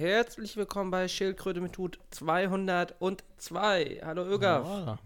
Herzlich 0.00 0.56
willkommen 0.56 0.90
bei 0.90 1.06
Schildkröte 1.08 1.60
mit 1.60 1.76
Hut 1.76 1.98
202. 2.08 4.00
Hallo 4.02 4.24
Ögaf. 4.24 4.66
Ja, 4.66 4.98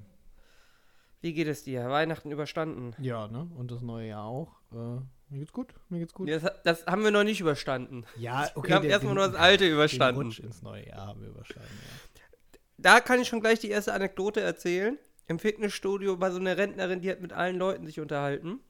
Wie 1.20 1.32
geht 1.32 1.48
es 1.48 1.64
dir? 1.64 1.90
Weihnachten 1.90 2.30
überstanden? 2.30 2.94
ja, 3.00 3.26
ne? 3.26 3.50
Und 3.56 3.72
das 3.72 3.82
neue 3.82 4.06
Jahr 4.10 4.22
auch. 4.26 4.52
Äh, 4.70 4.76
mir 4.76 5.40
geht's 5.40 5.52
gut, 5.52 5.74
mir 5.88 5.98
geht's 5.98 6.14
gut. 6.14 6.28
Das, 6.30 6.44
das 6.62 6.86
haben 6.86 7.02
wir 7.02 7.10
noch 7.10 7.24
nicht 7.24 7.40
überstanden. 7.40 8.04
Ja, 8.16 8.48
okay. 8.54 8.68
wir 8.68 8.74
haben 8.76 8.84
erstmal 8.84 9.14
den- 9.14 9.18
nur 9.22 9.26
das 9.26 9.34
alte 9.34 9.64
Den 9.64 9.74
überstanden. 9.74 10.26
Rutsch 10.26 10.38
ins 10.38 10.62
neue 10.62 10.86
Jahr 10.86 11.08
haben 11.08 11.20
wir 11.20 11.28
überstanden, 11.30 11.76
ja. 11.82 12.58
Da 12.78 13.00
kann 13.00 13.20
ich 13.20 13.26
schon 13.26 13.40
gleich 13.40 13.58
die 13.58 13.70
erste 13.70 13.94
Anekdote 13.94 14.42
erzählen. 14.42 14.96
Im 15.26 15.40
Fitnessstudio 15.40 16.20
war 16.20 16.30
so 16.30 16.38
eine 16.38 16.56
Rentnerin, 16.56 17.00
die 17.00 17.10
hat 17.10 17.20
mit 17.20 17.32
allen 17.32 17.56
Leuten 17.58 17.84
sich 17.84 17.98
unterhalten 17.98 18.60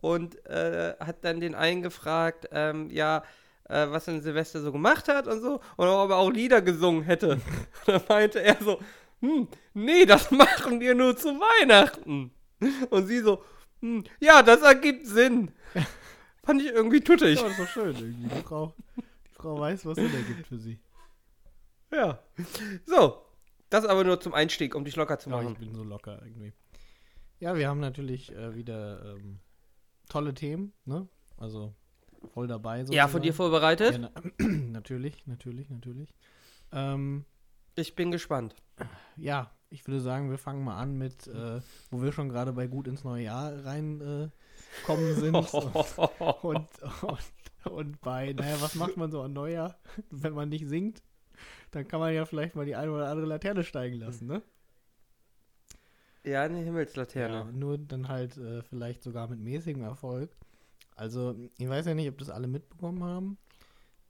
und 0.00 0.46
äh, 0.46 0.94
hat 0.98 1.26
dann 1.26 1.40
den 1.40 1.54
einen 1.54 1.82
gefragt, 1.82 2.48
ähm, 2.52 2.88
ja, 2.88 3.22
äh, 3.68 3.88
was 3.90 4.04
denn 4.04 4.22
Silvester 4.22 4.60
so 4.60 4.72
gemacht 4.72 5.08
hat 5.08 5.26
und 5.26 5.40
so 5.40 5.60
und 5.76 5.88
ob 5.88 6.10
er 6.10 6.16
auch 6.16 6.30
Lieder 6.30 6.62
gesungen 6.62 7.02
hätte. 7.02 7.40
da 7.86 8.00
meinte 8.08 8.42
er 8.42 8.56
so, 8.62 8.80
hm, 9.20 9.48
nee, 9.74 10.04
das 10.04 10.30
machen 10.30 10.80
wir 10.80 10.94
nur 10.94 11.16
zu 11.16 11.28
Weihnachten. 11.28 12.32
Und 12.90 13.06
sie 13.06 13.20
so, 13.20 13.42
hm, 13.80 14.04
ja, 14.20 14.42
das 14.42 14.62
ergibt 14.62 15.06
Sinn. 15.06 15.50
Fand 16.44 16.60
ich 16.62 16.68
irgendwie 16.68 17.00
tuttig. 17.00 17.40
Ja, 17.40 17.48
das 17.48 17.56
doch 17.56 17.68
schön 17.68 17.94
irgendwie. 17.94 18.28
Die 18.28 18.42
Frau, 18.42 18.74
die 18.96 19.34
Frau 19.34 19.58
weiß, 19.58 19.86
was 19.86 19.96
Sinn 19.96 20.12
ergibt 20.12 20.46
für 20.46 20.58
sie. 20.58 20.80
Ja. 21.92 22.22
So, 22.86 23.22
das 23.70 23.84
aber 23.84 24.04
nur 24.04 24.20
zum 24.20 24.34
Einstieg, 24.34 24.74
um 24.74 24.84
dich 24.84 24.96
locker 24.96 25.18
zu 25.18 25.30
Ja, 25.30 25.36
machen. 25.36 25.52
ich 25.52 25.58
bin 25.58 25.74
so 25.74 25.84
locker 25.84 26.20
irgendwie. 26.22 26.52
Ja, 27.38 27.56
wir 27.56 27.68
haben 27.68 27.80
natürlich 27.80 28.32
äh, 28.32 28.54
wieder 28.54 29.14
ähm, 29.14 29.40
tolle 30.08 30.34
Themen, 30.34 30.72
ne? 30.84 31.08
Also 31.36 31.74
voll 32.32 32.46
dabei. 32.46 32.82
Ja, 32.90 33.08
von 33.08 33.22
dir 33.22 33.32
sozusagen. 33.32 33.36
vorbereitet? 33.36 33.92
Ja, 33.92 34.10
na, 34.38 34.46
natürlich, 34.48 35.26
natürlich, 35.26 35.70
natürlich. 35.70 36.14
Ähm, 36.72 37.24
Ich 37.74 37.94
bin 37.94 38.10
gespannt. 38.10 38.54
ja, 39.16 39.50
ich 39.70 39.86
würde 39.86 40.00
sagen, 40.00 40.30
wir 40.30 40.38
fangen 40.38 40.64
mal 40.64 40.76
an 40.76 40.96
mit, 40.98 41.26
äh, 41.26 41.60
wo 41.90 42.02
wir 42.02 42.12
schon 42.12 42.28
gerade 42.28 42.52
bei 42.52 42.66
gut 42.66 42.86
ins 42.88 43.04
neue 43.04 43.24
Jahr 43.24 43.64
reinkommen 43.64 44.30
äh, 44.88 45.12
sind. 45.14 45.34
und, 46.42 46.68
und, 47.02 47.18
und 47.64 48.00
bei, 48.00 48.32
naja, 48.32 48.56
was 48.60 48.74
macht 48.74 48.96
man 48.96 49.10
so 49.10 49.22
an 49.22 49.32
Neujahr, 49.32 49.78
wenn 50.10 50.34
man 50.34 50.48
nicht 50.48 50.68
singt? 50.68 51.02
Dann 51.70 51.88
kann 51.88 52.00
man 52.00 52.12
ja 52.12 52.26
vielleicht 52.26 52.54
mal 52.54 52.66
die 52.66 52.76
eine 52.76 52.92
oder 52.92 53.08
andere 53.08 53.26
Laterne 53.26 53.64
steigen 53.64 53.98
lassen, 53.98 54.26
ne? 54.26 54.42
ja, 56.24 56.42
eine 56.42 56.58
Himmelslaterne. 56.58 57.34
Ja, 57.34 57.44
nur 57.44 57.78
dann 57.78 58.08
halt 58.08 58.36
äh, 58.36 58.62
vielleicht 58.62 59.02
sogar 59.02 59.28
mit 59.28 59.40
mäßigem 59.40 59.82
Erfolg. 59.82 60.30
Also, 60.96 61.34
ich 61.58 61.68
weiß 61.68 61.86
ja 61.86 61.94
nicht, 61.94 62.08
ob 62.08 62.18
das 62.18 62.30
alle 62.30 62.48
mitbekommen 62.48 63.02
haben. 63.02 63.38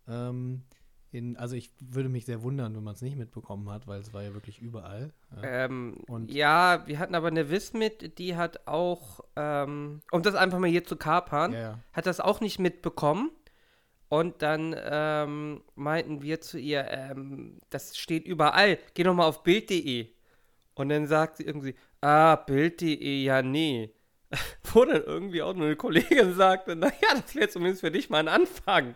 Ähm, 0.09 0.63
in, 1.11 1.37
also, 1.37 1.57
ich 1.57 1.71
würde 1.81 2.09
mich 2.09 2.25
sehr 2.25 2.43
wundern, 2.43 2.75
wenn 2.75 2.83
man 2.83 2.95
es 2.95 3.03
nicht 3.03 3.17
mitbekommen 3.17 3.71
hat, 3.71 3.87
weil 3.87 4.01
es 4.01 4.13
war 4.15 4.23
ja 4.23 4.35
wirklich 4.35 4.61
überall. 4.61 5.13
Ja. 5.37 5.65
Ähm, 5.67 5.97
ja, 6.27 6.87
wir 6.87 6.99
hatten 6.99 7.15
aber 7.15 7.29
eine 7.29 7.51
Wiss 7.51 7.73
mit, 7.73 8.19
die 8.19 8.37
hat 8.37 8.67
auch, 8.67 9.21
ähm, 9.37 10.01
um 10.11 10.23
das 10.23 10.35
einfach 10.35 10.59
mal 10.59 10.71
hier 10.71 10.85
zu 10.85 10.97
kapern, 10.97 11.53
ja, 11.53 11.61
ja. 11.61 11.79
hat 11.93 12.07
das 12.07 12.21
auch 12.21 12.41
nicht 12.41 12.59
mitbekommen. 12.59 13.31
Und 14.13 14.43
dann 14.43 14.77
ähm, 14.79 15.63
meinten 15.75 16.21
wir 16.21 16.43
zu 16.43 16.59
ihr, 16.59 16.87
ähm, 16.91 17.61
das 17.71 17.97
steht 17.97 18.27
überall, 18.27 18.79
geh 18.93 19.05
doch 19.05 19.15
mal 19.15 19.25
auf 19.25 19.43
Bild.de. 19.43 20.09
Und 20.75 20.91
dann 20.91 21.07
sagt 21.07 21.39
sie 21.39 21.45
irgendwie, 21.45 21.75
ah, 22.03 22.37
Bild.de, 22.37 23.23
ja, 23.23 23.41
nee. 23.41 23.91
Wo 24.73 24.85
dann 24.85 25.03
irgendwie 25.05 25.43
auch 25.43 25.55
nur 25.55 25.67
eine 25.67 25.77
Kollegin 25.77 26.35
sagte, 26.35 26.75
naja, 26.77 26.93
das 27.15 27.35
wäre 27.35 27.49
zumindest 27.49 27.81
für 27.83 27.91
dich 27.91 28.09
mal 28.11 28.19
ein 28.19 28.29
Anfang. 28.29 28.95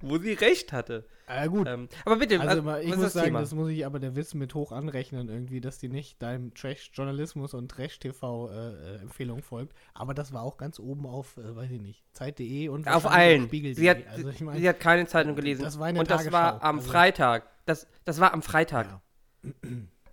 Wo 0.00 0.18
sie 0.18 0.34
recht 0.34 0.72
hatte. 0.72 1.06
Ah, 1.26 1.46
gut. 1.46 1.66
Ähm, 1.66 1.88
aber 2.04 2.16
bitte, 2.16 2.38
Also, 2.40 2.62
mal, 2.62 2.82
ich 2.82 2.88
muss 2.88 3.00
das 3.00 3.12
sagen, 3.14 3.26
Thema? 3.28 3.40
das 3.40 3.54
muss 3.54 3.70
ich 3.70 3.86
aber 3.86 3.98
der 3.98 4.14
Wissen 4.16 4.38
mit 4.38 4.54
hoch 4.54 4.72
anrechnen 4.72 5.28
irgendwie, 5.28 5.60
dass 5.62 5.78
die 5.78 5.88
nicht 5.88 6.20
deinem 6.22 6.52
Trash-Journalismus 6.54 7.54
und 7.54 7.70
Trash-TV-Empfehlung 7.70 9.42
folgt. 9.42 9.74
Aber 9.94 10.14
das 10.14 10.32
war 10.32 10.42
auch 10.42 10.56
ganz 10.56 10.78
oben 10.78 11.06
auf, 11.06 11.36
äh, 11.36 11.54
weiß 11.56 11.70
ich 11.70 11.80
nicht, 11.80 12.04
Zeit.de 12.12 12.68
und 12.68 12.86
Auf 12.88 13.06
allen. 13.06 13.42
auch 13.42 13.46
Spiegel.de. 13.46 13.74
Sie 13.80 13.90
hat, 13.90 13.98
also 14.10 14.28
ich 14.28 14.40
meine, 14.40 14.58
sie 14.60 14.68
hat 14.68 14.80
keine 14.80 15.06
Zeitung 15.06 15.34
gelesen. 15.34 15.62
das 15.62 15.78
war 15.78 15.88
in 15.88 15.94
der 15.94 16.00
Und 16.02 16.10
das 16.10 16.30
war 16.32 16.52
Tagesschau, 16.52 16.68
am 16.68 16.76
also- 16.78 16.90
Freitag. 16.90 17.46
Das, 17.66 17.86
das 18.04 18.20
war 18.20 18.32
am 18.34 18.42
Freitag. 18.42 19.00
ja. 19.42 19.50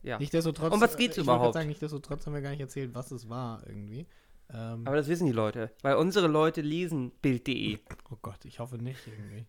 Ja. 0.03 0.20
Nichtsdestotrotz, 0.20 0.72
Um 0.72 0.81
was 0.81 0.97
geht's 0.97 1.18
ich 1.18 1.24
überhaupt? 1.24 1.56
Sagen, 1.56 1.68
nichtsdestotrotz 1.68 2.25
haben 2.28 2.34
wir 2.34 2.41
gar 2.41 2.52
nicht 2.52 2.59
erzählt, 2.59 2.94
was 2.94 3.09
es 3.09 3.28
war 3.28 3.64
irgendwie. 3.66 4.06
Ähm, 4.54 4.86
Aber 4.86 4.96
das 4.96 5.08
wissen 5.08 5.26
die 5.26 5.32
Leute. 5.32 5.72
Weil 5.82 5.96
unsere 5.96 6.28
Leute 6.28 6.62
lesen 6.62 7.12
Bild.de. 7.22 7.80
oh 8.12 8.18
Gott, 8.22 8.46
ich 8.46 8.60
hoffe 8.60 8.78
nicht 8.78 9.08
irgendwie. 9.08 9.46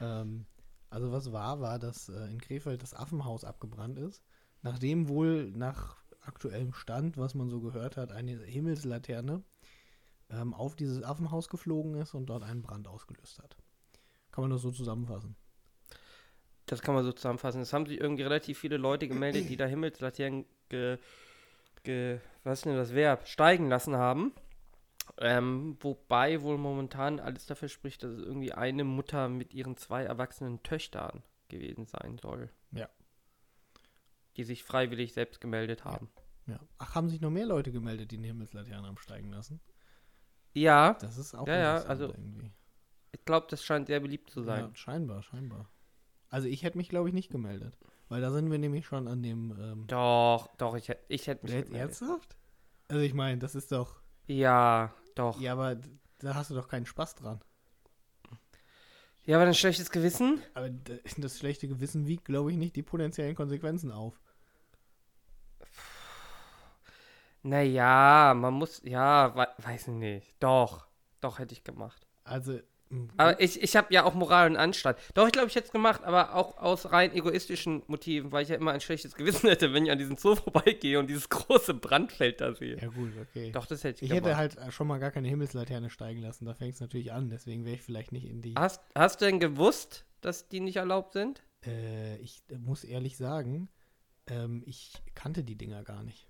Ähm, 0.00 0.46
also 0.90 1.10
was 1.12 1.32
war, 1.32 1.60
war, 1.60 1.78
dass 1.78 2.08
äh, 2.08 2.26
in 2.26 2.40
Krefeld 2.40 2.82
das 2.82 2.94
Affenhaus 2.94 3.44
abgebrannt 3.44 3.98
ist, 3.98 4.22
nachdem 4.62 5.08
wohl 5.08 5.50
nach 5.50 5.96
aktuellem 6.20 6.72
Stand, 6.72 7.16
was 7.16 7.34
man 7.34 7.48
so 7.48 7.60
gehört 7.60 7.96
hat, 7.96 8.12
eine 8.12 8.38
Himmelslaterne 8.38 9.42
ähm, 10.30 10.54
auf 10.54 10.76
dieses 10.76 11.02
Affenhaus 11.02 11.48
geflogen 11.48 11.94
ist 11.94 12.14
und 12.14 12.26
dort 12.26 12.42
einen 12.42 12.62
Brand 12.62 12.88
ausgelöst 12.88 13.38
hat. 13.38 13.56
Kann 14.30 14.42
man 14.42 14.50
das 14.50 14.62
so 14.62 14.70
zusammenfassen? 14.70 15.36
Das 16.66 16.80
kann 16.80 16.94
man 16.94 17.04
so 17.04 17.12
zusammenfassen. 17.12 17.60
Es 17.60 17.72
haben 17.72 17.86
sich 17.86 18.00
irgendwie 18.00 18.22
relativ 18.22 18.58
viele 18.58 18.76
Leute 18.76 19.08
gemeldet, 19.08 19.48
die 19.48 19.56
da 19.56 19.66
Himmelslaternen 19.66 20.46
ge, 20.68 20.98
ge, 21.82 22.20
was 22.44 22.60
ist 22.60 22.64
denn 22.66 22.76
das 22.76 22.94
Verb, 22.94 23.26
steigen 23.28 23.68
lassen 23.68 23.96
haben. 23.96 24.32
Ähm, 25.18 25.76
wobei 25.80 26.40
wohl 26.42 26.56
momentan 26.58 27.20
alles 27.20 27.46
dafür 27.46 27.68
spricht, 27.68 28.02
dass 28.02 28.12
es 28.12 28.20
irgendwie 28.20 28.52
eine 28.52 28.84
Mutter 28.84 29.28
mit 29.28 29.52
ihren 29.52 29.76
zwei 29.76 30.04
erwachsenen 30.04 30.62
Töchtern 30.62 31.22
gewesen 31.48 31.86
sein 31.86 32.18
soll. 32.18 32.50
Ja. 32.70 32.88
Die 34.36 34.44
sich 34.44 34.64
freiwillig 34.64 35.12
selbst 35.12 35.40
gemeldet 35.40 35.84
haben. 35.84 36.08
Ja. 36.46 36.58
Ach, 36.78 36.94
haben 36.94 37.08
sich 37.08 37.20
noch 37.20 37.30
mehr 37.30 37.46
Leute 37.46 37.72
gemeldet, 37.72 38.10
die 38.10 38.16
eine 38.16 38.28
Himmelslaterne 38.28 38.86
haben 38.86 38.96
steigen 38.98 39.30
lassen? 39.30 39.60
Ja, 40.54 40.94
Das 40.94 41.18
ist 41.18 41.34
auch 41.34 41.46
Ja, 41.46 41.56
ja, 41.56 41.76
also- 41.82 42.08
irgendwie. 42.08 42.50
ich 43.12 43.24
glaube, 43.24 43.46
das 43.50 43.64
scheint 43.64 43.86
sehr 43.88 44.00
beliebt 44.00 44.30
zu 44.30 44.42
sein. 44.42 44.66
Ja, 44.68 44.74
scheinbar, 44.74 45.22
scheinbar. 45.22 45.68
Also 46.28 46.48
ich 46.48 46.62
hätte 46.62 46.78
mich, 46.78 46.88
glaube 46.88 47.08
ich, 47.08 47.14
nicht 47.14 47.30
gemeldet. 47.30 47.76
Weil 48.12 48.20
da 48.20 48.30
sind 48.30 48.50
wir 48.50 48.58
nämlich 48.58 48.84
schon 48.84 49.08
an 49.08 49.22
dem. 49.22 49.56
Ähm, 49.58 49.86
Doch, 49.86 50.54
doch, 50.58 50.74
ich 50.74 50.88
hätte 50.88 51.02
ich 51.08 51.26
hätt 51.28 51.42
mich 51.42 51.54
ernsthaft? 51.72 52.36
Also 52.88 53.02
ich 53.02 53.14
meine, 53.14 53.38
das 53.38 53.54
ist 53.54 53.72
doch. 53.72 54.02
Ja, 54.26 54.92
doch. 55.14 55.40
Ja, 55.40 55.44
Ja, 55.44 55.52
aber 55.54 55.80
da 56.18 56.34
hast 56.34 56.50
du 56.50 56.54
doch 56.54 56.68
keinen 56.68 56.84
Spaß 56.84 57.14
dran. 57.14 57.40
aber 59.36 59.46
ein 59.46 59.54
schlechtes 59.54 59.90
Gewissen? 59.90 60.42
Aber 60.52 60.68
das 60.68 61.38
schlechte 61.38 61.68
Gewissen 61.68 62.06
wiegt, 62.06 62.26
glaube 62.26 62.50
ich, 62.50 62.58
nicht 62.58 62.76
die 62.76 62.82
potenziellen 62.82 63.34
Konsequenzen 63.34 63.90
auf. 63.90 64.20
Naja, 67.42 68.34
man 68.36 68.52
muss, 68.52 68.82
ja, 68.84 69.34
we 69.34 69.48
weiß 69.64 69.88
ich 69.88 69.94
nicht. 69.94 70.34
Doch, 70.38 70.86
doch 71.22 71.38
hätte 71.38 71.54
ich 71.54 71.64
gemacht. 71.64 72.06
Also. 72.24 72.60
Aber 73.16 73.40
ich, 73.40 73.62
ich 73.62 73.74
habe 73.76 73.92
ja 73.94 74.04
auch 74.04 74.14
Moral 74.14 74.50
und 74.50 74.56
Anstand. 74.56 74.98
Doch, 75.14 75.26
ich 75.26 75.32
glaube, 75.32 75.48
ich 75.48 75.54
hätte 75.54 75.66
es 75.66 75.72
gemacht, 75.72 76.02
aber 76.04 76.34
auch 76.34 76.58
aus 76.58 76.92
rein 76.92 77.14
egoistischen 77.14 77.82
Motiven, 77.86 78.32
weil 78.32 78.42
ich 78.42 78.48
ja 78.50 78.56
immer 78.56 78.72
ein 78.72 78.80
schlechtes 78.80 79.14
Gewissen 79.14 79.48
hätte, 79.50 79.72
wenn 79.72 79.84
ich 79.86 79.90
an 79.92 79.98
diesem 79.98 80.16
Zoo 80.16 80.34
vorbeigehe 80.36 80.98
und 80.98 81.08
dieses 81.08 81.28
große 81.28 81.74
Brandfeld 81.74 82.40
da 82.40 82.54
sehe. 82.54 82.76
ja, 82.80 82.88
gut, 82.88 83.12
okay. 83.20 83.50
Doch, 83.52 83.66
das 83.66 83.82
hätte 83.84 84.04
ich, 84.04 84.10
ich 84.10 84.16
gemacht. 84.16 84.26
hätte 84.26 84.36
halt 84.36 84.56
äh, 84.58 84.70
schon 84.70 84.86
mal 84.86 84.98
gar 84.98 85.10
keine 85.10 85.28
Himmelslaterne 85.28 85.90
steigen 85.90 86.20
lassen. 86.20 86.44
Da 86.44 86.54
fängt 86.54 86.74
es 86.74 86.80
natürlich 86.80 87.12
an. 87.12 87.30
Deswegen 87.30 87.64
wäre 87.64 87.76
ich 87.76 87.82
vielleicht 87.82 88.12
nicht 88.12 88.26
in 88.26 88.42
die. 88.42 88.54
hast, 88.56 88.80
hast 88.94 89.20
du 89.20 89.24
denn 89.24 89.40
gewusst, 89.40 90.04
dass 90.20 90.48
die 90.48 90.60
nicht 90.60 90.76
erlaubt 90.76 91.12
sind? 91.14 91.42
Äh, 91.64 92.18
ich 92.18 92.42
äh, 92.50 92.58
muss 92.58 92.84
ehrlich 92.84 93.16
sagen, 93.16 93.68
ähm, 94.26 94.62
ich 94.66 94.92
kannte 95.14 95.44
die 95.44 95.56
Dinger 95.56 95.82
gar 95.82 96.02
nicht. 96.02 96.28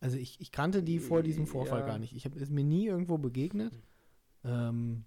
Also 0.00 0.16
ich, 0.18 0.40
ich 0.40 0.52
kannte 0.52 0.82
die 0.82 0.98
vor 0.98 1.22
diesem 1.22 1.46
Vorfall 1.46 1.80
Ja. 1.80 1.86
gar 1.86 1.98
nicht. 1.98 2.14
Ich 2.14 2.24
habe 2.26 2.38
es 2.38 2.50
mir 2.50 2.64
nie 2.64 2.86
irgendwo 2.86 3.16
begegnet. 3.18 3.72
Ähm, 4.44 5.04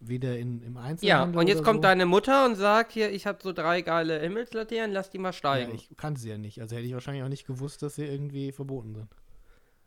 weder 0.00 0.38
in, 0.38 0.62
im 0.62 0.76
Ja, 0.76 0.82
Einzelhandel 0.82 1.40
und 1.40 1.46
jetzt 1.48 1.62
kommt 1.62 1.78
so. 1.78 1.82
deine 1.82 2.06
Mutter 2.06 2.44
und 2.46 2.56
sagt 2.56 2.92
hier, 2.92 3.10
ich 3.12 3.26
habe 3.26 3.38
so 3.42 3.52
drei 3.52 3.82
geile 3.82 4.18
Himmelslaternen, 4.20 4.92
lass 4.92 5.10
die 5.10 5.18
mal 5.18 5.32
Ja, 5.50 5.68
steigen. 5.68 5.72
ich 5.72 5.90
kannte 5.96 6.20
sie 6.20 6.30
ja 6.30 6.38
nicht. 6.38 6.60
Also 6.60 6.76
hätte 6.76 6.86
ich 6.86 6.94
wahrscheinlich 6.94 7.22
auch 7.24 7.28
nicht 7.28 7.46
gewusst, 7.46 7.82
dass 7.82 7.94
sie 7.96 8.04
irgendwie 8.06 8.52
verboten 8.52 8.94
sind. 8.94 9.08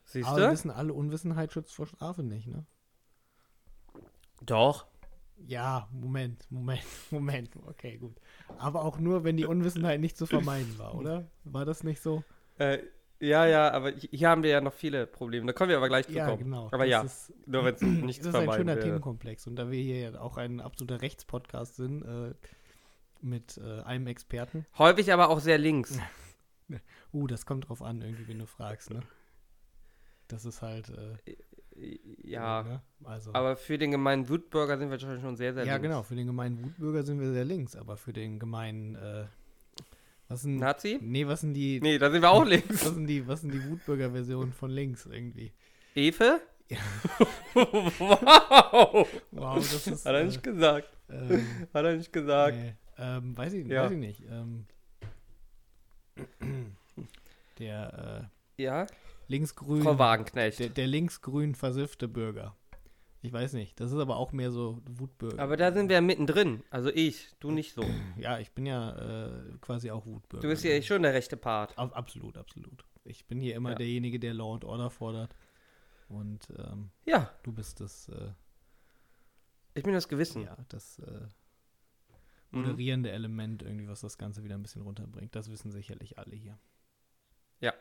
Siehst 0.06 0.28
Aber 0.30 0.40
du? 0.40 0.52
wissen 0.52 0.72
alle, 0.72 0.94
Unwissenheit 0.94 1.52
schützt 1.52 1.74
vor 1.76 1.88
Strafe 1.88 2.24
nicht, 2.24 2.48
ne? 2.48 2.66
Doch. 4.42 4.86
Ja, 5.48 5.90
Moment, 5.92 6.46
Moment, 6.50 6.84
Moment. 7.12 7.56
Okay, 7.68 7.98
gut. 7.98 8.16
Aber 8.58 8.84
auch 8.86 9.00
nur, 9.00 9.24
wenn 9.24 9.38
die 9.38 9.46
Unwissenheit 9.46 10.00
nicht 10.00 10.18
zu 10.18 10.26
vermeiden 10.26 10.78
war, 10.78 10.96
oder? 10.96 11.30
War 11.44 11.66
das 11.66 11.84
nicht 11.84 12.02
so? 12.02 12.24
Äh, 12.58 12.80
ja, 13.20 13.46
ja, 13.46 13.72
aber 13.72 13.92
hi- 13.92 14.10
hier 14.12 14.30
haben 14.30 14.44
wir 14.44 14.50
ja 14.52 14.62
noch 14.62 14.74
viele 14.74 15.08
Probleme. 15.08 15.46
Da 15.48 15.54
können 15.54 15.70
wir 15.70 15.78
aber 15.78 15.88
gleich 15.88 16.06
zu 16.08 16.14
Ja, 16.14 16.26
kommen. 16.28 16.40
genau. 16.44 16.68
Aber 16.72 16.80
Das 16.86 16.88
ja, 16.90 17.02
ist, 17.02 17.34
nur 17.48 17.66
wenn 17.66 17.76
es 17.76 17.82
nicht 17.82 18.20
das 18.22 18.28
ist 18.28 18.36
ein 18.36 18.52
schöner 18.54 18.76
wäre. 18.76 18.86
Themenkomplex. 18.86 19.48
Und 19.48 19.56
da 19.56 19.70
wir 19.72 19.82
hier 19.82 20.00
ja 20.12 20.20
auch 20.20 20.38
ein 20.38 20.60
absoluter 20.60 21.02
Rechtspodcast 21.02 21.76
sind, 21.78 22.02
äh, 22.04 22.34
mit 23.22 23.58
äh, 23.58 23.82
einem 23.82 24.08
Experten. 24.08 24.66
Häufig 24.78 25.12
aber 25.14 25.30
auch 25.30 25.40
sehr 25.40 25.58
links. 25.58 25.98
Uh, 27.14 27.28
das 27.28 27.46
kommt 27.46 27.70
drauf 27.70 27.84
an, 27.84 28.02
irgendwie, 28.02 28.28
wenn 28.28 28.40
du 28.40 28.48
fragst, 28.48 28.90
ne? 28.90 29.02
Das 30.28 30.46
ist 30.46 30.64
halt, 30.64 30.90
äh, 30.90 31.36
Ja, 32.24 32.64
Ne? 32.64 32.82
Also, 33.04 33.34
aber 33.34 33.56
für 33.56 33.78
den 33.78 33.92
gemeinen 33.92 34.28
Wutbürger 34.30 34.78
sind 34.80 34.90
wir 34.90 34.98
schon 35.00 35.36
sehr, 35.36 35.54
sehr 35.54 35.64
ja, 35.66 35.74
links. 35.74 35.84
genau. 35.88 36.02
Für 36.02 36.16
den 36.16 36.26
gemeinen 36.26 36.64
Wutbürger 36.64 37.04
sind 37.04 37.20
wir 37.20 37.32
sehr 37.34 37.46
links, 37.46 37.76
aber 37.76 37.98
für 37.98 38.14
den 38.14 38.40
gemeinen, 38.40 38.96
äh, 38.96 39.26
was 40.36 40.42
sind, 40.42 40.58
Nazi? 40.58 41.00
nee, 41.02 41.26
was 41.26 41.40
sind 41.42 41.54
die, 41.54 41.80
Nee, 41.82 41.98
da 41.98 42.12
sind 42.12 42.22
wir 42.22 42.30
auch 42.30 42.44
links. 42.46 42.68
was 42.86 42.94
sind 42.94 43.08
die, 43.08 43.26
was 43.26 43.42
sind 43.42 43.54
die 43.54 43.64
Wutbürger-Versionen 43.70 44.52
von 44.52 44.70
links 44.70 45.06
irgendwie? 45.06 45.54
Efe? 45.96 46.42
Ja. 46.70 46.78
wow! 47.54 49.08
Wow, 49.32 49.56
das 49.56 49.88
ist, 49.88 50.06
Hat 50.06 50.14
er 50.14 50.22
äh, 50.22 50.26
nicht 50.26 50.44
gesagt. 50.44 50.90
ähm, 51.10 51.46
Hat 51.74 51.86
er 51.86 51.96
nicht 51.96 52.12
gesagt. 52.12 52.58
Nee, 52.58 52.74
ähm, 52.98 53.38
weiß, 53.38 53.54
ich, 53.54 53.68
Ja. 53.68 53.84
weiß 53.86 53.92
ich 53.92 53.98
nicht. 53.98 54.24
Ähm, 54.30 54.66
der 57.60 58.30
äh, 58.58 58.62
Ja? 58.64 58.88
linksgrün, 59.28 59.84
Frau 59.84 59.98
Wagenknecht. 59.98 60.60
der, 60.60 60.70
der 60.70 60.88
linksgrün 60.88 61.56
versiffte 61.56 62.08
Bürger. 62.08 62.56
Ich 63.26 63.34
weiß 63.34 63.54
nicht. 63.54 63.80
Das 63.80 63.92
ist 63.92 63.98
aber 63.98 64.18
auch 64.18 64.32
mehr 64.34 64.52
so 64.52 64.82
Wutbürger. 64.86 65.42
Aber 65.42 65.58
da 65.58 65.72
sind 65.74 65.90
wir 65.90 65.96
ja 65.96 66.02
mittendrin. 66.02 66.64
Also 66.70 66.90
ich, 66.92 67.30
du 67.40 67.50
nicht 67.50 67.74
so. 67.74 67.84
ja, 68.18 68.38
ich 68.40 68.52
bin 68.52 68.66
ja 68.68 68.92
äh, 69.28 69.58
quasi 69.62 69.90
auch 69.90 70.06
Wutbürger. 70.06 70.44
Du 70.44 70.48
bist 70.50 70.64
ja 70.64 70.80
schon 70.84 71.02
der 71.02 71.14
rechte 71.14 71.36
Part. 71.38 71.76
Ab, 71.78 71.92
absolut, 71.98 72.38
absolut. 72.38 72.86
Ich 73.04 73.26
bin 73.26 73.40
hier 73.40 73.56
immer 73.56 73.70
Ja. 73.72 73.76
derjenige, 73.76 74.20
der 74.20 74.34
Law 74.36 74.54
and 74.54 74.64
Order 74.64 74.90
fordert. 74.92 75.36
Und 76.08 76.48
ähm, 76.58 76.92
Ja, 77.06 77.32
du 77.42 77.52
bist 77.52 77.80
das, 77.80 78.10
äh, 78.10 78.30
ich 79.74 79.84
bin 79.84 79.94
das 79.94 80.08
Gewissen. 80.08 80.44
ja, 80.44 80.56
das 80.70 81.00
äh, 81.00 81.22
Mhm. 82.52 82.62
moderierende 82.62 83.12
Element 83.12 83.64
irgendwie, 83.64 83.88
was 83.88 84.02
das 84.02 84.18
Ganze 84.20 84.44
wieder 84.44 84.54
ein 84.56 84.62
bisschen 84.62 84.84
runterbringt. 84.84 85.36
Das 85.36 85.50
wissen 85.52 85.72
sicherlich 85.72 86.18
alle 86.20 86.36
hier. 86.36 86.58
Ja. 87.60 87.74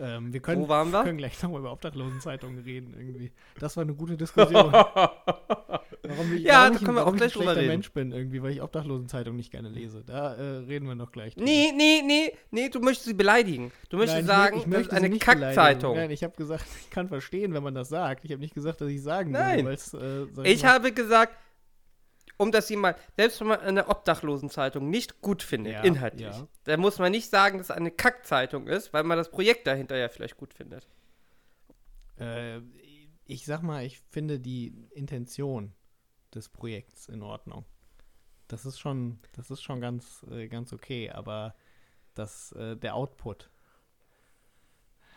Ähm, 0.00 0.32
wir 0.32 0.40
können, 0.40 0.62
Wo 0.62 0.68
waren 0.68 0.92
wir? 0.92 1.02
können 1.02 1.18
gleich 1.18 1.42
nochmal 1.42 1.60
über 1.60 1.72
Obdachlosenzeitungen 1.72 2.62
reden 2.62 2.94
irgendwie. 2.96 3.32
Das 3.58 3.76
war 3.76 3.82
eine 3.82 3.94
gute 3.94 4.16
Diskussion. 4.16 4.72
Warum 6.02 6.32
ich, 6.34 6.42
Ja, 6.42 6.62
warum 6.62 6.72
da 6.74 6.78
können 6.84 6.96
wir 6.96 7.06
auch 7.06 7.12
ich 7.12 7.18
gleich 7.18 7.32
drüber 7.32 7.56
reden. 7.56 7.66
Mensch 7.68 7.92
bin 7.92 8.12
irgendwie, 8.12 8.42
weil 8.42 8.52
ich 8.52 8.62
Obdachlosenzeitungen 8.62 9.36
nicht 9.36 9.50
gerne 9.50 9.68
lese. 9.68 10.02
Da 10.06 10.34
äh, 10.34 10.42
reden 10.58 10.86
wir 10.86 10.94
noch 10.94 11.12
gleich. 11.12 11.34
drüber. 11.34 11.44
Nee, 11.46 11.72
nee, 11.76 12.02
nee, 12.04 12.32
nee, 12.50 12.68
du 12.68 12.80
möchtest 12.80 13.06
sie 13.08 13.14
beleidigen. 13.14 13.72
Du 13.90 13.96
möchtest 13.96 14.18
Nein, 14.18 14.26
sagen, 14.26 14.56
ich, 14.56 14.62
ich 14.62 14.68
möchte 14.68 14.96
eine. 14.96 15.18
Kackzeitung. 15.18 15.96
Nein, 15.96 16.10
ich 16.10 16.22
habe 16.24 16.36
gesagt, 16.36 16.64
ich 16.80 16.90
kann 16.90 17.08
verstehen, 17.08 17.52
wenn 17.52 17.62
man 17.62 17.74
das 17.74 17.88
sagt. 17.88 18.24
Ich 18.24 18.30
habe 18.30 18.40
nicht 18.40 18.54
gesagt, 18.54 18.80
dass 18.80 18.88
ich 18.88 19.02
sagen 19.02 19.32
Nein. 19.32 19.66
will, 19.66 19.72
äh, 20.44 20.50
Ich 20.52 20.62
mal- 20.62 20.72
habe 20.74 20.92
gesagt, 20.92 21.34
um 22.38 22.52
das 22.52 22.68
jemand, 22.70 22.96
selbst 23.16 23.40
wenn 23.40 23.48
man 23.48 23.60
eine 23.60 23.88
Obdachlosenzeitung 23.88 24.88
nicht 24.88 25.20
gut 25.20 25.42
findet, 25.42 25.74
Ja, 25.74 25.82
inhaltlich, 25.82 26.34
ja. 26.34 26.48
dann 26.64 26.80
muss 26.80 26.98
man 26.98 27.10
nicht 27.12 27.28
sagen, 27.28 27.58
dass 27.58 27.66
es 27.68 27.76
eine 27.76 27.90
Kackzeitung 27.90 28.66
ist, 28.66 28.92
weil 28.94 29.04
man 29.04 29.18
das 29.18 29.30
Projekt 29.30 29.66
dahinter 29.66 29.96
ja 29.96 30.08
vielleicht 30.08 30.36
gut 30.36 30.54
findet. 30.54 30.88
Äh, 32.18 32.60
ich 33.24 33.44
sag 33.44 33.62
mal, 33.62 33.84
ich 33.84 34.00
finde 34.10 34.40
die 34.40 34.68
Intention 34.92 35.74
des 36.34 36.48
Projekts 36.48 37.08
in 37.08 37.22
Ordnung. 37.22 37.64
Das 38.46 38.64
ist 38.64 38.78
schon, 38.78 39.18
das 39.32 39.50
ist 39.50 39.62
schon 39.62 39.80
ganz, 39.80 40.24
äh, 40.30 40.48
ganz 40.48 40.72
okay, 40.72 41.10
aber 41.10 41.54
das, 42.14 42.52
äh, 42.52 42.76
der 42.76 42.94
Output 42.94 43.50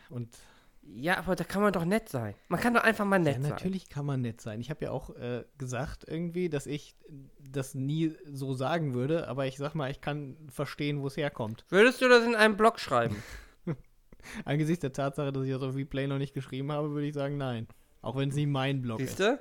und 0.09 0.37
Ja, 0.83 1.17
aber 1.17 1.35
da 1.35 1.43
kann 1.43 1.61
man 1.61 1.71
doch 1.71 1.85
nett 1.85 2.09
sein. 2.09 2.35
Man 2.49 2.59
kann 2.59 2.73
doch 2.73 2.83
einfach 2.83 3.05
mal 3.05 3.17
ja, 3.17 3.33
nett 3.33 3.41
sein. 3.41 3.51
natürlich 3.51 3.89
kann 3.89 4.05
man 4.05 4.21
nett 4.21 4.41
sein. 4.41 4.59
Ich 4.59 4.69
habe 4.69 4.85
ja 4.85 4.91
auch 4.91 5.15
äh, 5.15 5.45
gesagt 5.57 6.05
irgendwie, 6.07 6.49
dass 6.49 6.65
ich 6.65 6.95
das 7.39 7.75
nie 7.75 8.15
so 8.25 8.53
sagen 8.53 8.93
würde, 8.93 9.27
aber 9.27 9.45
ich 9.45 9.57
sag 9.57 9.75
mal, 9.75 9.91
ich 9.91 10.01
kann 10.01 10.37
verstehen, 10.49 11.01
wo 11.01 11.07
es 11.07 11.17
herkommt. 11.17 11.65
Würdest 11.69 12.01
du 12.01 12.09
das 12.09 12.25
in 12.25 12.35
einem 12.35 12.57
Blog 12.57 12.79
schreiben? 12.79 13.21
Angesichts 14.45 14.81
der 14.81 14.93
Tatsache, 14.93 15.31
dass 15.31 15.43
ich 15.45 15.51
das 15.51 15.61
auf 15.61 15.75
Replay 15.75 16.07
noch 16.07 16.17
nicht 16.17 16.33
geschrieben 16.33 16.71
habe, 16.71 16.91
würde 16.91 17.07
ich 17.07 17.13
sagen, 17.13 17.37
nein. 17.37 17.67
Auch 18.01 18.15
wenn 18.15 18.29
es 18.29 18.35
nicht 18.35 18.47
mein 18.47 18.81
Blog 18.81 18.99
Siehst 18.99 19.19
ist, 19.19 19.39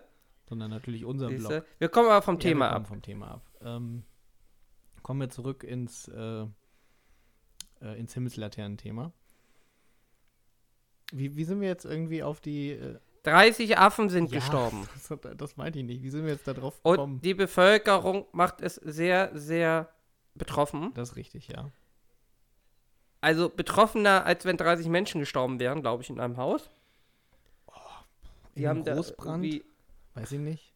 sondern 0.48 0.70
natürlich 0.70 1.04
unser 1.04 1.28
Blog. 1.28 1.38
Siehst 1.40 1.50
du? 1.50 1.64
Wir 1.78 1.88
kommen 1.88 2.10
aber 2.10 2.22
vom 2.22 2.36
Ja, 2.36 2.40
Thema 2.40 2.66
wir 2.66 2.68
kommen 2.72 2.82
ab. 2.84 2.88
Vom 2.88 3.02
Thema 3.02 3.30
ab. 3.30 3.50
Ähm, 3.62 4.02
kommen 5.02 5.20
wir 5.20 5.30
zurück 5.30 5.64
ins, 5.64 6.08
äh, 6.08 6.46
äh, 7.80 7.98
ins 7.98 8.14
Himmelslaternenthema. 8.14 9.12
Wie, 11.12 11.36
wie 11.36 11.44
sind 11.44 11.60
wir 11.60 11.68
jetzt 11.68 11.84
irgendwie 11.84 12.22
auf 12.22 12.40
die. 12.40 12.70
Äh, 12.72 12.98
30 13.24 13.76
Affen 13.76 14.08
sind 14.08 14.30
ja, 14.32 14.38
gestorben. 14.38 14.88
Das, 15.08 15.36
das 15.36 15.56
meinte 15.58 15.78
ich 15.78 15.84
nicht. 15.84 16.02
Wie 16.02 16.08
sind 16.08 16.24
wir 16.24 16.32
jetzt 16.32 16.48
da 16.48 16.54
drauf 16.54 16.78
Und 16.82 16.92
gekommen? 16.92 17.20
die 17.20 17.34
Bevölkerung 17.34 18.24
macht 18.32 18.62
es 18.62 18.76
sehr, 18.76 19.30
sehr 19.34 19.90
betroffen. 20.34 20.92
Das 20.94 21.10
ist 21.10 21.16
richtig, 21.16 21.48
ja. 21.48 21.68
Also 23.20 23.50
betroffener, 23.50 24.24
als 24.24 24.46
wenn 24.46 24.56
30 24.56 24.86
Menschen 24.88 25.20
gestorben 25.20 25.60
wären, 25.60 25.82
glaube 25.82 26.02
ich, 26.02 26.08
in 26.08 26.18
einem 26.18 26.38
Haus. 26.38 26.70
Die 28.56 28.62
In 28.62 28.68
haben 28.68 28.84
da 28.84 28.94
Großbrand, 28.94 29.44
irgendwie- 29.44 29.64
weiß 30.14 30.32
ich 30.32 30.38
nicht. 30.40 30.72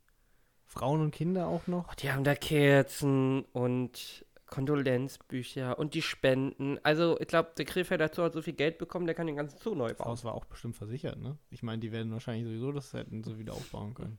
Frauen 0.66 1.00
und 1.00 1.12
Kinder 1.12 1.46
auch 1.46 1.66
noch. 1.66 1.88
Oh, 1.88 1.94
die 1.98 2.12
haben 2.12 2.24
da 2.24 2.34
Kerzen 2.34 3.44
und 3.52 4.26
Kondolenzbücher 4.54 5.78
und 5.78 5.94
die 5.94 6.02
Spenden. 6.02 6.78
Also, 6.82 7.18
ich 7.20 7.26
glaube, 7.26 7.52
der 7.58 7.64
Krefelder 7.64 8.08
Zoo 8.12 8.22
hat 8.22 8.34
so 8.34 8.42
viel 8.42 8.52
Geld 8.52 8.78
bekommen, 8.78 9.06
der 9.06 9.14
kann 9.14 9.26
den 9.26 9.36
ganzen 9.36 9.58
Zoo 9.58 9.74
neu 9.74 9.88
Das 9.88 9.98
bauen. 9.98 10.08
Haus 10.08 10.24
war 10.24 10.34
auch 10.34 10.44
bestimmt 10.44 10.76
versichert, 10.76 11.18
ne? 11.18 11.36
Ich 11.50 11.62
meine, 11.62 11.80
die 11.80 11.90
werden 11.90 12.12
wahrscheinlich 12.12 12.44
sowieso 12.44 12.72
das 12.72 12.92
hätten 12.92 13.24
so 13.24 13.38
wieder 13.38 13.52
aufbauen 13.52 13.94
können. 13.94 14.18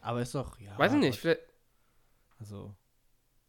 Aber 0.00 0.22
ist 0.22 0.34
doch, 0.34 0.58
ja. 0.60 0.78
Weiß 0.78 0.94
ich 0.94 0.98
nicht, 0.98 1.18
vielleicht, 1.18 1.40
Also, 2.38 2.74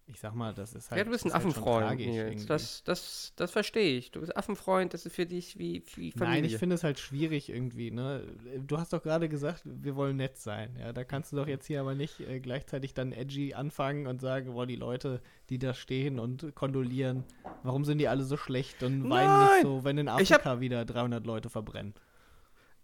ich 0.10 0.20
sag 0.22 0.34
mal, 0.34 0.54
das 0.54 0.74
ist 0.74 0.90
halt. 0.90 1.00
ja, 1.00 1.04
du 1.04 1.12
bist 1.12 1.26
ein 1.26 1.34
halt 1.34 1.42
Affenfreund, 1.42 2.00
irgendwie. 2.00 2.46
Das, 2.46 2.84
das, 2.84 3.34
das 3.36 3.52
verstehe 3.52 3.98
ich. 3.98 4.12
Du 4.12 4.22
bist 4.22 4.36
Affenfreund, 4.38 4.94
das 4.94 5.06
ist 5.06 5.14
für 5.16 5.26
dich 5.26 5.58
wie, 5.60 5.84
wie 5.96 6.12
Familie. 6.14 6.42
Nein, 6.42 6.44
ich 6.46 6.58
finde 6.58 6.76
es 6.76 6.84
halt 6.84 6.98
schwierig 6.98 7.50
irgendwie, 7.50 7.92
ne? 7.92 8.24
Du 8.66 8.78
hast 8.78 8.94
doch 8.94 9.04
gerade 9.04 9.28
gesagt, 9.28 9.64
wir 9.66 9.96
wollen 9.98 10.16
nett 10.16 10.38
sein. 10.38 10.76
Ja, 10.80 10.94
da 10.94 11.04
kannst 11.04 11.32
du 11.34 11.36
doch 11.36 11.48
jetzt 11.48 11.68
hier 11.68 11.82
aber 11.82 11.94
nicht 11.94 12.22
äh, 12.22 12.40
gleichzeitig 12.40 12.94
dann 12.94 13.12
edgy 13.12 13.54
anfangen 13.54 14.08
und 14.08 14.22
sagen, 14.22 14.54
boah, 14.54 14.66
die 14.66 14.78
Leute, 14.78 15.22
die 15.50 15.60
da 15.60 15.74
stehen 15.74 16.20
und 16.20 16.56
kondolieren, 16.56 17.26
warum 17.64 17.84
sind 17.84 17.98
die 17.98 18.08
alle 18.08 18.24
so 18.24 18.38
schlecht 18.38 18.84
und 18.84 19.10
weinen 19.10 19.28
Nein! 19.28 19.50
nicht 19.56 19.62
so, 19.64 19.84
wenn 19.84 19.98
in 19.98 20.08
Ich 20.20 20.32
hab- 20.32 20.42
Afrika 20.46 20.60
wieder 20.62 20.86
300 20.86 21.26
Leute 21.26 21.50
verbrennen. 21.50 21.94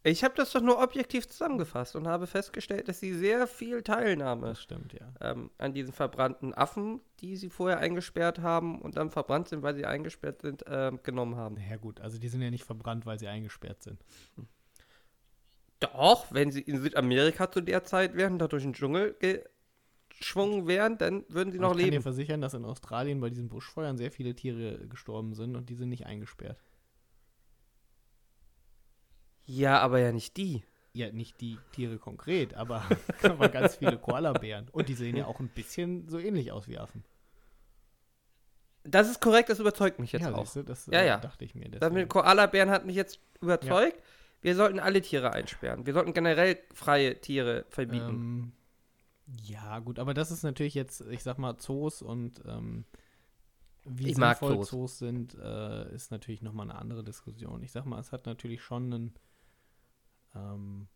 Ich 0.05 0.25
habe 0.25 0.33
das 0.35 0.51
doch 0.51 0.61
nur 0.61 0.83
objektiv 0.83 1.29
zusammengefasst 1.29 1.95
und 1.95 2.07
habe 2.07 2.27
festgestellt, 2.27 2.89
dass 2.89 2.99
sie 2.99 3.13
sehr 3.13 3.47
viel 3.47 3.83
Teilnahme 3.83 4.53
stimmt, 4.55 4.91
ja. 4.91 5.13
ähm, 5.21 5.49
an 5.57 5.73
diesen 5.73 5.93
verbrannten 5.93 6.53
Affen, 6.53 6.99
die 7.21 7.37
sie 7.37 7.49
vorher 7.49 7.79
eingesperrt 7.79 8.39
haben 8.39 8.81
und 8.81 8.97
dann 8.97 9.09
verbrannt 9.09 9.47
sind, 9.47 9.63
weil 9.63 9.75
sie 9.75 9.85
eingesperrt 9.85 10.41
sind, 10.41 10.65
ähm, 10.67 10.99
genommen 11.03 11.37
haben. 11.37 11.55
Naja, 11.55 11.77
gut, 11.77 12.01
also 12.01 12.19
die 12.19 12.27
sind 12.27 12.41
ja 12.41 12.51
nicht 12.51 12.65
verbrannt, 12.65 13.05
weil 13.05 13.17
sie 13.17 13.29
eingesperrt 13.29 13.81
sind. 13.81 14.03
Doch, 15.79 16.33
wenn 16.33 16.51
sie 16.51 16.61
in 16.61 16.81
Südamerika 16.81 17.49
zu 17.49 17.61
der 17.61 17.85
Zeit 17.85 18.15
wären, 18.15 18.39
da 18.39 18.49
durch 18.49 18.63
den 18.63 18.73
Dschungel 18.73 19.15
geschwungen 20.09 20.67
wären, 20.67 20.97
dann 20.97 21.23
würden 21.29 21.53
sie 21.53 21.59
noch 21.59 21.71
ich 21.71 21.77
kann 21.77 21.85
dir 21.85 21.91
leben. 21.91 22.03
versichern, 22.03 22.41
dass 22.41 22.53
in 22.53 22.65
Australien 22.65 23.21
bei 23.21 23.29
diesen 23.29 23.47
Buschfeuern 23.47 23.97
sehr 23.97 24.11
viele 24.11 24.35
Tiere 24.35 24.85
gestorben 24.87 25.33
sind 25.33 25.55
und 25.55 25.69
die 25.69 25.75
sind 25.75 25.87
nicht 25.87 26.05
eingesperrt. 26.05 26.61
Ja, 29.45 29.79
aber 29.79 29.99
ja 29.99 30.11
nicht 30.11 30.37
die. 30.37 30.63
Ja, 30.93 31.11
nicht 31.11 31.41
die 31.41 31.57
Tiere 31.71 31.97
konkret, 31.97 32.53
aber, 32.53 32.83
aber 33.23 33.49
ganz 33.49 33.75
viele 33.75 33.97
Koalabären. 33.97 34.69
Und 34.69 34.89
die 34.89 34.93
sehen 34.93 35.15
ja 35.15 35.25
auch 35.25 35.39
ein 35.39 35.49
bisschen 35.49 36.07
so 36.07 36.19
ähnlich 36.19 36.51
aus 36.51 36.67
wie 36.67 36.77
Affen. 36.77 37.03
Das 38.83 39.09
ist 39.09 39.21
korrekt, 39.21 39.49
das 39.49 39.59
überzeugt 39.59 39.99
mich 39.99 40.11
jetzt 40.11 40.23
ja, 40.23 40.33
auch. 40.33 40.51
du, 40.51 40.61
das 40.63 40.85
Ja, 40.87 40.99
äh, 40.99 41.07
ja. 41.07 41.17
dachte 41.17 41.45
ich 41.45 41.55
mir. 41.55 41.69
Das 41.69 41.91
mit 41.91 42.09
Koalabären 42.09 42.69
hat 42.69 42.85
mich 42.85 42.95
jetzt 42.95 43.19
überzeugt. 43.41 43.97
Wir 44.41 44.55
sollten 44.55 44.79
alle 44.79 45.01
Tiere 45.01 45.31
einsperren. 45.31 45.85
Wir 45.85 45.93
sollten 45.93 46.13
generell 46.13 46.59
freie 46.73 47.19
Tiere 47.21 47.65
verbieten. 47.69 48.09
Ähm, 48.09 48.51
ja, 49.41 49.79
gut, 49.79 49.99
aber 49.99 50.13
das 50.13 50.31
ist 50.31 50.43
natürlich 50.43 50.73
jetzt, 50.73 51.01
ich 51.09 51.23
sag 51.23 51.37
mal, 51.37 51.57
Zoos 51.57 52.01
und 52.01 52.41
ähm, 52.45 52.83
wie 53.85 54.11
Ich 54.11 54.17
mag 54.17 54.37
sinnvoll 54.37 54.57
Zoos. 54.57 54.69
Zoos 54.69 54.97
sind, 54.99 55.37
äh, 55.41 55.93
ist 55.93 56.11
natürlich 56.11 56.41
nochmal 56.41 56.69
eine 56.69 56.79
andere 56.79 57.03
Diskussion. 57.03 57.63
Ich 57.63 57.71
sag 57.71 57.85
mal, 57.85 57.99
es 57.99 58.11
hat 58.11 58.25
natürlich 58.25 58.61
schon 58.61 58.93
einen, 58.93 59.13
ähm, 60.35 60.87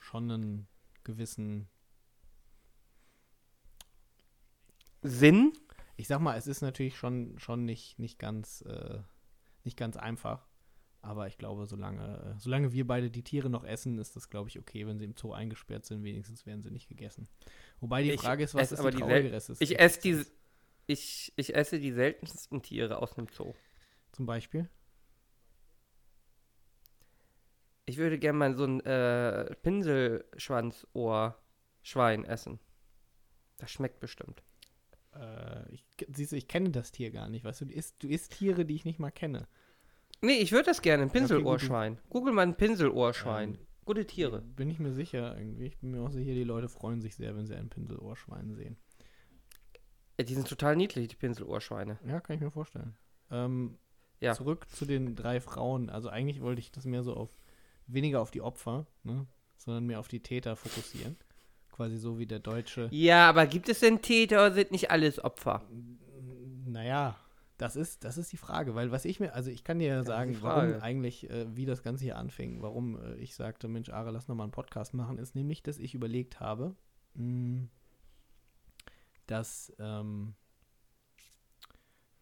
schon 0.00 0.30
einen 0.30 0.68
gewissen, 1.04 1.68
Sinn? 5.02 5.52
ich 6.00 6.08
sag 6.08 6.20
mal, 6.20 6.36
es 6.38 6.46
ist 6.46 6.62
natürlich 6.62 6.96
schon, 6.96 7.38
schon 7.38 7.66
nicht, 7.66 7.98
nicht 7.98 8.18
ganz, 8.18 8.62
äh, 8.62 9.00
nicht 9.64 9.76
ganz 9.76 9.98
einfach. 9.98 10.46
Aber 11.02 11.26
ich 11.26 11.36
glaube, 11.36 11.66
solange, 11.66 12.36
solange 12.38 12.72
wir 12.72 12.86
beide 12.86 13.10
die 13.10 13.22
Tiere 13.22 13.50
noch 13.50 13.64
essen, 13.64 13.98
ist 13.98 14.16
das, 14.16 14.30
glaube 14.30 14.48
ich, 14.48 14.58
okay, 14.58 14.86
wenn 14.86 14.98
sie 14.98 15.04
im 15.04 15.14
Zoo 15.14 15.32
eingesperrt 15.32 15.84
sind. 15.84 16.02
Wenigstens 16.02 16.46
werden 16.46 16.62
sie 16.62 16.70
nicht 16.70 16.88
gegessen. 16.88 17.28
Wobei 17.80 18.02
die 18.02 18.12
Ich 18.12 18.20
Frage 18.20 18.44
ist, 18.44 18.54
was 18.54 18.72
ist 18.72 18.80
aber 18.80 18.90
die 18.90 19.02
Existenz? 19.02 19.60
Ich 19.60 19.78
esse 19.78 20.00
die, 20.00 20.24
ich, 20.86 21.34
ich 21.36 21.54
esse 21.54 21.78
die 21.78 21.92
seltensten 21.92 22.62
Tiere 22.62 23.02
aus 23.02 23.14
dem 23.14 23.28
Zoo. 23.28 23.52
Zum 24.12 24.24
Beispiel? 24.24 24.70
Ich 27.86 27.96
würde 27.96 28.18
gerne 28.18 28.38
mal 28.38 28.54
so 28.54 28.64
ein 28.64 28.80
äh, 28.80 29.54
Pinselschwanzohr-Schwein 29.62 32.24
essen. 32.24 32.58
Das 33.58 33.70
schmeckt 33.70 34.00
bestimmt. 34.00 34.42
Äh, 35.14 35.70
ich, 35.72 35.84
siehst 36.08 36.32
du, 36.32 36.36
ich 36.36 36.48
kenne 36.48 36.70
das 36.70 36.92
Tier 36.92 37.10
gar 37.10 37.28
nicht. 37.28 37.44
Weißt 37.44 37.60
du, 37.62 37.66
du 37.66 37.72
isst, 37.74 38.02
du 38.02 38.08
isst 38.08 38.32
Tiere, 38.38 38.64
die 38.64 38.74
ich 38.74 38.84
nicht 38.84 38.98
mal 38.98 39.10
kenne. 39.10 39.46
Nee, 40.22 40.34
ich 40.38 40.52
würde 40.52 40.66
das 40.66 40.82
gerne, 40.82 41.04
ein 41.04 41.08
Okay, 41.08 41.20
Pinselohrschwein. 41.20 41.98
Google 42.10 42.32
mal 42.34 42.42
ein 42.42 42.56
Pinselohrschwein. 42.56 43.54
Ähm, 43.54 43.58
Gute 43.86 44.06
Tiere. 44.06 44.42
Bin 44.42 44.68
ich 44.70 44.78
mir 44.78 44.92
sicher 44.92 45.36
irgendwie. 45.36 45.64
Ich 45.66 45.78
bin 45.78 45.90
mir 45.92 46.02
auch 46.02 46.10
sicher, 46.12 46.32
die 46.34 46.44
Leute 46.44 46.68
freuen 46.68 47.00
sich 47.00 47.16
sehr, 47.16 47.34
wenn 47.36 47.46
sie 47.46 47.56
ein 47.56 47.70
Pinselohrschwein 47.70 48.52
sehen. 48.54 48.76
Ja, 50.18 50.24
die 50.24 50.34
sind 50.34 50.46
total 50.48 50.76
niedlich, 50.76 51.08
die 51.08 51.16
Pinselohrschweine. 51.16 51.98
Ja, 52.06 52.20
kann 52.20 52.36
ich 52.36 52.42
mir 52.42 52.50
vorstellen. 52.50 52.94
Ähm, 53.30 53.78
Ja. 54.20 54.34
Zurück 54.34 54.68
zu 54.68 54.84
den 54.84 55.16
drei 55.16 55.40
Frauen. 55.40 55.88
Also 55.90 56.10
eigentlich 56.10 56.40
wollte 56.42 56.60
ich 56.60 56.70
das 56.70 56.84
mehr 56.84 57.02
so 57.02 57.14
auf 57.14 57.30
weniger 57.92 58.20
auf 58.20 58.30
die 58.30 58.42
Opfer, 58.42 58.86
ne, 59.02 59.26
sondern 59.56 59.86
mehr 59.86 60.00
auf 60.00 60.08
die 60.08 60.20
Täter 60.20 60.56
fokussieren. 60.56 61.16
Quasi 61.70 61.96
so 61.96 62.18
wie 62.18 62.26
der 62.26 62.40
deutsche. 62.40 62.88
Ja, 62.90 63.28
aber 63.28 63.46
gibt 63.46 63.68
es 63.68 63.80
denn 63.80 64.02
Täter 64.02 64.46
oder 64.46 64.54
sind 64.54 64.70
nicht 64.70 64.90
alles 64.90 65.22
Opfer? 65.22 65.62
Naja, 66.66 67.16
das 67.60 67.76
ist, 67.76 68.04
das 68.04 68.16
ist 68.16 68.32
die 68.32 68.36
Frage, 68.38 68.74
weil 68.74 68.90
was 68.90 69.04
ich 69.04 69.20
mir, 69.20 69.34
also 69.34 69.50
ich 69.50 69.64
kann 69.64 69.78
dir 69.78 69.88
ja 69.88 70.02
sagen, 70.02 70.38
warum 70.40 70.80
eigentlich, 70.80 71.28
äh, 71.28 71.46
wie 71.54 71.66
das 71.66 71.82
Ganze 71.82 72.04
hier 72.04 72.16
anfing, 72.16 72.62
warum 72.62 72.98
äh, 72.98 73.16
ich 73.16 73.34
sagte, 73.34 73.68
Mensch, 73.68 73.90
Ara, 73.90 74.10
lass 74.10 74.28
nochmal 74.28 74.44
einen 74.44 74.52
Podcast 74.52 74.94
machen, 74.94 75.18
ist 75.18 75.34
nämlich, 75.34 75.62
dass 75.62 75.78
ich 75.78 75.94
überlegt 75.94 76.40
habe, 76.40 76.74
mh, 77.14 77.68
dass, 79.26 79.72
ähm, 79.78 80.34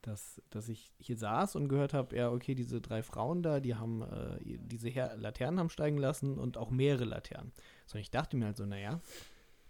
dass, 0.03 0.41
dass 0.51 0.69
ich 0.69 0.93
hier 0.99 1.17
saß 1.17 1.57
und 1.57 1.69
gehört 1.69 1.95
habe, 1.95 2.17
ja, 2.17 2.31
okay, 2.31 2.55
diese 2.55 2.81
drei 2.81 3.03
Frauen 3.03 3.43
da, 3.43 3.61
die 3.61 3.75
haben 3.75 4.03
äh, 4.03 4.59
diese 4.59 4.89
Her 4.89 5.17
Laternen 5.17 5.59
haben 5.59 5.71
steigen 5.71 5.99
lassen 5.99 6.39
und 6.39 6.57
auch 6.57 6.71
mehrere 6.71 7.05
Laternen. 7.05 7.53
So, 7.87 7.99
ich 7.99 8.11
dachte 8.11 8.37
mir 8.37 8.47
halt 8.47 8.57
so, 8.57 8.67
naja, 8.67 9.01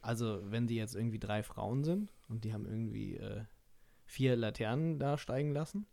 also 0.00 0.40
wenn 0.44 0.66
die 0.66 0.76
jetzt 0.76 0.94
irgendwie 0.94 1.18
drei 1.18 1.42
Frauen 1.42 1.84
sind 1.84 2.12
und 2.28 2.44
die 2.44 2.52
haben 2.52 2.66
irgendwie 2.66 3.16
äh, 3.16 3.42
vier 4.04 4.36
Laternen 4.36 4.98
da 4.98 5.18
steigen 5.18 5.52
lassen, 5.52 5.86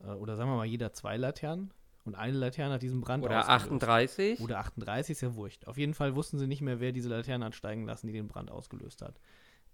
äh, 0.00 0.06
oder 0.06 0.36
sagen 0.36 0.50
wir 0.50 0.56
mal 0.56 0.66
jeder 0.66 0.92
zwei 0.92 1.16
Laternen 1.16 1.72
und 2.04 2.14
eine 2.14 2.36
Laterne 2.36 2.74
hat 2.74 2.82
diesen 2.82 3.00
Brand 3.00 3.24
Oder 3.24 3.40
ausgelöst. 3.40 3.64
38? 3.64 4.40
Oder 4.40 4.58
38 4.58 5.12
ist 5.12 5.20
ja 5.20 5.34
wurscht. 5.34 5.66
Auf 5.66 5.76
jeden 5.76 5.94
Fall 5.94 6.16
wussten 6.16 6.38
sie 6.38 6.46
nicht 6.46 6.62
mehr, 6.62 6.80
wer 6.80 6.92
diese 6.92 7.08
Laterne 7.08 7.44
hat 7.44 7.54
steigen 7.54 7.84
lassen, 7.84 8.06
die 8.06 8.12
den 8.12 8.28
Brand 8.28 8.50
ausgelöst 8.50 9.02
hat. 9.02 9.20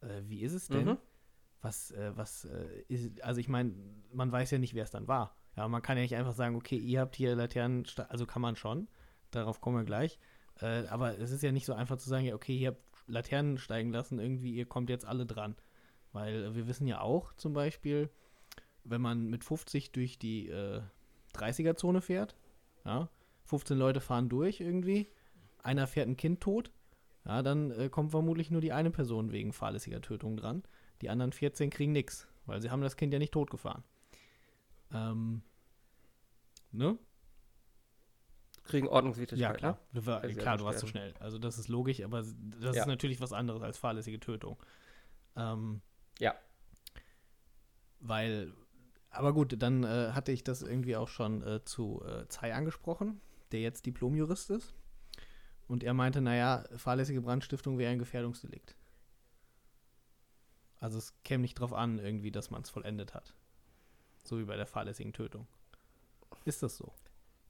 Äh, 0.01 0.23
wie 0.25 0.43
ist 0.43 0.53
es 0.53 0.69
denn? 0.69 0.85
Mhm. 0.85 0.97
Was, 1.67 1.91
äh, 1.91 2.13
was 2.15 2.45
äh, 2.45 2.85
ist, 2.87 3.21
also 3.23 3.41
ich 3.41 3.49
meine, 3.49 3.75
man 4.13 4.31
weiß 4.31 4.53
ja 4.53 4.59
nicht, 4.59 4.75
wer 4.75 4.85
es 4.85 4.91
dann 4.91 5.09
war. 5.09 5.35
Ja, 5.57 5.67
man 5.67 5.83
kann 5.83 5.97
ja 5.97 6.03
nicht 6.03 6.15
einfach 6.15 6.35
sagen, 6.35 6.55
okay, 6.55 6.77
ihr 6.77 7.01
habt 7.01 7.17
hier 7.17 7.35
Laternen, 7.35 7.85
also 8.09 8.25
kann 8.25 8.43
man 8.43 8.55
schon, 8.55 8.89
darauf 9.33 9.61
kommen 9.61 9.79
wir 9.79 9.85
gleich. 9.85 10.21
Äh, 10.61 10.87
aber 10.87 11.19
es 11.19 11.33
ist 11.33 11.43
ja 11.43 11.51
nicht 11.51 11.67
so 11.67 11.75
einfach 11.75 11.97
zu 11.97 12.09
sagen, 12.09 12.25
ja, 12.25 12.35
okay, 12.35 12.57
ihr 12.57 12.69
habt 12.69 12.81
Laternen 13.09 13.59
steigen 13.59 13.91
lassen, 13.91 14.21
irgendwie, 14.21 14.55
ihr 14.55 14.67
kommt 14.67 14.91
jetzt 14.91 15.05
alle 15.05 15.27
dran. 15.27 15.57
Weil 16.13 16.45
äh, 16.45 16.55
wir 16.55 16.69
wissen 16.69 16.87
ja 16.87 17.01
auch 17.01 17.33
zum 17.35 17.53
Beispiel, 17.53 18.11
wenn 18.85 19.01
man 19.01 19.27
mit 19.27 19.43
50 19.43 19.93
durch 19.93 20.19
die 20.19 20.49
äh, 20.49 20.83
30er-Zone 21.35 22.01
fährt, 22.01 22.37
ja, 22.85 23.09
15 23.45 23.77
Leute 23.77 24.01
fahren 24.01 24.29
durch 24.29 24.61
irgendwie, 24.61 25.09
einer 25.63 25.89
fährt 25.89 26.09
ein 26.09 26.17
Kind 26.17 26.41
tot, 26.41 26.71
ja, 27.25 27.43
dann 27.43 27.73
äh, 27.73 27.89
kommt 27.89 28.13
vermutlich 28.13 28.51
nur 28.51 28.61
die 28.61 28.73
eine 28.73 28.91
Person 28.91 29.33
wegen 29.33 29.53
fahrlässiger 29.53 30.01
Tötung 30.01 30.37
dran. 30.37 30.63
Die 31.03 31.11
anderen 31.11 31.33
14 31.33 31.71
kriegen 31.71 31.93
nichts, 31.93 32.27
weil 32.47 32.61
sie 32.63 32.71
haben 32.71 32.81
das 32.83 32.97
Kind 32.97 33.13
ja 33.13 33.19
nicht 33.19 33.33
totgefahren. 33.33 33.83
Ähm, 34.93 35.43
ne? 36.73 36.99
Kriegen 38.65 38.89
Ordnungswidrigkeit, 38.89 39.39
Ja, 39.39 39.53
klar. 39.55 39.79
ne? 39.93 40.35
Klar, 40.35 40.57
du 40.59 40.65
warst 40.65 40.81
zu 40.81 40.87
werden. 40.87 40.91
schnell. 40.91 41.15
Also 41.21 41.39
das 41.39 41.59
ist 41.59 41.69
logisch, 41.69 42.01
aber 42.03 42.23
das 42.23 42.75
Ja. 42.77 42.83
ist 42.83 42.87
natürlich 42.87 43.21
was 43.21 43.33
anderes 43.33 43.63
als 43.63 43.79
fahrlässige 43.79 44.19
Tötung. 44.21 44.57
Ähm, 45.37 45.83
Ja. 46.19 46.35
Weil, 48.01 48.53
aber 49.11 49.33
gut, 49.33 49.55
dann 49.63 49.85
äh, 49.85 50.13
hatte 50.13 50.33
ich 50.33 50.45
das 50.45 50.63
irgendwie 50.63 50.97
auch 50.97 51.09
schon 51.09 51.43
äh, 51.43 51.65
zu 51.65 52.03
äh, 52.05 52.27
Zei 52.29 52.55
angesprochen, 52.55 53.21
der 53.53 53.61
jetzt 53.61 53.87
Diplomjurist 53.87 54.51
ist. 54.51 54.75
Und 55.69 55.83
er 55.83 55.95
meinte, 55.95 56.21
naja, 56.21 56.65
fahrlässige 56.77 57.21
Brandstiftung 57.23 57.79
wäre 57.79 57.93
ein 57.93 57.99
Gefährdungsdelikt. 57.99 58.76
Also 60.81 60.99
es 60.99 61.15
käme 61.25 61.43
nicht 61.43 61.59
drauf 61.59 61.73
an, 61.73 61.99
irgendwie, 61.99 62.31
dass 62.31 62.51
man 62.51 62.63
es 62.63 62.71
vollendet 62.71 63.15
hat. 63.15 63.35
So 64.25 64.39
wie 64.39 64.45
bei 64.45 64.57
der 64.57 64.67
fahrlässigen 64.67 65.13
Tötung. 65.13 65.47
Ist 66.45 66.63
das 66.63 66.77
so? 66.77 66.93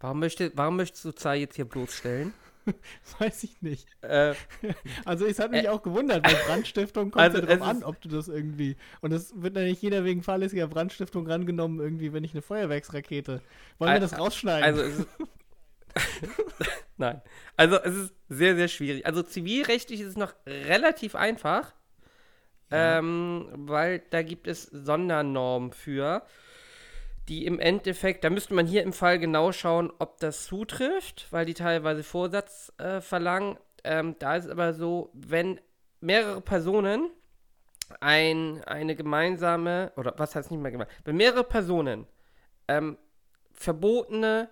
Warum, 0.00 0.20
möchte, 0.20 0.52
warum 0.54 0.76
möchtest 0.76 1.04
du 1.04 1.12
Zai 1.12 1.38
jetzt 1.38 1.56
hier 1.56 1.64
bloßstellen? 1.64 2.32
Weiß 3.18 3.44
ich 3.44 3.62
nicht. 3.62 3.86
äh, 4.02 4.34
Also 5.04 5.26
es 5.26 5.38
hat 5.38 5.50
mich 5.52 5.68
auch 5.68 5.82
gewundert, 5.82 6.26
weil 6.26 6.34
Brandstiftung 6.46 7.10
kommt 7.10 7.22
Also 7.22 7.38
ja 7.38 7.46
drauf 7.46 7.62
an, 7.62 7.84
ob 7.84 8.00
du 8.00 8.08
das 8.08 8.28
irgendwie. 8.28 8.76
Und 9.00 9.12
es 9.12 9.32
wird 9.40 9.56
ja 9.56 9.62
nicht 9.62 9.82
jeder 9.82 10.04
wegen 10.04 10.22
fahrlässiger 10.22 10.66
Brandstiftung 10.66 11.26
rangenommen, 11.26 11.80
irgendwie, 11.80 12.12
wenn 12.12 12.24
ich 12.24 12.32
eine 12.32 12.42
Feuerwerksrakete. 12.42 13.40
Wollen 13.78 13.92
wir 13.92 14.00
das 14.00 14.18
rausschneiden? 14.18 14.64
also 14.64 14.82
ist, 14.82 15.06
Nein. 16.96 17.22
Also 17.56 17.76
es 17.76 17.94
ist 17.94 18.14
sehr, 18.28 18.56
sehr 18.56 18.68
schwierig. 18.68 19.06
Also 19.06 19.22
zivilrechtlich 19.22 20.00
ist 20.00 20.08
es 20.08 20.16
noch 20.16 20.34
relativ 20.46 21.14
einfach, 21.14 21.72
Ähm, 22.70 23.48
weil 23.52 24.00
da 24.10 24.22
gibt 24.22 24.48
es 24.48 24.64
Sondernormen 24.64 25.72
für, 25.72 26.22
die 27.28 27.46
im 27.46 27.58
Endeffekt, 27.58 28.24
da 28.24 28.30
müsste 28.30 28.54
man 28.54 28.66
hier 28.66 28.82
im 28.82 28.92
Fall 28.92 29.18
genau 29.18 29.52
schauen, 29.52 29.92
ob 29.98 30.18
das 30.18 30.46
zutrifft, 30.46 31.26
weil 31.30 31.46
die 31.46 31.54
teilweise 31.54 32.02
Vorsatz 32.02 32.72
äh, 32.78 33.00
verlangen. 33.00 33.58
Ähm, 33.84 34.16
da 34.18 34.36
ist 34.36 34.46
es 34.46 34.50
aber 34.50 34.74
so, 34.74 35.10
wenn 35.12 35.60
mehrere 36.00 36.40
Personen 36.40 37.10
ein, 38.00 38.62
eine 38.64 38.96
gemeinsame, 38.96 39.92
oder 39.96 40.14
was 40.16 40.34
heißt 40.34 40.50
nicht 40.50 40.60
mehr 40.60 40.72
gemein, 40.72 40.88
wenn 41.04 41.16
mehrere 41.16 41.44
Personen 41.44 42.06
ähm, 42.68 42.98
verbotene 43.52 44.48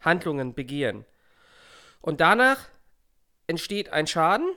Handlungen 0.00 0.54
begehen 0.54 1.04
und 2.00 2.20
danach 2.20 2.68
entsteht 3.46 3.92
ein 3.92 4.06
Schaden, 4.06 4.48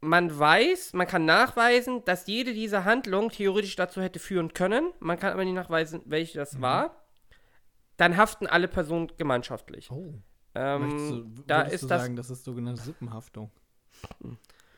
man 0.00 0.36
weiß, 0.36 0.92
man 0.92 1.06
kann 1.06 1.24
nachweisen, 1.24 2.04
dass 2.04 2.26
jede 2.26 2.52
dieser 2.52 2.84
Handlungen 2.84 3.30
theoretisch 3.30 3.76
dazu 3.76 4.00
hätte 4.00 4.18
führen 4.18 4.54
können, 4.54 4.92
man 5.00 5.18
kann 5.18 5.32
aber 5.32 5.44
nicht 5.44 5.54
nachweisen, 5.54 6.02
welche 6.04 6.38
das 6.38 6.60
war, 6.60 7.04
dann 7.96 8.16
haften 8.16 8.46
alle 8.46 8.68
Personen 8.68 9.10
gemeinschaftlich. 9.16 9.90
oh, 9.90 10.14
Ähm, 10.54 11.34
du, 11.34 11.42
da 11.46 11.62
ist 11.62 11.82
du 11.82 11.88
das 11.88 12.02
sagen, 12.02 12.16
das 12.16 12.30
ist 12.30 12.44
sogenannte 12.44 12.80
Sippenhaftung. 12.82 13.50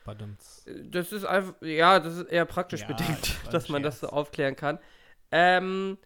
Badumts. 0.03 0.65
Das 0.85 1.11
ist 1.11 1.25
einfach, 1.25 1.53
ja, 1.61 1.99
das 1.99 2.17
ist 2.17 2.29
eher 2.29 2.45
praktisch 2.45 2.81
Ja, 2.81 2.87
bedingt, 2.87 3.37
dass 3.51 3.69
man 3.69 3.83
das 3.83 3.99
so 3.99 4.07
aufklären 4.07 4.55
kann. 4.55 4.79
Ähm, 5.31 5.97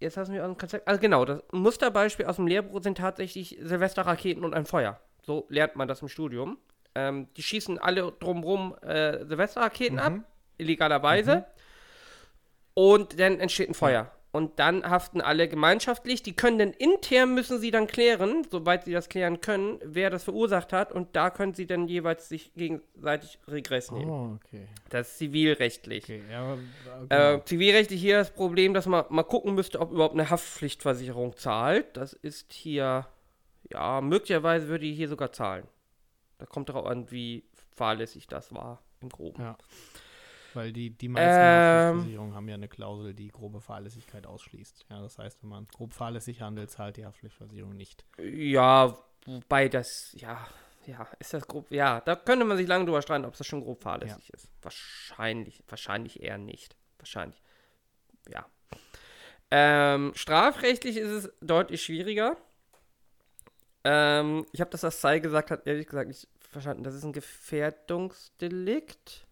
jetzt 0.00 0.16
hast 0.16 0.28
du 0.28 0.32
mich 0.32 0.40
aus 0.40 0.48
dem 0.48 0.56
Konzept. 0.56 0.88
Also 0.88 1.00
genau, 1.00 1.24
das 1.26 1.42
Musterbeispiel 1.52 2.26
aus 2.26 2.36
dem 2.36 2.46
Lehrbuch 2.46 2.82
sind 2.82 2.98
tatsächlich 2.98 3.58
Silvesterraketen 3.60 4.44
und 4.44 4.54
ein 4.54 4.64
Feuer. 4.64 5.00
So 5.22 5.46
lernt 5.50 5.76
man 5.76 5.86
das 5.86 6.00
im 6.02 6.08
Studium. 6.08 6.58
Ähm, 6.94 7.28
die 7.36 7.42
schießen 7.42 7.78
alle 7.78 8.12
drumrum 8.20 8.74
äh, 8.82 9.24
Silvesterraketen 9.24 9.98
ab, 9.98 10.12
Mhm. 10.12 10.24
illegalerweise. 10.58 11.46
Und 12.74 13.18
dann 13.20 13.40
entsteht 13.40 13.68
ein 13.68 13.74
Feuer. 13.74 14.10
Und 14.34 14.58
dann 14.58 14.82
haften 14.88 15.20
alle 15.20 15.46
gemeinschaftlich. 15.46 16.22
Die 16.22 16.32
können 16.34 16.58
dann 16.58 16.70
intern 16.70 17.34
müssen 17.34 17.58
sie 17.58 17.70
dann 17.70 17.86
klären, 17.86 18.46
soweit 18.50 18.84
sie 18.84 18.92
das 18.92 19.10
klären 19.10 19.42
können, 19.42 19.78
wer 19.84 20.08
das 20.08 20.24
verursacht 20.24 20.72
hat. 20.72 20.90
Und 20.90 21.14
da 21.14 21.28
können 21.28 21.52
sie 21.52 21.66
dann 21.66 21.86
jeweils 21.86 22.30
sich 22.30 22.50
gegenseitig 22.54 23.38
Regress 23.46 23.90
nehmen. 23.90 24.10
Oh, 24.10 24.38
okay. 24.42 24.68
Das 24.88 25.08
ist 25.10 25.18
zivilrechtlich. 25.18 26.04
Okay, 26.04 26.22
ja, 26.30 26.56
aber, 27.10 27.34
Äh, 27.34 27.44
zivilrechtlich 27.44 28.00
hier 28.00 28.16
das 28.16 28.30
Problem, 28.30 28.72
dass 28.72 28.86
man 28.86 29.04
mal 29.10 29.22
gucken 29.22 29.54
müsste, 29.54 29.78
ob 29.80 29.92
überhaupt 29.92 30.14
eine 30.14 30.30
Haftpflichtversicherung 30.30 31.36
zahlt. 31.36 31.94
Das 31.94 32.14
ist 32.14 32.54
hier, 32.54 33.06
ja, 33.70 34.00
möglicherweise 34.00 34.66
würde 34.68 34.86
die 34.86 34.94
hier 34.94 35.08
sogar 35.08 35.32
zahlen. 35.32 35.64
Da 36.42 36.46
kommt 36.46 36.68
darauf 36.68 36.86
an, 36.86 37.08
wie 37.12 37.44
fahrlässig 37.70 38.26
das 38.26 38.52
war 38.52 38.82
im 39.00 39.10
Groben. 39.10 39.40
ja. 39.40 39.56
Weil 40.54 40.72
die, 40.72 40.90
die 40.90 41.08
meisten 41.08 41.40
Ähm. 41.40 41.46
Haftpflichtversicherungen 41.46 42.34
haben 42.34 42.48
ja 42.48 42.54
eine 42.56 42.68
Klausel, 42.68 43.14
die 43.14 43.28
grobe 43.28 43.60
Fahrlässigkeit 43.60 44.26
ausschließt. 44.26 44.86
Ja, 44.90 45.00
das 45.00 45.18
heißt, 45.18 45.40
wenn 45.42 45.50
man 45.50 45.68
grob 45.68 45.94
fahrlässig 45.94 46.42
handelt, 46.42 46.72
zahlt 46.72 46.96
die 46.96 47.06
Haftpflichtversicherung 47.06 47.76
nicht. 47.76 48.04
Ja, 48.18 48.98
wobei 49.24 49.68
das, 49.68 50.12
ja, 50.18 50.44
ja, 50.84 51.06
ist 51.20 51.32
das 51.32 51.46
grob, 51.46 51.70
ja, 51.70 52.00
da 52.00 52.16
könnte 52.16 52.44
man 52.44 52.56
sich 52.56 52.66
lange 52.66 52.86
drüber 52.86 53.02
streiten, 53.02 53.24
ob 53.24 53.36
das 53.36 53.46
schon 53.46 53.62
grob 53.62 53.80
fahrlässig 53.80 54.30
ist. 54.32 54.48
Wahrscheinlich, 54.62 55.62
wahrscheinlich 55.68 56.20
eher 56.20 56.38
nicht. 56.38 56.76
Wahrscheinlich, 56.98 57.40
ja. 58.28 58.44
Ähm, 59.52 60.10
strafrechtlich 60.16 60.96
ist 60.96 61.10
es 61.10 61.32
deutlich 61.40 61.82
schwieriger. 61.84 62.36
Ähm, 63.84 64.44
ich 64.52 64.60
habe 64.60 64.70
das, 64.70 64.82
was 64.82 65.00
Sai 65.00 65.20
gesagt 65.20 65.52
hat, 65.52 65.66
ehrlich 65.66 65.86
gesagt 65.86 66.08
nicht 66.08 66.28
verstanden. 66.52 66.84
Das 66.84 66.94
ist 66.94 67.04
ein 67.04 67.12
Gefährdungsdelikt. 67.12 69.26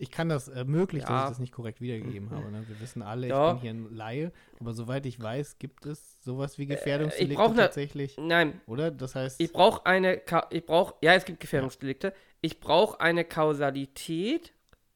Ich 0.00 0.12
kann 0.12 0.28
das 0.28 0.46
äh, 0.46 0.62
möglich, 0.64 1.02
dass 1.02 1.10
Ja. 1.10 1.22
ich 1.24 1.28
das 1.30 1.38
nicht 1.40 1.52
korrekt 1.52 1.80
wiedergegeben 1.80 2.30
habe. 2.30 2.52
Ne? 2.52 2.62
Wir 2.68 2.80
wissen 2.80 3.02
alle, 3.02 3.26
Ja. 3.26 3.48
ich 3.48 3.52
bin 3.54 3.60
hier 3.62 3.70
ein 3.72 3.92
Laie, 3.92 4.32
aber 4.60 4.72
soweit 4.72 5.04
ich 5.06 5.20
weiß, 5.20 5.58
gibt 5.58 5.86
es 5.86 6.22
sowas 6.22 6.56
wie 6.56 6.62
Äh, 6.64 6.66
Gefährdungsdelikte 6.66 7.48
ne- 7.50 7.56
tatsächlich, 7.56 8.16
Nein, 8.16 8.60
oder? 8.66 8.92
Das 8.92 9.16
heißt, 9.16 9.40
Ich 9.40 9.52
brauche 9.52 9.84
eine, 9.86 10.18
Ka 10.18 10.46
ich 10.50 10.64
brauche, 10.64 10.94
ja, 11.00 11.14
es 11.14 11.24
gibt 11.24 11.40
Gefährdungsdelikte. 11.40 12.14
Ich 12.40 12.60
brauche 12.60 13.00
eine 13.00 13.24
Kausalität. 13.24 14.52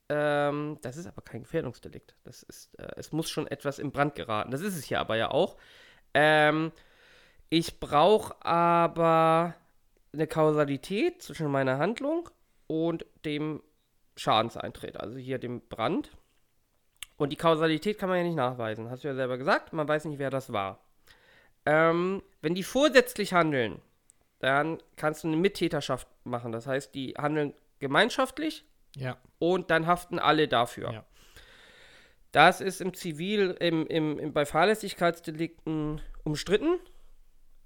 Ähm, 0.09 0.79
das 0.83 0.97
ist 0.97 1.09
aber 1.09 1.23
kein 1.23 1.43
Gefährdungsdelikt. 1.43 2.15
Das 2.23 2.45
ist, 2.45 2.73
äh, 2.79 2.87
es 2.97 3.11
muss 3.11 3.29
schon 3.29 3.49
etwas 3.49 3.81
in 3.81 3.91
Brand 3.91 4.15
geraten. 4.15 4.53
Das 4.53 4.61
ist 4.61 4.77
es 4.77 4.85
hier 4.85 5.01
aber 5.01 5.17
ja 5.17 5.33
auch. 5.33 5.57
Ähm, 6.15 6.71
ich 7.49 7.81
brauche 7.81 8.37
aber 8.47 9.57
eine 10.13 10.27
Kausalität 10.27 11.23
zwischen 11.23 11.51
meiner 11.51 11.79
Handlung 11.79 12.29
und 12.67 13.07
dem 13.25 13.63
Schadenseintritt, 14.17 14.99
also 14.99 15.17
hier 15.17 15.39
dem 15.39 15.61
Brand. 15.69 16.11
Und 17.17 17.31
die 17.31 17.37
Kausalität 17.37 17.99
kann 17.99 18.09
man 18.09 18.19
ja 18.19 18.25
nicht 18.25 18.37
nachweisen, 18.37 18.91
hast 18.91 19.05
du 19.05 19.09
ja 19.09 19.15
selber 19.15 19.39
gesagt, 19.39 19.73
man 19.73 19.89
weiß 19.89 20.05
nicht, 20.07 20.19
wer 20.19 20.31
das 20.31 20.53
war. 20.53 20.81
Ähm, 21.65 22.23
wenn 22.41 22.55
die 22.55 22.65
vorsätzlich 22.65 23.33
handeln, 23.33 23.81
dann 24.41 24.79
kannst 24.97 25.23
du 25.23 25.29
eine 25.29 25.37
Mittäterschaft 25.37 26.09
machen. 26.25 26.51
Das 26.51 26.67
heißt, 26.67 26.95
die 26.95 27.15
handeln 27.17 27.55
gemeinschaftlich 27.79 28.65
Ja. 28.97 29.17
und 29.39 29.71
dann 29.71 29.87
haften 29.87 30.19
alle 30.19 30.49
dafür. 30.49 30.93
Ja. 30.93 31.05
Das 32.33 32.61
ist 32.61 32.81
im 32.81 32.95
Zivil, 32.95 33.57
im, 33.61 33.87
im, 33.87 34.19
im, 34.19 34.33
bei 34.33 34.45
Fahrlässigkeitsdelikten 34.47 36.01
umstritten. 36.25 36.81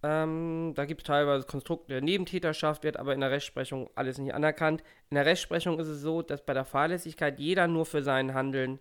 Ähm, 0.07 0.73
da 0.77 0.85
gibt 0.85 1.03
es 1.03 1.07
teilweise 1.07 1.47
Konstrukte 1.47 1.95
der 1.95 2.01
Nebentäterschaft, 2.01 2.85
wird 2.85 2.97
aber 2.97 3.13
in 3.13 3.21
der 3.21 3.33
Rechtsprechung 3.33 3.91
alles 3.97 4.19
nicht 4.19 4.35
anerkannt. 4.35 4.85
In 5.11 5.17
der 5.17 5.27
Rechtsprechung 5.27 5.81
ist 5.81 5.89
es 5.89 6.01
so, 6.01 6.23
dass 6.23 6.45
bei 6.45 6.55
der 6.55 6.65
Fahrlässigkeit 6.65 7.41
jeder 7.41 7.67
nur 7.67 7.87
für 7.87 8.03
sein 8.03 8.33
Handeln 8.33 8.79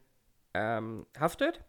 ähm, 0.54 1.08
haftet. 1.20 1.62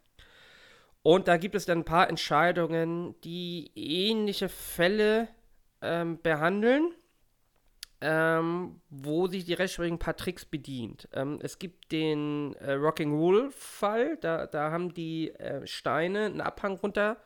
Und 1.02 1.26
da 1.28 1.38
gibt 1.38 1.54
es 1.54 1.64
dann 1.64 1.78
ein 1.78 1.84
paar 1.84 2.10
Entscheidungen, 2.10 3.14
die 3.22 3.70
ähnliche 3.74 4.50
Fälle 4.50 5.28
ähm, 5.80 6.20
behandeln 6.20 6.92
ähm, 8.00 8.80
wo 8.90 9.26
sich 9.26 9.44
die 9.44 9.54
Rechtsprechung 9.54 9.94
ein 9.94 9.98
paar 9.98 10.16
Tricks 10.16 10.44
bedient. 10.44 11.08
Ähm, 11.12 11.38
es 11.42 11.58
gibt 11.58 11.92
den 11.92 12.54
äh, 12.56 12.72
Rocking 12.72 13.16
Roll-Fall, 13.16 14.18
da, 14.18 14.46
da 14.46 14.70
haben 14.70 14.92
die 14.92 15.30
äh, 15.30 15.66
Steine 15.66 16.26
einen 16.26 16.40
Abhang 16.40 16.76
runter 16.76 17.16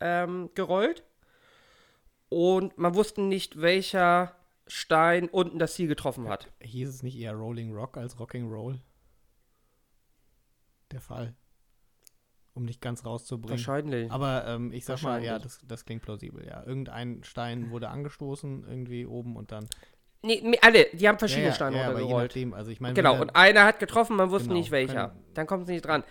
ähm, 0.00 0.50
und 2.32 2.78
man 2.78 2.94
wusste 2.94 3.20
nicht, 3.20 3.60
welcher 3.60 4.34
Stein 4.66 5.28
unten 5.28 5.58
das 5.58 5.74
Ziel 5.74 5.86
getroffen 5.86 6.28
hat. 6.28 6.50
Hieß 6.62 6.88
es 6.88 7.02
nicht 7.02 7.18
eher 7.18 7.34
Rolling 7.34 7.74
Rock 7.74 7.98
als 7.98 8.18
Rocking 8.18 8.48
Roll? 8.48 8.80
Der 10.92 11.02
Fall. 11.02 11.34
Um 12.54 12.64
nicht 12.64 12.80
ganz 12.80 13.04
rauszubringen. 13.04 13.58
Wahrscheinlich. 13.58 14.10
Aber 14.10 14.46
ähm, 14.46 14.72
ich 14.72 14.86
sag 14.86 15.02
mal, 15.02 15.22
ja, 15.22 15.38
das, 15.38 15.60
das 15.66 15.84
klingt 15.84 16.02
plausibel, 16.02 16.46
ja. 16.46 16.64
Irgendein 16.64 17.22
Stein 17.22 17.70
wurde 17.70 17.88
angestoßen, 17.88 18.64
irgendwie 18.66 19.04
oben 19.04 19.36
und 19.36 19.52
dann. 19.52 19.68
Nee, 20.22 20.40
nee, 20.42 20.58
alle, 20.62 20.86
die 20.92 21.08
haben 21.08 21.18
verschiedene 21.18 21.46
ja, 21.46 21.50
ja, 21.50 21.54
Steine 21.54 21.76
ja, 21.76 21.86
runtergerollt. 21.88 22.30
nachdem, 22.30 22.54
also 22.54 22.70
ich 22.70 22.80
meine, 22.80 22.94
Genau, 22.94 23.20
und 23.20 23.36
einer 23.36 23.64
hat 23.64 23.78
getroffen, 23.78 24.16
man 24.16 24.30
wusste 24.30 24.48
Genau, 24.48 24.58
nicht 24.58 24.70
welcher. 24.70 25.16
Dann 25.34 25.46
kommt 25.46 25.64
es 25.64 25.68
nicht 25.68 25.84
dran. 25.84 26.02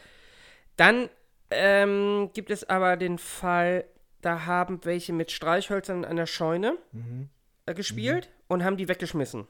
Dann 0.76 1.10
ähm, 1.50 2.30
gibt 2.34 2.52
es 2.52 2.68
aber 2.70 2.98
den 2.98 3.18
Fall, 3.18 3.86
da 4.22 4.46
haben 4.46 4.80
welche 4.84 5.14
mit 5.14 5.32
Streichhölzern 5.32 6.06
an 6.06 6.16
der 6.16 6.26
Scheune 6.28 6.78
Mhm. 6.92 7.30
äh, 7.66 7.74
gespielt 7.74 8.30
und 8.48 8.64
haben 8.64 8.78
die 8.78 8.88
weggeschmissen. 8.88 9.48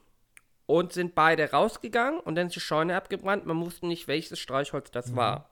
Und 0.66 0.94
sind 0.94 1.16
beide 1.16 1.52
rausgegangen 1.52 2.20
und 2.22 2.36
dann 2.36 2.48
ist 2.48 2.56
die 2.56 2.60
Scheune 2.62 2.96
abgebrannt. 2.96 3.46
Man 3.46 3.60
wusste 3.60 3.86
nicht, 3.88 4.08
welches 4.08 4.40
Streichholz 4.40 4.90
das 4.92 5.16
war. 5.16 5.50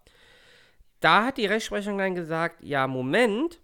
Da 1.01 1.25
hat 1.25 1.38
die 1.38 1.45
Rechtsprechung 1.45 1.97
dann 1.97 2.15
gesagt, 2.15 2.63
ja, 2.63 2.88
Moment, 2.88 3.59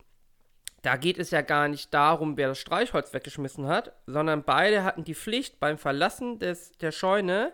da 0.81 0.97
geht 0.97 1.17
es 1.17 1.31
ja 1.31 1.41
gar 1.41 1.67
nicht 1.67 1.93
darum, 1.93 2.37
wer 2.37 2.49
das 2.49 2.59
Streichholz 2.59 3.13
weggeschmissen 3.13 3.67
hat, 3.67 3.93
sondern 4.05 4.43
beide 4.43 4.83
hatten 4.83 5.03
die 5.03 5.15
Pflicht, 5.15 5.59
beim 5.59 5.77
Verlassen 5.77 6.39
des, 6.39 6.71
der 6.73 6.91
Scheune 6.91 7.53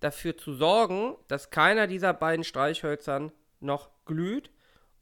dafür 0.00 0.36
zu 0.36 0.54
sorgen, 0.54 1.16
dass 1.28 1.50
keiner 1.50 1.86
dieser 1.86 2.12
beiden 2.14 2.44
Streichhölzern 2.44 3.30
noch 3.60 3.90
glüht. 4.06 4.50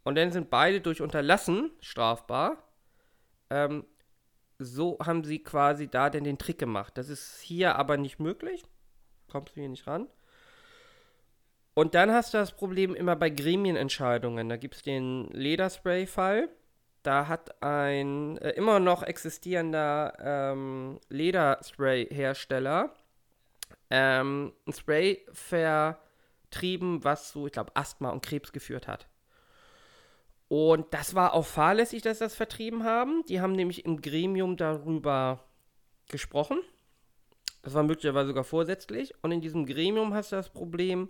Und 0.05 0.17
dann 0.17 0.33
sind 0.33 0.51
beide 0.51 0.81
durch 0.81 1.01
Unterlassen 1.01 1.71
strafbar. 1.81 2.63
Ähm, 3.51 3.85
so 4.59 4.99
haben 5.01 5.25
sie 5.25 5.43
quasi 5.43 5.89
da 5.89 6.11
denn 6.11 6.25
den 6.25 6.39
Trick 6.39 6.59
gemacht. 6.59 6.97
Das 6.97 7.09
ist 7.09 7.41
hier 7.41 7.77
aber 7.77 7.97
nicht 7.97 8.19
möglich. 8.21 8.65
Kommst 9.31 9.57
du 9.57 9.61
hier 9.61 9.69
nicht 9.69 9.87
ran. 9.87 10.09
Und 11.75 11.95
dann 11.95 12.13
hast 12.13 12.35
du 12.35 12.39
das 12.39 12.53
Problem 12.53 12.95
immer 12.95 13.17
bei 13.17 13.31
Gremienentscheidungen. 13.31 14.49
Da 14.49 14.57
gibt 14.57 14.77
es 14.77 14.83
den 14.83 15.29
Lederspray-Fall. 15.29 16.49
Da 17.03 17.29
hat 17.29 17.63
ein 17.63 18.39
äh, 18.39 18.51
immer 18.51 18.79
noch 18.79 19.03
existierender 19.03 20.13
ähm, 20.21 21.01
Lederspray-Hersteller 21.09 22.95
ähm, 23.91 24.55
ein 24.67 24.73
Spray 24.73 25.25
vertrieben, 25.33 27.05
was 27.05 27.33
zu, 27.33 27.47
ich 27.47 27.53
glaube, 27.53 27.77
Asthma 27.77 28.09
und 28.09 28.25
Krebs 28.25 28.53
geführt 28.53 28.89
hat. 28.89 29.07
Und 30.55 30.93
das 30.93 31.15
war 31.15 31.33
auch 31.33 31.47
fahrlässig, 31.47 32.03
dass 32.03 32.19
sie 32.19 32.25
das 32.25 32.35
vertrieben 32.35 32.85
haben. 32.85 33.25
Die 33.25 33.41
haben 33.41 33.53
nämlich 33.53 33.87
im 33.87 34.03
Gremium 34.03 34.59
darüber 34.59 35.43
gesprochen. 36.11 36.61
Das 37.63 37.73
war 37.73 37.83
möglicherweise 37.83 38.27
sogar 38.29 38.45
vorsätzlich. 38.45 39.15
Und 39.23 39.33
in 39.33 39.41
diesem 39.41 39.65
Gremium 39.65 40.13
hast 40.13 40.31
du 40.31 40.37
das 40.37 40.51
Problem, 40.51 41.09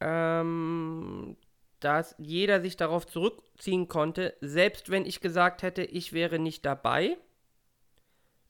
ähm, 0.00 1.36
dass 1.78 2.16
jeder 2.18 2.60
sich 2.60 2.76
darauf 2.76 3.06
zurückziehen 3.06 3.86
konnte, 3.86 4.34
selbst 4.40 4.90
wenn 4.90 5.06
ich 5.06 5.20
gesagt 5.20 5.62
hätte, 5.62 5.84
ich 5.84 6.12
wäre 6.12 6.40
nicht 6.40 6.66
dabei, 6.66 7.16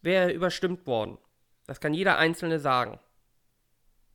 wäre 0.01 0.31
er 0.31 0.35
überstimmt 0.35 0.87
worden. 0.87 1.19
Das 1.67 1.81
kann 1.81 1.93
jeder 1.93 2.17
Einzelne 2.17 2.61
sagen. 2.61 2.99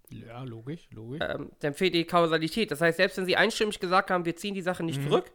Ja, 0.09 0.43
logisch, 0.43 0.89
logisch. 0.89 1.21
Ähm, 1.21 1.51
dann 1.59 1.75
fehlt 1.75 1.93
die 1.93 2.05
Kausalität. 2.05 2.71
Das 2.71 2.81
heißt, 2.81 2.97
selbst 2.97 3.19
wenn 3.19 3.27
sie 3.27 3.35
einstimmig 3.35 3.79
gesagt 3.79 4.09
haben, 4.09 4.25
wir 4.25 4.35
ziehen 4.35 4.55
die 4.55 4.63
Sache 4.63 4.81
nicht 4.83 4.99
Mhm. 5.01 5.07
zurück, 5.07 5.31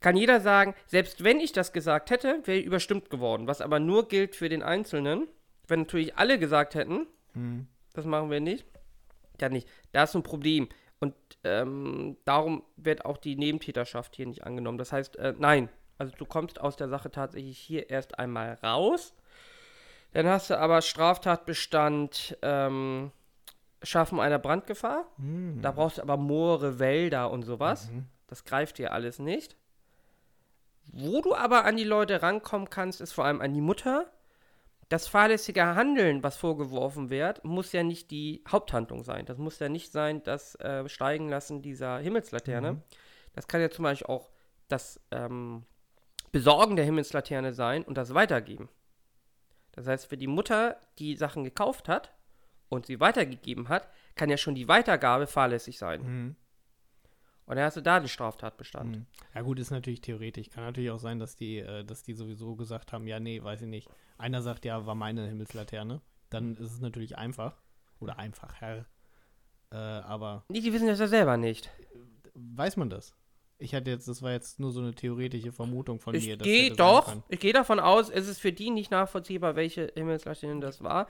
kann 0.00 0.16
jeder 0.16 0.40
sagen, 0.40 0.74
selbst 0.86 1.22
wenn 1.24 1.40
ich 1.40 1.52
das 1.52 1.72
gesagt 1.72 2.10
hätte, 2.10 2.40
wäre 2.44 2.58
ich 2.58 2.64
überstimmt 2.66 3.10
geworden. 3.10 3.46
Was 3.46 3.60
aber 3.60 3.78
nur 3.80 4.08
gilt 4.08 4.34
für 4.34 4.48
den 4.48 4.62
Einzelnen. 4.62 5.28
Wenn 5.68 5.80
natürlich 5.80 6.16
alle 6.16 6.38
gesagt 6.38 6.74
hätten, 6.74 7.06
Mhm. 7.34 7.68
das 7.92 8.04
machen 8.04 8.30
wir 8.30 8.40
nicht, 8.40 8.66
dann 9.38 9.52
nicht. 9.52 9.68
Da 9.92 10.02
ist 10.04 10.14
ein 10.16 10.22
Problem. 10.24 10.68
Und 10.98 11.14
ähm, 11.44 12.16
darum 12.24 12.62
wird 12.76 13.04
auch 13.04 13.16
die 13.18 13.36
Nebentäterschaft 13.36 14.16
hier 14.16 14.26
nicht 14.26 14.44
angenommen. 14.44 14.78
Das 14.78 14.92
heißt, 14.92 15.16
äh, 15.16 15.34
nein. 15.38 15.68
Also 15.96 16.12
du 16.16 16.24
kommst 16.24 16.60
aus 16.60 16.76
der 16.76 16.88
Sache 16.88 17.10
tatsächlich 17.10 17.58
hier 17.58 17.88
erst 17.90 18.18
einmal 18.18 18.54
raus. 18.62 19.14
Dann 20.12 20.26
hast 20.26 20.50
du 20.50 20.58
aber 20.58 20.80
Straftatbestand 20.82 22.36
ähm, 22.42 23.12
Schaffen 23.82 24.18
einer 24.20 24.38
Brandgefahr. 24.38 25.06
Mhm. 25.18 25.60
Da 25.62 25.72
brauchst 25.72 25.98
du 25.98 26.02
aber 26.02 26.16
Moore, 26.16 26.78
Wälder 26.78 27.30
und 27.30 27.42
sowas. 27.44 27.90
Mhm. 27.90 28.06
Das 28.26 28.44
greift 28.44 28.78
dir 28.78 28.92
alles 28.92 29.18
nicht. 29.18 29.56
Wo 30.92 31.20
du 31.20 31.34
aber 31.34 31.64
an 31.64 31.76
die 31.76 31.84
Leute 31.84 32.22
rankommen 32.22 32.68
kannst, 32.68 33.00
ist 33.00 33.12
vor 33.12 33.24
allem 33.24 33.40
an 33.40 33.54
die 33.54 33.60
Mutter. 33.60 34.10
Das 34.88 35.06
fahrlässige 35.06 35.64
Handeln, 35.64 36.24
was 36.24 36.36
vorgeworfen 36.36 37.10
wird, 37.10 37.44
muss 37.44 37.72
ja 37.72 37.84
nicht 37.84 38.10
die 38.10 38.42
Haupthandlung 38.48 39.04
sein. 39.04 39.24
Das 39.24 39.38
muss 39.38 39.60
ja 39.60 39.68
nicht 39.68 39.92
sein, 39.92 40.22
das 40.24 40.56
äh, 40.56 40.88
Steigen 40.88 41.28
lassen 41.28 41.62
dieser 41.62 41.98
Himmelslaterne. 41.98 42.72
Mhm. 42.72 42.82
Das 43.34 43.46
kann 43.46 43.60
ja 43.60 43.70
zum 43.70 43.84
Beispiel 43.84 44.08
auch 44.08 44.30
das 44.66 45.00
ähm, 45.12 45.64
Besorgen 46.32 46.74
der 46.74 46.84
Himmelslaterne 46.84 47.52
sein 47.52 47.84
und 47.84 47.96
das 47.96 48.14
Weitergeben. 48.14 48.68
Das 49.72 49.86
heißt, 49.86 50.06
für 50.06 50.16
die 50.16 50.26
Mutter, 50.26 50.76
die 50.98 51.14
Sachen 51.14 51.44
gekauft 51.44 51.88
hat 51.88 52.12
und 52.68 52.86
sie 52.86 52.98
weitergegeben 52.98 53.68
hat, 53.68 53.88
kann 54.16 54.28
ja 54.28 54.36
schon 54.36 54.56
die 54.56 54.66
Weitergabe 54.66 55.28
fahrlässig 55.28 55.78
sein. 55.78 56.02
Mhm. 56.02 56.36
Und 57.50 57.56
dann 57.56 57.64
hast 57.64 57.76
du 57.76 57.80
da 57.80 57.98
den 57.98 58.06
Straftatbestand. 58.06 58.96
Mhm. 58.96 59.06
Ja 59.34 59.42
gut, 59.42 59.58
ist 59.58 59.72
natürlich 59.72 60.00
theoretisch. 60.00 60.50
Kann 60.50 60.62
natürlich 60.62 60.92
auch 60.92 61.00
sein, 61.00 61.18
dass 61.18 61.34
die, 61.34 61.58
äh, 61.58 61.82
dass 61.84 62.04
die 62.04 62.12
sowieso 62.12 62.54
gesagt 62.54 62.92
haben, 62.92 63.08
ja, 63.08 63.18
nee, 63.18 63.42
weiß 63.42 63.62
ich 63.62 63.66
nicht. 63.66 63.88
Einer 64.18 64.40
sagt, 64.40 64.64
ja, 64.64 64.86
war 64.86 64.94
meine 64.94 65.26
Himmelslaterne. 65.26 66.00
Dann 66.28 66.52
ist 66.54 66.70
es 66.72 66.80
natürlich 66.80 67.18
einfach. 67.18 67.56
Oder 67.98 68.20
einfach, 68.20 68.54
Herr. 68.60 68.86
Äh, 69.72 69.74
aber 69.74 70.44
Nee, 70.48 70.60
die 70.60 70.72
wissen 70.72 70.86
das 70.86 71.00
ja 71.00 71.08
selber 71.08 71.36
nicht. 71.36 71.68
weiß 72.34 72.76
man 72.76 72.88
das? 72.88 73.16
Ich 73.58 73.74
hatte 73.74 73.90
jetzt, 73.90 74.06
das 74.06 74.22
war 74.22 74.30
jetzt 74.30 74.60
nur 74.60 74.70
so 74.70 74.78
eine 74.80 74.94
theoretische 74.94 75.50
Vermutung 75.50 75.98
von 75.98 76.14
Ich 76.14 76.26
mir. 76.28 76.38
sein 76.38 76.76
doch, 76.76 77.16
ich 77.28 77.40
gehe 77.40 77.52
davon 77.52 77.80
aus, 77.80 78.10
es 78.10 78.28
ist 78.28 78.38
für 78.38 78.52
die 78.52 78.70
nicht 78.70 78.92
nachvollziehbar, 78.92 79.56
welche 79.56 79.90
Himmelslaterne 79.96 80.60
das 80.60 80.84
war. 80.84 81.08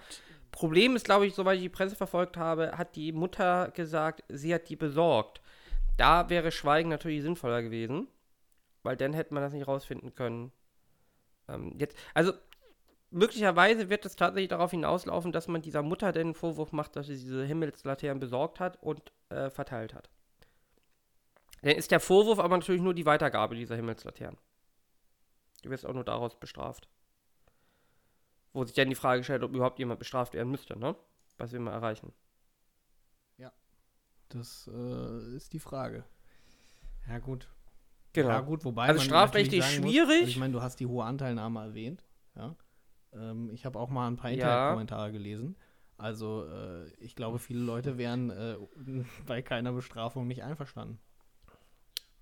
Problem 0.52 0.96
ist, 0.96 1.04
glaube 1.04 1.26
ich, 1.26 1.34
soweit 1.34 1.56
ich 1.58 1.64
die 1.64 1.68
Presse 1.68 1.96
verfolgt 1.96 2.38
habe, 2.38 2.72
hat 2.78 2.96
die 2.96 3.12
Mutter 3.12 3.70
gesagt, 3.76 4.24
sie 4.30 4.54
hat 4.54 4.70
die 4.70 4.76
besorgt. 4.76 5.39
Da 6.00 6.30
wäre 6.30 6.50
Schweigen 6.50 6.88
natürlich 6.88 7.20
sinnvoller 7.20 7.60
gewesen, 7.60 8.08
weil 8.82 8.96
dann 8.96 9.12
hätte 9.12 9.34
man 9.34 9.42
das 9.42 9.52
nicht 9.52 9.68
rausfinden 9.68 10.14
können. 10.14 10.50
Ähm, 11.46 11.74
jetzt, 11.76 11.94
also 12.14 12.32
möglicherweise 13.10 13.90
wird 13.90 14.06
es 14.06 14.16
tatsächlich 14.16 14.48
darauf 14.48 14.70
hinauslaufen, 14.70 15.30
dass 15.30 15.46
man 15.46 15.60
dieser 15.60 15.82
Mutter 15.82 16.12
den 16.12 16.32
Vorwurf 16.32 16.72
macht, 16.72 16.96
dass 16.96 17.08
sie 17.08 17.18
diese 17.18 17.44
Himmelslaternen 17.44 18.18
besorgt 18.18 18.60
hat 18.60 18.82
und 18.82 19.12
äh, 19.28 19.50
verteilt 19.50 19.92
hat. 19.92 20.08
Dann 21.60 21.76
ist 21.76 21.90
der 21.90 22.00
Vorwurf 22.00 22.38
aber 22.38 22.56
natürlich 22.56 22.80
nur 22.80 22.94
die 22.94 23.04
Weitergabe 23.04 23.54
dieser 23.54 23.76
Himmelslaternen. 23.76 24.40
Du 25.62 25.68
wirst 25.68 25.84
auch 25.84 25.92
nur 25.92 26.04
daraus 26.04 26.40
bestraft. 26.40 26.88
Wo 28.54 28.64
sich 28.64 28.74
dann 28.74 28.88
die 28.88 28.94
Frage 28.94 29.22
stellt, 29.22 29.42
ob 29.42 29.52
überhaupt 29.52 29.78
jemand 29.78 29.98
bestraft 29.98 30.32
werden 30.32 30.50
müsste, 30.50 30.78
ne? 30.78 30.96
Was 31.36 31.52
wir 31.52 31.60
mal 31.60 31.72
erreichen. 31.72 32.14
Das 34.30 34.70
äh, 34.72 35.36
ist 35.36 35.52
die 35.52 35.58
Frage. 35.58 36.04
Ja, 37.08 37.18
gut. 37.18 37.48
Genau. 38.12 38.28
Ja, 38.30 38.40
gut, 38.40 38.64
wobei 38.64 38.86
Also 38.86 39.00
strafrechtlich 39.00 39.62
sagen 39.62 39.82
muss, 39.82 39.90
schwierig. 39.90 40.20
Also 40.20 40.28
ich 40.28 40.36
meine, 40.38 40.52
du 40.52 40.62
hast 40.62 40.80
die 40.80 40.86
hohe 40.86 41.04
Anteilnahme 41.04 41.60
erwähnt. 41.60 42.04
Ja. 42.34 42.56
Ähm, 43.12 43.50
ich 43.52 43.64
habe 43.64 43.78
auch 43.78 43.88
mal 43.88 44.08
ein 44.08 44.16
paar 44.16 44.30
Ja. 44.30 44.36
Internetkommentare 44.36 45.12
gelesen. 45.12 45.56
Also 45.96 46.46
äh, 46.46 46.88
ich 46.98 47.14
glaube, 47.14 47.38
viele 47.38 47.60
Leute 47.60 47.98
wären 47.98 48.30
äh, 48.30 48.56
bei 49.26 49.42
keiner 49.42 49.72
Bestrafung 49.72 50.26
nicht 50.26 50.42
einverstanden. 50.42 50.98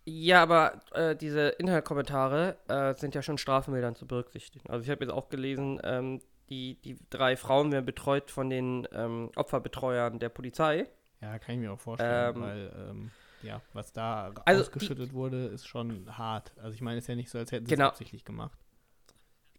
Ja, 0.05 0.42
aber 0.42 0.81
äh, 0.92 1.14
diese 1.14 1.49
Internetkommentare 1.51 2.57
äh, 2.68 2.94
sind 2.94 3.14
ja 3.14 3.21
schon 3.23 3.37
strafmildern 3.37 3.94
zu 3.94 4.07
berücksichtigen. 4.07 4.68
Also 4.71 4.85
ich 4.85 4.90
habe 4.90 5.05
jetzt 5.05 5.12
auch 5.12 5.29
gelesen, 5.29 5.79
ähm, 5.85 6.21
die, 6.49 6.81
die 6.81 6.97
drei 7.11 7.37
Frauen 7.37 7.71
werden 7.73 7.85
betreut 7.85 8.31
von 8.31 8.49
den 8.49 8.88
ähm, 8.92 9.31
Opferbetreuern 9.37 10.18
der 10.18 10.31
Polizei. 10.31 10.87
Ja, 11.20 11.38
kann 11.38 11.54
ich 11.57 11.61
mir 11.61 11.72
auch 11.72 11.81
vorstellen, 11.81 12.37
Ähm, 12.37 12.42
weil 12.42 12.72
ähm, 12.90 13.11
ja, 13.42 13.61
was 13.72 13.92
da 13.92 14.33
Also 14.44 14.62
ausgeschüttet 14.62 15.12
wurde, 15.12 15.46
ist 15.46 15.66
schon 15.66 16.16
hart. 16.16 16.52
Also 16.59 16.74
ich 16.74 16.81
meine, 16.81 16.98
es 16.98 17.04
ist 17.04 17.09
ja 17.09 17.16
nicht 17.16 17.31
so, 17.31 17.38
als 17.38 17.52
hätten 17.52 17.66
sie 17.66 17.74
Genau. 17.74 17.87
es 17.87 17.90
absichtlich 17.92 18.24
gemacht. 18.24 18.59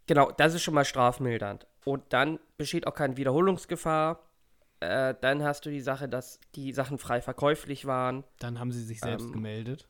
Genau, 0.08 0.32
das 0.32 0.54
ist 0.56 0.64
schon 0.64 0.74
mal 0.74 0.86
strafmildernd. 0.86 1.68
Und 1.86 2.04
dann 2.14 2.40
besteht 2.58 2.88
auch 2.88 2.96
keine 2.96 3.16
Wiederholungsgefahr. 3.18 4.24
Äh, 4.80 5.14
dann 5.22 5.44
hast 5.44 5.66
du 5.66 5.70
die 5.70 5.82
Sache, 5.82 6.08
dass 6.10 6.40
die 6.56 6.72
Sachen 6.74 6.98
frei 6.98 7.22
verkäuflich 7.22 7.86
waren. 7.86 8.24
Dann 8.40 8.60
haben 8.60 8.72
sie 8.72 8.84
sich 8.84 9.00
selbst 9.02 9.26
Ähm, 9.28 9.34
gemeldet. 9.34 9.88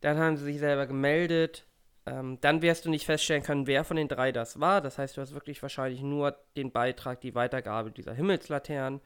Dann 0.00 0.18
haben 0.18 0.36
sie 0.36 0.44
sich 0.44 0.58
selber 0.58 0.86
gemeldet. 0.86 1.66
Ähm, 2.06 2.38
dann 2.40 2.62
wirst 2.62 2.84
du 2.84 2.90
nicht 2.90 3.04
feststellen 3.06 3.42
können, 3.42 3.66
wer 3.66 3.82
von 3.84 3.96
den 3.96 4.06
drei 4.08 4.30
das 4.30 4.60
war. 4.60 4.80
Das 4.80 4.96
heißt, 4.98 5.16
du 5.16 5.20
hast 5.20 5.34
wirklich 5.34 5.60
wahrscheinlich 5.62 6.02
nur 6.02 6.36
den 6.56 6.70
Beitrag, 6.70 7.20
die 7.20 7.34
Weitergabe 7.34 7.90
dieser 7.90 8.14
Himmelslaternen. 8.14 9.00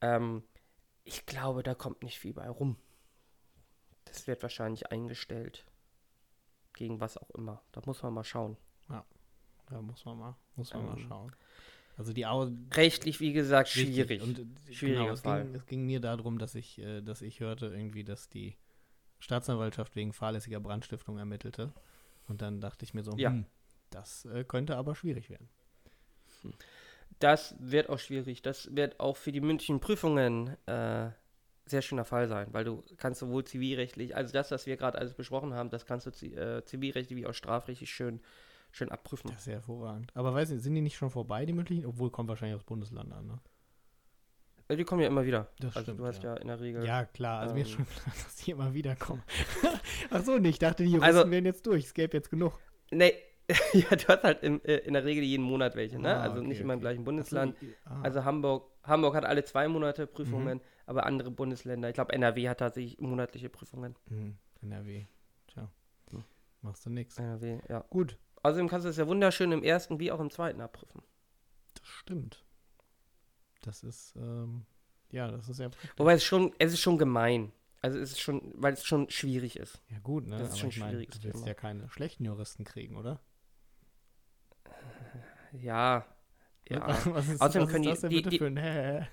Ähm, 0.00 0.42
ich 1.06 1.24
glaube, 1.24 1.62
da 1.62 1.74
kommt 1.74 2.02
nicht 2.02 2.18
viel 2.18 2.34
bei 2.34 2.48
rum. 2.48 2.76
Das 4.04 4.26
wird 4.26 4.42
wahrscheinlich 4.42 4.90
eingestellt. 4.90 5.64
Gegen 6.74 7.00
was 7.00 7.16
auch 7.16 7.30
immer. 7.30 7.62
Da 7.72 7.80
muss 7.86 8.02
man 8.02 8.12
mal 8.12 8.24
schauen. 8.24 8.56
Da 9.68 9.82
muss 9.82 10.04
man 10.04 10.18
mal, 10.18 10.36
muss 10.54 10.72
man 10.72 10.86
mal 10.86 10.96
Ähm, 10.98 11.08
schauen. 11.08 11.36
Also 11.96 12.12
die 12.12 12.26
Au 12.26 12.48
Rechtlich, 12.72 13.20
wie 13.20 13.32
gesagt, 13.32 13.68
schwierig. 13.70 14.22
Und 14.22 14.38
äh, 14.38 14.72
Schwieriger 14.72 15.00
genau, 15.00 15.12
es 15.12 15.20
Fall. 15.22 15.44
ging, 15.44 15.54
es 15.54 15.66
ging 15.66 15.86
mir 15.86 16.00
darum, 16.00 16.38
dass 16.38 16.54
ich, 16.54 16.78
äh, 16.78 17.00
dass 17.00 17.22
ich 17.22 17.40
hörte 17.40 17.66
irgendwie, 17.66 18.04
dass 18.04 18.28
die 18.28 18.56
Staatsanwaltschaft 19.18 19.96
wegen 19.96 20.12
fahrlässiger 20.12 20.60
Brandstiftung 20.60 21.18
ermittelte. 21.18 21.72
Und 22.28 22.42
dann 22.42 22.60
dachte 22.60 22.84
ich 22.84 22.94
mir 22.94 23.02
so, 23.02 23.16
Ja. 23.16 23.30
hm, 23.30 23.46
das 23.90 24.24
äh, 24.26 24.44
könnte 24.44 24.76
aber 24.76 24.94
schwierig 24.94 25.30
werden. 25.30 25.48
Das 27.18 27.54
wird 27.58 27.88
auch 27.88 27.98
schwierig. 27.98 28.42
Das 28.42 28.74
wird 28.76 29.00
auch 29.00 29.16
für 29.16 29.32
die 29.32 29.40
mündlichen 29.40 29.80
Prüfungen 29.80 30.56
äh, 30.66 31.10
sehr 31.64 31.82
schöner 31.82 32.04
Fall 32.04 32.28
sein, 32.28 32.48
weil 32.52 32.64
du 32.64 32.84
kannst 32.96 33.20
sowohl 33.20 33.44
zivilrechtlich, 33.44 34.14
also 34.14 34.32
das, 34.32 34.50
was 34.50 34.66
wir 34.66 34.76
gerade 34.76 34.98
alles 34.98 35.14
besprochen 35.14 35.54
haben, 35.54 35.70
das 35.70 35.86
kannst 35.86 36.06
du 36.06 36.26
äh, 36.26 36.64
zivilrechtlich 36.64 37.16
wie 37.16 37.26
auch 37.26 37.32
strafrechtlich 37.34 37.90
schön, 37.90 38.20
schön 38.70 38.90
abprüfen. 38.90 39.30
Das 39.30 39.40
ist 39.40 39.46
ja 39.46 39.54
hervorragend. 39.54 40.10
Aber 40.14 40.32
weiß 40.34 40.50
nicht, 40.50 40.62
sind 40.62 40.74
die 40.74 40.80
nicht 40.82 40.96
schon 40.96 41.10
vorbei, 41.10 41.44
die 41.46 41.52
mündlichen? 41.52 41.86
Obwohl, 41.86 42.10
kommt 42.10 42.28
wahrscheinlich 42.28 42.54
aufs 42.56 42.64
Bundesland 42.66 43.12
an, 43.12 43.26
ne? 43.26 43.38
Äh, 44.68 44.76
Die 44.76 44.84
kommen 44.84 45.00
ja 45.02 45.08
immer 45.08 45.24
wieder. 45.24 45.48
Das 45.58 45.74
also 45.76 45.84
stimmt, 45.84 46.00
du 46.00 46.06
hast 46.06 46.22
ja. 46.22 46.34
ja, 46.34 46.40
in 46.40 46.48
der 46.48 46.60
Regel. 46.60 46.84
Ja, 46.84 47.04
klar. 47.06 47.40
Also 47.40 47.54
mir 47.54 47.62
ist 47.62 47.70
Ähm. 47.70 47.76
schon 47.76 47.86
klar, 47.86 48.14
dass 48.24 48.36
die 48.36 48.50
immer 48.52 48.74
wieder 48.74 48.94
kommen. 48.94 49.22
Ach 50.10 50.22
so, 50.22 50.38
nicht. 50.38 50.50
Ich 50.50 50.58
dachte, 50.58 50.84
die 50.84 50.90
Juristen 50.90 51.16
Also- 51.16 51.30
wären 51.30 51.44
jetzt 51.46 51.66
durch. 51.66 51.84
Es 51.86 51.94
gäbe 51.94 52.16
jetzt 52.16 52.30
genug. 52.30 52.58
Nee, 52.92 53.12
ja, 53.74 53.94
du 53.96 54.08
hast 54.08 54.24
halt 54.24 54.42
im, 54.42 54.60
äh, 54.64 54.78
in 54.78 54.94
der 54.94 55.04
Regel 55.04 55.22
jeden 55.22 55.44
Monat 55.44 55.76
welche, 55.76 55.98
ne? 56.00 56.16
Ah, 56.16 56.20
also 56.22 56.38
okay, 56.38 56.48
nicht 56.48 56.60
immer 56.60 56.74
im 56.74 56.80
gleichen 56.80 57.04
Bundesland. 57.04 57.56
die- 57.60 57.74
ah. 57.84 58.02
Also 58.02 58.24
Hamburg, 58.24 58.70
Hamburg 58.82 59.14
hat 59.14 59.24
alle 59.24 59.44
zwei 59.44 59.68
Monate 59.68 60.06
Mhm. 60.06 60.10
Prüfungen, 60.10 60.60
aber 60.86 61.06
andere 61.06 61.30
Bundesländer, 61.30 61.88
ich 61.88 61.94
glaube 61.94 62.12
NRW 62.12 62.48
hat 62.48 62.58
tatsächlich 62.58 62.98
monatliche 63.00 63.48
Prüfungen. 63.48 63.94
Hm, 64.08 64.36
NRW. 64.62 65.06
Tja. 65.46 65.70
Hm. 66.10 66.24
Machst 66.62 66.86
du 66.86 66.90
nix. 66.90 67.18
NRW, 67.18 67.60
ja. 67.68 67.84
Gut, 67.90 68.18
Außerdem 68.42 68.68
kannst 68.68 68.84
du 68.84 68.90
es 68.90 68.96
ja 68.96 69.08
wunderschön 69.08 69.50
im 69.52 69.62
ersten 69.64 69.98
wie 69.98 70.12
auch 70.12 70.20
im 70.20 70.30
zweiten 70.30 70.60
abprüfen. 70.60 71.02
das 71.74 71.86
stimmt. 71.88 72.44
Das 73.62 73.82
ist, 73.82 74.14
ähm, 74.16 74.64
ja, 75.10 75.28
das 75.28 75.48
ist 75.48 75.58
ja. 75.58 75.70
Wobei 75.96 76.14
es 76.14 76.24
schon, 76.24 76.52
es 76.58 76.72
ist 76.72 76.80
schon 76.80 76.98
gemein. 76.98 77.52
Also 77.82 77.98
es 77.98 78.12
ist 78.12 78.20
schon, 78.20 78.52
weil 78.56 78.72
es 78.74 78.84
schon 78.84 79.10
schwierig 79.10 79.56
ist. 79.58 79.82
Ja 79.90 79.98
gut, 80.00 80.26
ne? 80.26 80.36
Das 80.36 80.48
ist 80.48 80.52
Aber 80.54 80.60
schon 80.60 80.68
ich 80.70 80.78
meine, 80.78 80.92
schwieriges 80.92 81.18
du 81.20 81.24
willst 81.28 81.46
ja 81.46 81.54
keine 81.54 81.88
schlechten 81.88 82.24
Juristen 82.24 82.64
kriegen, 82.64 82.96
oder? 82.96 83.20
Ja. 85.60 86.06
Ja. 86.68 86.86
was 87.06 87.28
ist, 87.28 87.40
Außerdem 87.40 87.62
was 87.62 87.70
können 87.72 87.84
ist 87.84 87.86
die- 87.86 87.88
das 87.88 88.00
denn 88.00 88.10
die- 88.10 88.16
bitte 88.16 88.28
die- 88.30 88.38
für 88.38 88.46
ein 88.46 88.56
Hä? 88.56 89.06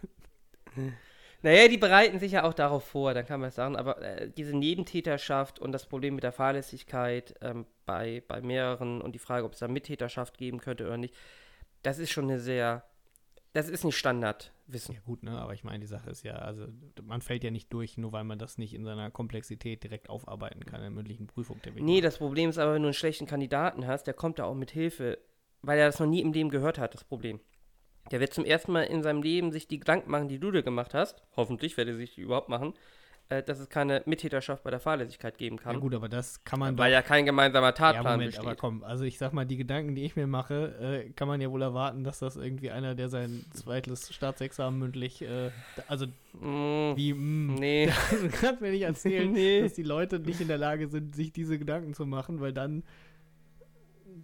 Naja, 1.41 1.67
die 1.67 1.77
bereiten 1.77 2.19
sich 2.19 2.32
ja 2.32 2.43
auch 2.45 2.53
darauf 2.53 2.86
vor, 2.86 3.13
dann 3.13 3.25
kann 3.25 3.41
man 3.41 3.49
es 3.49 3.56
sagen, 3.56 3.75
aber 3.75 4.01
äh, 4.01 4.29
diese 4.29 4.56
Nebentäterschaft 4.56 5.60
und 5.60 5.73
das 5.73 5.86
Problem 5.86 6.15
mit 6.15 6.23
der 6.23 6.32
Fahrlässigkeit 6.32 7.36
ähm, 7.41 7.65
bei, 7.86 8.23
bei 8.29 8.41
mehreren 8.41 9.01
und 9.01 9.13
die 9.13 9.19
Frage, 9.19 9.45
ob 9.45 9.51
es 9.53 9.60
da 9.60 9.67
Mittäterschaft 9.67 10.38
geben 10.38 10.60
könnte 10.60 10.86
oder 10.86 10.95
nicht, 10.97 11.13
das 11.82 11.99
ist 11.99 12.12
schon 12.12 12.23
eine 12.25 12.39
sehr, 12.39 12.86
das 13.51 13.67
ist 13.67 13.84
nicht 13.84 13.97
Standardwissen. 13.97 14.95
Ja 14.95 15.01
gut, 15.06 15.21
ne? 15.23 15.32
Aber 15.38 15.53
ich 15.53 15.65
meine, 15.65 15.79
die 15.79 15.86
Sache 15.86 16.10
ist 16.12 16.23
ja, 16.23 16.36
also 16.36 16.65
man 17.03 17.21
fällt 17.21 17.43
ja 17.43 17.51
nicht 17.51 17.71
durch, 17.73 17.97
nur 17.97 18.13
weil 18.13 18.23
man 18.23 18.39
das 18.39 18.58
nicht 18.58 18.73
in 18.73 18.86
seiner 18.86 19.12
Komplexität 19.12 19.84
direkt 19.84 20.10
aufarbeiten 20.10 20.62
kann 20.65 20.75
in 20.79 20.84
der 20.84 20.91
mündlichen 20.91 21.27
Prüfung. 21.27 21.60
Der 21.65 21.73
Nee, 21.73 21.99
das 21.99 22.19
Problem 22.19 22.49
ist 22.51 22.58
aber, 22.58 22.73
wenn 22.75 22.84
du 22.84 22.88
einen 22.88 22.93
schlechten 22.93 23.25
Kandidaten 23.27 23.86
hast, 23.86 24.06
der 24.08 24.13
kommt 24.13 24.39
da 24.39 24.45
auch 24.45 24.56
mit 24.56 24.71
Hilfe, 24.71 25.19
weil 25.63 25.80
er 25.80 25.88
das 25.88 25.99
noch 25.99 26.08
nie 26.08 26.21
im 26.21 26.32
Leben 26.34 26.49
gehört 26.49 26.78
hat, 26.78 26.93
das 26.93 27.04
Problem. 27.04 27.39
Der 28.12 28.19
wird 28.19 28.34
zum 28.34 28.45
ersten 28.45 28.71
Mal 28.73 28.84
in 28.84 29.02
seinem 29.02 29.23
Leben 29.23 29.52
sich 29.52 29.67
die 29.67 29.80
Gedanken 29.80 30.12
machen, 30.12 30.28
die 30.28 30.38
du 30.39 30.52
dir 30.52 30.62
gemacht 30.62 30.93
hast. 30.93 31.23
Hoffentlich 31.36 31.78
wird 31.78 31.88
er 31.88 31.95
sich 31.95 32.13
die 32.15 32.21
überhaupt 32.21 32.49
machen, 32.49 32.73
äh, 33.30 33.41
dass 33.41 33.60
es 33.60 33.69
keine 33.69 34.04
Mittäterschaft 34.06 34.62
bei 34.63 34.71
der 34.71 34.82
Fahrlässigkeit 34.82 35.38
geben 35.38 35.56
kann. 35.56 35.76
ja 35.76 35.80
gut, 35.80 35.95
aber 35.95 36.10
das 36.10 36.43
kann 36.43 36.60
man 36.60 36.78
weil 36.78 36.91
ja 36.91 37.02
kein 37.02 37.26
gemeinsamer 37.26 37.67
Ja, 37.67 37.71
Tatplan 37.71 38.19
Moment, 38.19 38.38
aber 38.38 38.49
besteht. 38.49 38.60
komm, 38.60 38.84
also 38.84 39.06
ich 39.06 39.17
sag 39.17 39.32
mal, 39.32 39.45
die 39.45 39.56
Gedanken, 39.56 39.95
die 39.95 40.04
ich 40.04 40.17
mir 40.17 40.28
mache, 40.28 41.06
äh, 41.06 41.10
kann 41.12 41.30
man 41.30 41.39
ja 41.39 41.49
wohl 41.49 41.62
erwarten, 41.62 42.04
dass 42.04 42.19
das 42.19 42.36
irgendwie 42.36 42.71
einer, 42.71 42.93
der 42.93 43.08
sein 43.08 43.45
zweites 43.54 44.13
Staatsexamen 44.13 44.78
mündlich, 44.78 45.21
äh, 45.21 45.52
also 45.88 46.08
Mm, 46.34 46.95
wie, 46.97 47.13
mm, 47.13 47.54
nee. 47.56 47.89
kannst 48.41 48.60
mir 48.60 48.71
nicht 48.71 48.82
erzählen, 48.82 49.32
Nee. 49.32 49.62
dass 49.62 49.73
die 49.76 49.84
Leute 49.84 50.19
nicht 50.19 50.41
in 50.41 50.47
der 50.49 50.58
Lage 50.58 50.89
sind, 50.89 51.15
sich 51.15 51.32
diese 51.32 51.58
Gedanken 51.58 51.93
zu 51.93 52.06
machen, 52.08 52.41
weil 52.41 52.52
dann, 52.52 52.84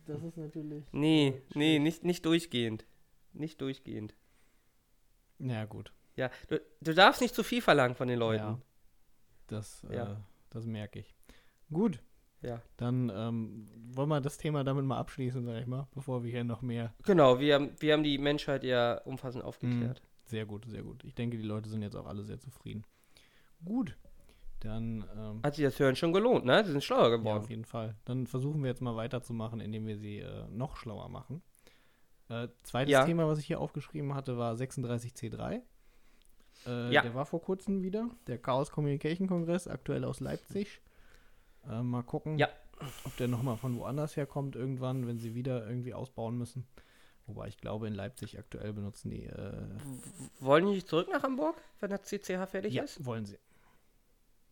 das 0.05 0.23
ist 0.23 0.37
natürlich, 0.37 0.85
Nee, 0.91 1.41
nee, 1.55 1.79
nicht, 1.79 2.03
nicht 2.03 2.25
durchgehend. 2.25 2.85
Nicht 3.33 3.61
durchgehend. 3.61 4.15
ja 5.39 5.65
gut, 5.65 5.93
Ja, 6.15 6.29
du, 6.47 6.59
du 6.81 6.93
darfst 6.93 7.21
nicht 7.21 7.35
zu 7.35 7.43
viel 7.43 7.61
verlangen 7.61 7.95
von 7.95 8.07
den 8.07 8.19
Leuten. 8.19 8.43
Ja. 8.43 8.61
das, 9.47 9.83
äh, 9.89 9.95
Ja. 9.95 10.21
das 10.49 10.65
merke 10.65 10.99
ich. 10.99 11.15
Gut, 11.71 12.01
Ja. 12.41 12.61
dann 12.77 13.09
ähm, 13.13 13.69
wollen 13.95 14.09
wir 14.09 14.21
das 14.21 14.37
Thema 14.37 14.63
damit 14.63 14.85
mal 14.85 14.97
abschließen, 14.99 15.45
sag 15.45 15.61
ich 15.61 15.67
mal, 15.67 15.87
bevor 15.93 16.23
wir 16.23 16.31
hier 16.31 16.43
noch 16.43 16.61
mehr 16.61 16.93
Genau, 17.05 17.39
wir 17.39 17.55
haben, 17.55 17.71
wir 17.79 17.93
haben 17.93 18.03
die 18.03 18.17
Menschheit 18.17 18.63
ja 18.63 18.97
umfassend 19.05 19.43
aufgeklärt. 19.43 20.01
Sehr 20.25 20.45
gut, 20.45 20.65
sehr 20.65 20.83
gut. 20.83 21.03
Ich 21.05 21.15
denke, 21.15 21.37
die 21.37 21.43
Leute 21.43 21.69
sind 21.69 21.81
jetzt 21.81 21.95
auch 21.95 22.05
alle 22.05 22.23
sehr 22.23 22.39
zufrieden. 22.39 22.83
Gut, 23.65 23.97
dann 24.59 25.05
ähm, 25.17 25.41
Hat 25.43 25.55
sich 25.55 25.63
das 25.65 25.79
Hören 25.79 25.95
schon 25.95 26.11
gelohnt, 26.13 26.45
ne? 26.45 26.63
Sie 26.65 26.71
sind 26.71 26.83
schlauer 26.83 27.09
ja, 27.09 27.15
geworden. 27.17 27.37
auf 27.39 27.49
jeden 27.49 27.65
Fall. 27.65 27.95
Dann 28.05 28.27
versuchen 28.27 28.61
wir 28.61 28.69
jetzt 28.69 28.81
mal 28.81 28.95
weiterzumachen, 28.95 29.59
indem 29.61 29.85
wir 29.87 29.97
sie 29.97 30.19
äh, 30.19 30.45
noch 30.49 30.75
schlauer 30.77 31.09
machen. 31.09 31.41
Äh, 32.29 32.47
zweites 32.63 32.91
Ja. 32.91 33.05
Thema, 33.05 33.27
was 33.27 33.39
ich 33.39 33.45
hier 33.47 33.59
aufgeschrieben 33.59 34.13
hatte, 34.13 34.37
war 34.37 34.53
36C3. 34.55 35.61
Äh, 36.67 36.93
Ja. 36.93 37.01
Der 37.01 37.13
war 37.15 37.25
vor 37.25 37.41
kurzem 37.41 37.81
wieder. 37.81 38.09
Der 38.27 38.37
Chaos 38.37 38.71
Communication 38.71 39.27
Kongress, 39.27 39.67
aktuell 39.67 40.03
aus 40.03 40.19
Leipzig. 40.19 40.81
Äh, 41.69 41.81
mal 41.81 42.03
gucken, 42.03 42.37
Ja. 42.37 42.49
ob 43.05 43.15
der 43.17 43.27
nochmal 43.27 43.57
von 43.57 43.77
woanders 43.77 44.15
herkommt 44.15 44.55
irgendwann, 44.55 45.07
wenn 45.07 45.19
sie 45.19 45.35
wieder 45.35 45.65
irgendwie 45.67 45.93
ausbauen 45.93 46.37
müssen. 46.37 46.67
Wobei 47.27 47.47
ich 47.47 47.57
glaube, 47.57 47.87
in 47.87 47.93
Leipzig 47.93 48.39
aktuell 48.39 48.73
benutzen 48.73 49.11
die 49.11 49.25
äh, 49.25 49.53
Wollen 50.39 50.65
die 50.65 50.71
nicht 50.73 50.87
zurück 50.87 51.07
nach 51.11 51.21
Hamburg, 51.23 51.55
wenn 51.79 51.89
der 51.91 52.01
CCH 52.01 52.47
fertig 52.47 52.73
ja, 52.73 52.83
ist? 52.83 53.05
wollen 53.05 53.25
sie. 53.25 53.37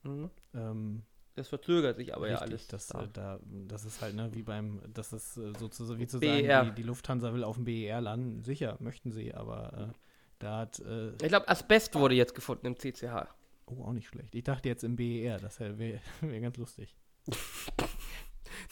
Mhm. 0.08 0.30
Ähm, 0.54 1.04
Das 1.36 1.50
verzögert 1.50 1.98
sich 1.98 2.16
aber 2.16 2.28
ja 2.30 2.38
richtig, 2.38 2.50
alles. 2.50 2.68
Das, 2.68 2.88
da. 2.88 3.04
äh, 3.04 3.08
da, 3.14 3.40
das 3.68 3.86
ist 3.86 4.02
halt, 4.02 4.16
ne, 4.16 4.30
wie 4.34 4.44
beim, 4.44 4.82
das 4.94 5.14
ist 5.14 5.38
äh, 5.38 5.54
sozusagen, 5.60 6.00
wie 6.00 6.08
zu 6.08 6.20
sagen, 6.20 6.76
die, 6.76 6.82
die 6.82 6.84
Lufthansa 6.84 7.34
will 7.34 7.44
auf 7.44 7.56
dem 7.58 7.66
BER 7.66 8.02
landen. 8.02 8.44
Sicher, 8.44 8.78
möchten 8.80 9.12
sie, 9.12 9.34
aber 9.34 9.92
äh, 9.94 9.98
da 10.40 10.60
hat, 10.60 10.80
äh, 10.80 11.12
ich 11.12 11.28
glaube, 11.30 11.48
Asbest 11.50 11.96
wurde 11.96 12.16
jetzt 12.16 12.36
gefunden 12.36 12.68
im 12.68 12.78
CCH. 12.78 13.28
oh, 13.66 13.84
auch 13.84 13.94
nicht 13.94 14.08
schlecht. 14.08 14.34
Ich 14.36 14.44
dachte 14.44 14.70
jetzt 14.70 14.84
im 14.84 14.96
BER, 14.96 15.38
das 15.40 15.60
wäre 15.60 15.78
wär 16.22 16.40
ganz 16.42 16.58
lustig. 16.58 16.96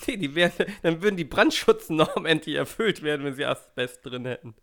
Nee, 0.07 0.17
die 0.17 0.33
wären, 0.35 0.51
dann 0.83 1.01
würden 1.01 1.17
die 1.17 1.25
Brandschutznormen 1.25 2.25
endlich 2.25 2.55
erfüllt 2.55 3.03
werden, 3.03 3.25
wenn 3.25 3.35
sie 3.35 3.45
Asbest 3.45 4.05
drin 4.05 4.25
hätten. 4.25 4.55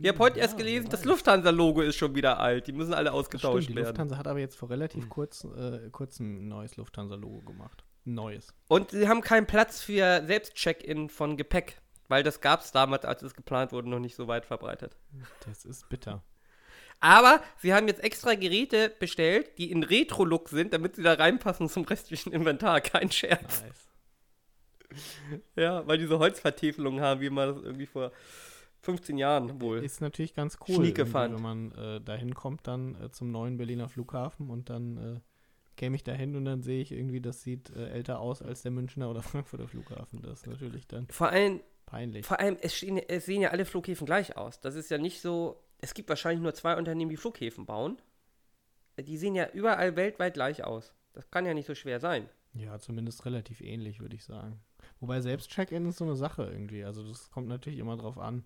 Ich 0.00 0.08
habe 0.08 0.18
heute 0.18 0.36
Ja, 0.38 0.44
erst 0.44 0.56
gelesen, 0.58 0.88
das. 0.90 1.04
Lufthansa-Logo 1.04 1.80
ist 1.80 1.96
schon 1.96 2.14
wieder 2.14 2.38
alt. 2.38 2.66
Die 2.66 2.72
müssen 2.72 2.92
alle 2.94 3.12
ausgetauscht 3.12 3.64
stimmt, 3.64 3.70
die 3.70 3.76
werden. 3.76 3.86
Lufthansa 3.88 4.18
hat 4.18 4.26
aber 4.28 4.40
jetzt 4.40 4.56
vor 4.56 4.70
relativ 4.70 5.04
Hm. 5.04 5.08
kurz, 5.08 5.44
äh, 5.44 5.88
kurzem 5.90 6.44
ein 6.44 6.48
neues 6.48 6.76
Lufthansa-Logo 6.76 7.40
gemacht. 7.40 7.84
Neues. 8.04 8.54
Und 8.68 8.90
sie 8.92 9.08
haben 9.08 9.20
keinen 9.20 9.46
Platz 9.46 9.80
für 9.82 10.22
Selbstcheck-in 10.26 11.08
von 11.08 11.36
Gepäck, 11.36 11.80
weil 12.08 12.22
das 12.22 12.40
gab 12.40 12.60
es 12.60 12.70
damals, 12.72 13.04
als 13.04 13.22
es 13.22 13.34
geplant 13.34 13.72
wurde, 13.72 13.88
noch 13.88 13.98
nicht 13.98 14.14
so 14.16 14.28
weit 14.28 14.46
verbreitet. 14.46 14.96
Das 15.46 15.64
ist 15.64 15.88
bitter. 15.88 16.22
Aber 17.00 17.42
sie 17.58 17.74
haben 17.74 17.88
jetzt 17.88 18.02
extra 18.04 18.34
Geräte 18.34 18.90
bestellt, 18.98 19.58
die 19.58 19.70
in 19.70 19.82
Retro-Look 19.82 20.48
sind, 20.48 20.72
damit 20.72 20.96
sie 20.96 21.02
da 21.02 21.14
reinpassen 21.14 21.68
zum 21.68 21.84
restlichen 21.84 22.32
Inventar. 22.32 22.80
Kein 22.80 23.10
Scherz. 23.10 23.62
Nice. 23.62 23.82
Ja, 25.56 25.86
weil 25.86 25.98
diese 25.98 26.18
Holzvertäfelungen 26.18 27.00
haben, 27.02 27.20
wie 27.20 27.28
man 27.30 27.54
das 27.54 27.62
irgendwie 27.62 27.86
vor 27.86 28.12
15 28.86 29.18
Jahren 29.18 29.60
wohl. 29.60 29.84
Ist 29.84 30.00
natürlich 30.00 30.32
ganz 30.32 30.58
cool, 30.68 30.96
wenn 30.96 31.42
man 31.42 31.72
äh, 31.72 32.00
dahin 32.00 32.34
kommt, 32.34 32.66
dann 32.66 32.94
äh, 33.02 33.10
zum 33.10 33.30
neuen 33.30 33.56
Berliner 33.56 33.88
Flughafen 33.88 34.48
und 34.48 34.70
dann 34.70 34.96
äh, 34.96 35.20
käme 35.76 35.96
ich 35.96 36.04
dahin 36.04 36.36
und 36.36 36.44
dann 36.44 36.62
sehe 36.62 36.80
ich 36.80 36.92
irgendwie, 36.92 37.20
das 37.20 37.42
sieht 37.42 37.70
äh, 37.70 37.88
älter 37.90 38.20
aus 38.20 38.42
als 38.42 38.62
der 38.62 38.70
Münchner 38.70 39.10
oder 39.10 39.22
Frankfurter 39.24 39.68
Flughafen. 39.68 40.22
Das 40.22 40.40
ist 40.40 40.46
natürlich 40.46 40.86
dann 40.86 41.06
Vor 41.08 41.28
allem, 41.30 41.60
peinlich. 41.84 42.24
vor 42.24 42.40
allem 42.40 42.56
es, 42.60 42.74
stehen, 42.74 42.98
es 42.98 43.26
sehen 43.26 43.42
ja 43.42 43.50
alle 43.50 43.64
Flughäfen 43.64 44.06
gleich 44.06 44.36
aus. 44.36 44.60
Das 44.60 44.74
ist 44.74 44.90
ja 44.90 44.98
nicht 44.98 45.20
so. 45.20 45.62
Es 45.78 45.92
gibt 45.92 46.08
wahrscheinlich 46.08 46.42
nur 46.42 46.54
zwei 46.54 46.76
Unternehmen, 46.76 47.10
die 47.10 47.16
Flughäfen 47.16 47.66
bauen. 47.66 47.98
Die 48.98 49.18
sehen 49.18 49.34
ja 49.34 49.50
überall 49.52 49.94
weltweit 49.96 50.34
gleich 50.34 50.64
aus. 50.64 50.94
Das 51.12 51.30
kann 51.30 51.44
ja 51.44 51.52
nicht 51.52 51.66
so 51.66 51.74
schwer 51.74 52.00
sein. 52.00 52.28
Ja, 52.54 52.78
zumindest 52.78 53.26
relativ 53.26 53.60
ähnlich, 53.60 54.00
würde 54.00 54.16
ich 54.16 54.24
sagen. 54.24 54.60
Wobei 55.00 55.20
selbst 55.20 55.50
Check-in 55.50 55.86
ist 55.86 55.98
so 55.98 56.04
eine 56.04 56.16
Sache 56.16 56.44
irgendwie. 56.44 56.84
Also 56.84 57.06
das 57.06 57.30
kommt 57.30 57.48
natürlich 57.48 57.78
immer 57.78 57.96
drauf 57.96 58.18
an. 58.18 58.44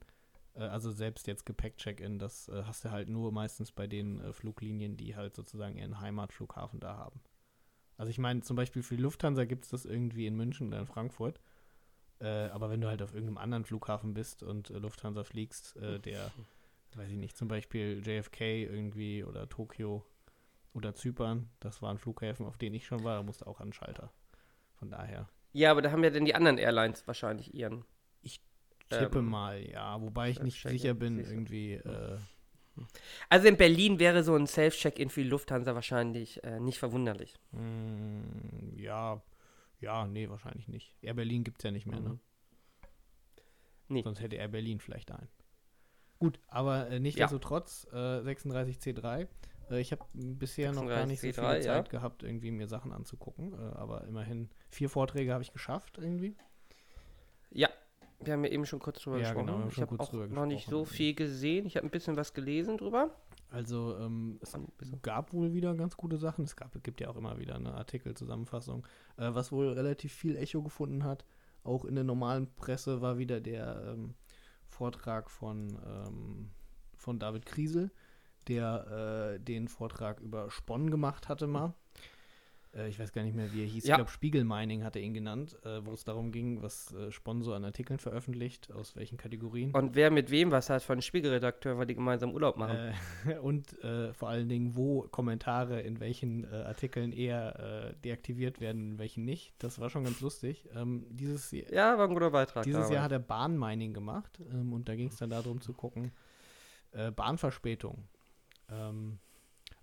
Äh, 0.54 0.62
also 0.64 0.90
selbst 0.90 1.26
jetzt 1.26 1.46
Gepäck-Check-in, 1.46 2.18
das 2.18 2.48
äh, 2.48 2.62
hast 2.64 2.84
du 2.84 2.90
halt 2.90 3.08
nur 3.08 3.32
meistens 3.32 3.72
bei 3.72 3.86
den 3.86 4.20
äh, 4.20 4.32
Fluglinien, 4.32 4.96
die 4.96 5.16
halt 5.16 5.34
sozusagen 5.34 5.76
ihren 5.76 6.00
Heimatflughafen 6.00 6.80
da 6.80 6.96
haben. 6.96 7.20
Also 7.96 8.10
ich 8.10 8.18
meine, 8.18 8.40
zum 8.40 8.56
Beispiel 8.56 8.82
für 8.82 8.96
die 8.96 9.02
Lufthansa 9.02 9.44
gibt 9.44 9.64
es 9.64 9.70
das 9.70 9.84
irgendwie 9.84 10.26
in 10.26 10.36
München 10.36 10.68
oder 10.68 10.80
in 10.80 10.86
Frankfurt. 10.86 11.40
Äh, 12.20 12.48
aber 12.48 12.70
wenn 12.70 12.80
du 12.80 12.88
halt 12.88 13.02
auf 13.02 13.14
irgendeinem 13.14 13.38
anderen 13.38 13.64
Flughafen 13.64 14.14
bist 14.14 14.42
und 14.42 14.70
äh, 14.70 14.78
Lufthansa 14.78 15.24
fliegst, 15.24 15.76
äh, 15.76 15.98
der, 16.00 16.30
weiß 16.94 17.10
ich 17.10 17.16
nicht, 17.16 17.36
zum 17.36 17.48
Beispiel 17.48 18.02
JFK 18.04 18.40
irgendwie 18.40 19.24
oder 19.24 19.48
Tokio 19.48 20.04
oder 20.72 20.94
Zypern, 20.94 21.50
das 21.60 21.82
waren 21.82 21.98
Flughäfen, 21.98 22.46
auf 22.46 22.58
denen 22.58 22.74
ich 22.74 22.86
schon 22.86 23.04
war, 23.04 23.16
da 23.16 23.22
musste 23.22 23.46
auch 23.46 23.60
an 23.60 23.68
den 23.68 23.72
Schalter. 23.72 24.12
Von 24.78 24.90
daher. 24.90 25.28
Ja, 25.52 25.70
aber 25.70 25.82
da 25.82 25.90
haben 25.90 26.04
ja 26.04 26.10
dann 26.10 26.24
die 26.24 26.34
anderen 26.34 26.58
Airlines 26.58 27.06
wahrscheinlich 27.06 27.54
ihren. 27.54 27.84
Tippe 28.90 29.18
Ähm, 29.20 29.26
mal, 29.26 29.60
ja. 29.70 30.00
Wobei 30.00 30.30
ich 30.30 30.42
nicht 30.42 30.60
sicher 30.62 30.94
bin, 30.94 31.16
du. 31.18 31.22
irgendwie. 31.22 31.74
Äh, 31.74 32.18
Also 33.28 33.48
in 33.48 33.56
Berlin 33.56 33.98
wäre 33.98 34.22
so 34.22 34.34
ein 34.34 34.46
Self-Check-In 34.46 35.10
für 35.10 35.22
die 35.22 35.28
Lufthansa 35.28 35.74
wahrscheinlich 35.74 36.42
äh, 36.44 36.60
nicht 36.60 36.78
verwunderlich. 36.78 37.34
mm, 37.52 38.76
ja, 38.76 39.22
ja, 39.80 40.06
nee, 40.06 40.28
wahrscheinlich 40.28 40.68
nicht. 40.68 40.94
Air 41.02 41.14
Berlin 41.14 41.44
gibt 41.44 41.58
es 41.58 41.64
ja 41.64 41.70
nicht 41.70 41.86
mehr, 41.86 42.00
ne? 42.00 42.08
Mhm. 42.10 42.20
Nee. 43.88 44.02
Sonst 44.02 44.20
hätte 44.20 44.36
Air 44.36 44.48
Berlin 44.48 44.78
vielleicht 44.80 45.10
einen. 45.10 45.28
Gut, 46.18 46.38
aber 46.48 46.88
äh, 46.90 47.00
nichtsdestotrotz, 47.00 47.86
äh, 47.92 47.96
36C3. 47.96 49.26
Äh, 49.70 49.80
ich 49.80 49.90
habe 49.92 50.04
bisher 50.12 50.72
noch 50.72 50.86
gar 50.86 51.06
nicht 51.06 51.20
so 51.20 51.26
viel 51.26 51.34
36C3, 51.34 51.54
ja. 51.56 51.62
Zeit 51.62 51.90
gehabt, 51.90 52.22
irgendwie 52.22 52.50
mir 52.50 52.68
Sachen 52.68 52.92
anzugucken. 52.92 53.52
Äh, 53.54 53.56
aber 53.76 54.04
immerhin 54.04 54.50
vier 54.68 54.88
Vorträge 54.90 55.32
habe 55.32 55.42
ich 55.42 55.52
geschafft, 55.52 55.98
irgendwie. 55.98 56.36
Ja, 57.50 57.68
wir 58.22 58.32
haben 58.32 58.44
ja 58.44 58.50
eben 58.50 58.66
schon 58.66 58.78
kurz 58.80 59.00
drüber 59.00 59.18
Ja, 59.18 59.32
gesprochen. 59.32 59.46
genau, 59.46 59.68
ich 59.68 59.80
habe 59.80 59.98
auch 59.98 60.12
noch 60.12 60.46
nicht 60.46 60.68
so 60.68 60.84
viel 60.84 61.14
gesehen. 61.14 61.66
Ich 61.66 61.76
habe 61.76 61.86
ein 61.86 61.90
bisschen 61.90 62.16
was 62.16 62.34
gelesen 62.34 62.76
drüber. 62.76 63.10
Also 63.50 63.96
ähm, 63.98 64.38
es 64.40 64.56
gab 65.02 65.32
wohl 65.32 65.52
wieder 65.52 65.74
ganz 65.74 65.96
gute 65.96 66.18
Sachen. 66.18 66.44
Es 66.44 66.54
gab, 66.54 66.80
gibt 66.84 67.00
ja 67.00 67.08
auch 67.08 67.16
immer 67.16 67.38
wieder 67.38 67.56
eine 67.56 67.74
Artikelzusammenfassung. 67.74 68.86
Äh, 69.16 69.30
was 69.34 69.50
wohl 69.50 69.68
relativ 69.72 70.12
viel 70.12 70.36
Echo 70.36 70.62
gefunden 70.62 71.02
hat, 71.04 71.24
auch 71.64 71.84
in 71.84 71.94
der 71.94 72.04
normalen 72.04 72.54
Presse, 72.54 73.00
war 73.00 73.18
wieder 73.18 73.40
der 73.40 73.94
ähm, 73.94 74.14
Vortrag 74.68 75.30
von, 75.30 75.76
ähm, 75.84 76.50
von 76.94 77.18
David 77.18 77.44
Kriesel, 77.44 77.90
der 78.46 79.34
äh, 79.34 79.40
den 79.40 79.66
Vortrag 79.66 80.20
über 80.20 80.50
Spon 80.50 80.90
gemacht 80.90 81.28
hatte 81.28 81.46
mal. 81.46 81.74
Äh, 82.74 82.88
ich 82.88 82.98
weiß 82.98 83.12
gar 83.12 83.22
nicht 83.22 83.34
mehr, 83.34 83.52
wie 83.52 83.62
er 83.62 83.66
hieß. 83.66 83.84
Ja. 83.84 83.94
Ich 83.94 83.98
glaube, 83.98 84.10
Spiegelmining 84.10 84.84
hat 84.84 84.96
er 84.96 85.02
ihn 85.02 85.14
genannt, 85.14 85.56
äh, 85.64 85.84
wo 85.84 85.92
es 85.92 86.04
darum 86.04 86.32
ging, 86.32 86.62
was 86.62 86.92
äh, 86.94 87.10
Sponsor 87.10 87.56
an 87.56 87.64
Artikeln 87.64 87.98
veröffentlicht, 87.98 88.72
aus 88.72 88.96
welchen 88.96 89.18
Kategorien. 89.18 89.72
Und 89.72 89.94
wer 89.94 90.10
mit 90.10 90.30
wem 90.30 90.50
was 90.50 90.70
hat 90.70 90.82
von 90.82 91.02
Spiegelredakteur, 91.02 91.78
weil 91.78 91.86
die 91.86 91.94
gemeinsam 91.94 92.32
Urlaub 92.32 92.56
machen. 92.56 92.94
Äh, 93.26 93.38
und 93.42 93.82
äh, 93.82 94.12
vor 94.12 94.28
allen 94.28 94.48
Dingen, 94.48 94.76
wo 94.76 95.02
Kommentare 95.02 95.80
in 95.80 96.00
welchen 96.00 96.44
äh, 96.44 96.56
Artikeln 96.56 97.12
eher 97.12 97.94
deaktiviert 98.04 98.60
werden, 98.60 98.92
in 98.92 98.98
welchen 98.98 99.24
nicht. 99.24 99.54
Das 99.58 99.78
war 99.78 99.90
schon 99.90 100.04
ganz 100.04 100.20
lustig. 100.20 100.68
Ähm, 100.74 101.06
dieses 101.10 101.50
ja, 101.50 101.98
war 101.98 102.08
ein 102.08 102.14
guter 102.14 102.30
Beitrag. 102.30 102.64
dieses. 102.64 102.90
Jahr 102.90 103.04
hat 103.04 103.12
er 103.12 103.18
Bahnmining 103.18 103.92
gemacht 103.92 104.40
ähm, 104.52 104.72
und 104.72 104.88
da 104.88 104.96
ging 104.96 105.08
es 105.08 105.16
dann 105.16 105.30
darum 105.30 105.60
zu 105.60 105.72
gucken, 105.72 106.12
Bahnverspätung. 107.14 108.08
Ähm, 108.68 109.18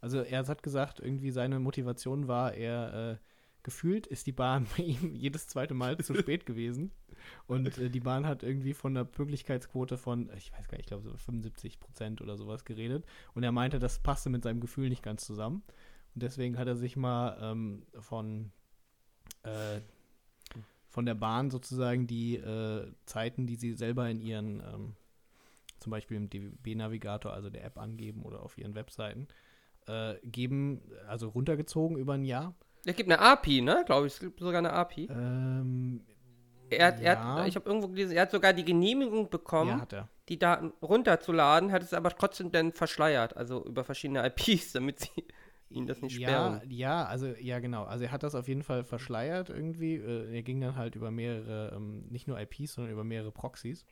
also 0.07 0.21
er 0.21 0.47
hat 0.47 0.63
gesagt, 0.63 1.01
irgendwie 1.01 1.31
seine 1.31 1.59
Motivation 1.59 2.29
war, 2.29 2.53
er 2.53 3.11
äh, 3.11 3.17
gefühlt 3.61 4.07
ist 4.07 4.25
die 4.25 4.31
Bahn 4.31 4.65
bei 4.77 4.83
ihm 4.83 5.13
jedes 5.13 5.47
zweite 5.47 5.73
Mal 5.73 5.97
zu 5.97 6.15
spät 6.19 6.45
gewesen. 6.45 6.91
Und 7.45 7.77
äh, 7.77 7.89
die 7.89 7.99
Bahn 7.99 8.25
hat 8.25 8.41
irgendwie 8.41 8.73
von 8.73 8.95
einer 8.95 9.03
Pünktlichkeitsquote 9.03 9.97
von, 9.97 10.31
ich 10.37 10.53
weiß 10.53 10.69
gar 10.69 10.77
nicht, 10.77 10.85
ich 10.85 10.87
glaube 10.87 11.03
so 11.03 11.17
75 11.17 11.81
Prozent 11.81 12.21
oder 12.21 12.37
sowas 12.37 12.63
geredet. 12.63 13.05
Und 13.33 13.43
er 13.43 13.51
meinte, 13.51 13.79
das 13.79 13.99
passte 13.99 14.29
mit 14.29 14.43
seinem 14.43 14.61
Gefühl 14.61 14.87
nicht 14.87 15.03
ganz 15.03 15.25
zusammen. 15.25 15.63
Und 16.15 16.23
deswegen 16.23 16.57
hat 16.57 16.69
er 16.69 16.77
sich 16.77 16.95
mal 16.95 17.37
ähm, 17.41 17.85
von, 17.99 18.53
äh, 19.43 19.81
von 20.87 21.05
der 21.05 21.15
Bahn 21.15 21.51
sozusagen 21.51 22.07
die 22.07 22.37
äh, 22.37 22.89
Zeiten, 23.05 23.45
die 23.45 23.57
sie 23.57 23.73
selber 23.73 24.09
in 24.09 24.21
ihren, 24.21 24.61
ähm, 24.61 24.95
zum 25.79 25.91
Beispiel 25.91 26.15
im 26.15 26.29
DB-Navigator, 26.29 27.33
also 27.33 27.49
der 27.49 27.65
App 27.65 27.77
angeben 27.77 28.23
oder 28.23 28.41
auf 28.41 28.57
ihren 28.57 28.75
Webseiten, 28.75 29.27
äh, 29.87 30.15
geben, 30.23 30.81
also 31.07 31.29
runtergezogen 31.29 31.97
über 31.97 32.13
ein 32.13 32.23
Jahr. 32.25 32.55
Es 32.85 32.95
gibt 32.95 33.09
eine 33.11 33.19
API, 33.19 33.61
ne? 33.61 33.83
Glaube 33.85 34.07
ich. 34.07 34.13
Es 34.13 34.19
gibt 34.19 34.39
sogar 34.39 34.59
eine 34.59 34.71
API. 34.73 35.07
Ähm, 35.11 36.05
Er 36.69 36.87
hat, 36.87 36.99
er 36.99 37.13
ja. 37.13 37.35
hat, 37.35 37.47
ich 37.47 37.55
habe 37.55 37.67
irgendwo 37.67 37.87
gelesen, 37.89 38.11
er 38.15 38.23
hat 38.23 38.31
sogar 38.31 38.53
die 38.53 38.65
Genehmigung 38.65 39.29
bekommen, 39.29 39.79
ja, 39.91 39.97
er. 39.97 40.09
die 40.29 40.37
Daten 40.39 40.73
runterzuladen, 40.81 41.71
hat 41.71 41.81
es 41.83 41.93
aber 41.93 42.09
trotzdem 42.11 42.51
dann 42.51 42.73
verschleiert, 42.73 43.35
also 43.37 43.65
über 43.65 43.83
verschiedene 43.83 44.25
IPs, 44.25 44.71
damit 44.73 44.99
sie 44.99 45.25
ihn 45.69 45.85
das 45.85 46.01
nicht 46.01 46.17
Ja, 46.17 46.59
sperren. 46.59 46.61
ja, 46.69 47.05
also 47.05 47.27
ja 47.27 47.59
genau. 47.59 47.83
Also 47.85 48.05
er 48.05 48.11
hat 48.11 48.23
das 48.23 48.35
auf 48.35 48.47
jeden 48.47 48.63
Fall 48.63 48.83
verschleiert 48.85 49.49
irgendwie. 49.49 49.95
Äh, 49.95 50.33
er 50.35 50.43
ging 50.43 50.61
dann 50.61 50.75
halt 50.77 50.95
über 50.95 51.11
mehrere, 51.11 51.73
ähm, 51.75 52.05
nicht 52.09 52.27
nur 52.27 52.39
IPs, 52.39 52.73
sondern 52.73 52.91
über 52.93 53.03
mehrere 53.03 53.31
Proxys. 53.31 53.85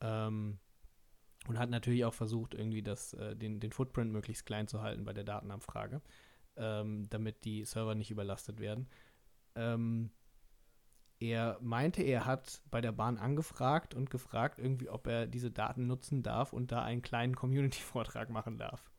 Ähm, 0.00 0.58
und 1.48 1.58
hat 1.58 1.70
natürlich 1.70 2.04
auch 2.04 2.14
versucht, 2.14 2.54
irgendwie 2.54 2.82
das, 2.82 3.14
äh, 3.14 3.36
den, 3.36 3.60
den 3.60 3.72
Footprint 3.72 4.12
möglichst 4.12 4.46
klein 4.46 4.68
zu 4.68 4.82
halten 4.82 5.04
bei 5.04 5.12
der 5.12 5.24
Datenabfrage, 5.24 6.00
ähm, 6.56 7.08
damit 7.10 7.44
die 7.44 7.64
Server 7.64 7.94
nicht 7.94 8.10
überlastet 8.10 8.60
werden. 8.60 8.88
Ähm, 9.54 10.10
er 11.20 11.58
meinte, 11.60 12.02
er 12.02 12.26
hat 12.26 12.62
bei 12.70 12.80
der 12.80 12.92
Bahn 12.92 13.18
angefragt 13.18 13.94
und 13.94 14.10
gefragt, 14.10 14.58
irgendwie, 14.58 14.88
ob 14.88 15.06
er 15.06 15.26
diese 15.26 15.50
Daten 15.50 15.86
nutzen 15.86 16.22
darf 16.22 16.52
und 16.52 16.72
da 16.72 16.82
einen 16.82 17.02
kleinen 17.02 17.36
Community-Vortrag 17.36 18.30
machen 18.30 18.58
darf. 18.58 18.90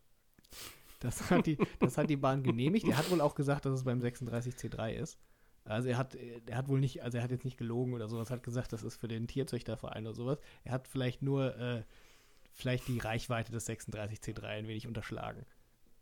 Das 1.00 1.30
hat, 1.30 1.46
die, 1.46 1.58
das 1.80 1.98
hat 1.98 2.10
die 2.10 2.18
Bahn 2.18 2.42
genehmigt. 2.42 2.88
Er 2.88 2.98
hat 2.98 3.12
wohl 3.12 3.22
auch 3.22 3.36
gesagt, 3.36 3.66
dass 3.66 3.74
es 3.74 3.84
beim 3.84 4.00
36C3 4.00 4.94
ist. 4.94 5.20
Also 5.66 5.90
er 5.90 5.98
hat, 5.98 6.16
er 6.16 6.58
hat 6.58 6.68
wohl 6.68 6.80
nicht, 6.80 7.04
also 7.04 7.18
er 7.18 7.24
hat 7.24 7.32
jetzt 7.32 7.44
nicht 7.44 7.58
gelogen 7.58 7.94
oder 7.94 8.08
sowas, 8.08 8.30
hat 8.30 8.44
gesagt, 8.44 8.72
das 8.72 8.84
ist 8.84 8.98
für 8.98 9.08
den 9.08 9.28
Tierzüchterverein 9.28 10.06
oder 10.06 10.16
sowas. 10.16 10.40
Er 10.64 10.72
hat 10.72 10.88
vielleicht 10.88 11.22
nur, 11.22 11.58
äh, 11.58 11.84
vielleicht 12.56 12.88
die 12.88 12.98
Reichweite 13.00 13.52
des 13.52 13.68
36C3 13.70 14.44
ein 14.46 14.68
wenig 14.68 14.88
unterschlagen. 14.88 15.46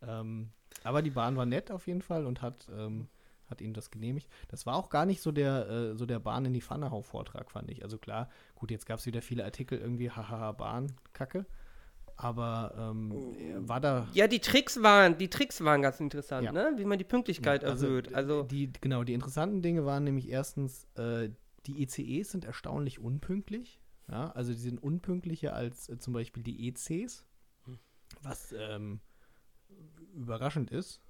Ähm, 0.01 0.51
aber 0.83 1.01
die 1.01 1.09
Bahn 1.09 1.35
war 1.35 1.45
nett 1.45 1.71
auf 1.71 1.87
jeden 1.87 2.01
Fall 2.01 2.25
und 2.25 2.41
hat, 2.41 2.69
ähm, 2.75 3.07
hat 3.49 3.59
ihnen 3.61 3.73
das 3.73 3.91
genehmigt. 3.91 4.29
Das 4.47 4.65
war 4.65 4.75
auch 4.75 4.89
gar 4.89 5.05
nicht 5.05 5.21
so 5.21 5.31
der, 5.31 5.67
äh, 5.69 5.95
so 5.97 6.05
der 6.05 6.19
Bahn 6.19 6.45
in 6.45 6.53
die 6.53 6.61
Pfanne 6.61 6.91
hau 6.91 7.01
Vortrag, 7.01 7.51
fand 7.51 7.69
ich. 7.71 7.83
Also 7.83 7.97
klar, 7.97 8.29
gut, 8.55 8.71
jetzt 8.71 8.85
gab 8.85 8.99
es 8.99 9.05
wieder 9.05 9.21
viele 9.21 9.43
Artikel 9.43 9.77
irgendwie, 9.79 10.09
hahaha, 10.11 10.51
Bahn, 10.53 10.91
Kacke. 11.13 11.45
Aber 12.15 12.75
ähm, 12.77 13.11
er 13.39 13.67
war 13.67 13.81
da 13.81 14.07
Ja, 14.13 14.27
die 14.27 14.39
Tricks 14.39 14.81
waren, 14.83 15.17
die 15.17 15.29
Tricks 15.29 15.63
waren 15.63 15.81
ganz 15.81 15.99
interessant, 15.99 16.45
Ja. 16.45 16.51
ne? 16.51 16.73
Wie 16.77 16.85
man 16.85 16.99
die 16.99 17.03
Pünktlichkeit 17.03 17.63
Ja, 17.63 17.69
erhöht. 17.69 18.11
d- 18.11 18.15
Also, 18.15 18.43
die, 18.43 18.71
genau, 18.81 19.03
die 19.03 19.13
interessanten 19.13 19.61
Dinge 19.63 19.83
waren 19.85 20.03
nämlich 20.03 20.29
erstens, 20.29 20.85
äh, 20.95 21.29
die 21.65 21.81
ECEs 21.81 22.29
sind 22.31 22.45
erstaunlich 22.45 22.99
unpünktlich. 22.99 23.79
Ja, 24.09 24.31
also 24.31 24.51
die 24.51 24.59
sind 24.59 24.81
unpünktlicher 24.81 25.53
als 25.53 25.89
äh, 25.89 25.97
zum 25.97 26.13
Beispiel 26.13 26.43
die 26.43 26.67
ECs, 26.67 27.25
was 28.21 28.53
ähm, 28.57 28.99
überraschend 30.13 30.71
ist. 30.71 31.01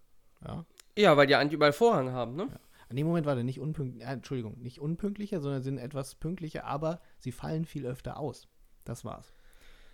Ja. 0.46 0.66
ja, 0.98 1.16
weil 1.18 1.28
die 1.28 1.36
eigentlich 1.36 1.54
überall 1.54 1.74
Vorhang 1.74 2.12
haben, 2.12 2.36
ne? 2.36 2.48
An 2.90 2.96
dem 2.98 3.08
Moment 3.08 3.26
war 3.26 3.36
der 3.36 3.44
nicht 3.46 3.60
unpünktlich, 3.60 4.04
äh, 4.04 4.12
Entschuldigung, 4.12 4.60
nicht 4.62 4.80
unpünktlicher, 4.80 5.40
sondern 5.40 5.64
sind 5.64 5.78
etwas 5.78 6.16
pünktlicher, 6.16 6.66
aber 6.66 7.02
sie 7.18 7.32
fallen 7.32 7.66
viel 7.66 7.86
öfter 7.86 8.18
aus. 8.18 8.48
Das 8.84 9.04
war's. 9.06 9.34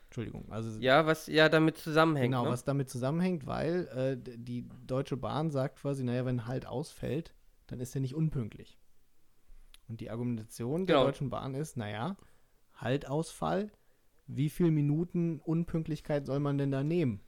Entschuldigung. 0.05 0.51
Also 0.51 0.79
Ja, 0.79 1.05
was 1.05 1.27
ja 1.27 1.49
damit 1.49 1.77
zusammenhängt, 1.77 2.33
Genau, 2.33 2.45
ne? 2.45 2.49
was 2.49 2.63
damit 2.63 2.89
zusammenhängt, 2.89 3.45
weil 3.45 3.87
äh, 3.89 4.17
die 4.37 4.67
Deutsche 4.87 5.17
Bahn 5.17 5.51
sagt 5.51 5.77
quasi, 5.79 6.03
naja, 6.03 6.25
wenn 6.25 6.47
Halt 6.47 6.65
ausfällt, 6.65 7.33
dann 7.67 7.79
ist 7.79 7.93
er 7.95 8.01
nicht 8.01 8.15
unpünktlich. 8.15 8.79
Und 9.87 10.01
die 10.01 10.09
Argumentation 10.09 10.87
der 10.87 10.95
Genau. 10.95 11.05
Deutschen 11.05 11.29
Bahn 11.29 11.53
ist, 11.53 11.77
naja, 11.77 12.17
Haltausfall, 12.81 13.71
wie 14.27 14.49
viele 14.49 14.71
Minuten 14.71 15.39
Unpünktlichkeit 15.43 16.25
soll 16.25 16.39
man 16.39 16.57
denn 16.57 16.71
da 16.71 16.83
nehmen? 16.83 17.21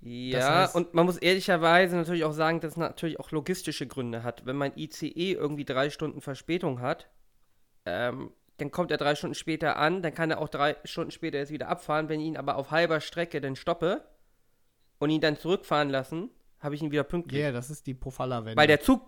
Ja, 0.00 0.64
heißt- 0.64 0.74
und 0.74 0.94
man 0.94 1.06
muss 1.06 1.16
ehrlicherweise 1.16 1.96
natürlich 1.96 2.24
auch 2.24 2.32
sagen, 2.32 2.60
dass 2.60 2.72
es 2.72 2.76
natürlich 2.76 3.20
auch 3.20 3.30
logistische 3.30 3.86
Gründe 3.86 4.24
hat. 4.24 4.44
Wenn 4.44 4.56
mein 4.56 4.76
ICE 4.76 5.32
irgendwie 5.32 5.64
drei 5.64 5.90
Stunden 5.90 6.20
Verspätung 6.20 6.80
hat, 6.80 7.08
ähm, 7.86 8.32
dann 8.58 8.70
kommt 8.70 8.90
er 8.90 8.96
drei 8.96 9.14
Stunden 9.14 9.34
später 9.34 9.76
an, 9.76 10.02
dann 10.02 10.12
kann 10.14 10.30
er 10.30 10.40
auch 10.40 10.48
drei 10.48 10.76
Stunden 10.84 11.10
später 11.10 11.38
jetzt 11.38 11.52
wieder 11.52 11.68
abfahren. 11.68 12.08
Wenn 12.08 12.20
ich 12.20 12.26
ihn 12.26 12.36
aber 12.36 12.56
auf 12.56 12.70
halber 12.70 13.00
Strecke 13.00 13.40
dann 13.40 13.56
stoppe 13.56 14.04
und 14.98 15.10
ihn 15.10 15.20
dann 15.20 15.36
zurückfahren 15.36 15.88
lassen, 15.88 16.30
habe 16.58 16.74
ich 16.74 16.82
ihn 16.82 16.90
wieder 16.90 17.02
Ja, 17.02 17.08
pünktlich. 17.08 17.40
yeah, 17.40 17.52
das 17.52 17.70
ist 17.70 17.86
die 17.86 17.94
Pofalla-Wende. 17.94 18.56
Weil 18.60 18.66
der 18.68 18.80
Zug, 18.80 19.02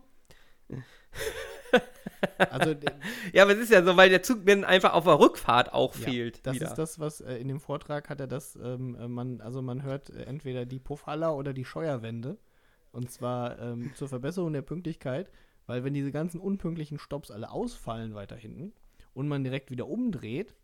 also, 2.50 2.74
d- 2.74 2.86
ja, 3.32 3.42
aber 3.42 3.52
es 3.52 3.58
ist 3.58 3.70
ja 3.70 3.84
so, 3.84 3.96
weil 3.96 4.10
der 4.10 4.22
Zug 4.22 4.44
mir 4.44 4.54
dann 4.56 4.64
einfach 4.64 4.92
auf 4.94 5.04
der 5.04 5.18
Rückfahrt 5.18 5.72
auch 5.72 5.94
ja, 5.96 6.00
fehlt. 6.02 6.46
das 6.46 6.56
wieder. 6.56 6.66
ist 6.66 6.74
das, 6.74 6.98
was 6.98 7.20
äh, 7.20 7.36
in 7.36 7.48
dem 7.48 7.60
Vortrag 7.60 8.08
hat 8.08 8.20
er 8.20 8.26
das, 8.26 8.56
ähm, 8.56 8.96
äh, 8.96 9.08
man, 9.08 9.40
also 9.40 9.62
man 9.62 9.82
hört 9.82 10.10
äh, 10.10 10.24
entweder 10.24 10.66
die 10.66 10.78
Pofalla 10.78 11.32
oder 11.32 11.52
die 11.52 11.64
Scheuerwende. 11.64 12.38
Und 12.92 13.10
zwar 13.10 13.58
ähm, 13.58 13.90
zur 13.96 14.08
Verbesserung 14.08 14.52
der 14.52 14.62
Pünktlichkeit, 14.62 15.28
weil 15.66 15.82
wenn 15.82 15.94
diese 15.94 16.12
ganzen 16.12 16.38
unpünktlichen 16.40 16.98
Stops 16.98 17.32
alle 17.32 17.50
ausfallen 17.50 18.14
weiter 18.14 18.36
hinten 18.36 18.72
und 19.14 19.26
man 19.26 19.42
direkt 19.42 19.72
wieder 19.72 19.88
umdreht, 19.88 20.54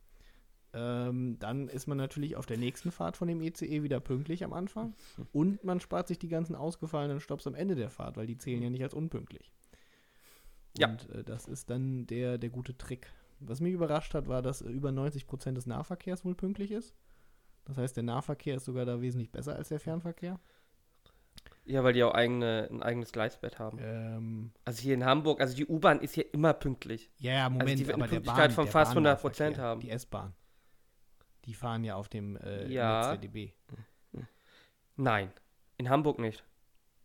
ähm, 0.73 1.37
dann 1.41 1.69
ist 1.69 1.89
man 1.89 1.99
natürlich 1.99 2.37
auf 2.37 2.47
der 2.47 2.57
nächsten 2.57 2.93
Fahrt 2.93 3.17
von 3.17 3.27
dem 3.27 3.41
ECE 3.41 3.83
wieder 3.83 3.99
pünktlich 3.99 4.45
am 4.45 4.53
Anfang 4.53 4.95
und 5.33 5.65
man 5.65 5.81
spart 5.81 6.07
sich 6.07 6.21
die 6.21 6.29
ganzen 6.29 6.55
ausgefallenen 6.55 7.19
Stops 7.19 7.47
am 7.49 7.57
Ende 7.57 7.75
der 7.75 7.91
Fahrt, 7.91 8.17
weil 8.17 8.27
die 8.27 8.39
zählen 8.39 8.63
ja 8.63 8.71
nicht 8.71 8.83
als 8.85 8.95
unpünktlich. 8.95 9.53
Ja. 10.79 10.89
Und 10.89 11.09
äh, 11.11 11.25
das 11.25 11.47
ist 11.47 11.71
dann 11.71 12.07
der, 12.07 12.39
der 12.39 12.51
gute 12.51 12.77
Trick. 12.77 13.13
Was 13.41 13.61
mich 13.61 13.73
überrascht 13.73 14.15
hat, 14.15 14.29
war, 14.29 14.43
dass 14.43 14.63
äh, 14.63 14.69
über 14.69 14.91
90% 14.91 15.53
des 15.53 15.67
Nahverkehrs 15.67 16.25
wohl 16.25 16.35
pünktlich 16.35 16.71
ist. 16.71 16.95
Das 17.65 17.77
heißt, 17.77 17.97
der 17.97 18.05
Nahverkehr 18.05 18.57
ist 18.57 18.65
sogar 18.65 18.85
da 18.85 19.01
wesentlich 19.01 19.31
besser 19.31 19.55
als 19.57 19.69
der 19.69 19.81
Fernverkehr. 19.81 20.39
ja, 21.65 21.85
weil 21.85 21.93
die 21.93 22.03
auch 22.03 22.15
eigene, 22.15 22.69
ein 22.71 22.83
eigenes 22.83 23.13
Gleisbett 23.13 23.59
haben. 23.59 23.79
Ähm, 23.81 24.53
Also 24.65 24.83
hier 24.83 24.95
in 24.95 25.05
Hamburg, 25.05 25.41
also 25.41 25.55
die 25.55 25.67
U-Bahn 25.67 26.01
ist 26.01 26.15
hier 26.15 26.33
immer 26.35 26.53
pünktlich. 26.55 27.11
ja, 27.19 27.33
ja, 27.33 27.51
Moment, 27.51 27.79
die 27.79 27.87
wird 27.87 27.95
eine 27.95 28.05
aber 28.05 28.11
der 28.11 28.17
Pünktlichkeit 28.17 28.49
Bahn, 28.49 28.55
von 28.55 28.65
der 28.65 28.73
fast 28.73 28.93
100% 28.93 28.95
Bahnnahverkehr, 28.95 29.57
haben. 29.59 29.81
Die 29.81 29.91
S-Bahn. 29.91 30.35
Die 31.45 31.55
fahren 31.55 31.85
ja 31.85 31.95
auf 31.97 32.09
dem 32.09 32.37
äh, 32.37 32.67
Ja. 32.69 32.99
Netz 33.13 33.21
der 33.21 33.29
DB. 33.31 33.53
Nein, 34.97 35.33
in 35.79 35.89
Hamburg 35.89 36.19
nicht. 36.19 36.45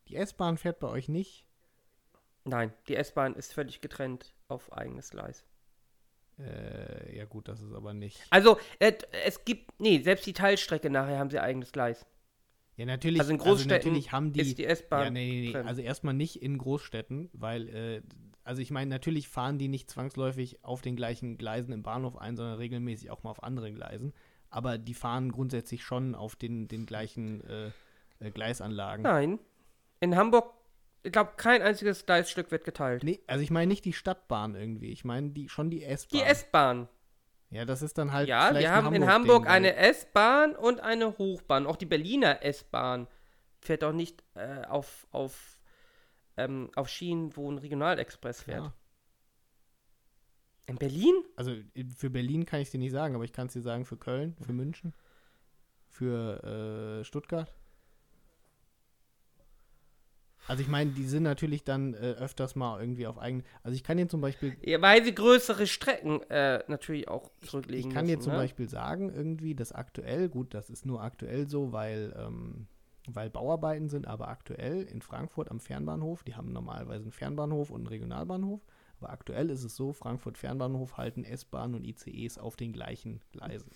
Die 0.07 0.15
S-Bahn 0.15 0.57
fährt 0.57 0.79
bei 0.79 0.87
euch 0.89 1.07
nicht. 1.09 1.44
Nein, 2.45 2.73
die 2.87 2.95
S-Bahn 2.95 3.35
ist 3.35 3.53
völlig 3.53 3.81
getrennt 3.81 4.33
auf 4.47 4.71
eigenes 4.71 5.09
Gleis. 5.09 5.43
Äh, 6.37 7.17
ja 7.17 7.25
gut, 7.25 7.47
das 7.47 7.61
ist 7.61 7.73
aber 7.73 7.93
nicht. 7.93 8.21
Also, 8.29 8.59
äh, 8.79 8.93
es 9.25 9.45
gibt, 9.45 9.79
nee, 9.79 10.01
selbst 10.01 10.25
die 10.25 10.33
Teilstrecke 10.33 10.89
nachher 10.89 11.17
haben 11.17 11.29
sie 11.29 11.39
eigenes 11.39 11.71
Gleis. 11.71 12.05
Ja, 12.77 12.85
natürlich, 12.85 13.21
Also 13.21 13.31
in 13.31 13.37
Großstädten 13.37 13.89
natürlich 13.89 14.11
haben 14.11 14.33
die, 14.33 14.41
ist 14.41 14.57
die 14.57 14.65
S-Bahn 14.65 15.03
Ja, 15.03 15.09
nee, 15.09 15.51
nee, 15.51 15.51
nee. 15.53 15.67
Also 15.67 15.81
erstmal 15.81 16.13
nicht 16.13 16.41
in 16.41 16.57
Großstädten, 16.57 17.29
weil, 17.33 17.69
äh, 17.69 18.01
also 18.43 18.61
ich 18.61 18.69
meine, 18.69 18.89
natürlich 18.89 19.29
fahren 19.29 19.57
die 19.57 19.69
nicht 19.69 19.89
zwangsläufig 19.89 20.63
auf 20.63 20.81
den 20.81 20.95
gleichen 20.95 21.37
Gleisen 21.37 21.71
im 21.71 21.83
Bahnhof 21.83 22.17
ein, 22.17 22.35
sondern 22.35 22.57
regelmäßig 22.57 23.11
auch 23.11 23.23
mal 23.23 23.31
auf 23.31 23.43
anderen 23.43 23.75
Gleisen. 23.75 24.13
Aber 24.49 24.77
die 24.77 24.93
fahren 24.93 25.31
grundsätzlich 25.31 25.83
schon 25.83 26.15
auf 26.15 26.35
den, 26.35 26.67
den 26.67 26.85
gleichen 26.85 27.41
äh, 27.45 27.71
äh, 28.19 28.31
Gleisanlagen. 28.31 29.03
Nein, 29.03 29.39
in 30.01 30.15
Hamburg, 30.15 30.53
ich 31.05 31.11
glaube, 31.11 31.33
kein 31.37 31.61
einziges 31.61 32.05
Gleisstück 32.05 32.51
wird 32.51 32.63
geteilt. 32.63 33.03
Nee, 33.03 33.21
also 33.27 33.43
ich 33.43 33.51
meine 33.51 33.67
nicht 33.67 33.85
die 33.85 33.93
Stadtbahn 33.93 34.55
irgendwie. 34.55 34.91
Ich 34.91 35.05
meine 35.05 35.29
die, 35.29 35.49
schon 35.49 35.69
die 35.69 35.83
S-Bahn. 35.83 36.19
Die 36.19 36.25
S-Bahn. 36.25 36.89
Ja, 37.51 37.63
das 37.63 37.81
ist 37.81 37.97
dann 37.97 38.11
halt. 38.11 38.27
Ja, 38.27 38.57
wir 38.57 38.71
haben 38.71 38.93
in 38.93 39.05
Hamburg-Ding, 39.05 39.09
Hamburg 39.09 39.47
eine 39.47 39.75
S-Bahn 39.75 40.55
und 40.55 40.79
eine 40.79 41.17
Hochbahn. 41.17 41.67
Auch 41.67 41.75
die 41.75 41.85
Berliner 41.85 42.43
S-Bahn 42.43 43.07
fährt 43.61 43.83
auch 43.83 43.93
nicht 43.93 44.23
äh, 44.33 44.65
auf, 44.65 45.07
auf, 45.11 45.59
ähm, 46.37 46.71
auf 46.75 46.89
Schienen, 46.89 47.35
wo 47.37 47.51
ein 47.51 47.59
Regionalexpress 47.59 48.41
fährt. 48.41 48.63
Ja. 48.63 48.73
In 50.67 50.77
Berlin? 50.77 51.13
Also 51.35 51.51
äh, 51.51 51.85
für 51.95 52.09
Berlin 52.09 52.45
kann 52.45 52.61
ich 52.61 52.69
es 52.69 52.71
dir 52.71 52.79
nicht 52.79 52.91
sagen, 52.91 53.13
aber 53.15 53.23
ich 53.23 53.33
kann 53.33 53.47
es 53.47 53.53
dir 53.53 53.61
sagen 53.61 53.85
für 53.85 53.97
Köln, 53.97 54.35
für 54.43 54.53
München, 54.53 54.93
für 55.87 56.99
äh, 56.99 57.03
Stuttgart. 57.03 57.53
Also 60.47 60.61
ich 60.61 60.67
meine, 60.67 60.91
die 60.91 61.05
sind 61.07 61.23
natürlich 61.23 61.63
dann 61.63 61.95
äh, 61.95 61.97
öfters 62.19 62.55
mal 62.55 62.79
irgendwie 62.79 63.07
auf 63.07 63.17
eigenen. 63.17 63.43
Also 63.63 63.75
ich 63.75 63.83
kann 63.83 63.97
dir 63.97 64.07
zum 64.07 64.21
Beispiel, 64.21 64.55
Ja, 64.61 64.79
weil 64.81 65.03
sie 65.03 65.15
größere 65.15 65.65
Strecken 65.65 66.21
äh, 66.29 66.63
natürlich 66.67 67.07
auch 67.07 67.31
zurücklegen 67.41 67.89
ich 67.89 67.93
kann 67.95 68.05
müssen. 68.05 68.19
dir 68.19 68.23
zum 68.23 68.33
ne? 68.33 68.39
Beispiel 68.39 68.69
sagen, 68.69 69.09
irgendwie, 69.13 69.55
dass 69.55 69.71
aktuell, 69.71 70.29
gut, 70.29 70.53
das 70.53 70.69
ist 70.69 70.85
nur 70.85 71.01
aktuell 71.01 71.47
so, 71.47 71.71
weil, 71.71 72.13
ähm, 72.17 72.67
weil 73.07 73.29
Bauarbeiten 73.31 73.89
sind, 73.89 74.07
aber 74.07 74.27
aktuell 74.27 74.83
in 74.83 75.01
Frankfurt 75.01 75.49
am 75.49 75.59
Fernbahnhof, 75.59 76.23
die 76.23 76.35
haben 76.35 76.51
normalerweise 76.53 77.03
einen 77.03 77.11
Fernbahnhof 77.11 77.71
und 77.71 77.81
einen 77.81 77.87
Regionalbahnhof, 77.87 78.61
aber 79.01 79.09
aktuell 79.09 79.49
ist 79.49 79.63
es 79.63 79.75
so, 79.75 79.93
Frankfurt 79.93 80.37
Fernbahnhof 80.37 80.97
halten 80.97 81.23
S-Bahn 81.23 81.73
und 81.73 81.83
ICEs 81.85 82.37
auf 82.37 82.55
den 82.55 82.71
gleichen 82.71 83.19
Gleisen. 83.31 83.71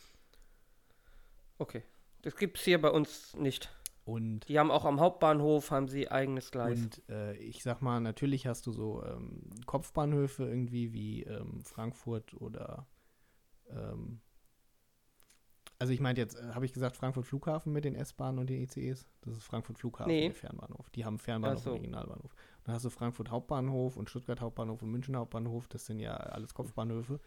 Okay. 1.57 1.83
Das 2.21 2.35
gibt's 2.35 2.63
hier 2.63 2.81
bei 2.81 2.89
uns 2.89 3.33
nicht. 3.37 3.69
Und 4.09 4.47
Die 4.47 4.57
haben 4.57 4.71
auch 4.71 4.85
am 4.85 4.99
Hauptbahnhof 4.99 5.69
haben 5.69 5.87
sie 5.87 6.09
eigenes 6.09 6.49
Gleis. 6.49 6.79
Und 6.79 7.09
äh, 7.09 7.35
ich 7.35 7.61
sag 7.61 7.81
mal, 7.81 7.99
natürlich 7.99 8.47
hast 8.47 8.65
du 8.65 8.71
so 8.71 9.03
ähm, 9.03 9.49
Kopfbahnhöfe 9.67 10.45
irgendwie 10.45 10.93
wie 10.93 11.23
ähm, 11.23 11.61
Frankfurt 11.63 12.33
oder 12.33 12.87
ähm, 13.69 14.19
also 15.77 15.93
ich 15.93 16.01
meinte 16.01 16.21
jetzt, 16.21 16.35
äh, 16.35 16.53
habe 16.53 16.65
ich 16.65 16.73
gesagt 16.73 16.97
Frankfurt 16.97 17.25
Flughafen 17.25 17.71
mit 17.71 17.85
den 17.85 17.95
S-Bahnen 17.95 18.39
und 18.39 18.49
den 18.49 18.63
ICEs? 18.63 19.07
Das 19.21 19.37
ist 19.37 19.43
Frankfurt 19.43 19.77
Flughafen, 19.77 20.11
Nee. 20.11 20.27
der 20.27 20.35
Fernbahnhof. 20.35 20.89
Die 20.89 21.05
haben 21.05 21.19
Fernbahnhof 21.19 21.63
so. 21.63 21.69
und 21.69 21.77
Regionalbahnhof. 21.77 22.35
Dann 22.63 22.73
hast 22.75 22.85
du 22.85 22.89
Frankfurt 22.89 23.29
Hauptbahnhof 23.29 23.95
und 23.95 24.09
Stuttgart 24.09 24.41
Hauptbahnhof 24.41 24.81
und 24.81 24.89
München 24.89 25.15
Hauptbahnhof. 25.15 25.67
Das 25.67 25.85
sind 25.85 25.99
ja 25.99 26.15
alles 26.15 26.53
Kopfbahnhöfe. 26.53 27.19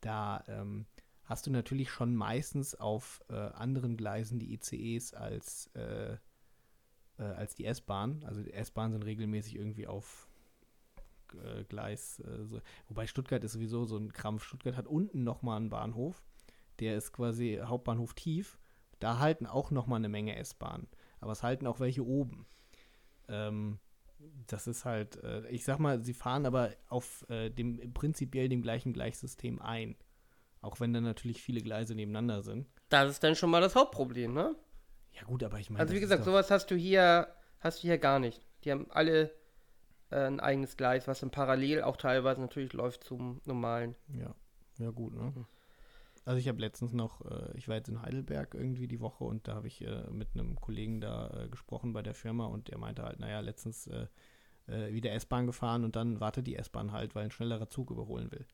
Da 0.00 0.42
ähm, 0.48 0.86
hast 1.32 1.46
du 1.46 1.50
natürlich 1.50 1.90
schon 1.90 2.14
meistens 2.14 2.74
auf 2.74 3.22
äh, 3.30 3.34
anderen 3.34 3.96
Gleisen 3.96 4.38
die 4.38 4.52
ICEs 4.52 5.14
als 5.14 5.68
äh, 5.74 6.18
äh, 7.18 7.22
als 7.22 7.54
die 7.54 7.64
S-Bahn. 7.64 8.22
Also 8.26 8.42
die 8.42 8.52
S-Bahn 8.52 8.92
sind 8.92 9.02
regelmäßig 9.04 9.56
irgendwie 9.56 9.86
auf 9.86 10.28
äh, 11.42 11.64
Gleis. 11.64 12.20
Äh, 12.20 12.44
so. 12.44 12.60
Wobei 12.88 13.06
Stuttgart 13.06 13.42
ist 13.44 13.52
sowieso 13.52 13.86
so 13.86 13.96
ein 13.96 14.12
Krampf. 14.12 14.44
Stuttgart 14.44 14.76
hat 14.76 14.86
unten 14.86 15.24
nochmal 15.24 15.56
einen 15.56 15.70
Bahnhof. 15.70 16.22
Der 16.80 16.96
ist 16.96 17.12
quasi 17.12 17.60
Hauptbahnhof 17.64 18.12
tief. 18.12 18.58
Da 18.98 19.18
halten 19.18 19.46
auch 19.46 19.70
nochmal 19.70 19.98
eine 19.98 20.10
Menge 20.10 20.36
S-Bahnen. 20.36 20.86
Aber 21.20 21.32
es 21.32 21.42
halten 21.42 21.66
auch 21.66 21.80
welche 21.80 22.04
oben. 22.04 22.46
Ähm, 23.28 23.78
das 24.46 24.66
ist 24.66 24.84
halt, 24.84 25.16
äh, 25.24 25.48
ich 25.48 25.64
sag 25.64 25.78
mal, 25.78 26.04
sie 26.04 26.14
fahren 26.14 26.44
aber 26.44 26.76
auf 26.88 27.24
dem 27.28 27.92
prinzipiell 27.94 28.48
dem 28.50 28.62
gleichen 28.62 28.92
Gleichsystem 28.92 29.60
ein. 29.60 29.96
Auch 30.62 30.80
wenn 30.80 30.92
da 30.92 31.00
natürlich 31.00 31.42
viele 31.42 31.60
Gleise 31.60 31.94
nebeneinander 31.94 32.42
sind. 32.42 32.66
Das 32.88 33.10
ist 33.10 33.22
dann 33.22 33.34
schon 33.34 33.50
mal 33.50 33.60
das 33.60 33.74
Hauptproblem, 33.74 34.32
ne? 34.32 34.54
Ja 35.12 35.24
gut, 35.24 35.42
aber 35.42 35.58
ich 35.58 35.68
meine. 35.68 35.80
Also 35.80 35.94
wie 35.94 36.00
gesagt, 36.00 36.24
sowas 36.24 36.50
hast 36.50 36.70
du 36.70 36.76
hier, 36.76 37.28
hast 37.60 37.82
du 37.82 37.88
hier 37.88 37.98
gar 37.98 38.18
nicht. 38.18 38.40
Die 38.64 38.70
haben 38.70 38.86
alle 38.90 39.34
äh, 40.10 40.26
ein 40.26 40.40
eigenes 40.40 40.76
Gleis, 40.76 41.08
was 41.08 41.20
dann 41.20 41.30
parallel 41.30 41.82
auch 41.82 41.96
teilweise 41.96 42.40
natürlich 42.40 42.72
läuft 42.72 43.04
zum 43.04 43.40
normalen. 43.44 43.96
Ja, 44.08 44.34
ja 44.78 44.90
gut, 44.90 45.14
ne? 45.14 45.32
Mhm. 45.34 45.46
Also 46.24 46.38
ich 46.38 46.46
habe 46.46 46.60
letztens 46.60 46.92
noch, 46.92 47.24
äh, 47.24 47.56
ich 47.56 47.66
war 47.66 47.74
jetzt 47.74 47.88
in 47.88 48.00
Heidelberg 48.00 48.54
irgendwie 48.54 48.86
die 48.86 49.00
Woche 49.00 49.24
und 49.24 49.48
da 49.48 49.56
habe 49.56 49.66
ich 49.66 49.84
äh, 49.84 50.08
mit 50.10 50.28
einem 50.34 50.60
Kollegen 50.60 51.00
da 51.00 51.28
äh, 51.30 51.48
gesprochen 51.48 51.92
bei 51.92 52.02
der 52.02 52.14
Firma 52.14 52.46
und 52.46 52.68
der 52.68 52.78
meinte 52.78 53.02
halt, 53.02 53.18
naja, 53.18 53.40
letztens 53.40 53.88
äh, 53.88 54.06
äh, 54.68 54.92
wieder 54.92 55.12
S-Bahn 55.12 55.46
gefahren 55.46 55.82
und 55.82 55.96
dann 55.96 56.20
wartet 56.20 56.46
die 56.46 56.54
S-Bahn 56.54 56.92
halt, 56.92 57.16
weil 57.16 57.24
ein 57.24 57.32
schnellerer 57.32 57.68
Zug 57.68 57.90
überholen 57.90 58.30
will. 58.30 58.46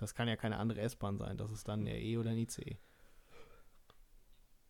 Das 0.00 0.14
kann 0.14 0.28
ja 0.28 0.36
keine 0.36 0.56
andere 0.58 0.80
S-Bahn 0.80 1.18
sein, 1.18 1.36
das 1.36 1.50
ist 1.50 1.68
dann 1.68 1.84
der 1.84 2.00
E 2.00 2.16
oder 2.16 2.30
ein 2.30 2.38
ICE. 2.38 2.78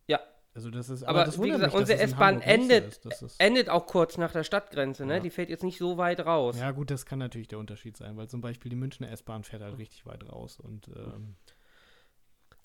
Ja. 0.07 0.19
Also 0.53 0.69
das 0.69 0.89
ist, 0.89 1.03
Aber 1.03 1.23
das 1.23 1.41
wie 1.41 1.49
gesagt, 1.49 1.73
mich, 1.73 1.79
unsere 1.81 1.99
S-Bahn 1.99 2.41
endet- 2.41 2.99
Endet 3.37 3.69
auch 3.69 3.85
kurz 3.87 4.17
nach 4.17 4.33
der 4.33 4.43
Stadtgrenze, 4.43 5.05
ne? 5.05 5.15
Ja. 5.15 5.19
Die 5.21 5.29
fährt 5.29 5.49
jetzt 5.49 5.63
nicht 5.63 5.77
so 5.77 5.97
weit 5.97 6.19
raus. 6.25 6.59
ja 6.59 6.71
gut, 6.71 6.91
das 6.91 7.05
kann 7.05 7.19
natürlich 7.19 7.47
der 7.47 7.59
Unterschied 7.59 7.95
sein, 7.95 8.17
weil 8.17 8.27
zum 8.27 8.41
Beispiel 8.41 8.69
die 8.69 8.75
Münchner 8.75 9.09
S-Bahn 9.11 9.43
fährt 9.45 9.61
halt 9.61 9.77
richtig 9.77 10.05
weit 10.05 10.27
raus 10.29 10.59
und 10.59 10.89
ähm, 10.89 11.35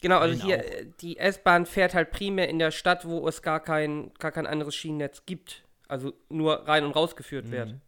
Genau, 0.03 0.19
also 0.19 0.45
hier, 0.45 0.57
auch. 0.59 0.63
äh, 0.63 0.87
die 1.01 1.17
S-Bahn 1.19 1.65
fährt 1.65 1.95
halt 1.95 2.11
primär 2.11 2.49
in 2.51 2.59
der 2.59 2.71
Stadt, 2.71 3.07
wo 3.07 3.27
es 3.29 3.41
gar 3.41 3.61
kein, 3.61 4.13
gar 4.15 4.31
kein 4.33 4.47
anderes 4.47 4.75
Schienennetz 4.75 5.25
gibt. 5.25 5.65
Also 5.89 6.13
nur 6.29 6.67
rein 6.69 6.85
und 6.85 6.91
rausgeführt 6.91 7.51
wird. 7.53 7.69
mhm. 7.69 7.81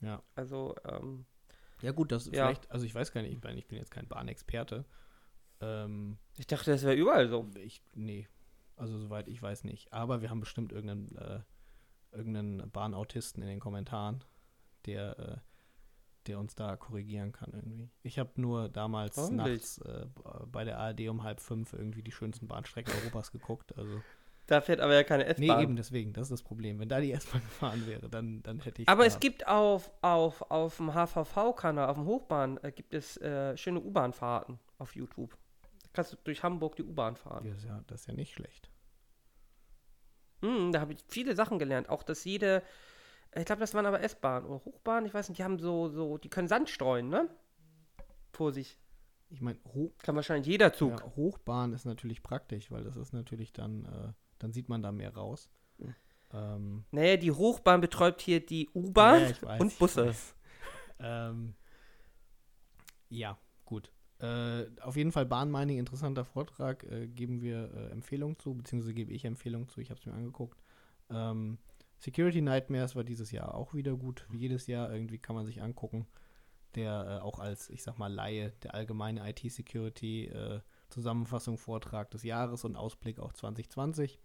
ja. 0.00 0.22
Also, 0.36 0.74
ähm, 0.88 1.26
Ja, 1.82 1.92
gut, 1.92 2.12
das 2.12 2.26
Ja. 2.26 2.32
vielleicht, 2.46 2.70
also 2.70 2.84
ich 2.84 2.94
weiß 2.94 3.12
gar 3.12 3.22
nicht, 3.22 3.32
ich, 3.32 3.42
meine, 3.42 3.58
ich 3.58 3.66
bin 3.68 3.78
jetzt 3.78 3.90
kein 3.90 4.08
Bahnexperte. 4.08 4.84
Ähm, 5.60 6.18
ich 6.36 6.46
dachte, 6.46 6.70
das 6.70 6.82
wäre 6.82 6.94
überall 6.94 7.28
so. 7.28 7.48
ich, 7.56 7.82
nee, 7.94 8.28
also 8.76 8.98
soweit 8.98 9.28
ich 9.28 9.40
weiß 9.42 9.64
nicht. 9.64 9.92
Aber 9.92 10.20
wir 10.20 10.30
haben 10.30 10.40
bestimmt 10.40 10.72
irgendeinen, 10.72 11.16
äh, 11.16 11.40
irgendeinen 12.12 12.70
Bahnautisten 12.70 13.42
in 13.42 13.48
den 13.48 13.60
Kommentaren, 13.60 14.24
der, 14.86 15.18
äh, 15.18 15.36
der 16.26 16.38
uns 16.38 16.54
da 16.54 16.76
korrigieren 16.76 17.32
kann 17.32 17.52
irgendwie. 17.52 17.90
Ich 18.02 18.18
habe 18.18 18.30
nur 18.40 18.68
damals 18.68 19.16
Hoffentlich. 19.16 19.60
nachts 19.62 19.78
äh, 19.78 20.06
bei 20.46 20.64
der 20.64 20.78
ARD 20.78 21.08
um 21.08 21.22
halb 21.22 21.40
fünf 21.40 21.72
irgendwie 21.72 22.02
die 22.02 22.12
schönsten 22.12 22.46
Bahnstrecken 22.48 22.92
Europas 22.94 23.32
geguckt. 23.32 23.76
Also 23.76 24.02
Da 24.48 24.60
fährt 24.62 24.80
aber 24.80 24.94
ja 24.94 25.04
keine 25.04 25.24
Nee, 25.24 25.30
S-Bahn. 25.46 25.62
eben 25.62 25.76
deswegen, 25.76 26.12
das 26.14 26.24
ist 26.24 26.30
das 26.32 26.42
Problem. 26.42 26.78
Wenn 26.80 26.88
da 26.88 27.00
die 27.00 27.12
S-Bahn 27.12 27.40
gefahren 27.44 27.86
wäre, 27.86 28.08
dann, 28.08 28.42
dann 28.42 28.58
hätte 28.60 28.82
ich. 28.82 28.88
aber 28.88 29.04
es 29.06 29.20
gibt 29.20 29.46
auf, 29.46 29.90
auf, 30.02 30.42
auf 30.50 30.78
dem 30.78 30.94
HVV-Kanal, 30.94 31.88
auf 31.88 31.96
dem 31.96 32.06
Hochbahn, 32.06 32.58
äh, 32.64 32.72
gibt 32.72 32.94
es 32.94 33.16
äh, 33.18 33.56
schöne 33.56 33.80
U-Bahn-Fahrten 33.80 34.58
auf 34.78 34.96
YouTube. 34.96 35.36
Da 35.82 35.88
kannst 35.92 36.12
du 36.14 36.16
durch 36.24 36.42
Hamburg 36.42 36.76
die 36.76 36.82
U-Bahn 36.82 37.14
fahren. 37.16 37.44
Das 37.46 37.58
ist, 37.58 37.64
ja, 37.66 37.84
das 37.86 38.00
ist 38.00 38.06
ja 38.06 38.14
nicht 38.14 38.32
schlecht. 38.32 38.70
Hm, 40.42 40.72
da 40.72 40.80
habe 40.80 40.92
ich 40.92 41.04
viele 41.08 41.34
Sachen 41.34 41.58
gelernt. 41.58 41.88
Auch, 41.88 42.02
dass 42.02 42.24
jede, 42.24 42.62
ich 43.36 43.44
glaube, 43.44 43.60
das 43.60 43.74
waren 43.74 43.86
aber 43.86 44.00
S-Bahn 44.02 44.44
oder 44.46 44.64
Hochbahn, 44.64 45.04
ich 45.04 45.12
weiß 45.14 45.28
nicht, 45.28 45.38
die 45.38 45.44
haben 45.44 45.58
so, 45.58 45.88
so, 45.88 46.16
die 46.16 46.30
können 46.30 46.48
Sand 46.48 46.70
streuen, 46.70 47.08
ne? 47.08 47.28
Vor 48.32 48.52
sich. 48.52 48.78
Ich 49.30 49.42
meine, 49.42 49.58
Ho 49.74 49.92
Kann 49.98 50.16
wahrscheinlich 50.16 50.46
jeder 50.46 50.72
Zug. 50.72 51.00
ja, 51.00 51.16
Hochbahn 51.16 51.72
ist 51.74 51.84
natürlich 51.84 52.22
praktisch, 52.22 52.70
weil 52.70 52.84
das 52.84 52.96
ist 52.96 53.12
natürlich 53.12 53.52
dann, 53.52 53.84
äh, 53.84 54.12
dann 54.38 54.52
sieht 54.52 54.68
man 54.68 54.82
da 54.82 54.92
mehr 54.92 55.14
raus. 55.14 55.50
Mhm. 55.78 55.94
Ähm, 56.32 56.84
Naja, 56.90 57.16
die 57.16 57.32
Hochbahn 57.32 57.80
betreibt 57.80 58.20
hier 58.20 58.44
die 58.44 58.68
U-Bahn 58.74 59.34
ja, 59.42 59.56
und 59.58 59.78
Busse. 59.78 60.14
Ähm, 61.00 61.54
ja, 63.08 63.38
gut. 63.64 63.92
Äh, 64.20 64.66
auf 64.80 64.96
jeden 64.96 65.12
Fall 65.12 65.26
Bahnmining, 65.26 65.78
interessanter 65.78 66.24
Vortrag, 66.24 66.84
äh, 66.84 67.06
geben 67.06 67.40
wir 67.40 67.72
äh, 67.72 67.90
Empfehlungen 67.90 68.36
zu, 68.38 68.54
beziehungsweise 68.54 68.94
gebe 68.94 69.12
ich 69.12 69.24
Empfehlungen 69.24 69.68
zu, 69.68 69.80
ich 69.80 69.90
habe 69.90 70.00
es 70.00 70.06
mir 70.06 70.12
angeguckt. 70.12 70.60
Ähm, 71.08 71.58
Security 71.98 72.40
Nightmares 72.40 72.96
war 72.96 73.04
dieses 73.04 73.30
Jahr 73.30 73.54
auch 73.54 73.74
wieder 73.74 73.96
gut, 73.96 74.26
wie 74.30 74.38
jedes 74.38 74.66
Jahr, 74.66 74.92
irgendwie 74.92 75.18
kann 75.18 75.36
man 75.36 75.46
sich 75.46 75.62
angucken. 75.62 76.06
Der 76.74 77.20
äh, 77.20 77.22
auch 77.22 77.38
als, 77.38 77.70
ich 77.70 77.82
sag 77.82 77.98
mal, 77.98 78.12
Laie, 78.12 78.52
der 78.62 78.74
allgemeine 78.74 79.28
IT-Security 79.30 80.26
äh, 80.26 80.60
Zusammenfassung, 80.90 81.56
Vortrag 81.56 82.10
des 82.10 82.22
Jahres 82.24 82.64
und 82.64 82.76
Ausblick 82.76 83.18
auf 83.20 83.34
2020. 83.34 84.20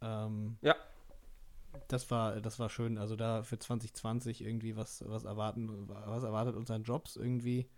Ähm, 0.00 0.58
Ja. 0.62 0.76
Das 1.88 2.10
war, 2.10 2.40
das 2.40 2.58
war 2.60 2.70
schön. 2.70 2.98
Also 2.98 3.16
da 3.16 3.42
für 3.42 3.58
2020 3.58 4.42
irgendwie 4.44 4.76
was, 4.76 5.02
was 5.08 5.24
erwarten, 5.24 5.88
was 5.88 6.22
erwartet 6.22 6.54
uns 6.54 6.70
an 6.70 6.84
Jobs 6.84 7.16
irgendwie. 7.16 7.68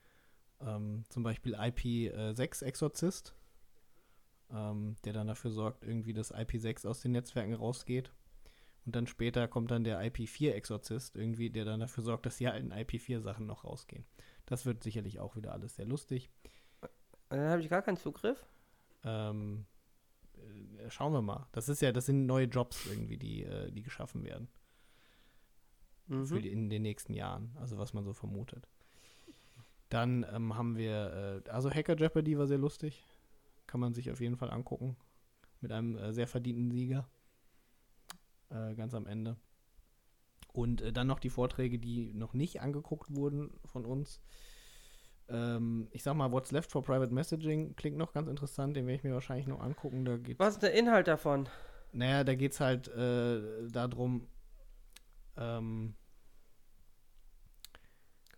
Ähm, 0.60 1.04
zum 1.08 1.22
Beispiel 1.22 1.54
IP6-Exorzist, 1.54 3.34
ähm, 4.50 4.96
der 5.04 5.12
dann 5.12 5.26
dafür 5.26 5.50
sorgt, 5.50 5.82
irgendwie, 5.84 6.12
dass 6.12 6.34
IP6 6.34 6.86
aus 6.86 7.00
den 7.00 7.12
Netzwerken 7.12 7.54
rausgeht. 7.54 8.12
Und 8.84 8.94
dann 8.94 9.06
später 9.06 9.48
kommt 9.48 9.70
dann 9.70 9.82
der 9.84 10.00
IP4-Exorzist 10.00 11.16
irgendwie, 11.16 11.50
der 11.50 11.64
dann 11.64 11.80
dafür 11.80 12.04
sorgt, 12.04 12.24
dass 12.26 12.36
die 12.36 12.46
alten 12.46 12.72
IP4-Sachen 12.72 13.44
noch 13.46 13.64
rausgehen. 13.64 14.04
Das 14.46 14.64
wird 14.64 14.82
sicherlich 14.82 15.18
auch 15.18 15.36
wieder 15.36 15.52
alles 15.52 15.74
sehr 15.74 15.86
lustig. 15.86 16.30
Dann 17.28 17.50
habe 17.50 17.60
ich 17.62 17.68
gar 17.68 17.82
keinen 17.82 17.96
Zugriff. 17.96 18.46
Ähm, 19.02 19.66
äh, 19.66 19.75
schauen 20.88 21.12
wir 21.12 21.22
mal. 21.22 21.46
Das 21.52 21.68
ist 21.68 21.82
ja, 21.82 21.92
das 21.92 22.06
sind 22.06 22.26
neue 22.26 22.46
Jobs 22.46 22.86
irgendwie, 22.86 23.16
die, 23.16 23.44
äh, 23.44 23.70
die 23.70 23.82
geschaffen 23.82 24.24
werden 24.24 24.48
Mhm. 26.08 26.42
die, 26.42 26.48
in 26.48 26.70
den 26.70 26.82
nächsten 26.82 27.14
Jahren. 27.14 27.50
Also 27.56 27.78
was 27.78 27.92
man 27.92 28.04
so 28.04 28.12
vermutet. 28.12 28.68
Dann 29.88 30.26
ähm, 30.32 30.56
haben 30.56 30.76
wir, 30.76 31.42
äh, 31.46 31.50
also 31.50 31.70
Hacker 31.70 31.96
Jeopardy 31.96 32.38
war 32.38 32.46
sehr 32.46 32.58
lustig. 32.58 33.04
Kann 33.66 33.80
man 33.80 33.94
sich 33.94 34.10
auf 34.10 34.20
jeden 34.20 34.36
Fall 34.36 34.50
angucken. 34.50 34.96
Mit 35.60 35.72
einem 35.72 35.96
äh, 35.96 36.12
sehr 36.12 36.26
verdienten 36.26 36.70
Sieger. 36.70 37.08
Äh, 38.50 38.74
ganz 38.74 38.94
am 38.94 39.06
Ende. 39.06 39.36
Und 40.52 40.80
äh, 40.80 40.92
dann 40.92 41.06
noch 41.06 41.18
die 41.18 41.30
Vorträge, 41.30 41.78
die 41.78 42.12
noch 42.14 42.34
nicht 42.34 42.60
angeguckt 42.60 43.14
wurden 43.14 43.50
von 43.64 43.84
uns. 43.84 44.20
Ähm, 45.28 45.88
ich 45.90 46.02
sag 46.02 46.14
mal, 46.14 46.30
What's 46.30 46.52
Left 46.52 46.70
for 46.70 46.82
Private 46.82 47.12
Messaging 47.12 47.74
klingt 47.76 47.96
noch 47.96 48.12
ganz 48.12 48.28
interessant. 48.28 48.76
Den 48.76 48.86
werde 48.86 48.96
ich 48.98 49.04
mir 49.04 49.12
wahrscheinlich 49.14 49.46
noch 49.46 49.60
angucken. 49.60 50.04
Da 50.04 50.16
geht's 50.16 50.38
Was 50.38 50.54
ist 50.54 50.62
der 50.62 50.72
Inhalt 50.74 51.08
davon? 51.08 51.48
naja, 51.92 52.24
da 52.24 52.34
geht 52.34 52.52
es 52.52 52.60
halt 52.60 52.88
äh, 52.88 53.68
darum, 53.68 54.26
ähm, 55.36 55.94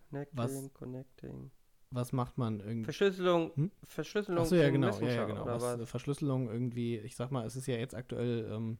Connecting, 0.09 0.37
Was? 0.37 0.73
connecting. 0.73 1.51
was 1.91 2.11
macht 2.13 2.37
man 2.37 2.59
irgendwie. 2.59 2.85
Verschlüsselung, 2.85 3.51
Hm? 3.55 3.71
Verschlüsselung 3.83 4.43
Achso, 4.43 4.55
ja, 4.55 4.67
im 4.67 4.73
genau, 4.73 4.99
ja, 4.99 5.07
ja, 5.11 5.25
genau. 5.25 5.45
Was, 5.45 5.61
was? 5.63 5.79
äh, 5.81 5.85
Verschlüsselung 5.85 6.49
irgendwie, 6.49 6.97
ich 6.97 7.15
sag 7.15 7.31
mal, 7.31 7.45
es 7.45 7.55
ist 7.55 7.67
ja 7.67 7.75
jetzt 7.75 7.93
aktuell 7.95 8.49
ähm, 8.51 8.77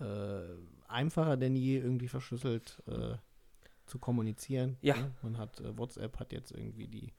äh, 0.00 0.54
einfacher 0.86 1.36
denn 1.36 1.56
je, 1.56 1.78
irgendwie 1.78 2.08
verschlüsselt 2.08 2.82
äh, 2.86 3.16
zu 3.88 3.98
kommunizieren. 3.98 4.76
Ja. 4.80 4.96
ne? 4.96 5.14
Man 5.22 5.38
hat, 5.38 5.60
äh, 5.60 5.76
WhatsApp 5.76 6.18
hat 6.18 6.32
jetzt 6.32 6.52
irgendwie 6.52 6.86
die, 6.88 7.12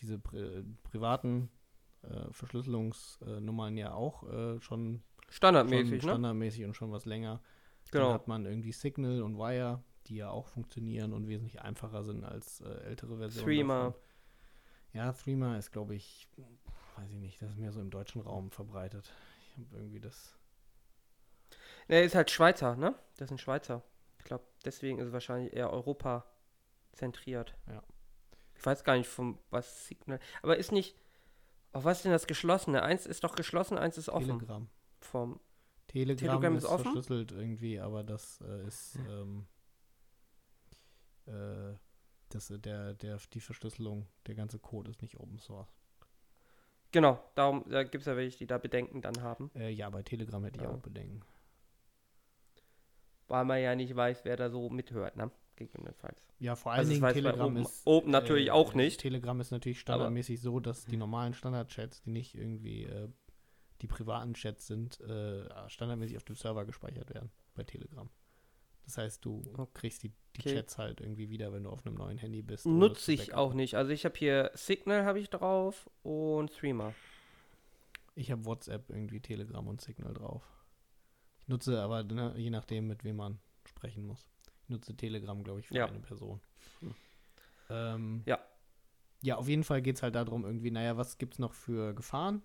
diese 0.00 0.18
pri 0.18 0.64
privaten 0.82 1.50
äh, 2.02 2.30
Verschlüsselungsnummern 2.32 3.76
ja 3.76 3.92
auch 3.94 4.22
äh, 4.24 4.60
schon, 4.60 4.60
schon 4.60 5.02
Standardmäßig, 5.30 6.02
ne? 6.02 6.10
standardmäßig 6.10 6.64
und 6.64 6.74
schon 6.74 6.92
was 6.92 7.04
länger. 7.04 7.40
Dann 7.90 8.00
Genau. 8.02 8.12
hat 8.14 8.28
man 8.28 8.46
irgendwie 8.46 8.72
Signal 8.72 9.22
und 9.22 9.36
Wire, 9.36 9.82
die 10.06 10.16
ja 10.16 10.30
auch 10.30 10.48
funktionieren 10.48 11.12
und 11.12 11.28
wesentlich 11.28 11.60
einfacher 11.62 12.02
sind 12.02 12.24
als 12.24 12.60
äh, 12.60 12.68
ältere 12.84 13.18
Versionen. 13.18 13.44
Threema. 13.46 13.84
davon. 13.84 14.00
Ja, 14.94 15.12
Threema 15.12 15.58
ist, 15.58 15.70
glaube 15.72 15.94
ich, 15.94 16.28
weiß 16.96 17.10
ich 17.10 17.18
nicht, 17.18 17.40
das 17.42 17.50
ist 17.50 17.58
mehr 17.58 17.72
so 17.72 17.80
im 17.80 17.90
deutschen 17.90 18.20
Raum 18.20 18.50
verbreitet. 18.50 19.12
Ich 19.56 19.58
habe 19.66 19.76
irgendwie 19.78 20.00
das. 20.00 20.36
Er 21.88 22.02
ist 22.04 22.14
halt 22.14 22.30
Schweizer, 22.30 22.76
ne? 22.76 22.94
Das 23.16 23.26
ist 23.28 23.32
ein 23.32 23.38
Schweizer. 23.38 23.82
Ich 24.24 24.28
glaube, 24.28 24.44
deswegen 24.64 24.98
ist 24.98 25.08
es 25.08 25.12
wahrscheinlich 25.12 25.52
eher 25.52 25.70
Europa 25.70 26.24
zentriert. 26.92 27.54
Ja. 27.68 27.82
Ich 28.54 28.64
weiß 28.64 28.82
gar 28.82 28.96
nicht, 28.96 29.06
von 29.08 29.38
was 29.50 29.86
Signal. 29.86 30.18
Aber 30.42 30.56
ist 30.56 30.72
nicht. 30.72 30.96
Auf 31.72 31.84
was 31.84 31.98
ist 31.98 32.04
denn 32.04 32.12
das 32.12 32.26
geschlossene? 32.26 32.82
Eins 32.82 33.04
ist 33.04 33.22
doch 33.22 33.34
geschlossen, 33.34 33.76
eins 33.76 33.98
ist 33.98 34.08
offen. 34.08 34.38
Telegram. 34.38 34.68
Vom, 35.00 35.40
Telegram, 35.88 36.16
Telegram 36.16 36.56
ist, 36.56 36.64
ist 36.64 36.70
offen? 36.70 36.84
verschlüsselt 36.84 37.32
irgendwie, 37.32 37.78
aber 37.80 38.02
das 38.02 38.40
äh, 38.40 38.66
ist 38.66 38.96
ähm, 39.10 39.46
äh, 41.26 41.74
das, 42.30 42.50
äh, 42.50 42.58
der, 42.58 42.94
der, 42.94 43.18
die 43.32 43.40
Verschlüsselung, 43.40 44.06
der 44.26 44.34
ganze 44.36 44.58
Code 44.58 44.90
ist 44.90 45.02
nicht 45.02 45.18
Open 45.18 45.38
Source. 45.38 45.68
genau, 46.92 47.22
darum 47.34 47.64
da 47.68 47.82
gibt 47.82 48.02
es 48.02 48.06
ja 48.06 48.16
welche, 48.16 48.38
die 48.38 48.46
da 48.46 48.56
Bedenken 48.58 49.02
dann 49.02 49.20
haben. 49.20 49.50
Äh, 49.54 49.70
ja, 49.70 49.90
bei 49.90 50.02
Telegram 50.02 50.42
hätte 50.44 50.58
ich 50.58 50.62
Ja. 50.62 50.70
auch 50.70 50.78
Bedenken. 50.78 51.20
Weil 53.28 53.44
man 53.44 53.60
ja 53.62 53.74
nicht 53.74 53.94
weiß, 53.96 54.24
wer 54.24 54.36
da 54.36 54.50
so 54.50 54.68
mithört, 54.70 55.16
ne? 55.16 55.30
Gegebenenfalls. 55.56 56.20
Ja, 56.40 56.56
vor 56.56 56.72
allen 56.72 56.80
Also 56.80 56.92
Dingen 56.92 57.12
Telegram 57.12 57.46
Open, 57.52 57.62
ist 57.62 57.82
Open 57.86 58.10
natürlich 58.10 58.48
äh, 58.48 58.50
auch 58.50 58.74
nicht. 58.74 59.00
Telegram 59.00 59.40
ist 59.40 59.50
natürlich 59.52 59.80
standardmäßig 59.80 60.40
so, 60.40 60.60
dass 60.60 60.84
die 60.84 60.96
normalen 60.96 61.32
Standardchats, 61.32 62.02
die 62.02 62.10
nicht 62.10 62.34
irgendwie 62.34 62.84
äh, 62.84 63.08
die 63.80 63.86
privaten 63.86 64.34
Chats 64.34 64.66
sind, 64.66 65.00
äh, 65.00 65.48
standardmäßig 65.68 66.16
auf 66.16 66.24
dem 66.24 66.34
Server 66.36 66.64
gespeichert 66.64 67.14
werden 67.14 67.30
bei 67.54 67.62
Telegram. 67.62 68.10
Das 68.84 68.98
heißt, 68.98 69.24
du 69.24 69.42
Okay. 69.56 69.70
kriegst 69.74 70.02
die, 70.02 70.08
die 70.36 70.40
Okay. 70.40 70.54
Chats 70.56 70.76
halt 70.76 71.00
irgendwie 71.00 71.30
wieder, 71.30 71.52
wenn 71.52 71.62
du 71.64 71.70
auf 71.70 71.86
einem 71.86 71.94
neuen 71.94 72.18
Handy 72.18 72.42
bist. 72.42 72.66
Nutze 72.66 73.12
ich 73.12 73.32
auch 73.32 73.54
nicht. 73.54 73.76
Also 73.76 73.92
ich 73.92 74.04
habe 74.04 74.16
hier 74.18 74.50
Signal 74.54 75.04
habe 75.04 75.20
ich 75.20 75.30
drauf 75.30 75.88
und 76.02 76.52
Threema. 76.52 76.92
Ich 78.16 78.30
habe 78.30 78.44
WhatsApp, 78.44 78.90
irgendwie 78.90 79.20
Telegram 79.20 79.66
und 79.66 79.80
Signal 79.80 80.12
drauf. 80.14 80.42
Ich 81.44 81.48
nutze 81.48 81.78
aber, 81.82 82.02
ne, 82.04 82.32
je 82.38 82.48
nachdem, 82.48 82.86
mit 82.86 83.04
wem 83.04 83.16
man 83.16 83.38
sprechen 83.66 84.06
muss. 84.06 84.26
Ich 84.62 84.70
nutze 84.70 84.96
Telegram, 84.96 85.44
glaube 85.44 85.60
ich, 85.60 85.68
für 85.68 85.74
Ja. 85.74 85.86
eine 85.86 86.00
Person. 86.00 86.40
Hm. 86.80 86.94
Ähm, 87.68 88.22
Ja. 88.24 88.38
Ja, 89.22 89.36
auf 89.36 89.46
jeden 89.46 89.62
Fall 89.64 89.82
geht 89.82 89.96
es 89.96 90.02
halt 90.02 90.14
darum, 90.14 90.46
irgendwie, 90.46 90.70
naja, 90.70 90.96
was 90.96 91.18
gibt 91.18 91.34
es 91.34 91.38
noch 91.38 91.52
für 91.52 91.94
Gefahren? 91.94 92.42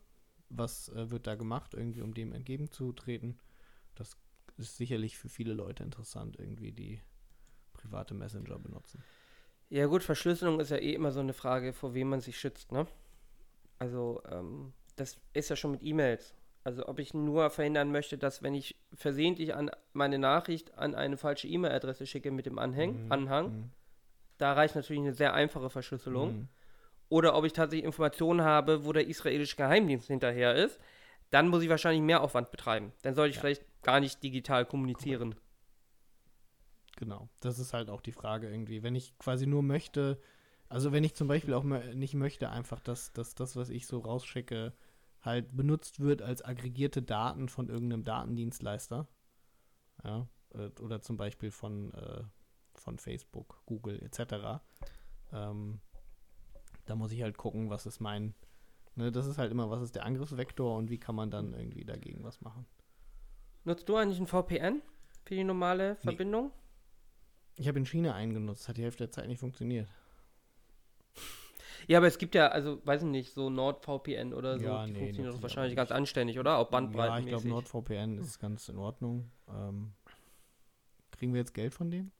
Was 0.50 0.90
äh, 0.90 1.10
wird 1.12 1.28
da 1.28 1.36
gemacht, 1.36 1.74
irgendwie, 1.74 2.02
um 2.02 2.14
dem 2.14 2.34
entgegenzutreten? 2.34 3.40
Das 3.96 4.18
ist 4.58 4.76
sicherlich 4.76 5.18
für 5.18 5.30
viele 5.30 5.54
Leute 5.54 5.84
interessant, 5.84 6.38
irgendwie, 6.38 6.74
die 6.74 7.02
private 7.72 8.14
Messenger 8.14 8.60
benutzen. 8.60 9.02
Ja 9.70 9.86
gut, 9.86 10.04
Verschlüsselung 10.04 10.60
ist 10.60 10.72
ja 10.72 10.78
eh 10.78 10.94
immer 10.94 11.14
so 11.14 11.22
eine 11.22 11.34
Frage, 11.34 11.72
vor 11.72 11.94
wem 11.94 12.10
man 12.10 12.20
sich 12.20 12.38
schützt, 12.38 12.74
ne? 12.74 12.86
Also, 13.78 14.22
ähm, 14.30 14.74
das 14.98 15.18
ist 15.32 15.50
ja 15.50 15.56
schon 15.56 15.72
mit 15.72 15.84
E-Mails. 15.84 16.34
Also 16.70 16.88
ob 16.88 17.00
ich 17.00 17.16
nur 17.16 17.50
verhindern 17.50 17.92
möchte, 17.92 18.20
dass 18.20 18.44
wenn 18.44 18.54
ich 18.54 18.76
versehentlich 18.94 19.56
an 19.56 19.72
meine 19.92 20.20
Nachricht 20.20 20.78
an 20.78 20.94
eine 20.94 21.18
falsche 21.18 21.48
E-Mail-Adresse 21.48 22.06
schicke 22.06 22.30
mit 22.30 22.46
dem 22.46 22.60
Anhang, 22.60 23.06
Mhm, 23.06 23.12
Anhang, 23.12 23.46
mhm, 23.52 23.72
da 24.38 24.54
reicht 24.54 24.76
natürlich 24.76 25.02
eine 25.02 25.14
sehr 25.14 25.34
einfache 25.34 25.72
Verschlüsselung. 25.72 26.30
mhm. 26.32 26.48
Oder 27.10 27.34
ob 27.36 27.44
ich 27.46 27.54
tatsächlich 27.54 27.86
Informationen 27.86 28.42
habe, 28.44 28.86
wo 28.86 28.94
der 28.94 29.08
israelische 29.08 29.56
Geheimdienst 29.56 30.06
hinterher 30.10 30.54
ist, 30.54 30.80
dann 31.32 31.48
muss 31.48 31.64
ich 31.64 31.70
wahrscheinlich 31.70 32.04
mehr 32.04 32.22
Aufwand 32.22 32.52
betreiben. 32.52 32.94
Dann 33.02 33.16
sollte 33.16 33.32
ich 33.32 33.38
Ja. 33.38 33.42
vielleicht 33.42 33.66
gar 33.82 34.00
nicht 34.00 34.22
digital 34.22 34.64
kommunizieren. 34.64 35.34
Genau, 36.98 37.30
das 37.40 37.58
ist 37.58 37.74
halt 37.74 37.90
auch 37.90 38.02
die 38.02 38.12
Frage 38.12 38.48
irgendwie. 38.48 38.84
Wenn 38.84 38.94
ich 38.94 39.18
quasi 39.18 39.48
nur 39.48 39.64
möchte, 39.64 40.20
also 40.68 40.92
wenn 40.92 41.04
ich 41.04 41.16
zum 41.16 41.28
Beispiel 41.28 41.56
auch 41.56 41.64
nicht 41.64 42.14
möchte, 42.14 42.52
einfach, 42.52 42.80
dass, 42.80 43.12
dass 43.12 43.34
das, 43.34 43.56
was 43.56 43.70
ich 43.72 43.88
so 43.88 43.98
rausschicke, 43.98 44.74
halt 45.22 45.56
benutzt 45.56 46.00
wird 46.00 46.22
als 46.22 46.42
aggregierte 46.44 47.02
Daten 47.02 47.50
von 47.50 47.70
irgendeinem 47.70 48.04
Datendienstleister, 48.04 49.08
ja, 50.04 50.28
äh, 50.52 50.70
oder 50.80 51.02
zum 51.02 51.18
Beispiel 51.18 51.52
von, 51.52 51.94
äh, 51.94 52.24
von 52.74 52.98
Facebook, 52.98 53.62
Google 53.66 54.02
etc., 54.02 54.62
ähm, 55.32 55.80
da 56.86 56.96
muss 56.96 57.12
ich 57.12 57.22
halt 57.22 57.38
gucken, 57.38 57.70
was 57.70 57.86
ist 57.86 58.00
mein, 58.00 58.34
ne, 58.96 59.12
das 59.12 59.28
ist 59.28 59.38
halt 59.38 59.52
immer, 59.52 59.70
was 59.70 59.82
ist 59.82 59.96
der 59.96 60.06
Angriffsvektor 60.06 60.76
und 60.76 60.90
wie 60.90 60.98
kann 60.98 61.16
man 61.16 61.30
dann 61.30 61.54
irgendwie 61.54 61.86
dagegen 61.86 62.24
was 62.24 62.42
machen. 62.42 62.66
Nutzt 63.64 63.88
du 63.90 63.96
eigentlich 63.96 64.20
ein 64.20 64.26
VPN 64.26 64.82
für 65.26 65.36
die 65.36 65.44
normale 65.44 65.96
Verbindung? 65.98 66.52
Ich 67.56 67.68
habe 67.68 67.78
in 67.78 67.86
China 67.86 68.16
eingenutzt, 68.16 68.68
hat 68.68 68.78
die 68.78 68.84
Hälfte 68.84 69.04
der 69.04 69.12
Zeit 69.12 69.28
nicht 69.28 69.40
funktioniert. 69.40 69.88
Ja, 71.90 71.98
aber 71.98 72.06
es 72.06 72.20
gibt 72.20 72.36
ja, 72.36 72.50
also, 72.50 72.86
weiß 72.86 73.02
ich 73.02 73.08
nicht, 73.08 73.34
so 73.34 73.50
NordVPN 73.50 74.36
oder 74.36 74.60
so, 74.60 74.66
Ja, 74.66 74.86
die 74.86 74.92
nee, 74.92 75.00
funktionieren 75.00 75.32
doch 75.32 75.38
ich 75.38 75.42
wahrscheinlich 75.42 75.76
ganz 75.76 75.92
anständig, 75.92 76.38
oder? 76.38 76.60
Auch 76.60 76.72
Ja, 76.72 77.18
ich 77.18 77.26
glaube, 77.26 77.48
NordVPN 77.48 78.20
ist 78.20 78.38
ganz 78.40 78.70
in 78.70 78.78
Ordnung. 78.78 79.32
Ähm, 79.50 79.94
kriegen 81.10 81.34
wir 81.34 81.40
jetzt 81.40 81.56
Geld 81.56 81.74
von 81.74 81.90
denen? 81.90 82.12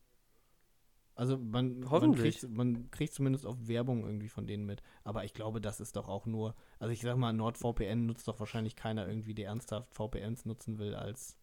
Also 1.14 1.38
man, 1.38 1.82
man, 1.82 2.16
kriegt, 2.16 2.50
man 2.50 2.90
kriegt 2.90 3.14
zumindest 3.14 3.46
auch 3.46 3.58
Werbung 3.60 4.06
irgendwie 4.06 4.30
von 4.30 4.48
denen 4.48 4.66
mit. 4.66 4.82
Aber 5.04 5.24
ich 5.24 5.36
glaube, 5.36 5.62
das 5.62 5.80
ist 5.80 5.96
doch 5.98 6.10
auch 6.10 6.26
nur, 6.26 6.56
also 6.80 6.92
ich 6.92 7.02
sag 7.02 7.18
mal, 7.18 7.32
NordVPN 7.32 8.08
nutzt 8.08 8.28
doch 8.28 8.40
wahrscheinlich 8.40 8.76
keiner 8.76 9.08
irgendwie, 9.08 9.36
der 9.36 9.50
ernsthaft 9.50 9.94
VPNs 9.94 10.46
nutzen 10.46 10.80
will 10.80 10.96
als. 10.96 11.38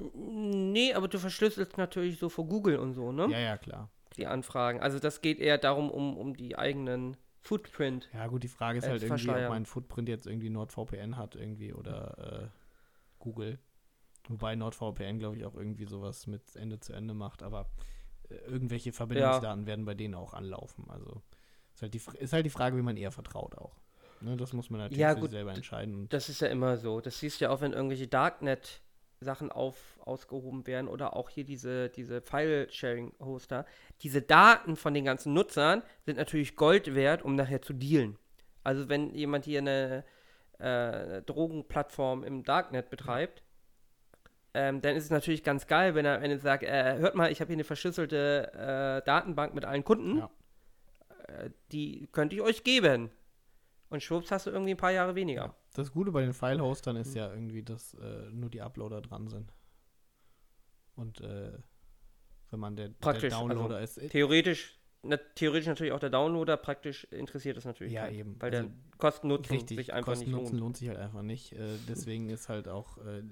Nee, 0.00 0.94
aber 0.94 1.06
du 1.06 1.20
verschlüsselst 1.20 1.78
natürlich 1.78 2.18
so 2.18 2.28
vor 2.28 2.48
Google 2.48 2.78
und 2.80 2.94
so, 2.94 3.12
ne? 3.12 3.28
Ja, 3.30 3.38
ja, 3.38 3.56
klar. 3.56 3.88
Die 4.16 4.26
Anfragen. 4.26 4.80
Also 4.80 4.98
das 4.98 5.20
geht 5.20 5.38
eher 5.38 5.58
darum, 5.58 5.92
um, 5.92 6.16
um 6.16 6.34
die 6.36 6.58
eigenen 6.58 7.16
Footprint. 7.42 8.08
Ja, 8.12 8.28
gut, 8.28 8.44
die 8.44 8.48
Frage 8.48 8.78
ist 8.78 8.88
halt 8.88 9.02
irgendwie, 9.02 9.30
ob 9.30 9.48
mein 9.48 9.66
Footprint 9.66 10.08
jetzt 10.08 10.26
irgendwie 10.26 10.48
NordVPN 10.48 11.16
hat 11.16 11.34
irgendwie 11.34 11.72
oder 11.72 12.42
äh, 12.44 12.48
Google. 13.18 13.58
Wobei 14.28 14.54
NordVPN, 14.54 15.18
glaube 15.18 15.36
ich, 15.36 15.44
auch 15.44 15.56
irgendwie 15.56 15.84
sowas 15.84 16.28
mit 16.28 16.54
Ende 16.54 16.78
zu 16.78 16.92
Ende 16.92 17.14
macht, 17.14 17.42
aber 17.42 17.68
äh, 18.28 18.36
irgendwelche 18.46 18.92
Verbindungsdaten 18.92 19.66
werden 19.66 19.84
bei 19.84 19.94
denen 19.94 20.14
auch 20.14 20.34
anlaufen. 20.34 20.88
Also 20.88 21.22
ist 21.74 21.82
halt 21.82 21.94
die, 21.94 22.00
ist 22.18 22.32
halt 22.32 22.46
die 22.46 22.50
Frage, 22.50 22.76
wie 22.76 22.82
man 22.82 22.96
eher 22.96 23.10
vertraut 23.10 23.58
auch. 23.58 23.76
Ne, 24.20 24.36
das 24.36 24.52
muss 24.52 24.70
man 24.70 24.80
natürlich 24.80 25.00
Ja, 25.00 25.14
für 25.14 25.20
gut, 25.20 25.30
sich 25.30 25.38
selber 25.38 25.52
entscheiden. 25.52 26.08
Das 26.10 26.28
ist 26.28 26.40
ja 26.40 26.48
immer 26.48 26.76
so. 26.76 27.00
Das 27.00 27.18
siehst 27.18 27.40
du 27.40 27.46
ja 27.46 27.50
auch, 27.50 27.60
wenn 27.60 27.72
irgendwelche 27.72 28.06
Darknet-Sachen 29.22 29.50
auf, 29.52 29.76
ausgehoben 30.04 30.66
werden 30.66 30.88
oder 30.88 31.16
auch 31.16 31.30
hier 31.30 31.44
diese, 31.44 31.88
diese 31.90 32.20
File-Sharing-Hoster. 32.20 33.66
Diese 34.02 34.22
Daten 34.22 34.76
von 34.76 34.94
den 34.94 35.04
ganzen 35.04 35.32
Nutzern 35.32 35.82
sind 36.04 36.18
natürlich 36.18 36.56
Gold 36.56 36.94
wert, 36.94 37.22
um 37.22 37.34
nachher 37.36 37.62
zu 37.62 37.72
dealen. 37.72 38.18
Also 38.64 38.88
wenn 38.88 39.14
jemand 39.14 39.44
hier 39.44 39.60
eine 39.60 40.04
äh, 40.58 41.22
Drogenplattform 41.22 42.24
im 42.24 42.44
Darknet 42.44 42.90
betreibt, 42.90 43.42
ähm, 44.54 44.82
dann 44.82 44.96
ist 44.96 45.04
es 45.04 45.10
natürlich 45.10 45.42
ganz 45.42 45.66
geil, 45.66 45.94
wenn 45.94 46.04
er 46.04 46.16
am 46.16 46.22
Ende 46.22 46.38
sagt, 46.38 46.62
äh, 46.62 46.98
hört 46.98 47.14
mal, 47.14 47.32
ich 47.32 47.40
habe 47.40 47.48
hier 47.48 47.56
eine 47.56 47.64
verschlüsselte 47.64 48.52
äh, 48.52 49.06
Datenbank 49.06 49.54
mit 49.54 49.64
allen 49.64 49.82
Kunden, 49.82 50.18
Ja. 50.18 50.30
äh, 51.28 51.50
die 51.72 52.08
könnte 52.12 52.36
ich 52.36 52.42
euch 52.42 52.62
geben. 52.62 53.10
Und 53.92 54.02
schwupps 54.02 54.30
hast 54.30 54.46
du 54.46 54.50
irgendwie 54.50 54.70
ein 54.70 54.78
paar 54.78 54.90
Jahre 54.90 55.14
weniger. 55.14 55.54
Das 55.74 55.92
Gute 55.92 56.10
bei 56.12 56.22
den 56.22 56.32
File-Hostern 56.32 56.96
ist 56.96 57.14
ja 57.14 57.30
irgendwie, 57.30 57.62
dass 57.62 57.92
äh, 57.92 58.30
nur 58.30 58.48
die 58.48 58.62
Uploader 58.62 59.02
dran 59.02 59.28
sind. 59.28 59.52
Und 60.94 61.20
äh, 61.20 61.52
wenn 62.50 62.58
man 62.58 62.74
der, 62.74 62.88
der 62.88 62.94
Praktisch, 63.00 63.34
also 63.34 63.48
Downloader 63.48 63.80
ist. 63.82 63.98
äh, 63.98 64.08
Theoretisch, 64.08 64.80
na, 65.02 65.18
theoretisch 65.34 65.66
natürlich 65.66 65.92
auch 65.92 66.00
der 66.00 66.08
Downloader, 66.08 66.56
praktisch 66.56 67.04
interessiert 67.10 67.58
das 67.58 67.66
natürlich. 67.66 67.92
Ja, 67.92 68.06
keinen, 68.06 68.18
eben. 68.18 68.40
Weil 68.40 68.54
Also, 68.54 68.68
der 68.68 68.76
Kosten-Nutzen 68.96 69.68
sich 69.68 69.92
einfach 69.92 70.12
Kosten 70.12 70.24
nicht 70.30 70.34
Nutzen 70.38 70.52
lohnt. 70.52 70.60
lohnt 70.60 70.76
sich 70.78 70.88
halt 70.88 70.98
einfach 70.98 71.22
nicht. 71.22 71.52
Äh, 71.52 71.76
deswegen 71.86 72.30
ist 72.30 72.48
halt 72.48 72.68
auch, 72.68 72.96
äh, 72.96 73.22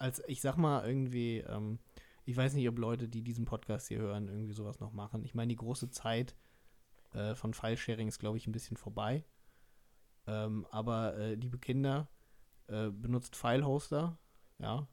als 0.00 0.20
ich 0.26 0.40
sag 0.40 0.56
mal 0.56 0.84
irgendwie, 0.84 1.38
ähm, 1.48 1.78
ich 2.24 2.36
weiß 2.36 2.54
nicht, 2.54 2.68
ob 2.68 2.76
Leute, 2.78 3.06
die 3.06 3.22
diesen 3.22 3.44
Podcast 3.44 3.86
hier 3.86 3.98
hören, 3.98 4.26
irgendwie 4.26 4.52
sowas 4.52 4.80
noch 4.80 4.92
machen. 4.92 5.24
Ich 5.24 5.36
meine, 5.36 5.50
die 5.50 5.56
große 5.56 5.90
Zeit 5.90 6.34
äh, 7.14 7.36
von 7.36 7.54
File-Sharing 7.54 8.08
ist, 8.08 8.18
glaube 8.18 8.36
ich, 8.36 8.48
ein 8.48 8.52
bisschen 8.52 8.76
vorbei. 8.76 9.24
Ähm, 10.28 10.66
aber 10.70 11.16
äh, 11.16 11.34
liebe 11.34 11.58
Kinder, 11.58 12.08
äh, 12.68 12.90
benutzt 12.90 13.34
File-Hoster, 13.34 14.18
ja. 14.58 14.86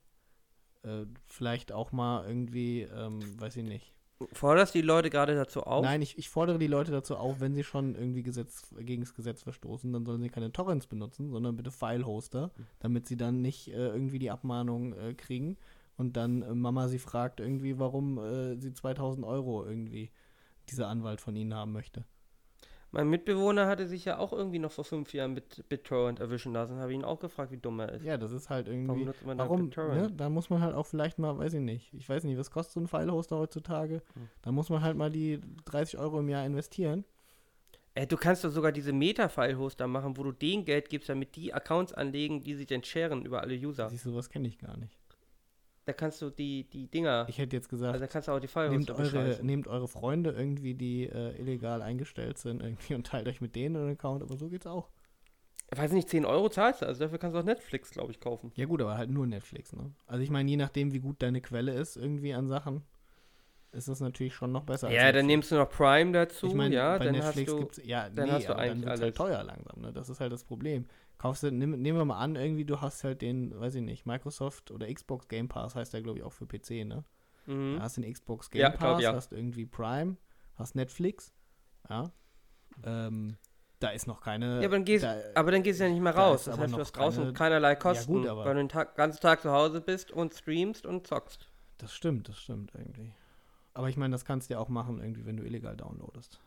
Äh, 0.83 1.05
vielleicht 1.25 1.71
auch 1.71 1.91
mal 1.91 2.25
irgendwie, 2.25 2.81
ähm, 2.83 3.19
weiß 3.39 3.57
ich 3.57 3.63
nicht. 3.63 3.93
Forderst 4.31 4.73
die 4.73 4.81
Leute 4.81 5.09
gerade 5.09 5.36
dazu 5.36 5.63
auf? 5.63 5.83
Nein, 5.83 6.01
ich, 6.01 6.17
ich 6.17 6.29
fordere 6.29 6.57
die 6.57 6.67
Leute 6.67 6.91
dazu 6.91 7.17
auf, 7.17 7.41
wenn 7.41 7.53
sie 7.53 7.65
schon 7.65 7.95
irgendwie 7.95 8.23
Gesetz, 8.23 8.73
gegen 8.79 9.01
das 9.01 9.13
Gesetz 9.13 9.43
verstoßen, 9.43 9.91
dann 9.91 10.05
sollen 10.05 10.21
sie 10.21 10.29
keine 10.29 10.53
Torrents 10.53 10.88
benutzen, 10.88 11.31
sondern 11.31 11.57
bitte 11.57 11.71
File-Hoster, 11.71 12.51
damit 12.79 13.07
sie 13.07 13.17
dann 13.17 13.41
nicht 13.41 13.67
äh, 13.67 13.88
irgendwie 13.88 14.19
die 14.19 14.31
Abmahnung 14.31 14.93
äh, 14.93 15.13
kriegen 15.15 15.57
und 15.97 16.15
dann 16.15 16.43
äh, 16.43 16.55
Mama 16.55 16.88
sie 16.88 16.99
fragt 16.99 17.41
irgendwie, 17.41 17.77
warum 17.77 18.17
sie 18.57 18.73
2000 18.73 19.25
Euro 19.25 19.65
irgendwie 19.65 20.11
dieser 20.69 20.88
Anwalt 20.88 21.19
von 21.19 21.36
ihnen 21.36 21.53
haben 21.53 21.73
möchte. 21.73 22.05
Mein 22.95 23.09
Mitbewohner 23.09 23.67
hatte 23.67 23.87
sich 23.87 24.05
ja 24.05 24.19
auch 24.19 24.31
irgendwie 24.31 24.57
noch 24.57 24.71
vor 24.71 24.85
fünf 24.85 25.13
Jahren 25.13 25.33
mit 25.33 25.67
BitTorrent 25.67 26.21
erwischen 26.21 26.53
lassen. 26.53 26.77
Habe 26.77 26.93
ich 26.93 26.97
ihn 26.97 27.03
auch 27.03 27.19
gefragt, 27.19 27.51
wie 27.51 27.57
dumm 27.57 27.81
er 27.81 27.91
ist. 27.91 28.05
Ja, 28.05 28.17
das 28.17 28.31
ist 28.31 28.49
halt 28.49 28.67
Warum 28.67 28.87
irgendwie. 28.87 29.03
nutzt 29.03 29.25
man 29.25 29.37
da 29.37 29.43
Warum? 29.43 29.65
BitTorrent? 29.65 30.01
Ne? 30.01 30.11
Da 30.15 30.29
muss 30.29 30.49
man 30.49 30.61
halt 30.61 30.73
auch 30.73 30.85
vielleicht 30.85 31.19
mal, 31.19 31.37
weiß 31.37 31.55
ich 31.55 31.59
nicht, 31.59 31.93
ich 31.93 32.07
weiß 32.07 32.23
nicht, 32.23 32.37
was 32.37 32.51
kostet 32.51 32.73
so 32.73 32.79
ein 32.79 32.87
File-Hoster 32.87 33.37
heutzutage? 33.37 33.95
Hm. 34.13 34.29
Da 34.41 34.53
muss 34.53 34.69
man 34.69 34.81
halt 34.81 34.95
mal 34.95 35.11
die 35.11 35.41
30 35.65 35.99
Euro 35.99 36.21
im 36.21 36.29
Jahr 36.29 36.45
investieren. 36.45 37.03
Ey, 37.95 38.07
du 38.07 38.15
kannst 38.15 38.45
doch 38.45 38.49
sogar 38.49 38.71
diese 38.71 38.93
Meta-File-Hoster 38.93 39.87
machen, 39.87 40.15
wo 40.15 40.23
du 40.23 40.31
denen 40.31 40.63
Geld 40.63 40.87
gibst, 40.89 41.09
damit 41.09 41.35
die 41.35 41.53
Accounts 41.53 41.91
anlegen, 41.91 42.41
die 42.43 42.55
sich 42.55 42.67
dann 42.67 42.81
sharen 42.81 43.25
über 43.25 43.41
alle 43.41 43.55
User. 43.55 43.89
Siehst 43.89 44.05
du, 44.05 44.11
sowas 44.11 44.29
kenne 44.29 44.47
ich 44.47 44.57
gar 44.57 44.77
nicht. 44.77 44.97
Da 45.86 45.93
kannst 45.93 46.19
du 46.21 46.31
die, 46.31 46.67
die 46.67 46.88
Dinger, 46.88 47.27
Ich 47.29 47.38
hätte 47.38 47.55
jetzt 47.55 47.69
gesagt, 47.69 47.93
also 47.93 48.03
da 48.03 48.11
kannst 48.11 48.27
du 48.27 48.31
auch 48.31 48.39
die 48.39 48.47
Nehmt 48.69 48.88
File-Hoster 48.89 49.19
eure, 49.19 49.39
nehmt 49.43 49.67
eure 49.67 49.88
Freunde 49.88 50.31
irgendwie, 50.31 50.73
die 50.73 51.03
äh, 51.03 51.39
illegal 51.39 51.83
eingestellt 51.83 52.39
sind, 52.39 52.61
irgendwie 52.61 52.95
und 52.95 53.05
teilt 53.05 53.27
euch 53.27 53.39
mit 53.39 53.55
denen 53.55 53.75
einen 53.75 53.91
Account, 53.91 54.23
aber 54.23 54.36
so 54.36 54.49
geht's 54.49 54.65
auch. 54.65 54.89
Ich 55.71 55.77
weiß 55.77 55.91
nicht, 55.91 56.09
10 56.09 56.25
Euro 56.25 56.49
zahlst 56.49 56.81
du, 56.81 56.88
also 56.88 57.03
dafür 57.03 57.17
kannst 57.17 57.36
du 57.36 57.39
auch 57.39 57.43
Netflix, 57.43 57.91
glaube 57.91 58.11
ich, 58.11 58.19
kaufen. 58.19 58.51
Ja 58.55 58.65
gut, 58.65 58.81
aber 58.81 58.97
halt 58.97 59.09
nur 59.09 59.27
Netflix, 59.27 59.73
ne? 59.73 59.91
Also 60.07 60.23
ich 60.23 60.29
meine, 60.29 60.49
je 60.49 60.57
nachdem, 60.57 60.93
wie 60.93 60.99
gut 60.99 61.21
deine 61.21 61.41
Quelle 61.41 61.73
ist, 61.73 61.97
irgendwie 61.97 62.33
an 62.33 62.47
Sachen, 62.47 62.83
ist 63.71 63.88
das 63.88 63.99
natürlich 63.99 64.33
schon 64.33 64.51
noch 64.51 64.63
besser. 64.63 64.89
Ja, 64.91 65.11
dann 65.11 65.25
nimmst 65.25 65.51
du 65.51 65.55
noch 65.55 65.69
Prime 65.69 66.11
dazu, 66.11 66.47
ich 66.47 66.53
meine, 66.53 66.73
ja, 66.73 66.97
bei 66.97 67.05
dann 67.05 67.15
Netflix 67.15 67.51
hast 67.51 67.57
du, 67.57 67.59
gibt's, 67.59 67.81
ja, 67.83 68.09
dann 68.09 68.25
nee, 68.25 68.31
hast 68.31 68.47
du 68.47 68.53
aber 68.53 68.61
dann 68.61 68.71
eigentlich 68.71 68.86
wird's 68.86 69.01
alles. 69.01 69.01
halt 69.01 69.15
teuer 69.17 69.43
langsam, 69.43 69.81
ne? 69.81 69.91
Das 69.93 70.09
ist 70.09 70.19
halt 70.19 70.31
das 70.31 70.43
Problem. 70.43 70.86
Kaufst 71.18 71.43
du, 71.43 71.51
nimm, 71.51 71.72
nehmen 71.82 71.97
wir 71.97 72.05
mal 72.05 72.20
an, 72.20 72.36
irgendwie 72.36 72.66
du 72.66 72.82
hast 72.82 73.03
halt 73.03 73.22
den, 73.22 73.57
weiß 73.59 73.76
ich 73.76 73.82
nicht, 73.82 74.05
Microsoft 74.05 74.70
oder 74.72 74.91
Xbox 74.93 75.28
Game 75.28 75.47
Pass 75.47 75.76
heißt 75.76 75.93
der, 75.93 76.01
glaube 76.01 76.20
ich, 76.20 76.24
auch 76.26 76.34
für 76.34 76.45
PC, 76.45 76.86
ne? 76.86 77.03
mhm. 77.45 77.76
Du 77.78 77.82
hast 77.82 77.97
den 77.97 78.11
Xbox 78.11 78.49
Game 78.49 78.61
Ja, 78.61 78.70
Pass, 78.70 78.80
glaub, 78.80 78.99
ja. 79.01 79.13
hast 79.13 79.32
irgendwie 79.32 79.66
Prime, 79.66 80.18
hast 80.55 80.76
Netflix, 80.76 81.34
ja. 81.89 82.11
Ähm, 82.84 83.38
da 83.80 83.89
ist 83.89 84.07
noch 84.07 84.22
keine. 84.22 84.59
Ja, 84.61 84.68
aber 84.68 84.76
dann 84.78 84.86
gehst, 84.86 85.03
da, 85.03 85.16
aber 85.36 85.51
dann 85.51 85.63
gehst 85.63 85.80
du 85.80 85.84
ja 85.86 85.89
nicht 85.89 86.01
mehr 86.01 86.13
da 86.13 86.28
raus. 86.28 86.45
Das 86.45 86.53
aber 86.53 86.63
heißt, 86.63 86.74
du 86.74 86.80
hast 86.80 86.91
draußen 86.93 87.24
keine- 87.26 87.34
keinerlei 87.34 87.76
Kosten, 87.76 88.13
gut, 88.13 88.28
aber- 88.28 88.45
weil 88.45 88.53
du 88.55 88.59
den 88.61 88.70
Tag, 88.70 88.95
ganzen 88.95 89.22
Tag 89.22 89.41
zu 89.41 89.51
Hause 89.51 89.82
bist 89.82 90.11
und 90.11 90.34
streamst 90.34 90.86
und 90.86 91.07
zockst. 91.07 91.47
Das 91.78 91.93
stimmt, 91.93 92.28
das 92.30 92.38
stimmt 92.39 92.72
irgendwie. 92.76 93.13
Aber 93.74 93.89
ich 93.89 93.97
meine, 93.97 94.13
das 94.13 94.24
kannst 94.26 94.49
du 94.49 94.53
ja 94.53 94.59
auch 94.59 94.70
machen, 94.70 94.99
irgendwie, 95.01 95.26
wenn 95.26 95.38
du 95.38 95.43
illegal 95.43 95.76
downloadest. 95.76 96.39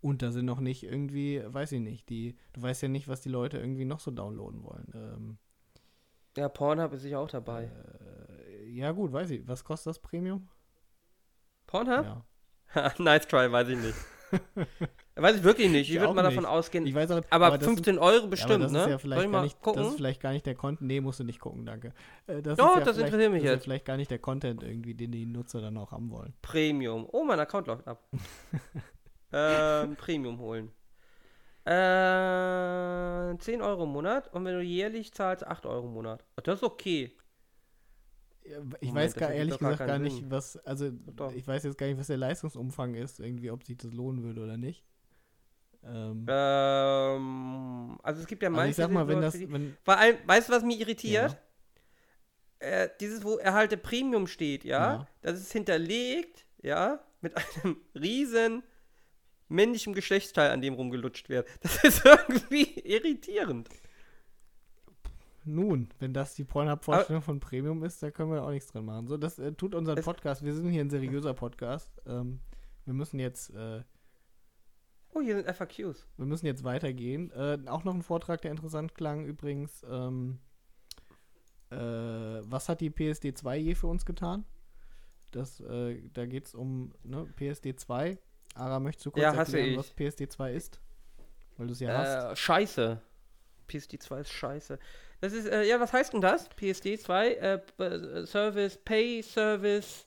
Und 0.00 0.22
da 0.22 0.30
sind 0.30 0.44
noch 0.44 0.60
nicht 0.60 0.84
irgendwie, 0.84 1.42
weiß 1.44 1.72
ich 1.72 1.80
nicht, 1.80 2.08
die, 2.08 2.36
du 2.52 2.62
weißt 2.62 2.82
ja 2.82 2.88
nicht, 2.88 3.08
was 3.08 3.20
die 3.20 3.28
Leute 3.30 3.58
irgendwie 3.58 3.84
noch 3.84 4.00
so 4.00 4.10
downloaden 4.12 4.62
wollen. 4.64 4.92
Ähm, 4.94 5.38
Ja, 6.36 6.48
Pornhub 6.48 6.92
ist 6.92 7.02
sicher 7.02 7.18
auch 7.18 7.28
dabei. 7.30 7.64
äh, 7.64 8.68
ja, 8.70 8.92
gut, 8.92 9.12
weiß 9.12 9.30
ich. 9.30 9.48
Was 9.48 9.64
kostet 9.64 9.90
das 9.90 9.98
Premium? 9.98 10.48
Pornhub? 11.66 12.04
Ja. 12.74 12.92
nice 12.98 13.26
try, 13.26 13.50
weiß 13.50 13.68
ich 13.68 13.78
nicht. 13.78 13.94
weiß 15.16 15.36
ich 15.36 15.42
wirklich 15.42 15.70
nicht. 15.70 15.88
Ich 15.88 15.94
Ich 15.94 16.00
würde 16.00 16.14
mal 16.14 16.22
davon 16.22 16.44
nicht. 16.44 16.52
ausgehen. 16.52 16.86
Ich 16.86 16.94
weiß 16.94 17.10
auch, 17.10 17.22
aber, 17.30 17.56
das 17.58 17.66
15 17.66 17.98
Euro 17.98 18.24
ist, 18.26 18.30
bestimmt, 18.30 18.52
aber 18.52 18.62
das 18.64 18.72
ne? 18.72 18.78
Ist 18.80 18.86
ja 18.86 18.98
Soll 18.98 18.98
vielleicht 18.98 19.24
ich 19.26 19.32
gar 19.32 19.40
mal 19.40 19.42
nicht, 19.44 19.60
gucken? 19.62 19.82
Das 19.82 19.90
ist 19.92 19.96
vielleicht 19.96 20.20
gar 20.20 20.32
nicht 20.32 20.46
der 20.46 20.54
Content. 20.54 20.82
Nee, 20.86 21.00
musst 21.00 21.18
du 21.18 21.24
nicht 21.24 21.40
gucken, 21.40 21.64
danke. 21.66 21.92
Äh, 22.26 22.42
das 22.42 22.56
Doch, 22.58 22.70
ist 22.72 22.78
ja 22.78 22.84
das 22.84 22.98
interessiert 22.98 23.32
mich 23.32 23.42
das 23.42 23.50
ist 23.50 23.54
jetzt. 23.56 23.64
vielleicht 23.64 23.84
gar 23.86 23.96
nicht 23.96 24.10
der 24.10 24.18
Content 24.18 24.62
irgendwie, 24.62 24.94
den 24.94 25.10
die 25.12 25.26
Nutzer 25.26 25.60
dann 25.62 25.76
auch 25.78 25.92
haben 25.92 26.10
wollen. 26.10 26.34
Premium. 26.42 27.06
Oh, 27.10 27.24
mein 27.24 27.40
Account 27.40 27.66
läuft 27.66 27.86
ab. 27.88 28.06
ähm, 29.32 29.96
Premium 29.96 30.38
holen. 30.38 30.72
Äh, 31.64 33.36
10 33.38 33.60
Euro 33.62 33.84
im 33.84 33.90
Monat 33.90 34.32
und 34.32 34.44
wenn 34.44 34.54
du 34.54 34.62
jährlich 34.62 35.12
zahlst, 35.12 35.46
8 35.46 35.66
Euro 35.66 35.86
im 35.86 35.92
Monat. 35.94 36.24
Das 36.42 36.56
ist 36.56 36.62
okay. 36.62 37.14
Ja, 38.44 38.58
Ich 38.80 38.88
Moment, 38.88 38.94
weiß 38.94 39.14
gar 39.14 39.30
ehrlich 39.32 39.58
gar 39.58 39.72
gesagt 39.72 39.86
gar 39.86 39.98
nicht, 39.98 40.16
Sinn. 40.16 40.30
was, 40.30 40.56
also 40.64 40.90
Doch. 40.90 41.32
ich 41.34 41.46
weiß 41.46 41.64
jetzt 41.64 41.76
gar 41.76 41.86
nicht, 41.86 41.98
was 41.98 42.06
der 42.06 42.16
Leistungsumfang 42.16 42.94
ist, 42.94 43.20
irgendwie, 43.20 43.50
ob 43.50 43.64
sich 43.64 43.76
das 43.76 43.92
lohnen 43.92 44.22
würde 44.22 44.40
oder 44.42 44.56
nicht. 44.56 44.84
Ähm, 45.84 46.26
Ähm, 46.26 47.98
also 48.02 48.20
es 48.22 48.26
gibt 48.26 48.42
ja 48.42 48.48
also 48.48 48.60
ich 48.60 48.64
manche. 48.64 48.74
sag 48.74 48.90
mal, 48.90 49.06
wenn 49.06 49.20
das, 49.20 49.38
wenn, 49.38 49.76
Vor 49.84 49.96
allem, 49.98 50.16
weißt 50.26 50.48
du, 50.48 50.52
was 50.54 50.62
mich 50.64 50.80
irritiert? 50.80 51.32
Ja. 51.32 52.66
Äh, 52.66 52.88
dieses, 53.00 53.22
wo 53.22 53.36
Erhalte 53.36 53.76
Premium 53.76 54.26
steht, 54.26 54.64
ja? 54.64 54.94
Ja. 54.94 55.08
Das 55.20 55.38
ist 55.38 55.52
hinterlegt, 55.52 56.46
ja, 56.62 57.00
mit 57.20 57.34
einem 57.64 57.76
riesen 57.94 58.62
männlichen 59.48 59.94
Geschlechtsteil, 59.94 60.50
an 60.50 60.60
dem 60.60 60.74
rumgelutscht 60.74 61.28
wird. 61.28 61.48
Das 61.62 61.82
ist 61.84 62.04
irgendwie 62.04 62.78
irritierend. 62.80 63.68
nun, 65.44 65.88
wenn 65.98 66.12
das 66.12 66.34
die 66.34 66.44
Pornhub-Vorstellung 66.44 67.22
von 67.22 67.40
Premium 67.40 67.82
ist, 67.82 68.02
da 68.02 68.10
können 68.10 68.30
wir 68.30 68.42
auch 68.44 68.50
nichts 68.50 68.70
dran 68.70 68.84
machen. 68.84 69.06
So, 69.08 69.16
das 69.16 69.38
äh, 69.38 69.52
tut 69.52 69.74
unseren 69.74 70.02
Podcast, 70.02 70.44
wir 70.44 70.54
sind 70.54 70.68
hier 70.70 70.82
ein 70.82 70.90
seriöser 70.90 71.32
Podcast, 71.34 71.90
ähm, 72.06 72.40
wir 72.84 72.94
müssen 72.94 73.18
jetzt, 73.18 73.50
äh, 73.54 73.82
Oh, 75.14 75.22
hier 75.22 75.36
sind 75.36 75.48
FAQs. 75.48 76.06
wir 76.18 76.26
müssen 76.26 76.44
jetzt 76.44 76.64
weitergehen. 76.64 77.30
Äh, 77.30 77.58
auch 77.66 77.82
noch 77.84 77.94
ein 77.94 78.02
Vortrag, 78.02 78.42
der 78.42 78.50
interessant 78.50 78.94
klang 78.94 79.24
übrigens, 79.24 79.82
ähm, 79.90 80.38
äh, 81.70 81.76
was 81.76 82.68
hat 82.68 82.82
die 82.82 82.90
PSD 82.90 83.32
2 83.32 83.56
je 83.56 83.74
für 83.74 83.86
uns 83.86 84.04
getan? 84.04 84.44
Das, 85.30 85.60
äh, 85.60 86.02
da 86.12 86.26
geht 86.26 86.46
es 86.46 86.54
um 86.54 86.92
ne, 87.04 87.26
PSD 87.36 87.74
2. 87.74 88.18
Ara, 88.58 88.80
möchtest 88.80 89.06
du 89.06 89.10
kurz 89.12 89.22
Ja, 89.22 89.36
hasse 89.36 89.58
erklären, 89.58 89.78
was 89.78 89.90
PSD 89.90 90.28
2 90.28 90.52
ist? 90.52 90.80
Weil 91.56 91.66
du 91.68 91.72
es 91.72 91.80
ja 91.80 91.92
hast. 91.96 92.32
Äh, 92.32 92.36
scheiße. 92.36 93.00
PSD 93.68 93.98
2 93.98 94.20
ist 94.20 94.32
scheiße. 94.32 94.78
Das 95.20 95.32
ist, 95.32 95.46
äh, 95.46 95.64
ja, 95.64 95.78
was 95.80 95.92
heißt 95.92 96.12
denn 96.12 96.20
das? 96.20 96.48
PSD 96.48 96.98
2, 96.98 97.34
äh, 97.34 97.60
B- 97.76 98.26
Service, 98.26 98.78
Pay 98.78 99.22
Service, 99.22 100.06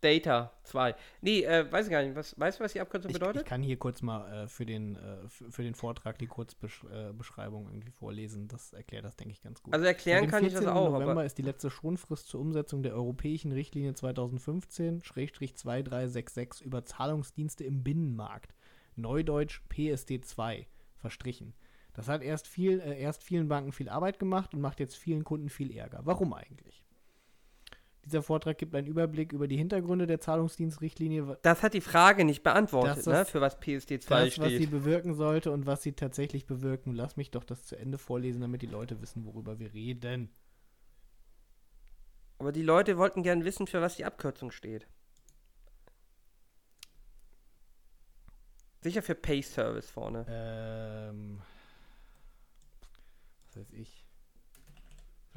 Data 0.00 0.52
2. 0.64 0.94
Nee, 1.22 1.42
äh, 1.42 1.70
weiß 1.70 1.86
ich 1.86 1.90
gar 1.90 2.02
nicht. 2.02 2.14
Was, 2.14 2.38
weißt 2.38 2.60
du, 2.60 2.64
was 2.64 2.72
die 2.72 2.80
Abkürzung 2.80 3.10
Ich, 3.10 3.16
ich 3.16 3.20
bedeutet? 3.20 3.46
kann 3.46 3.62
hier 3.62 3.76
kurz 3.76 4.00
mal 4.02 4.44
äh, 4.44 4.48
für, 4.48 4.64
den, 4.64 4.96
äh, 4.96 5.28
für 5.28 5.62
den 5.62 5.74
Vortrag 5.74 6.18
die 6.18 6.26
Kurzbeschreibung 6.26 7.66
äh, 7.66 7.70
irgendwie 7.70 7.90
vorlesen. 7.90 8.48
Das 8.48 8.72
erklärt 8.72 9.04
das, 9.04 9.16
denke 9.16 9.32
ich, 9.32 9.42
ganz 9.42 9.62
gut. 9.62 9.74
also 9.74 9.84
erklären 9.86 10.28
kann 10.28 10.44
ich 10.44 10.52
das 10.52 10.64
14. 10.64 10.76
auch, 10.76 10.90
November 10.92 11.12
aber 11.12 11.24
ist 11.24 11.38
die 11.38 11.42
letzte 11.42 11.70
Schonfrist 11.70 12.28
zur 12.28 12.40
Umsetzung 12.40 12.82
der 12.82 12.94
europäischen 12.94 13.52
Richtlinie 13.52 13.92
2015-2366 13.92 16.62
über 16.62 16.84
Zahlungsdienste 16.84 17.64
im 17.64 17.82
Binnenmarkt, 17.82 18.54
Neudeutsch 18.96 19.62
PSD 19.68 20.20
2, 20.20 20.66
verstrichen. 20.96 21.54
Das 21.94 22.08
hat 22.08 22.22
erst, 22.22 22.46
viel, 22.46 22.80
äh, 22.80 23.00
erst 23.00 23.24
vielen 23.24 23.48
Banken 23.48 23.72
viel 23.72 23.88
Arbeit 23.88 24.20
gemacht 24.20 24.54
und 24.54 24.60
macht 24.60 24.78
jetzt 24.78 24.96
vielen 24.96 25.24
Kunden 25.24 25.48
viel 25.48 25.76
Ärger. 25.76 26.00
Warum 26.04 26.32
eigentlich? 26.32 26.84
Dieser 28.08 28.22
Vortrag 28.22 28.56
gibt 28.56 28.74
einen 28.74 28.86
Überblick 28.86 29.34
über 29.34 29.46
die 29.48 29.58
Hintergründe 29.58 30.06
der 30.06 30.18
Zahlungsdienstrichtlinie, 30.18 31.36
das 31.42 31.62
hat 31.62 31.74
die 31.74 31.82
Frage 31.82 32.24
nicht 32.24 32.42
beantwortet, 32.42 32.96
Das 32.96 33.06
ne, 33.06 33.24
für 33.26 33.42
was 33.42 33.60
PSD 33.60 34.00
2 34.00 34.24
das, 34.24 34.38
was 34.38 34.48
sie 34.48 34.56
steht. 34.56 34.70
bewirken 34.70 35.12
sollte 35.12 35.52
und 35.52 35.66
was 35.66 35.82
sie 35.82 35.92
tatsächlich 35.92 36.46
bewirken. 36.46 36.94
Lass 36.94 37.18
mich 37.18 37.30
doch 37.30 37.44
das 37.44 37.66
zu 37.66 37.76
Ende 37.76 37.98
vorlesen, 37.98 38.40
damit 38.40 38.62
die 38.62 38.66
Leute 38.66 39.02
wissen, 39.02 39.26
worüber 39.26 39.58
wir 39.58 39.74
reden. 39.74 40.30
Aber 42.38 42.50
die 42.50 42.62
Leute 42.62 42.96
wollten 42.96 43.22
gern 43.22 43.44
wissen, 43.44 43.66
für 43.66 43.82
was 43.82 43.96
die 43.96 44.06
Abkürzung 44.06 44.52
steht. 44.52 44.86
Sicher 48.80 49.02
für 49.02 49.16
Pay 49.16 49.42
Service 49.42 49.90
vorne. 49.90 50.24
Ähm, 50.30 51.42
was 53.48 53.56
weiß 53.58 53.72
ich. 53.72 54.07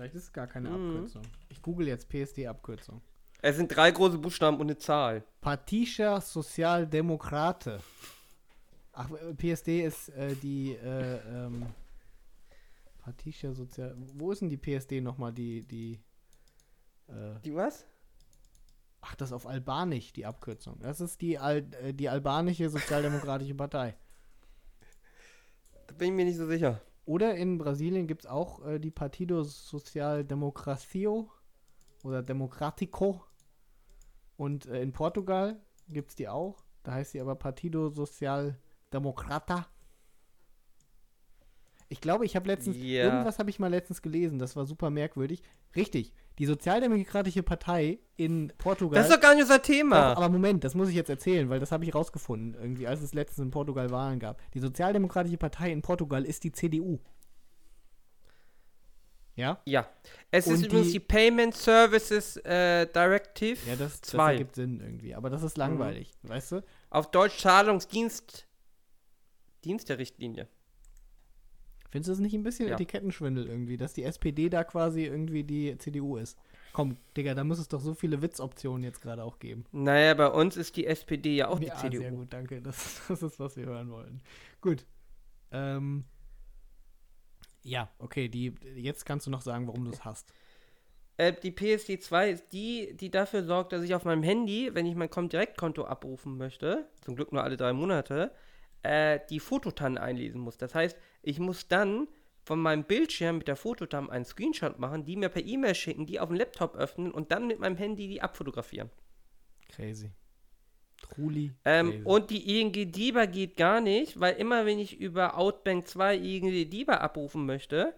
Vielleicht 0.02 0.16
ist 0.16 0.24
es 0.24 0.34
gar 0.34 0.48
keine 0.48 0.68
Mhm. 0.72 0.96
Abkürzung. 0.96 1.22
Ich 1.50 1.62
google 1.62 1.88
jetzt 1.88 2.10
PSD-Abkürzung. 2.10 3.04
Es 3.44 3.58
sind 3.58 3.68
drei 3.68 3.92
große 3.92 4.18
Buchstaben 4.18 4.58
und 4.58 4.64
eine 4.64 4.76
Zahl. 4.80 5.24
Partischer 5.42 6.20
Sozialdemokrate. 6.22 7.80
Ach, 8.94 9.12
äh, 9.12 9.36
PSD 9.36 9.86
ist 9.86 10.10
äh, 10.10 10.34
die 10.38 10.72
äh, 10.74 11.18
ähm, 11.46 11.68
Partischer 12.98 13.54
Sozial. 13.54 13.96
Wo 14.16 14.32
ist 14.32 14.42
denn 14.42 14.50
die 14.50 14.58
PSD 14.58 15.02
nochmal? 15.02 15.34
Die, 15.34 15.62
die. 15.68 16.00
Äh, 17.08 17.40
Die 17.46 17.54
was? 17.54 17.86
ach, 19.02 19.14
das 19.14 19.32
auf 19.32 19.46
Albanisch, 19.46 20.14
die 20.14 20.26
Abkürzung. 20.26 20.80
Das 20.80 21.00
ist 21.00 21.22
die, 21.22 21.38
Al 21.38 21.58
äh, 21.84 21.94
die 21.94 22.10
albanische 22.10 22.72
Sozialdemokratische 22.72 23.54
Partei. 23.54 23.96
Da 25.86 25.94
bin 25.94 26.08
ich 26.10 26.14
mir 26.16 26.26
nicht 26.26 26.38
so 26.38 26.48
sicher. 26.48 26.82
Oder 27.06 27.36
in 27.36 27.58
Brasilien 27.58 28.08
gibt 28.08 28.24
es 28.24 28.30
auch 28.30 28.66
äh, 28.66 28.80
die 28.80 28.92
Partido 28.92 29.44
Social 29.44 30.24
Democracio 30.24 31.32
oder 32.04 32.22
Democrático. 32.22 33.24
Und 34.38 34.66
äh, 34.68 34.82
in 34.82 34.92
Portugal 34.94 35.60
gibt 35.88 36.12
es 36.12 36.16
die 36.16 36.30
auch. 36.30 36.64
Da 36.84 36.94
heißt 36.94 37.12
sie 37.12 37.22
aber 37.22 37.36
Partido 37.36 37.90
Social 37.90 38.58
Democrata. 38.94 39.68
Ich 41.90 42.00
glaube, 42.00 42.26
ich 42.26 42.36
habe 42.36 42.48
letztens, 42.48 42.78
Ja. 42.78 43.04
irgendwas 43.04 43.38
habe 43.38 43.50
ich 43.50 43.60
mal 43.60 43.68
letztens 43.70 44.02
gelesen, 44.02 44.40
das 44.40 44.56
war 44.56 44.66
super 44.66 44.90
merkwürdig. 44.90 45.44
Richtig, 45.76 46.14
die 46.40 46.46
Sozialdemokratische 46.46 47.44
Partei 47.44 48.00
in 48.16 48.52
Portugal. 48.58 48.96
Das 48.96 49.10
ist 49.10 49.16
doch 49.16 49.22
gar 49.22 49.34
nicht 49.34 49.44
unser 49.44 49.62
Thema. 49.62 50.14
Aber 50.16 50.30
Moment, 50.30 50.64
das 50.64 50.76
muss 50.76 50.90
ich 50.90 50.96
jetzt 50.96 51.10
erzählen, 51.10 51.50
weil 51.50 51.60
das 51.60 51.72
habe 51.72 51.84
ich 51.86 51.94
rausgefunden, 51.94 52.54
irgendwie, 52.62 52.88
als 52.88 53.02
es 53.02 53.14
letztens 53.14 53.46
in 53.46 53.52
Portugal 53.52 53.90
Wahlen 53.92 54.20
gab. 54.20 54.40
Die 54.54 54.60
Sozialdemokratische 54.60 55.38
Partei 55.38 55.72
in 55.72 55.82
Portugal 55.82 56.24
ist 56.26 56.44
die 56.44 56.52
CDU. 56.52 57.00
Ja? 59.36 59.60
ja. 59.66 59.88
Es 60.30 60.46
ist 60.48 60.60
Und 60.60 60.66
übrigens 60.68 60.88
die- 60.88 60.94
die 60.94 61.00
Payment 61.00 61.56
Services 61.56 62.38
äh, 62.38 62.86
Directive 62.88 63.58
Ja, 63.70 63.76
das, 63.76 64.02
das 64.02 64.14
ergibt 64.14 64.56
Sinn 64.56 64.80
irgendwie. 64.82 65.16
Aber 65.16 65.30
das 65.30 65.42
ist 65.44 65.58
langweilig, 65.58 66.12
weißt 66.24 66.52
du? 66.54 66.64
auf 66.90 67.10
Deutsch 67.12 67.40
Zahlungsdienst 67.40 68.46
Dienst 69.64 69.90
der 69.90 70.00
Richtlinie. 70.00 70.48
Findest 71.92 72.08
du 72.08 72.14
es 72.14 72.20
nicht 72.20 72.34
ein 72.34 72.44
bisschen 72.44 72.70
Ja. 72.70 72.76
Etikettenschwindel 72.76 73.48
irgendwie, 73.48 73.78
dass 73.78 73.94
die 73.94 74.04
SPD 74.04 74.50
da 74.50 74.64
quasi 74.64 75.04
irgendwie 75.04 75.44
die 75.44 75.78
CDU 75.78 76.18
ist? 76.18 76.38
Komm, 76.74 76.96
Digga, 77.18 77.36
da 77.36 77.44
muss 77.44 77.60
es 77.60 77.68
doch 77.68 77.82
so 77.82 77.94
viele 77.94 78.22
Witzoptionen 78.22 78.84
jetzt 78.84 79.02
gerade 79.02 79.24
auch 79.24 79.40
geben. 79.40 79.66
Naja, 79.74 80.14
bei 80.14 80.28
uns 80.28 80.56
ist 80.56 80.78
die 80.78 80.88
SPD 80.88 81.36
ja 81.36 81.50
auch 81.50 81.60
die 81.60 81.66
ja, 81.66 81.76
CDU. 81.76 82.00
sehr 82.00 82.12
gut, 82.12 82.32
danke. 82.32 82.62
Das, 82.62 83.02
das 83.10 83.22
ist, 83.22 83.40
was 83.40 83.58
wir 83.58 83.66
hören 83.66 83.92
wollten. 83.92 84.22
Gut. 84.62 84.86
Ähm, 85.52 86.06
ja, 87.64 87.90
okay, 88.00 88.30
die, 88.30 88.56
jetzt 88.76 89.06
kannst 89.06 89.28
du 89.28 89.32
noch 89.32 89.42
sagen, 89.42 89.68
warum 89.68 89.84
du 89.84 89.92
es 89.92 90.06
hast. 90.06 90.34
Äh, 91.18 91.34
die 91.34 91.52
PSD 91.52 92.00
2 92.00 92.30
ist 92.30 92.54
die, 92.54 92.96
die 92.96 93.12
dafür 93.12 93.44
sorgt, 93.44 93.74
dass 93.74 93.84
ich 93.84 93.94
auf 93.94 94.06
meinem 94.06 94.24
Handy, 94.24 94.70
wenn 94.74 94.86
ich 94.86 94.96
mein 94.96 95.10
Comdirect-Konto 95.10 95.84
abrufen 95.84 96.38
möchte, 96.38 96.88
zum 97.02 97.16
Glück 97.18 97.34
nur 97.34 97.44
alle 97.44 97.58
drei 97.58 97.74
Monate, 97.74 98.32
äh, 98.84 99.20
die 99.30 99.40
Fototan 99.40 99.98
einlesen 99.98 100.42
muss. 100.42 100.58
Das 100.58 100.76
heißt, 100.76 100.98
ich 101.22 101.40
muss 101.40 101.68
dann 101.68 102.08
von 102.44 102.60
meinem 102.60 102.84
Bildschirm 102.84 103.38
mit 103.38 103.48
der 103.48 103.56
Fototan 103.56 104.10
einen 104.10 104.26
Screenshot 104.26 104.80
machen, 104.80 105.06
die 105.06 105.16
mir 105.16 105.30
per 105.30 105.46
E-Mail 105.46 105.76
schicken, 105.76 106.06
die 106.06 106.20
auf 106.20 106.30
dem 106.30 106.38
Laptop 106.38 106.76
öffnen 106.76 107.12
und 107.12 107.32
dann 107.32 107.48
mit 107.48 107.60
meinem 107.60 107.78
Handy 107.78 108.08
die 108.08 108.22
abfotografieren. 108.22 108.90
Crazy. 109.70 110.12
Truly. 111.02 111.52
Ähm, 111.66 112.02
und 112.06 112.30
die 112.30 112.60
ING 112.60 112.72
DIBA 112.72 113.26
geht 113.26 113.58
gar 113.58 113.82
nicht, 113.82 114.20
weil 114.20 114.36
immer 114.36 114.66
wenn 114.66 114.80
ich 114.80 115.00
über 115.00 115.38
Outbank 115.38 115.88
2 115.88 116.16
ING 116.16 116.70
DIBA 116.70 116.96
abrufen 116.96 117.46
möchte, 117.46 117.94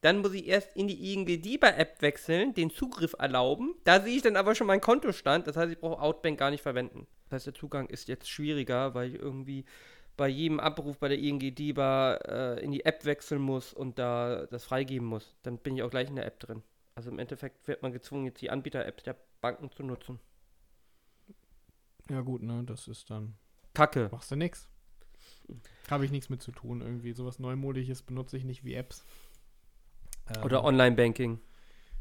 dann 0.00 0.18
muss 0.18 0.34
ich 0.34 0.46
erst 0.46 0.76
in 0.76 0.86
die 0.86 1.12
ING 1.12 1.26
DIBA 1.26 1.68
App 1.70 2.00
wechseln, 2.02 2.54
den 2.54 2.70
Zugriff 2.70 3.14
erlauben. 3.18 3.74
Da 3.84 4.00
sehe 4.00 4.16
ich 4.16 4.22
dann 4.22 4.36
aber 4.36 4.54
schon 4.54 4.66
meinen 4.66 4.80
Kontostand. 4.80 5.46
Das 5.46 5.56
heißt, 5.56 5.72
ich 5.72 5.78
brauche 5.78 6.00
Outbank 6.00 6.38
gar 6.38 6.50
nicht 6.50 6.62
verwenden. 6.62 7.06
Das 7.24 7.36
heißt, 7.36 7.46
der 7.46 7.54
Zugang 7.54 7.88
ist 7.88 8.08
jetzt 8.08 8.28
schwieriger, 8.28 8.94
weil 8.94 9.08
ich 9.08 9.20
irgendwie 9.20 9.64
bei 10.18 10.28
jedem 10.28 10.60
Abruf 10.60 10.98
bei 10.98 11.08
der 11.08 11.18
ING 11.18 11.38
DIBA 11.38 12.14
äh, 12.16 12.60
in 12.60 12.72
die 12.72 12.84
App 12.84 13.06
wechseln 13.06 13.40
muss 13.40 13.72
und 13.72 13.98
da 13.98 14.46
das 14.46 14.64
freigeben 14.64 15.06
muss. 15.06 15.34
Dann 15.42 15.58
bin 15.58 15.76
ich 15.76 15.82
auch 15.82 15.90
gleich 15.90 16.08
in 16.08 16.16
der 16.16 16.26
App 16.26 16.40
drin. 16.40 16.62
Also 16.94 17.10
im 17.10 17.20
Endeffekt 17.20 17.66
wird 17.68 17.82
man 17.82 17.92
gezwungen, 17.92 18.26
jetzt 18.26 18.42
die 18.42 18.50
Anbieter-Apps 18.50 19.04
der 19.04 19.16
Banken 19.40 19.70
zu 19.70 19.84
nutzen. 19.84 20.18
ja, 22.10 22.20
gut, 22.20 22.42
ne, 22.42 22.64
das 22.64 22.88
ist 22.88 23.08
dann. 23.08 23.36
Kacke. 23.72 24.08
Machst 24.10 24.32
du 24.32 24.36
nix. 24.36 24.68
Habe 25.88 26.04
ich 26.04 26.10
nichts 26.10 26.28
mit 26.28 26.42
zu 26.42 26.50
tun, 26.50 26.80
irgendwie. 26.80 27.12
Sowas 27.12 27.38
Neumodisches 27.38 28.02
benutze 28.02 28.36
ich 28.36 28.44
nicht 28.44 28.64
wie 28.64 28.74
Apps. 28.74 29.04
Ähm, 30.34 30.42
Oder 30.42 30.64
Online-Banking. 30.64 31.40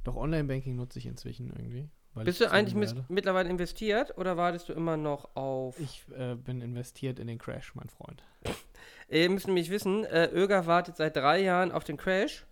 Doch 0.04 0.16
Online-Banking 0.16 0.76
nutze 0.76 0.98
ich 0.98 1.06
inzwischen 1.06 1.52
irgendwie. 1.52 1.88
Bist 2.26 2.42
du 2.42 2.52
eigentlich 2.52 2.76
werde. 2.76 3.06
mittlerweile 3.10 3.50
investiert 3.50 4.18
oder 4.18 4.38
wartest 4.38 4.70
du 4.70 4.74
immer 4.74 4.98
noch 4.98 5.36
auf. 5.36 5.80
Ich 5.80 6.06
äh, 6.18 6.36
bin 6.36 6.62
investiert 6.62 7.20
in 7.20 7.28
den 7.28 7.38
Crash, 7.38 7.74
mein 7.76 7.90
Freund. 7.90 8.24
Ihr 9.10 9.30
müsst 9.30 9.48
nämlich 9.48 9.70
wissen, 9.70 10.04
äh, 10.06 10.30
Öger 10.34 10.66
wartet 10.66 10.98
seit 10.98 11.16
drei 11.16 11.40
Jahren 11.40 11.72
auf 11.72 11.84
den 11.84 11.98
Crash 11.98 12.46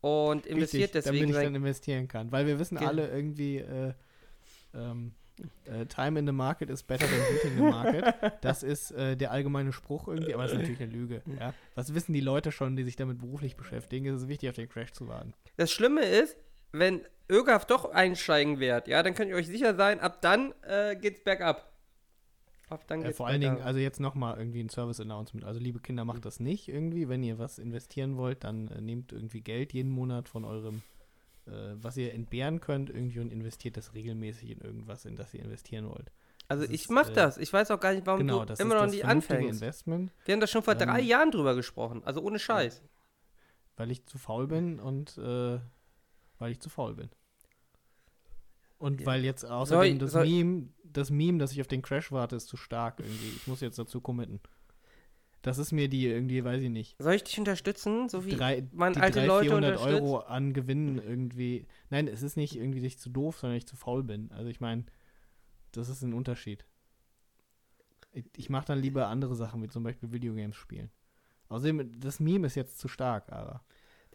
und 0.00 0.46
investiert 0.46 0.94
Richtig, 0.94 1.04
deswegen 1.04 1.26
damit 1.26 1.36
ich 1.36 1.44
dann 1.44 1.54
investieren 1.54 2.08
kann. 2.08 2.32
Weil 2.32 2.46
wir 2.46 2.58
wissen 2.58 2.78
alle 2.78 3.08
irgendwie, 3.08 3.58
äh, 3.58 3.92
ähm, 4.74 5.12
äh, 5.64 5.86
Time 5.86 6.18
in 6.18 6.26
the 6.26 6.32
market 6.32 6.70
is 6.70 6.82
better 6.82 7.06
than 7.06 7.20
beating 7.30 7.56
the 7.56 7.62
market. 7.62 8.14
Das 8.40 8.62
ist 8.62 8.90
äh, 8.92 9.16
der 9.16 9.30
allgemeine 9.32 9.72
Spruch 9.72 10.08
irgendwie, 10.08 10.34
aber 10.34 10.44
das 10.44 10.52
ist 10.52 10.58
natürlich 10.58 10.80
eine 10.80 10.92
Lüge. 10.92 11.22
Ja? 11.38 11.52
Was 11.74 11.94
wissen 11.94 12.12
die 12.12 12.20
Leute 12.20 12.52
schon, 12.52 12.76
die 12.76 12.84
sich 12.84 12.96
damit 12.96 13.18
beruflich 13.18 13.56
beschäftigen? 13.56 14.06
Es 14.14 14.22
ist 14.22 14.28
wichtig, 14.28 14.48
auf 14.48 14.56
den 14.56 14.68
Crash 14.68 14.92
zu 14.92 15.08
warten. 15.08 15.34
Das 15.56 15.70
Schlimme 15.70 16.02
ist, 16.02 16.36
wenn 16.72 17.02
Öger 17.30 17.58
doch 17.66 17.90
einsteigen 17.90 18.60
wird, 18.60 18.88
ja, 18.88 19.02
dann 19.02 19.14
könnt 19.14 19.30
ihr 19.30 19.36
euch 19.36 19.48
sicher 19.48 19.74
sein, 19.74 20.00
ab 20.00 20.20
dann 20.22 20.54
äh, 20.62 20.94
geht's 20.96 21.22
bergab. 21.24 21.72
Ab 22.68 22.84
dann 22.86 23.00
Äh, 23.00 23.04
geht's 23.06 23.16
vor 23.16 23.26
allen 23.26 23.40
Dingen, 23.40 23.62
also 23.62 23.78
jetzt 23.78 24.00
nochmal 24.00 24.38
irgendwie 24.38 24.60
ein 24.60 24.68
Service-Announcement. 24.68 25.44
Also 25.44 25.58
liebe 25.60 25.80
Kinder, 25.80 26.04
macht 26.04 26.24
das 26.24 26.40
nicht 26.40 26.68
irgendwie. 26.68 27.08
Wenn 27.08 27.22
ihr 27.22 27.38
was 27.38 27.58
investieren 27.58 28.16
wollt, 28.16 28.44
dann 28.44 28.68
äh, 28.68 28.80
nehmt 28.80 29.12
irgendwie 29.12 29.40
Geld 29.40 29.72
jeden 29.72 29.90
Monat 29.90 30.28
von 30.28 30.44
eurem, 30.44 30.82
äh, 31.46 31.50
was 31.74 31.96
ihr 31.96 32.12
entbehren 32.14 32.60
könnt, 32.60 32.90
irgendwie 32.90 33.20
und 33.20 33.32
investiert 33.32 33.76
das 33.76 33.94
regelmäßig 33.94 34.50
in 34.50 34.60
irgendwas, 34.60 35.04
in 35.04 35.16
das 35.16 35.32
ihr 35.34 35.42
investieren 35.42 35.88
wollt. 35.88 36.10
Also 36.48 36.64
das 36.64 36.72
ich 36.72 36.82
ist, 36.82 36.90
mach 36.90 37.08
äh, 37.08 37.12
das. 37.12 37.38
Ich 37.38 37.52
weiß 37.52 37.70
auch 37.72 37.80
gar 37.80 37.92
nicht, 37.92 38.06
warum 38.06 38.20
genau, 38.20 38.40
du 38.40 38.46
das 38.46 38.60
immer 38.60 38.74
noch 38.76 38.82
das 38.82 38.92
nicht 38.92 39.04
anfängst. 39.04 39.60
Investment, 39.62 40.12
Wir 40.24 40.32
haben 40.34 40.40
da 40.40 40.46
schon 40.46 40.62
vor 40.62 40.74
Ähm, 40.74 40.80
drei 40.80 41.00
Jahren 41.00 41.30
drüber 41.32 41.54
gesprochen. 41.56 42.02
Also 42.04 42.20
ohne 42.20 42.38
Scheiß. 42.38 42.82
weil 43.76 43.90
ich 43.90 44.06
zu 44.06 44.18
faul 44.18 44.46
bin 44.46 44.80
und 44.80 45.18
äh, 45.18 45.58
weil 46.38 46.52
ich 46.52 46.60
zu 46.60 46.68
faul 46.68 46.94
bin. 46.94 47.10
Und 48.78 49.00
Ja. 49.00 49.06
weil 49.06 49.24
jetzt 49.24 49.44
außerdem 49.44 49.98
das 49.98 50.12
soll- 50.12 50.26
Meme, 50.26 50.68
das 50.84 51.10
Meme, 51.10 51.38
dass 51.38 51.52
ich 51.52 51.60
auf 51.60 51.66
den 51.66 51.82
Crash 51.82 52.12
warte, 52.12 52.36
ist 52.36 52.46
zu 52.48 52.56
stark 52.56 53.00
irgendwie. 53.00 53.28
Ich 53.36 53.46
muss 53.46 53.60
jetzt 53.60 53.78
dazu 53.78 54.00
committen. 54.00 54.40
Das 55.42 55.58
ist 55.58 55.70
mir 55.72 55.88
die 55.88 56.06
irgendwie, 56.06 56.42
weiß 56.44 56.60
ich 56.62 56.70
nicht. 56.70 56.96
Soll 56.98 57.14
ich 57.14 57.22
dich 57.22 57.38
unterstützen? 57.38 58.08
So 58.08 58.24
wie 58.24 58.32
drei, 58.32 58.66
man 58.72 58.92
die 58.94 59.00
alte 59.00 59.20
300, 59.20 59.28
Leute 59.28 59.44
400 59.48 59.72
unterstützt? 59.76 60.02
Euro 60.02 60.18
an 60.18 60.52
Gewinnen 60.52 60.98
irgendwie. 60.98 61.66
Nein, 61.88 62.08
es 62.08 62.22
ist 62.22 62.36
nicht 62.36 62.56
irgendwie, 62.56 62.80
dass 62.80 62.86
ich 62.88 62.98
zu 62.98 63.10
doof, 63.10 63.38
sondern 63.38 63.56
ich 63.56 63.66
zu 63.66 63.76
faul 63.76 64.02
bin. 64.02 64.30
Also 64.32 64.50
ich 64.50 64.60
meine, 64.60 64.84
das 65.72 65.88
ist 65.88 66.02
ein 66.02 66.14
Unterschied. 66.14 66.66
Ich, 68.12 68.24
ich 68.36 68.50
mache 68.50 68.66
dann 68.66 68.80
lieber 68.80 69.06
andere 69.08 69.36
Sachen, 69.36 69.62
wie 69.62 69.68
zum 69.68 69.84
Beispiel 69.84 70.10
Videogames 70.12 70.56
spielen. 70.56 70.90
Außerdem, 71.48 72.00
das 72.00 72.18
Meme 72.18 72.46
ist 72.48 72.56
jetzt 72.56 72.78
zu 72.78 72.88
stark, 72.88 73.30
aber. 73.32 73.62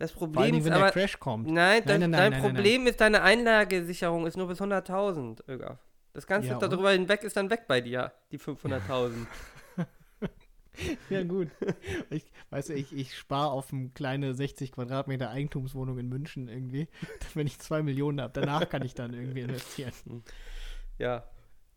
Das 0.01 0.11
Vor 0.13 0.23
allem, 0.23 0.33
Problem 0.33 0.55
ist 0.55 0.65
wenn 0.65 0.73
aber. 0.73 0.83
der 0.85 0.91
Crash 0.93 1.19
kommt. 1.19 1.45
Nein, 1.45 1.83
nein, 1.85 1.99
nein, 1.99 2.11
dein 2.11 2.31
nein, 2.31 2.41
Problem 2.41 2.87
ist, 2.87 2.99
deine 2.99 3.21
Einlagesicherung 3.21 4.25
ist 4.25 4.35
nur 4.35 4.47
bis 4.47 4.59
100.000, 4.59 5.47
Ögaf. 5.47 5.77
Das 6.13 6.25
Ganze 6.25 6.49
Ja, 6.49 6.57
darüber 6.57 6.89
hinweg 6.91 7.21
ist 7.23 7.37
dann 7.37 7.51
weg 7.51 7.65
bei 7.67 7.81
dir, 7.81 8.11
die 8.31 8.39
500.000. 8.39 9.27
Ja, 11.09 11.21
gut. 11.23 11.49
Ich, 12.09 12.23
weißt 12.49 12.69
du, 12.69 12.73
ich, 12.73 12.93
ich 12.95 13.15
spare 13.15 13.51
auf 13.51 13.73
eine 13.73 13.89
kleine 13.89 14.33
60 14.33 14.71
Quadratmeter 14.71 15.29
Eigentumswohnung 15.29 15.99
in 15.99 16.07
München 16.07 16.47
irgendwie, 16.47 16.87
wenn 17.35 17.45
ich 17.45 17.59
2 17.59 17.83
Millionen 17.83 18.21
habe. 18.21 18.31
Danach 18.33 18.67
kann 18.69 18.83
ich 18.83 18.95
dann 18.95 19.13
irgendwie 19.13 19.41
investieren. 19.41 20.23
ja. 20.97 21.25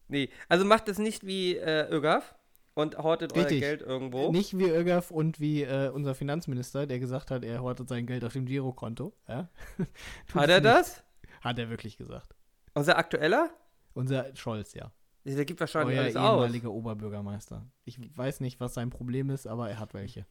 Nee, 0.06 0.30
also 0.48 0.64
macht 0.64 0.88
es 0.88 0.98
nicht 0.98 1.26
wie 1.26 1.56
äh, 1.56 1.88
Ögaf 1.90 2.34
und 2.74 2.98
hortet 2.98 3.32
euer 3.34 3.42
Richtig. 3.44 3.60
Geld 3.60 3.82
irgendwo. 3.82 4.30
Nicht 4.32 4.58
wie 4.58 4.68
Ögaf 4.68 5.10
und 5.10 5.40
wie 5.40 5.62
äh, 5.62 5.88
unser 5.90 6.14
Finanzminister, 6.14 6.86
der 6.86 6.98
gesagt 6.98 7.30
hat, 7.30 7.44
er 7.44 7.62
hortet 7.62 7.88
sein 7.88 8.06
Geld 8.06 8.24
auf 8.24 8.32
dem 8.32 8.46
Girokonto. 8.46 9.14
Ja? 9.28 9.48
Hat 10.34 10.48
er 10.50 10.56
nicht. 10.60 10.64
das? 10.64 11.04
Hat 11.40 11.58
er 11.58 11.70
wirklich 11.70 11.96
gesagt. 11.96 12.34
Unser 12.74 12.98
aktueller? 12.98 13.50
Unser 13.94 14.34
Scholz, 14.34 14.74
ja. 14.74 14.90
Der 15.24 15.44
gibt 15.44 15.60
wahrscheinlich 15.60 15.96
Euer 15.96 16.02
alles 16.04 16.16
aus. 16.16 16.34
ehemaliger 16.34 16.70
Oberbürgermeister. 16.72 17.66
Ich 17.84 17.98
weiß 18.16 18.40
nicht, 18.40 18.60
was 18.60 18.74
sein 18.74 18.90
Problem 18.90 19.30
ist, 19.30 19.46
aber 19.46 19.70
er 19.70 19.78
hat 19.78 19.94
welche. 19.94 20.26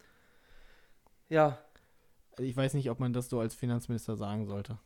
Ja, 1.30 1.58
Ich 2.38 2.56
weiß 2.56 2.74
nicht, 2.74 2.90
ob 2.90 3.00
man 3.00 3.14
das 3.14 3.30
so 3.30 3.40
als 3.40 3.56
Finanzminister 3.56 4.16
sagen 4.16 4.46
sollte. 4.46 4.78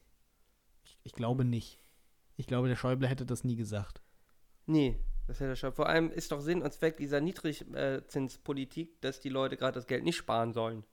Ich, 0.85 0.97
ich 1.03 1.13
glaube 1.13 1.43
nicht. 1.43 1.79
Ich 2.35 2.45
glaube, 2.47 2.67
der 2.67 2.75
Schäuble 2.75 3.07
hätte 3.07 3.25
das 3.25 3.43
nie 3.43 3.55
gesagt. 3.55 4.01
nee, 4.65 4.97
das 5.27 5.39
hätte 5.39 5.55
schon. 5.55 5.73
Vor 5.73 5.87
allem 5.87 6.09
ist 6.11 6.31
doch 6.31 6.41
Sinn 6.41 6.61
und 6.61 6.73
Zweck 6.73 6.97
dieser 6.97 7.21
Niedrigzinspolitik, 7.21 9.01
dass 9.01 9.19
die 9.19 9.29
Leute 9.29 9.57
gerade 9.57 9.73
das 9.75 9.87
Geld 9.87 10.03
nicht 10.03 10.15
sparen 10.17 10.53
sollen. 10.53 10.83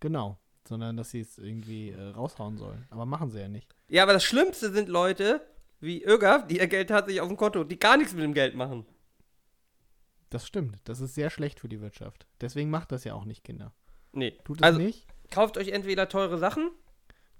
Genau. 0.00 0.38
Sondern, 0.66 0.96
dass 0.96 1.10
sie 1.10 1.20
es 1.20 1.38
irgendwie 1.38 1.90
äh, 1.90 2.00
raushauen 2.10 2.56
sollen. 2.56 2.86
Aber 2.90 3.04
machen 3.04 3.30
sie 3.30 3.40
ja 3.40 3.48
nicht. 3.48 3.74
Ja, 3.88 4.04
aber 4.04 4.12
das 4.12 4.24
Schlimmste 4.24 4.70
sind 4.72 4.88
Leute 4.88 5.40
wie 5.80 6.02
Ögaf, 6.04 6.46
die 6.46 6.58
ihr 6.58 6.68
Geld 6.68 6.88
tatsächlich 6.88 7.20
auf 7.20 7.28
dem 7.28 7.36
Konto, 7.36 7.64
die 7.64 7.78
gar 7.78 7.96
nichts 7.96 8.12
mit 8.14 8.22
dem 8.22 8.34
Geld 8.34 8.54
machen. 8.54 8.86
Das 10.30 10.46
stimmt. 10.46 10.78
Das 10.84 11.00
ist 11.00 11.14
sehr 11.14 11.30
schlecht 11.30 11.58
für 11.60 11.68
die 11.68 11.80
Wirtschaft. 11.80 12.26
Deswegen 12.40 12.70
macht 12.70 12.92
das 12.92 13.02
ja 13.04 13.14
auch 13.14 13.24
nicht 13.24 13.42
Kinder. 13.44 13.72
Nee. 14.12 14.38
Tut 14.44 14.58
es 14.58 14.62
Also 14.62 14.78
nicht? 14.78 15.06
kauft 15.30 15.58
euch 15.58 15.68
entweder 15.68 16.08
teure 16.08 16.38
Sachen, 16.38 16.70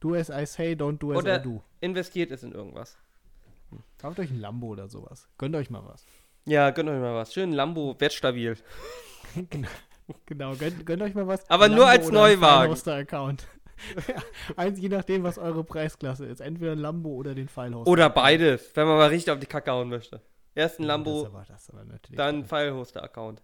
Do 0.00 0.14
as 0.14 0.30
I 0.30 0.44
say, 0.46 0.72
don't 0.72 0.98
do 0.98 1.12
as 1.12 1.18
Oder- 1.18 1.38
I 1.38 1.42
do. 1.42 1.62
investiert 1.80 2.32
es 2.32 2.42
in 2.42 2.50
irgendwas. 2.50 2.98
Kauft 3.98 4.18
euch 4.18 4.30
ein 4.30 4.40
Lambo 4.40 4.66
oder 4.66 4.88
sowas. 4.88 5.28
Gönnt 5.38 5.55
euch 5.55 5.70
mal 5.70 5.84
was. 5.86 6.05
Ja, 6.45 6.70
gönnt 6.70 6.88
euch 6.88 7.01
mal 7.01 7.14
was. 7.14 7.32
Schön 7.32 7.53
Lambo, 7.53 7.95
wertstabil. 7.99 8.57
genau, 10.26 10.55
gönnt, 10.57 10.84
gönnt 10.84 11.03
euch 11.03 11.14
mal 11.14 11.26
was. 11.26 11.49
Aber 11.49 11.68
nur 11.68 11.86
als 11.86 12.11
Neuwagen. 12.11 12.74
Account. 12.88 13.47
ja, 14.09 14.14
eins, 14.57 14.80
je 14.80 14.88
nachdem, 14.88 15.22
was 15.22 15.38
eure 15.38 15.64
Preisklasse 15.64 16.26
ist. 16.26 16.40
Entweder 16.40 16.72
ein 16.72 16.78
Lambo 16.78 17.11
oder 17.11 17.34
den 17.34 17.49
Filehoster. 17.49 17.90
Oder 17.90 18.11
beides, 18.11 18.70
wenn 18.74 18.86
man 18.86 18.97
mal 18.99 19.09
richtig 19.09 19.32
auf 19.32 19.38
die 19.38 19.47
Kacke 19.47 19.70
hauen 19.70 19.88
möchte. 19.88 20.20
Erst 20.55 20.80
ein 20.80 20.82
Das 20.82 20.88
Lambo, 20.88 21.30
dann 22.11 22.47
toll. 22.47 22.59
Filehoster-Account. 22.59 23.43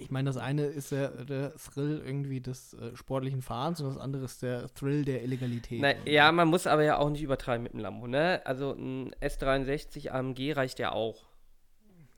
Ich 0.00 0.10
meine, 0.10 0.30
das 0.30 0.38
eine 0.38 0.64
ist 0.64 0.92
der, 0.92 1.24
der 1.24 1.54
Thrill 1.56 2.02
irgendwie 2.04 2.40
des 2.40 2.72
äh, 2.74 2.96
sportlichen 2.96 3.42
Fahrens 3.42 3.80
und 3.80 3.88
das 3.88 3.98
andere 3.98 4.24
ist 4.24 4.42
der 4.42 4.72
Thrill 4.72 5.04
der 5.04 5.22
Illegalität. 5.22 5.80
Na, 5.80 5.92
ja, 6.06 6.32
man 6.32 6.48
muss 6.48 6.66
aber 6.66 6.84
ja 6.84 6.96
auch 6.98 7.10
nicht 7.10 7.22
übertreiben 7.22 7.64
mit 7.64 7.74
dem 7.74 7.80
Lambo, 7.80 8.06
ne? 8.06 8.40
Also 8.44 8.72
ein 8.72 9.14
S63 9.20 10.10
AMG 10.10 10.52
reicht 10.56 10.78
ja 10.78 10.92
auch, 10.92 11.26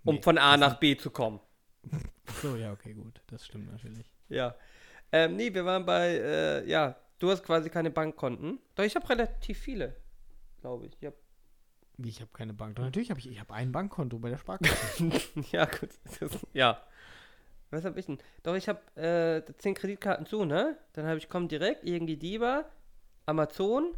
um 0.04 0.16
Nee, 0.16 0.22
von 0.22 0.38
A 0.38 0.56
nach 0.56 0.78
B 0.78 0.96
zu 0.96 1.10
kommen. 1.10 1.40
So, 2.40 2.56
ja, 2.56 2.72
okay, 2.72 2.94
gut. 2.94 3.20
Das 3.26 3.44
stimmt 3.44 3.70
natürlich. 3.70 4.12
Ja. 4.28 4.54
Ähm, 5.10 5.36
nee, 5.36 5.52
wir 5.52 5.64
waren 5.64 5.84
bei, 5.84 6.16
äh, 6.16 6.68
ja, 6.68 6.96
du 7.18 7.30
hast 7.30 7.42
quasi 7.42 7.68
keine 7.68 7.90
Bankkonten. 7.90 8.58
Doch, 8.74 8.84
ich 8.84 8.94
habe 8.96 9.08
relativ 9.08 9.58
viele, 9.58 9.96
glaube 10.60 10.86
ich. 10.86 10.96
ich 11.00 11.06
hab, 11.06 11.14
Wie, 11.98 12.08
ich 12.08 12.20
habe 12.20 12.30
keine 12.32 12.54
Bank. 12.54 12.76
Doch, 12.76 12.84
natürlich 12.84 13.10
habe 13.10 13.20
ich, 13.20 13.28
ich 13.30 13.40
habe 13.40 13.52
ein 13.54 13.72
Bankkonto 13.72 14.18
bei 14.18 14.30
der 14.30 14.38
Sparkasse. 14.38 15.10
ja, 15.52 15.66
gut. 15.66 15.90
Das, 16.20 16.38
ja. 16.52 16.82
Was 17.70 17.84
habe 17.84 17.98
ich 17.98 18.06
denn? 18.06 18.18
Doch, 18.42 18.54
ich 18.54 18.68
habe 18.68 18.80
äh, 18.96 19.42
10 19.58 19.74
Kreditkarten 19.74 20.26
zu, 20.26 20.44
ne? 20.44 20.76
Dann 20.92 21.06
habe 21.06 21.18
ich 21.18 21.28
Comdirect, 21.28 21.84
irgendwie 21.84 22.16
Diva, 22.16 22.66
Amazon 23.26 23.94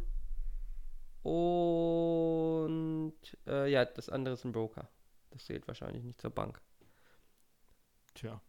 und 1.23 3.15
äh, 3.47 3.69
ja, 3.69 3.83
das 3.83 4.09
andere 4.09 4.35
ist 4.35 4.45
ein 4.45 4.51
Broker. 4.51 4.87
Das 5.35 5.43
zählt 5.45 5.67
wahrscheinlich 5.67 6.01
nicht 6.05 6.21
zur 6.21 6.29
Bank. 6.29 6.61
Tja. 8.13 8.39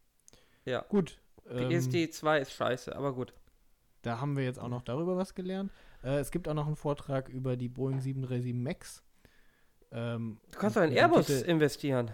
Ja. 0.64 0.82
Gut. 0.89 1.20
Die 1.51 1.62
ähm, 1.62 1.70
ESD2 1.70 2.39
ist 2.39 2.53
scheiße, 2.53 2.95
aber 2.95 3.12
gut. 3.12 3.34
Da 4.03 4.20
haben 4.20 4.37
wir 4.37 4.45
jetzt 4.45 4.61
auch 4.61 4.68
noch 4.68 4.82
darüber 4.82 5.16
was 5.16 5.34
gelernt. 5.34 5.72
Äh, 6.05 6.18
es 6.20 6.30
gibt 6.30 6.47
auch 6.47 6.55
noch 6.55 6.68
einen 6.68 6.76
Vortrag 6.76 7.28
über 7.28 7.57
die 7.57 7.68
Boeing 7.68 8.01
737 8.01 8.55
MAX. 8.55 9.03
Ähm, 9.91 10.39
Du 10.53 10.59
kannst 10.61 10.76
doch 10.76 10.82
in 10.82 10.93
Airbus 10.93 11.26
Titel- 11.26 11.45
investieren. 11.51 12.12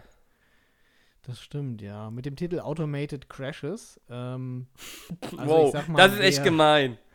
Das 1.20 1.38
stimmt, 1.40 1.82
ja. 1.82 2.10
Mit 2.10 2.24
dem 2.24 2.34
Titel 2.36 2.60
Automated 2.60 3.28
Crashes. 3.28 4.00
Ähm, 4.08 4.68
also 5.36 5.46
wow, 5.74 5.88
mal, 5.88 5.98
das 5.98 6.14
ist 6.14 6.20
echt 6.20 6.38
wer- 6.38 6.44
gemein. 6.44 6.98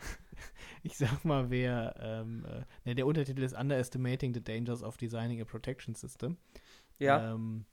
Ich 0.83 0.95
sag 0.95 1.25
mal, 1.25 1.49
wer. 1.49 1.95
Ähm, 1.99 2.45
äh, 2.45 2.61
ne, 2.85 2.95
der 2.95 3.07
Untertitel 3.07 3.41
ist 3.43 3.53
Underestimating 3.57 4.33
the 4.33 4.41
Dangers 4.41 4.83
of 4.83 4.95
Designing 4.95 5.41
a 5.41 5.43
Protection 5.43 5.95
System. 5.95 6.37
Ja. 6.99 7.33
Ähm, 7.33 7.65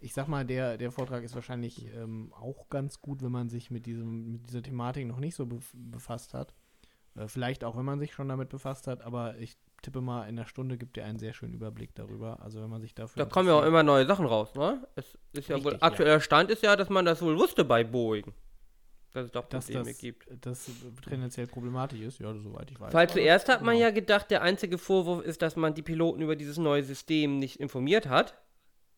ich 0.00 0.14
sag 0.14 0.26
mal, 0.26 0.44
der, 0.44 0.76
der 0.78 0.90
Vortrag 0.90 1.22
ist 1.22 1.34
wahrscheinlich 1.34 1.86
ähm, 1.94 2.32
auch 2.32 2.68
ganz 2.68 3.00
gut, 3.00 3.22
wenn 3.22 3.30
man 3.30 3.48
sich 3.48 3.70
mit, 3.70 3.86
diesem, 3.86 4.32
mit 4.32 4.48
dieser 4.48 4.62
Thematik 4.62 5.06
noch 5.06 5.20
nicht 5.20 5.36
so 5.36 5.46
bef 5.46 5.70
befasst 5.74 6.34
hat. 6.34 6.54
Äh, 7.14 7.28
vielleicht 7.28 7.64
auch, 7.64 7.76
wenn 7.76 7.84
man 7.84 8.00
sich 8.00 8.12
schon 8.12 8.28
damit 8.28 8.48
befasst 8.48 8.86
hat, 8.86 9.02
aber 9.02 9.38
ich 9.38 9.56
tippe 9.82 10.00
mal, 10.00 10.22
in 10.22 10.38
einer 10.38 10.46
Stunde 10.46 10.78
gibt 10.78 10.96
er 10.96 11.04
einen 11.04 11.18
sehr 11.18 11.32
schönen 11.34 11.54
Überblick 11.54 11.94
darüber. 11.94 12.40
Also 12.42 12.60
wenn 12.62 12.70
man 12.70 12.80
sich 12.80 12.94
dafür. 12.94 13.24
Da 13.24 13.30
kommen 13.30 13.48
ja 13.48 13.54
auch 13.54 13.64
immer 13.64 13.82
neue 13.82 14.06
Sachen 14.06 14.26
raus, 14.26 14.54
ne? 14.54 14.86
Es 14.94 15.18
ist 15.32 15.48
ja 15.48 15.56
wohl, 15.56 15.72
Richtig, 15.72 15.80
ja. 15.82 15.86
aktueller 15.88 16.20
Stand 16.20 16.50
ist 16.50 16.62
ja, 16.62 16.76
dass 16.76 16.88
man 16.88 17.04
das 17.04 17.22
wohl 17.22 17.36
wusste 17.38 17.64
bei 17.64 17.84
Boeing. 17.84 18.32
Dass 19.12 19.26
es 19.26 19.32
doch 19.32 19.44
dass 19.44 19.66
Probleme 19.66 19.90
das, 19.90 19.98
gibt. 19.98 20.26
das 20.40 20.70
tendenziell 21.06 21.46
problematisch 21.46 22.00
ist, 22.00 22.18
ja, 22.18 22.32
soweit 22.32 22.70
ich 22.70 22.80
weiß. 22.80 22.94
Weil 22.94 23.10
zuerst 23.10 23.48
hat 23.50 23.60
man 23.60 23.74
genau. 23.74 23.88
ja 23.88 23.90
gedacht, 23.92 24.30
der 24.30 24.40
einzige 24.40 24.78
Vorwurf 24.78 25.22
ist, 25.22 25.42
dass 25.42 25.54
man 25.54 25.74
die 25.74 25.82
Piloten 25.82 26.22
über 26.22 26.34
dieses 26.34 26.56
neue 26.56 26.82
System 26.82 27.38
nicht 27.38 27.60
informiert 27.60 28.08
hat. 28.08 28.40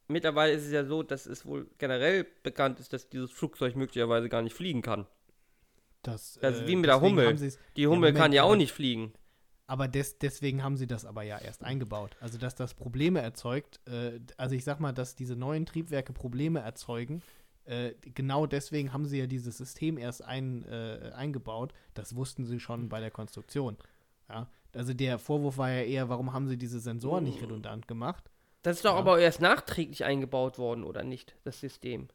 Mittlerweile 0.09 0.53
ist 0.53 0.67
es 0.67 0.73
ja 0.73 0.85
so, 0.85 1.03
dass 1.03 1.27
es 1.27 1.47
wohl 1.47 1.67
generell 1.79 2.27
bekannt 2.43 2.79
ist, 2.81 2.93
dass 2.93 3.09
dieses 3.09 3.31
Flugzeug 3.31 3.75
möglicherweise 3.75 4.29
gar 4.29 4.43
nicht 4.43 4.55
fliegen 4.55 4.83
kann. 4.83 5.07
Das, 6.03 6.39
Das 6.41 6.57
ist 6.57 6.63
äh, 6.63 6.67
wie 6.69 6.77
mit 6.77 6.87
der 6.87 7.01
Hummel. 7.01 7.35
Die 7.77 7.87
Hummel 7.87 7.99
Moment, 7.99 8.19
kann 8.19 8.33
ja 8.33 8.43
auch 8.43 8.57
nicht 8.57 8.73
fliegen. 8.73 9.13
Aber 9.67 9.89
des, 9.89 10.19
deswegen 10.19 10.63
haben 10.63 10.77
sie 10.77 10.87
das 10.87 11.07
aber 11.07 11.23
ja 11.23 11.39
erst 11.39 11.65
eingebaut. 11.65 12.17
Also, 12.21 12.37
dass 12.37 12.55
das 12.55 12.75
Probleme 12.75 13.21
erzeugt, 13.21 13.81
äh, 13.89 14.21
also 14.37 14.55
ich 14.55 14.65
sag 14.65 14.79
mal, 14.79 14.93
dass 14.93 15.15
diese 15.17 15.37
neuen 15.37 15.65
Triebwerke 15.65 16.13
Probleme 16.13 16.61
erzeugen, 16.61 17.23
äh, 17.65 17.95
genau 18.15 18.47
deswegen 18.47 18.93
haben 18.93 19.07
sie 19.07 19.19
ja 19.19 19.27
dieses 19.27 19.57
System 19.57 19.97
erst 19.97 20.23
ein, 20.23 20.65
äh, 20.67 21.13
eingebaut. 21.15 21.73
Das 21.95 22.15
wussten 22.15 22.45
sie 22.45 22.61
schon 22.61 22.91
bei 22.91 23.01
der 23.01 23.11
Konstruktion. 23.11 23.79
Ja? 24.29 24.49
Also 24.75 24.93
der 24.93 25.19
Vorwurf 25.19 25.57
war 25.57 25.71
ja 25.71 25.83
eher, 25.83 26.09
warum 26.11 26.35
haben 26.35 26.47
sie 26.47 26.59
diese 26.59 26.81
Sensoren 26.81 27.25
nicht 27.25 27.41
redundant 27.43 27.89
gemacht? 27.89 28.31
Das 28.65 28.77
ist 28.79 28.85
doch 28.85 28.95
Ja. 28.95 28.99
aber 28.99 29.21
erst 29.21 29.41
nachträglich 29.41 30.05
eingebaut 30.05 30.59
worden, 30.59 30.83
oder 30.85 31.05
nicht, 31.05 31.37
das 31.45 31.61
System? 31.61 32.09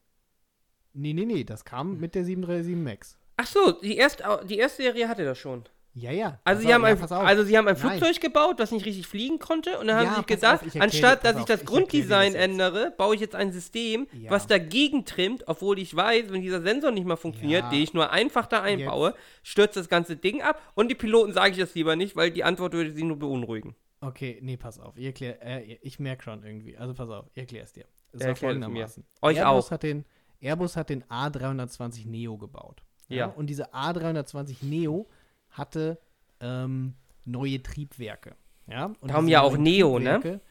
Nee, 0.93 1.14
nee, 1.14 1.26
nee, 1.26 1.43
das 1.43 1.64
kam 1.64 2.00
mit 2.00 2.16
der 2.16 2.26
737 2.26 2.76
MAX. 2.76 3.18
Ach 3.38 3.45
so, 3.47 3.72
die 3.72 3.95
erste, 3.95 4.41
die 4.50 4.58
erste 4.58 4.82
Serie 4.84 5.08
hatte 5.08 5.24
das 5.24 5.38
schon. 5.38 5.64
Ja, 5.93 6.12
ja. 6.12 6.39
Also 6.43 6.62
sie, 6.62 6.74
haben 6.74 6.86
ein, 6.86 7.00
also 7.12 7.43
sie 7.43 7.58
haben 7.58 7.68
ein 7.68 7.76
Nein. 7.82 7.97
Flugzeug 8.00 8.22
gebaut, 8.22 8.60
das 8.60 8.72
nicht 8.72 8.86
richtig 8.86 9.06
fliegen 9.08 9.38
konnte 9.39 9.78
und 9.80 9.88
dann 9.88 9.97
haben 9.97 10.06
Ja, 10.06 10.10
sie 10.12 10.16
sich 10.18 10.26
pass 10.28 10.36
gedacht, 10.36 10.62
auf, 10.62 10.76
ich 10.76 10.82
anstatt 10.82 11.26
dass 11.26 11.38
ich 11.38 11.45
das 11.45 11.58
auf, 11.58 11.62
ich 11.64 11.68
Grunddesign 11.68 12.34
jetzt. 12.34 12.41
ändere, 12.41 12.93
baue 12.97 13.16
ich 13.16 13.22
jetzt 13.22 13.36
ein 13.36 13.52
System, 13.52 14.08
Ja. 14.14 14.32
was 14.32 14.47
dagegen 14.47 15.06
trimmt, 15.06 15.43
obwohl 15.47 15.78
ich 15.80 15.95
weiß, 15.95 16.32
wenn 16.32 16.41
dieser 16.41 16.62
Sensor 16.62 16.91
nicht 16.91 17.06
mal 17.06 17.16
funktioniert, 17.16 17.64
Ja. 17.66 17.70
den 17.70 17.82
ich 17.82 17.93
nur 17.93 18.12
einfach 18.12 18.45
da 18.47 18.62
einbaue, 18.62 19.14
stürzt 19.43 19.78
das 19.78 19.89
ganze 19.89 20.16
Ding 20.16 20.41
ab 20.41 20.62
und 20.76 20.89
die 20.89 20.95
Piloten 20.95 21.34
sage 21.34 21.52
ich 21.52 21.58
das 21.58 21.76
lieber 21.76 21.95
nicht, 21.95 22.16
weil 22.16 22.32
die 22.32 22.43
Antwort 22.43 22.74
würde 22.74 22.91
sie 22.93 23.04
nur 23.04 23.18
beunruhigen. 23.20 23.76
Okay, 24.02 24.39
nee, 24.41 24.58
pass 24.58 24.80
auf. 24.80 24.97
Ich, 24.97 25.22
äh, 25.22 25.78
ich 25.82 26.00
merke 26.00 26.24
schon 26.24 26.43
irgendwie. 26.43 26.78
Also 26.78 26.93
pass 26.93 27.10
auf, 27.10 27.26
ich 27.34 27.38
erkläre 27.38 27.66
es 27.66 27.74
dir. 27.74 27.86
Es 28.12 28.22
Ja, 28.22 28.30
war 28.30 28.36
folgendermaßen. 28.36 29.06
Euch 29.22 29.38
Airbus 29.38 29.68
auch. 29.68 29.72
Hat 29.72 29.84
den, 29.84 30.06
Airbus 30.39 30.76
hat 30.76 30.89
den 30.89 31.04
A320 31.04 32.08
Neo 32.08 32.38
gebaut. 32.38 32.84
Ja. 33.08 33.28
Und 33.28 33.47
diese 33.47 33.74
A320 33.74 34.66
Neo 34.66 35.08
hatte 35.50 36.00
ähm, 36.39 36.95
neue 37.26 37.62
Triebwerke. 37.62 38.36
Ja? 38.68 38.86
Und 39.02 39.10
Darum 39.12 39.28
ja 39.28 39.41
auch 39.41 39.58
Neo, 39.58 40.00
ne? 40.00 40.41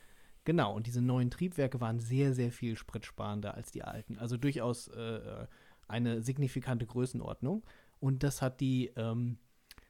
Genau, 0.44 0.74
und 0.74 0.86
diese 0.86 1.03
neuen 1.03 1.30
Triebwerke 1.30 1.80
waren 1.82 2.01
sehr, 2.01 2.32
sehr 2.32 2.51
viel 2.51 2.74
spritsparender 2.76 3.55
als 3.55 3.70
die 3.70 3.82
alten. 3.82 4.18
Also 4.18 4.38
durchaus 4.38 4.88
äh, 4.88 5.16
äh, 5.16 5.46
eine 5.88 6.22
signifikante 6.22 6.86
Größenordnung. 6.86 7.64
Und 8.01 8.22
das 8.22 8.40
hat 8.40 8.61
die, 8.61 8.90
ähm, 8.96 9.36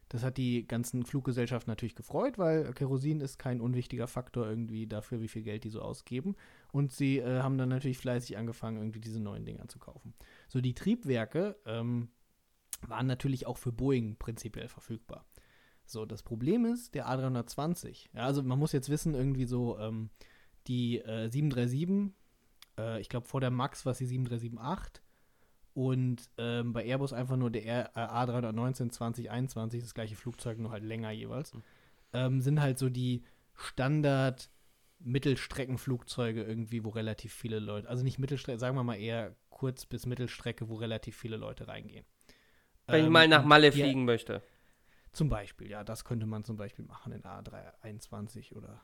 das 0.08 0.22
hat 0.22 0.38
die 0.38 0.66
ganzen 0.66 1.04
Fluggesellschaften 1.04 1.70
natürlich 1.70 1.94
gefreut, 1.94 2.38
weil 2.38 2.72
Kerosin 2.72 3.20
ist 3.20 3.38
kein 3.38 3.60
unwichtiger 3.60 4.06
Faktor 4.06 4.48
irgendwie 4.48 4.86
dafür, 4.86 5.20
wie 5.20 5.28
viel 5.28 5.42
Geld 5.42 5.64
die 5.64 5.68
so 5.68 5.82
ausgeben. 5.82 6.34
Und 6.72 6.92
sie 6.92 7.18
äh, 7.18 7.40
haben 7.40 7.58
dann 7.58 7.68
natürlich 7.68 7.98
fleißig 7.98 8.38
angefangen, 8.38 8.78
irgendwie 8.78 9.00
diese 9.00 9.20
neuen 9.20 9.44
Dinger 9.44 9.68
zu 9.68 9.78
kaufen. 9.78 10.14
So, 10.48 10.60
die 10.60 10.74
Triebwerke 10.74 11.56
ähm, 11.66 12.08
waren 12.86 13.06
natürlich 13.06 13.46
auch 13.46 13.58
für 13.58 13.72
Boeing 13.72 14.16
prinzipiell 14.16 14.68
verfügbar. 14.68 15.26
So, 15.84 16.06
das 16.06 16.22
Problem 16.22 16.64
ist, 16.64 16.94
der 16.94 17.08
A320, 17.08 18.08
ja, 18.14 18.24
also 18.24 18.42
man 18.42 18.58
muss 18.58 18.72
jetzt 18.72 18.90
wissen, 18.90 19.14
irgendwie 19.14 19.46
so, 19.46 19.78
ähm, 19.78 20.10
die 20.66 20.98
äh, 20.98 21.28
737, 21.28 22.14
äh, 22.78 23.00
ich 23.00 23.08
glaube 23.08 23.26
vor 23.26 23.40
der 23.40 23.50
MAX 23.50 23.84
war 23.86 23.92
es 23.92 23.98
die 23.98 24.06
737-8 24.06 25.00
und 25.78 26.28
ähm, 26.38 26.72
bei 26.72 26.84
Airbus 26.84 27.12
einfach 27.12 27.36
nur 27.36 27.52
der 27.52 27.96
äh, 27.96 28.00
A319 28.00 28.90
2021, 28.90 29.80
das 29.80 29.94
gleiche 29.94 30.16
Flugzeug, 30.16 30.58
nur 30.58 30.72
halt 30.72 30.82
länger 30.82 31.12
jeweils, 31.12 31.54
mhm. 31.54 31.62
ähm, 32.12 32.40
sind 32.40 32.60
halt 32.60 32.78
so 32.78 32.88
die 32.90 33.22
Standard- 33.54 34.50
Mittelstreckenflugzeuge 35.00 36.42
irgendwie, 36.42 36.82
wo 36.82 36.88
relativ 36.88 37.32
viele 37.32 37.60
Leute, 37.60 37.88
also 37.88 38.02
nicht 38.02 38.18
Mittelstrecke, 38.18 38.58
sagen 38.58 38.74
wir 38.74 38.82
mal 38.82 38.96
eher 38.96 39.36
Kurz- 39.48 39.86
bis 39.86 40.06
Mittelstrecke, 40.06 40.68
wo 40.68 40.74
relativ 40.74 41.16
viele 41.16 41.36
Leute 41.36 41.68
reingehen. 41.68 42.04
Wenn 42.88 42.98
ähm, 42.98 43.04
ich 43.04 43.10
mal 43.12 43.28
nach 43.28 43.44
Malle 43.44 43.70
fliegen 43.70 44.04
möchte. 44.04 44.42
Zum 45.12 45.28
Beispiel, 45.28 45.70
ja, 45.70 45.84
das 45.84 46.04
könnte 46.04 46.26
man 46.26 46.42
zum 46.42 46.56
Beispiel 46.56 46.84
machen 46.84 47.12
in 47.12 47.22
A321 47.22 48.56
oder 48.56 48.80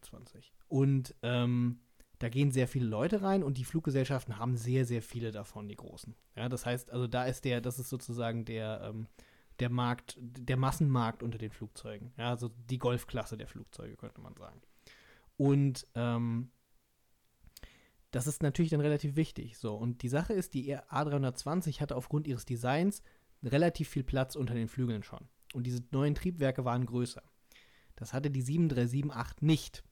20. 0.00 0.54
Und 0.68 1.14
ähm, 1.20 1.80
da 2.20 2.28
gehen 2.28 2.52
sehr 2.52 2.68
viele 2.68 2.84
Leute 2.84 3.22
rein 3.22 3.42
und 3.42 3.56
die 3.56 3.64
Fluggesellschaften 3.64 4.38
haben 4.38 4.54
sehr, 4.54 4.84
sehr 4.84 5.00
viele 5.00 5.32
davon, 5.32 5.68
die 5.68 5.76
großen. 5.76 6.14
Ja, 6.36 6.50
das 6.50 6.66
heißt, 6.66 6.90
also 6.90 7.06
da 7.06 7.24
ist 7.24 7.46
der, 7.46 7.62
das 7.62 7.78
ist 7.78 7.88
sozusagen 7.88 8.44
der, 8.44 8.82
ähm, 8.84 9.06
der 9.58 9.70
Markt, 9.70 10.18
der 10.20 10.58
Massenmarkt 10.58 11.22
unter 11.22 11.38
den 11.38 11.50
Flugzeugen. 11.50 12.12
Ja, 12.18 12.28
also 12.28 12.50
die 12.68 12.78
Golfklasse 12.78 13.38
der 13.38 13.48
Flugzeuge, 13.48 13.96
könnte 13.96 14.20
man 14.20 14.36
sagen. 14.36 14.60
Und 15.38 15.86
ähm, 15.94 16.50
das 18.10 18.26
ist 18.26 18.42
natürlich 18.42 18.70
dann 18.70 18.82
relativ 18.82 19.16
wichtig. 19.16 19.56
So, 19.56 19.74
und 19.74 20.02
die 20.02 20.10
Sache 20.10 20.34
ist, 20.34 20.52
die 20.52 20.76
A320 20.76 21.80
hatte 21.80 21.96
aufgrund 21.96 22.26
ihres 22.26 22.44
Designs 22.44 23.02
relativ 23.42 23.88
viel 23.88 24.04
Platz 24.04 24.36
unter 24.36 24.52
den 24.52 24.68
Flügeln 24.68 25.02
schon. 25.02 25.26
Und 25.54 25.66
diese 25.66 25.82
neuen 25.90 26.14
Triebwerke 26.14 26.66
waren 26.66 26.84
größer. 26.84 27.22
Das 27.96 28.12
hatte 28.12 28.30
die 28.30 28.44
737-8 28.44 29.36
nicht. 29.40 29.84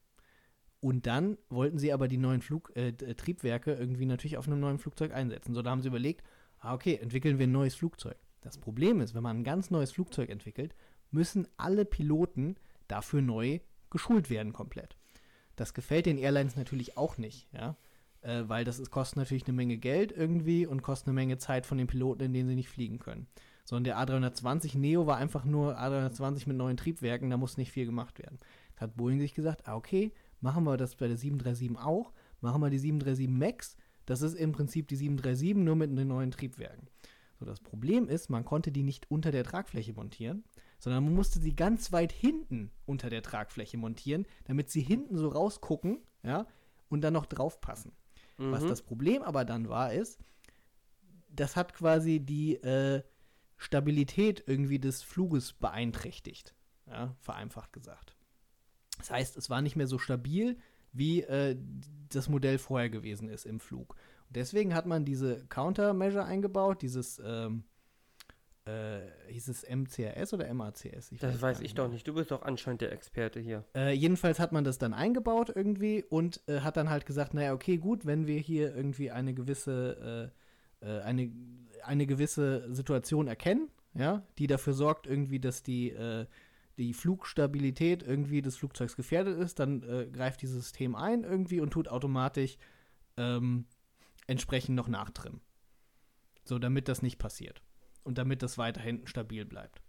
Und 0.81 1.07
dann 1.07 1.37
wollten 1.49 1.77
sie 1.77 1.91
aber 1.91 2.07
die 2.07 2.17
neuen 2.17 2.41
Flug, 2.41 2.71
äh, 2.75 2.89
äh, 2.89 3.13
Triebwerke 3.15 3.73
irgendwie 3.73 4.05
natürlich 4.05 4.37
auf 4.37 4.47
einem 4.47 4.59
neuen 4.59 4.79
Flugzeug 4.79 5.13
einsetzen. 5.13 5.53
So, 5.53 5.61
da 5.61 5.71
haben 5.71 5.81
sie 5.81 5.89
überlegt, 5.89 6.23
ah, 6.59 6.73
okay, 6.73 6.95
entwickeln 7.01 7.37
wir 7.37 7.47
ein 7.47 7.51
neues 7.51 7.75
Flugzeug. 7.75 8.17
Das 8.41 8.57
Problem 8.57 9.01
ist, 9.01 9.13
wenn 9.13 9.23
man 9.23 9.37
ein 9.37 9.43
ganz 9.43 9.71
neues 9.71 9.91
Flugzeug 9.91 10.29
entwickelt, 10.29 10.73
müssen 11.11 11.47
alle 11.57 11.83
Piloten 11.83 12.55
dafür 12.87 13.21
neu 13.21 13.59
geschult 13.89 14.29
werden 14.29 14.53
komplett. 14.53 14.95
Das 15.57 15.73
gefällt 15.73 16.05
den 16.05 16.17
Airlines 16.17 16.55
natürlich 16.55 16.97
auch 16.97 17.17
nicht, 17.17 17.47
ja, 17.51 17.75
äh, 18.21 18.43
weil 18.47 18.63
das 18.63 18.79
ist, 18.79 18.91
kostet 18.91 19.17
natürlich 19.17 19.45
eine 19.45 19.57
Menge 19.57 19.77
Geld 19.77 20.13
irgendwie 20.13 20.65
und 20.65 20.81
kostet 20.81 21.09
eine 21.09 21.15
Menge 21.15 21.37
Zeit 21.37 21.65
von 21.65 21.77
den 21.77 21.87
Piloten, 21.87 22.23
in 22.23 22.33
denen 22.33 22.47
sie 22.47 22.55
nicht 22.55 22.69
fliegen 22.69 22.99
können 22.99 23.27
sondern 23.69 23.83
der 23.83 23.99
A320 23.99 24.79
Neo 24.79 25.05
war 25.05 25.17
einfach 25.17 25.45
nur 25.45 25.79
A320 25.79 26.47
mit 26.47 26.57
neuen 26.57 26.75
Triebwerken, 26.75 27.29
da 27.29 27.37
muss 27.37 27.55
nicht 27.55 27.71
viel 27.71 27.85
gemacht 27.85 28.17
werden. 28.17 28.39
Da 28.75 28.81
hat 28.81 28.97
Boeing 28.97 29.19
sich 29.19 29.35
gesagt, 29.35 29.67
ah, 29.67 29.75
okay, 29.75 30.11
machen 30.41 30.63
wir 30.63 30.77
das 30.77 30.95
bei 30.95 31.07
der 31.07 31.17
737 31.17 31.77
auch, 31.77 32.13
machen 32.41 32.61
wir 32.61 32.69
die 32.69 32.79
737 32.79 33.29
MAX, 33.29 33.77
das 34.05 34.21
ist 34.21 34.33
im 34.33 34.51
Prinzip 34.51 34.87
die 34.87 34.95
737 34.95 35.63
nur 35.63 35.75
mit 35.75 35.97
den 35.97 36.07
neuen 36.07 36.31
Triebwerken. 36.31 36.87
So, 37.39 37.45
das 37.45 37.59
Problem 37.59 38.09
ist, 38.09 38.29
man 38.29 38.43
konnte 38.43 38.71
die 38.71 38.83
nicht 38.83 39.09
unter 39.09 39.31
der 39.31 39.43
Tragfläche 39.43 39.93
montieren, 39.93 40.43
sondern 40.79 41.03
man 41.05 41.13
musste 41.13 41.39
sie 41.39 41.55
ganz 41.55 41.91
weit 41.91 42.11
hinten 42.11 42.71
unter 42.85 43.09
der 43.09 43.21
Tragfläche 43.21 43.77
montieren, 43.77 44.25
damit 44.45 44.69
sie 44.69 44.81
hinten 44.81 45.17
so 45.17 45.29
rausgucken, 45.29 45.99
ja, 46.23 46.47
und 46.89 47.01
dann 47.01 47.13
noch 47.13 47.25
draufpassen. 47.25 47.91
Mhm. 48.37 48.51
Was 48.51 48.65
das 48.65 48.81
Problem 48.81 49.21
aber 49.21 49.45
dann 49.45 49.69
war, 49.69 49.93
ist, 49.93 50.19
das 51.29 51.55
hat 51.55 51.73
quasi 51.73 52.19
die, 52.19 52.55
äh, 52.55 53.03
Stabilität 53.59 54.43
irgendwie 54.47 54.79
des 54.79 55.03
Fluges 55.03 55.53
beeinträchtigt. 55.53 56.55
Ja, 56.87 57.15
vereinfacht 57.19 57.73
gesagt. 57.73 58.15
Das 58.99 59.11
heißt, 59.11 59.37
es 59.37 59.49
war 59.49 59.61
nicht 59.61 59.75
mehr 59.75 59.87
so 59.87 59.97
stabil, 59.97 60.57
wie 60.93 61.21
äh, 61.21 61.57
das 62.09 62.29
Modell 62.29 62.57
vorher 62.57 62.89
gewesen 62.89 63.29
ist 63.29 63.45
im 63.45 63.59
Flug. 63.59 63.95
Und 64.27 64.35
deswegen 64.35 64.75
hat 64.75 64.85
man 64.85 65.05
diese 65.05 65.45
Countermeasure 65.47 66.23
eingebaut, 66.23 66.81
dieses 66.81 67.21
ähm, 67.23 67.63
äh, 68.65 68.99
hieß 69.29 69.47
es 69.47 69.63
MCRS 69.67 70.33
oder 70.33 70.53
MACS? 70.53 71.11
Ich 71.11 71.19
das 71.19 71.35
weiß, 71.35 71.41
weiß 71.41 71.59
ich 71.61 71.73
doch 71.73 71.87
nicht. 71.87 72.07
Du 72.07 72.13
bist 72.13 72.31
doch 72.31 72.43
anscheinend 72.43 72.81
der 72.81 72.91
Experte 72.91 73.39
hier. 73.39 73.65
Äh, 73.75 73.93
jedenfalls 73.93 74.39
hat 74.39 74.51
man 74.51 74.63
das 74.63 74.77
dann 74.77 74.93
eingebaut 74.93 75.51
irgendwie 75.53 76.03
und 76.03 76.41
äh, 76.47 76.59
hat 76.61 76.77
dann 76.77 76.89
halt 76.89 77.05
gesagt, 77.05 77.33
naja, 77.33 77.53
okay, 77.53 77.77
gut, 77.77 78.05
wenn 78.05 78.27
wir 78.27 78.39
hier 78.39 78.75
irgendwie 78.75 79.11
eine 79.11 79.33
gewisse, 79.33 80.31
äh, 80.81 80.85
äh, 80.85 81.01
eine 81.01 81.31
eine 81.83 82.05
gewisse 82.05 82.73
Situation 82.73 83.27
erkennen, 83.27 83.69
ja, 83.93 84.23
die 84.37 84.47
dafür 84.47 84.73
sorgt 84.73 85.07
irgendwie, 85.07 85.39
dass 85.39 85.63
die, 85.63 85.89
äh, 85.91 86.25
die 86.79 86.93
Flugstabilität 86.93 88.03
irgendwie 88.03 88.41
des 88.41 88.55
Flugzeugs 88.55 88.95
gefährdet 88.95 89.37
ist, 89.37 89.59
dann 89.59 89.83
äh, 89.83 90.07
greift 90.11 90.41
dieses 90.41 90.63
System 90.63 90.95
ein 90.95 91.23
irgendwie 91.23 91.59
und 91.59 91.71
tut 91.71 91.89
automatisch 91.89 92.57
ähm, 93.17 93.65
entsprechend 94.27 94.75
noch 94.75 94.87
nachtrimmen. 94.87 95.41
So, 96.45 96.57
damit 96.57 96.87
das 96.87 97.01
nicht 97.01 97.19
passiert. 97.19 97.61
Und 98.03 98.17
damit 98.17 98.41
das 98.41 98.57
weiterhin 98.57 99.05
stabil 99.05 99.45
bleibt. 99.45 99.81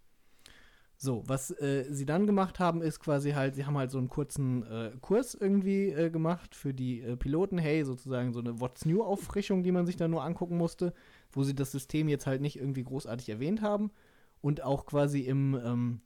So, 0.97 1.23
was 1.27 1.51
äh, 1.53 1.87
sie 1.89 2.05
dann 2.05 2.27
gemacht 2.27 2.59
haben, 2.59 2.83
ist 2.83 3.01
quasi 3.01 3.31
halt, 3.31 3.55
sie 3.55 3.65
haben 3.65 3.79
halt 3.79 3.91
so 3.91 3.97
einen 3.97 4.09
kurzen 4.09 4.65
äh, 4.65 4.91
Kurs 5.01 5.35
irgendwie 5.35 5.91
äh, 5.91 6.11
gemacht 6.11 6.55
für 6.55 6.75
die 6.75 7.01
äh, 7.01 7.17
Piloten. 7.17 7.57
Hey, 7.57 7.85
sozusagen 7.85 8.35
so 8.35 8.41
eine 8.41 8.61
What's 8.61 8.85
New-Auffrischung, 8.85 9.63
die 9.63 9.73
man 9.73 9.87
sich 9.87 9.97
da 9.97 10.09
nur 10.09 10.25
angucken 10.25 10.59
musste, 10.59 10.93
wo 11.33 11.45
sie 11.45 11.55
das 11.55 11.71
System 11.73 12.09
jetzt 12.09 12.27
halt 12.27 12.43
nicht 12.43 12.57
irgendwie 12.57 12.85
großartig 12.85 13.29
erwähnt 13.31 13.63
haben. 13.63 13.93
Und 14.43 14.63
auch 14.63 14.85
quasi 14.85 15.21
im, 15.21 15.59
ähm, 15.65 16.01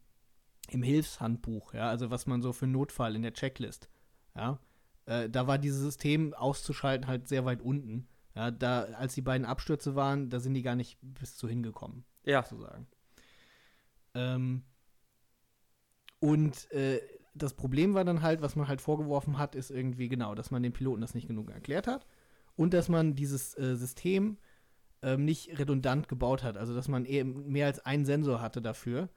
im 0.70 0.82
Hilfshandbuch, 0.82 1.74
ja, 1.74 1.88
also 1.88 2.10
was 2.10 2.26
man 2.26 2.42
so 2.42 2.52
für 2.52 2.66
Notfall 2.66 3.16
in 3.16 3.22
der 3.22 3.34
Checklist, 3.34 3.88
ja, 4.34 4.58
äh, 5.06 5.28
da 5.28 5.46
war 5.46 5.58
dieses 5.58 5.80
System 5.80 6.34
auszuschalten 6.34 7.06
halt 7.06 7.28
sehr 7.28 7.44
weit 7.44 7.60
unten. 7.62 8.08
Ja, 8.34 8.50
da, 8.50 8.82
als 8.82 9.14
die 9.14 9.22
beiden 9.22 9.46
Abstürze 9.46 9.94
waren, 9.94 10.28
da 10.28 10.40
sind 10.40 10.54
die 10.54 10.62
gar 10.62 10.74
nicht 10.74 10.98
bis 11.02 11.36
zu 11.36 11.48
hingekommen, 11.48 12.04
ja. 12.24 12.42
sozusagen. 12.42 12.88
Ähm, 14.14 14.64
und 16.18 16.70
äh, 16.72 17.00
das 17.34 17.54
Problem 17.54 17.94
war 17.94 18.04
dann 18.04 18.22
halt, 18.22 18.42
was 18.42 18.56
man 18.56 18.66
halt 18.66 18.80
vorgeworfen 18.80 19.38
hat, 19.38 19.54
ist 19.54 19.70
irgendwie 19.70 20.08
genau, 20.08 20.34
dass 20.34 20.50
man 20.50 20.62
den 20.62 20.72
Piloten 20.72 21.00
das 21.00 21.14
nicht 21.14 21.28
genug 21.28 21.50
erklärt 21.50 21.86
hat 21.86 22.06
und 22.56 22.74
dass 22.74 22.88
man 22.88 23.14
dieses 23.14 23.56
äh, 23.58 23.76
System 23.76 24.38
ähm, 25.02 25.24
nicht 25.24 25.58
redundant 25.58 26.08
gebaut 26.08 26.42
hat. 26.42 26.56
Also 26.56 26.74
dass 26.74 26.88
man 26.88 27.04
eben 27.04 27.52
mehr 27.52 27.66
als 27.66 27.80
einen 27.80 28.04
Sensor 28.04 28.40
hatte 28.40 28.62
dafür, 28.62 29.08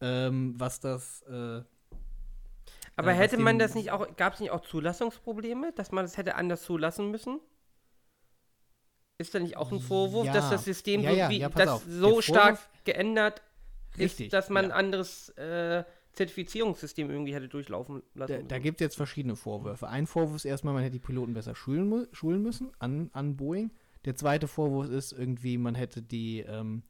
ähm, 0.00 0.54
was 0.56 0.80
das. 0.80 1.22
Äh, 1.22 1.62
Aber 2.96 3.12
äh, 3.12 3.14
hätte 3.14 3.38
man 3.38 3.58
das 3.58 3.74
nicht 3.74 3.90
auch, 3.90 4.16
gab 4.16 4.34
es 4.34 4.40
nicht 4.40 4.50
auch 4.50 4.62
Zulassungsprobleme, 4.62 5.72
dass 5.72 5.92
man 5.92 6.04
das 6.04 6.16
hätte 6.16 6.34
anders 6.34 6.62
zulassen 6.62 7.10
müssen? 7.10 7.40
Ist 9.18 9.34
da 9.34 9.38
nicht 9.38 9.56
auch 9.56 9.70
ein 9.70 9.80
Vorwurf, 9.80 10.26
ja. 10.26 10.32
dass 10.32 10.48
das 10.48 10.64
System 10.64 11.02
ja, 11.02 11.28
ja, 11.30 11.48
das 11.50 11.84
so 11.86 12.22
stark 12.22 12.58
geändert 12.84 13.42
Richtig, 13.98 14.26
ist, 14.26 14.32
dass 14.32 14.48
man 14.48 14.66
ein 14.66 14.72
anderes 14.72 15.28
äh, 15.30 15.84
Zertifizierungssystem 16.12 17.10
irgendwie 17.10 17.34
hätte 17.34 17.48
durchlaufen 17.48 18.02
lassen. 18.14 18.48
Da, 18.48 18.56
da 18.56 18.58
gibt 18.58 18.80
es 18.80 18.84
jetzt 18.84 18.96
verschiedene 18.96 19.36
Vorwürfe. 19.36 19.88
Ein 19.88 20.06
Vorwurf 20.06 20.36
ist 20.36 20.44
erstmal, 20.46 20.72
man 20.72 20.82
hätte 20.82 20.94
die 20.94 21.00
Piloten 21.00 21.34
besser 21.34 21.54
schulen, 21.54 22.08
schulen 22.12 22.42
müssen 22.42 22.72
an, 22.78 23.10
an 23.12 23.36
Boeing. 23.36 23.70
Der 24.06 24.16
zweite 24.16 24.48
Vorwurf 24.48 24.88
ist 24.88 25.12
irgendwie, 25.12 25.58
man 25.58 25.74
hätte 25.74 26.00
die, 26.00 26.40
ähm, 26.40 26.82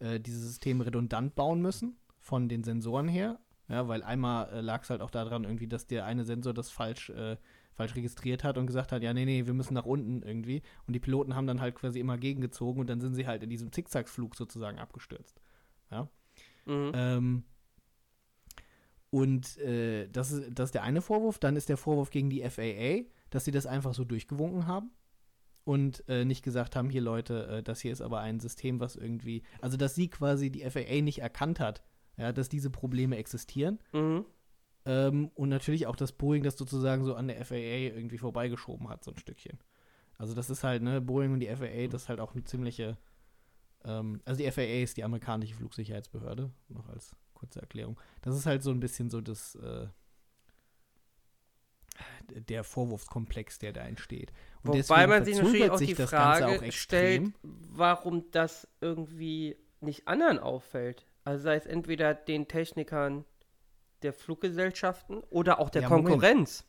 äh, 0.00 0.20
diese 0.20 0.38
Systeme 0.38 0.84
redundant 0.84 1.34
bauen 1.34 1.62
müssen 1.62 1.96
von 2.30 2.48
den 2.48 2.62
Sensoren 2.62 3.08
her. 3.08 3.40
Ja, 3.68 3.88
weil 3.88 4.02
einmal 4.04 4.48
äh, 4.50 4.60
lag 4.60 4.82
es 4.82 4.90
halt 4.90 5.00
auch 5.00 5.10
daran, 5.10 5.44
irgendwie, 5.44 5.66
dass 5.66 5.86
der 5.86 6.04
eine 6.04 6.24
Sensor 6.24 6.54
das 6.54 6.70
falsch, 6.70 7.10
äh, 7.10 7.36
falsch 7.74 7.96
registriert 7.96 8.44
hat 8.44 8.56
und 8.56 8.66
gesagt 8.66 8.92
hat, 8.92 9.02
ja, 9.02 9.12
nee, 9.12 9.24
nee, 9.24 9.46
wir 9.46 9.54
müssen 9.54 9.74
nach 9.74 9.84
unten 9.84 10.22
irgendwie. 10.22 10.62
Und 10.86 10.94
die 10.94 11.00
Piloten 11.00 11.34
haben 11.34 11.48
dann 11.48 11.60
halt 11.60 11.74
quasi 11.74 11.98
immer 11.98 12.18
gegengezogen 12.18 12.80
und 12.80 12.88
dann 12.88 13.00
sind 13.00 13.14
sie 13.14 13.26
halt 13.26 13.42
in 13.42 13.50
diesem 13.50 13.72
Zickzackflug 13.72 14.36
sozusagen 14.36 14.78
abgestürzt. 14.78 15.40
Ja. 15.90 16.08
Mhm. 16.66 16.92
Ähm, 16.94 17.44
und 19.10 19.58
äh, 19.58 20.08
das, 20.08 20.30
ist, 20.30 20.50
das 20.52 20.68
ist 20.68 20.74
der 20.74 20.84
eine 20.84 21.02
Vorwurf. 21.02 21.40
Dann 21.40 21.56
ist 21.56 21.68
der 21.68 21.76
Vorwurf 21.76 22.10
gegen 22.10 22.30
die 22.30 22.48
FAA, 22.48 23.10
dass 23.30 23.44
sie 23.44 23.50
das 23.50 23.66
einfach 23.66 23.94
so 23.94 24.04
durchgewunken 24.04 24.68
haben 24.68 24.90
und 25.64 26.04
äh, 26.08 26.24
nicht 26.24 26.42
gesagt 26.42 26.76
haben, 26.76 26.90
hier 26.90 27.02
Leute, 27.02 27.46
äh, 27.46 27.62
das 27.62 27.80
hier 27.80 27.92
ist 27.92 28.02
aber 28.02 28.20
ein 28.20 28.40
System, 28.40 28.80
was 28.80 28.96
irgendwie, 28.96 29.42
also 29.60 29.76
dass 29.76 29.94
sie 29.94 30.08
quasi 30.08 30.50
die 30.50 30.68
FAA 30.68 31.02
nicht 31.02 31.20
erkannt 31.20 31.60
hat, 31.60 31.82
ja, 32.20 32.32
dass 32.32 32.48
diese 32.48 32.70
Probleme 32.70 33.16
existieren. 33.16 33.78
Mhm. 33.92 34.24
Ähm, 34.86 35.30
und 35.34 35.48
natürlich 35.48 35.86
auch, 35.86 35.96
dass 35.96 36.12
Boeing 36.12 36.42
das 36.42 36.56
sozusagen 36.56 37.04
so 37.04 37.14
an 37.14 37.28
der 37.28 37.44
FAA 37.44 37.94
irgendwie 37.94 38.18
vorbeigeschoben 38.18 38.88
hat, 38.88 39.04
so 39.04 39.10
ein 39.10 39.18
Stückchen. 39.18 39.58
Also 40.16 40.34
das 40.34 40.50
ist 40.50 40.64
halt, 40.64 40.82
ne, 40.82 41.00
Boeing 41.00 41.32
und 41.32 41.40
die 41.40 41.48
FAA, 41.48 41.88
das 41.88 42.02
ist 42.02 42.08
halt 42.08 42.20
auch 42.20 42.34
eine 42.34 42.44
ziemliche 42.44 42.96
Ähm, 43.84 44.20
also 44.24 44.42
die 44.42 44.50
FAA 44.50 44.82
ist 44.82 44.96
die 44.96 45.04
amerikanische 45.04 45.54
Flugsicherheitsbehörde, 45.54 46.50
noch 46.68 46.88
als 46.88 47.16
kurze 47.34 47.60
Erklärung. 47.60 47.98
Das 48.22 48.36
ist 48.36 48.46
halt 48.46 48.62
so 48.62 48.70
ein 48.70 48.80
bisschen 48.80 49.08
so 49.10 49.20
das, 49.20 49.54
äh, 49.54 49.88
der 52.28 52.64
Vorwurfskomplex, 52.64 53.58
der 53.58 53.72
da 53.72 53.82
entsteht. 53.82 54.32
Und 54.62 54.74
Wobei 54.74 55.06
man 55.06 55.24
sich 55.24 55.36
natürlich 55.36 55.70
auch 55.70 55.78
die 55.78 55.94
Frage 55.94 56.46
auch 56.46 56.72
stellt, 56.72 57.32
warum 57.42 58.30
das 58.30 58.68
irgendwie 58.80 59.56
nicht 59.80 60.06
anderen 60.06 60.38
auffällt. 60.38 61.06
Also 61.24 61.42
sei 61.42 61.56
es 61.56 61.66
entweder 61.66 62.14
den 62.14 62.48
Technikern 62.48 63.24
der 64.02 64.12
Fluggesellschaften 64.12 65.18
oder 65.30 65.60
auch 65.60 65.70
der 65.70 65.82
ja, 65.82 65.88
Konkurrenz. 65.88 66.64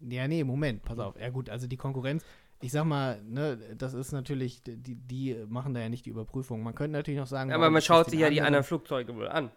Moment. 0.00 0.12
Ja, 0.14 0.28
nee, 0.28 0.44
Moment, 0.44 0.82
pass 0.84 0.98
auf. 0.98 1.18
Ja 1.18 1.30
gut, 1.30 1.48
also 1.48 1.66
die 1.66 1.76
Konkurrenz, 1.76 2.24
ich 2.60 2.72
sag 2.72 2.84
mal, 2.84 3.22
ne, 3.22 3.58
das 3.76 3.94
ist 3.94 4.12
natürlich, 4.12 4.62
die, 4.62 4.94
die 4.94 5.44
machen 5.48 5.74
da 5.74 5.80
ja 5.80 5.88
nicht 5.88 6.06
die 6.06 6.10
Überprüfung. 6.10 6.62
Man 6.62 6.74
könnte 6.74 6.92
natürlich 6.92 7.18
noch 7.20 7.26
sagen, 7.26 7.50
ja, 7.50 7.56
aber 7.56 7.70
man 7.70 7.82
schaut 7.82 8.10
sich 8.10 8.20
ja 8.20 8.30
die 8.30 8.40
anderen 8.40 8.64
Flugzeuge 8.64 9.14
wohl 9.14 9.28
an. 9.28 9.50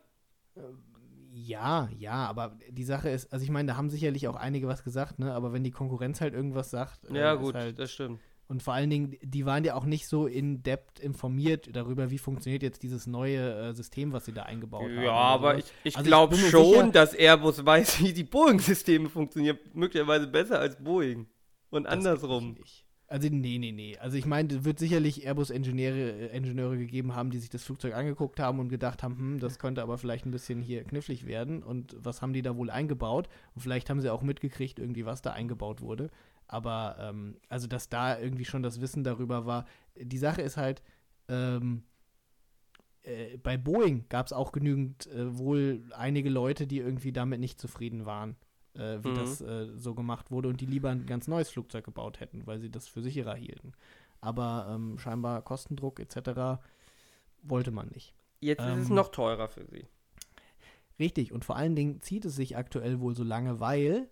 Ja, 1.32 1.90
ja, 1.98 2.26
aber 2.26 2.58
die 2.70 2.84
Sache 2.84 3.10
ist, 3.10 3.32
also 3.32 3.44
ich 3.44 3.52
meine, 3.52 3.68
da 3.68 3.78
haben 3.78 3.90
sicherlich 3.90 4.28
auch 4.28 4.36
einige 4.36 4.68
was 4.68 4.84
gesagt, 4.84 5.20
ne? 5.20 5.34
Aber 5.34 5.54
wenn 5.54 5.64
die 5.64 5.72
Konkurrenz 5.72 6.20
halt 6.20 6.34
irgendwas 6.34 6.70
sagt, 6.70 7.00
ja 7.10 7.34
äh, 7.34 7.38
gut, 7.38 7.56
halt, 7.56 7.80
das 7.80 7.92
stimmt. 7.92 8.20
Und 8.50 8.64
vor 8.64 8.74
allen 8.74 8.90
Dingen, 8.90 9.16
die 9.22 9.46
waren 9.46 9.64
ja 9.64 9.76
auch 9.76 9.86
nicht 9.86 10.08
so 10.08 10.26
in 10.26 10.64
depth 10.64 11.00
informiert 11.00 11.70
darüber, 11.72 12.10
wie 12.10 12.18
funktioniert 12.18 12.64
jetzt 12.64 12.82
dieses 12.82 13.06
neue 13.06 13.70
äh, 13.70 13.74
System, 13.76 14.12
was 14.12 14.26
sie 14.26 14.34
da 14.34 14.42
eingebaut 14.42 14.90
ja, 14.90 14.96
haben. 14.96 15.04
Ja, 15.04 15.12
aber 15.12 15.58
ich, 15.60 15.66
ich 15.84 15.96
also 15.96 16.08
glaube 16.08 16.36
schon, 16.36 16.66
sicher, 16.66 16.92
dass 16.92 17.14
Airbus 17.14 17.64
weiß, 17.64 18.00
wie 18.04 18.12
die 18.12 18.24
Boeing-Systeme 18.24 19.08
funktionieren. 19.08 19.60
Möglicherweise 19.74 20.26
besser 20.26 20.60
als 20.60 20.84
Boeing. 20.84 21.28
Und 21.70 21.86
andersrum. 21.86 22.58
Also, 23.06 23.28
nee, 23.32 23.60
nee, 23.60 23.72
nee. 23.72 23.98
Also, 24.00 24.18
ich 24.18 24.26
meine, 24.26 24.52
es 24.54 24.64
wird 24.64 24.80
sicherlich 24.80 25.26
Airbus-Ingenieure 25.28 26.32
äh, 26.32 26.36
Ingenieure 26.36 26.78
gegeben 26.78 27.16
haben, 27.16 27.30
die 27.30 27.38
sich 27.38 27.52
das 27.52 27.64
Flugzeug 27.64 27.94
angeguckt 27.94 28.40
haben 28.40 28.60
und 28.60 28.70
gedacht 28.70 29.04
haben, 29.04 29.18
hm, 29.18 29.40
das 29.40 29.60
könnte 29.60 29.84
aber 29.84 30.00
vielleicht 30.00 30.26
ein 30.26 30.32
bisschen 30.32 30.64
hier 30.64 30.84
knifflig 30.84 31.28
werden. 31.28 31.62
Und 31.62 31.96
was 32.00 32.24
haben 32.24 32.34
die 32.34 32.42
da 32.42 32.58
wohl 32.58 32.72
eingebaut? 32.72 33.30
Und 33.54 33.62
vielleicht 33.62 33.92
haben 33.92 34.02
sie 34.02 34.12
auch 34.12 34.24
mitgekriegt, 34.24 34.80
irgendwie, 34.80 35.06
was 35.06 35.22
da 35.22 35.34
eingebaut 35.34 35.82
wurde. 35.82 36.10
Aber 36.50 36.98
ähm, 37.00 37.38
also, 37.48 37.68
dass 37.68 37.90
da 37.90 38.20
irgendwie 38.20 38.44
schon 38.44 38.64
das 38.64 38.82
Wissen 38.82 39.04
darüber 39.04 39.46
war. 39.46 39.66
Die 39.96 40.18
Sache 40.18 40.42
ist 40.42 40.58
halt, 40.58 40.82
ähm, 41.28 41.84
äh, 43.04 43.38
bei 43.38 43.56
Boeing 43.56 44.06
gab 44.10 44.26
es 44.26 44.34
auch 44.34 44.52
genügend 44.52 45.08
äh, 45.08 45.38
wohl 45.38 45.84
einige 45.96 46.30
Leute, 46.30 46.66
die 46.66 46.80
irgendwie 46.80 47.12
damit 47.12 47.40
nicht 47.40 47.62
zufrieden 47.62 48.08
waren, 48.08 48.36
äh, 48.74 48.98
wie 49.04 49.10
mhm. 49.10 49.16
das 49.16 49.42
äh, 49.42 49.68
so 49.78 49.94
gemacht 49.94 50.32
wurde 50.32 50.50
und 50.50 50.60
die 50.60 50.66
lieber 50.66 50.90
ein 50.90 51.06
ganz 51.06 51.28
neues 51.28 51.50
Flugzeug 51.50 51.86
gebaut 51.86 52.20
hätten, 52.20 52.48
weil 52.48 52.60
sie 52.60 52.72
das 52.72 52.88
für 52.88 53.04
sicherer 53.04 53.36
hielten. 53.36 53.74
Aber 54.20 54.68
ähm, 54.72 54.98
scheinbar 54.98 55.44
Kostendruck 55.44 56.00
etc. 56.00 56.62
wollte 57.44 57.72
man 57.72 57.90
nicht. 57.90 58.16
Jetzt 58.42 58.64
ist 58.64 58.78
es 58.78 58.90
ähm, 58.90 58.96
noch 58.96 59.10
teurer 59.10 59.50
für 59.50 59.66
sie. 59.66 59.86
Richtig, 60.98 61.32
und 61.32 61.46
vor 61.46 61.56
allen 61.56 61.76
Dingen 61.76 62.02
zieht 62.02 62.26
es 62.26 62.36
sich 62.36 62.58
aktuell 62.58 63.00
wohl 63.00 63.16
so 63.16 63.24
lange, 63.24 63.60
weil 63.60 64.10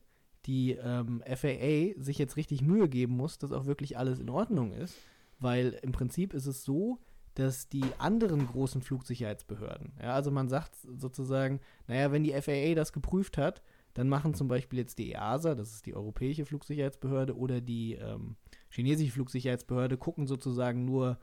die 0.48 0.72
ähm, 0.72 1.22
FAA 1.26 2.02
sich 2.02 2.18
jetzt 2.18 2.38
richtig 2.38 2.62
Mühe 2.62 2.90
geben 2.90 3.16
muss, 3.16 3.38
dass 3.38 3.52
auch 3.52 3.66
wirklich 3.66 3.98
alles 3.98 4.20
in 4.20 4.30
Ordnung 4.30 4.72
ist. 4.72 4.96
Weil 5.40 5.78
im 5.84 5.92
Prinzip 5.92 6.34
ist 6.34 6.48
es 6.48 6.64
so, 6.64 6.98
dass 7.36 7.70
die 7.70 7.86
anderen 8.00 8.48
großen 8.48 8.82
Flugsicherheitsbehörden, 8.82 9.94
ja, 10.02 10.16
also 10.16 10.32
man 10.32 10.50
sagt 10.50 10.72
sozusagen, 10.76 11.60
naja, 11.86 12.12
wenn 12.12 12.24
die 12.24 12.34
FAA 12.34 12.74
das 12.74 12.92
geprüft 12.92 13.38
hat, 13.38 13.62
dann 13.94 14.10
machen 14.10 14.34
zum 14.34 14.48
Beispiel 14.48 14.80
jetzt 14.80 14.98
die 14.98 15.12
EASA, 15.12 15.54
das 15.54 15.74
ist 15.74 15.86
die 15.86 15.96
Europäische 15.96 16.46
Flugsicherheitsbehörde, 16.46 17.38
oder 17.38 17.62
die 17.62 17.94
ähm, 17.94 18.38
chinesische 18.70 19.12
Flugsicherheitsbehörde, 19.12 19.98
gucken 19.98 20.26
sozusagen 20.26 20.86
nur, 20.86 21.20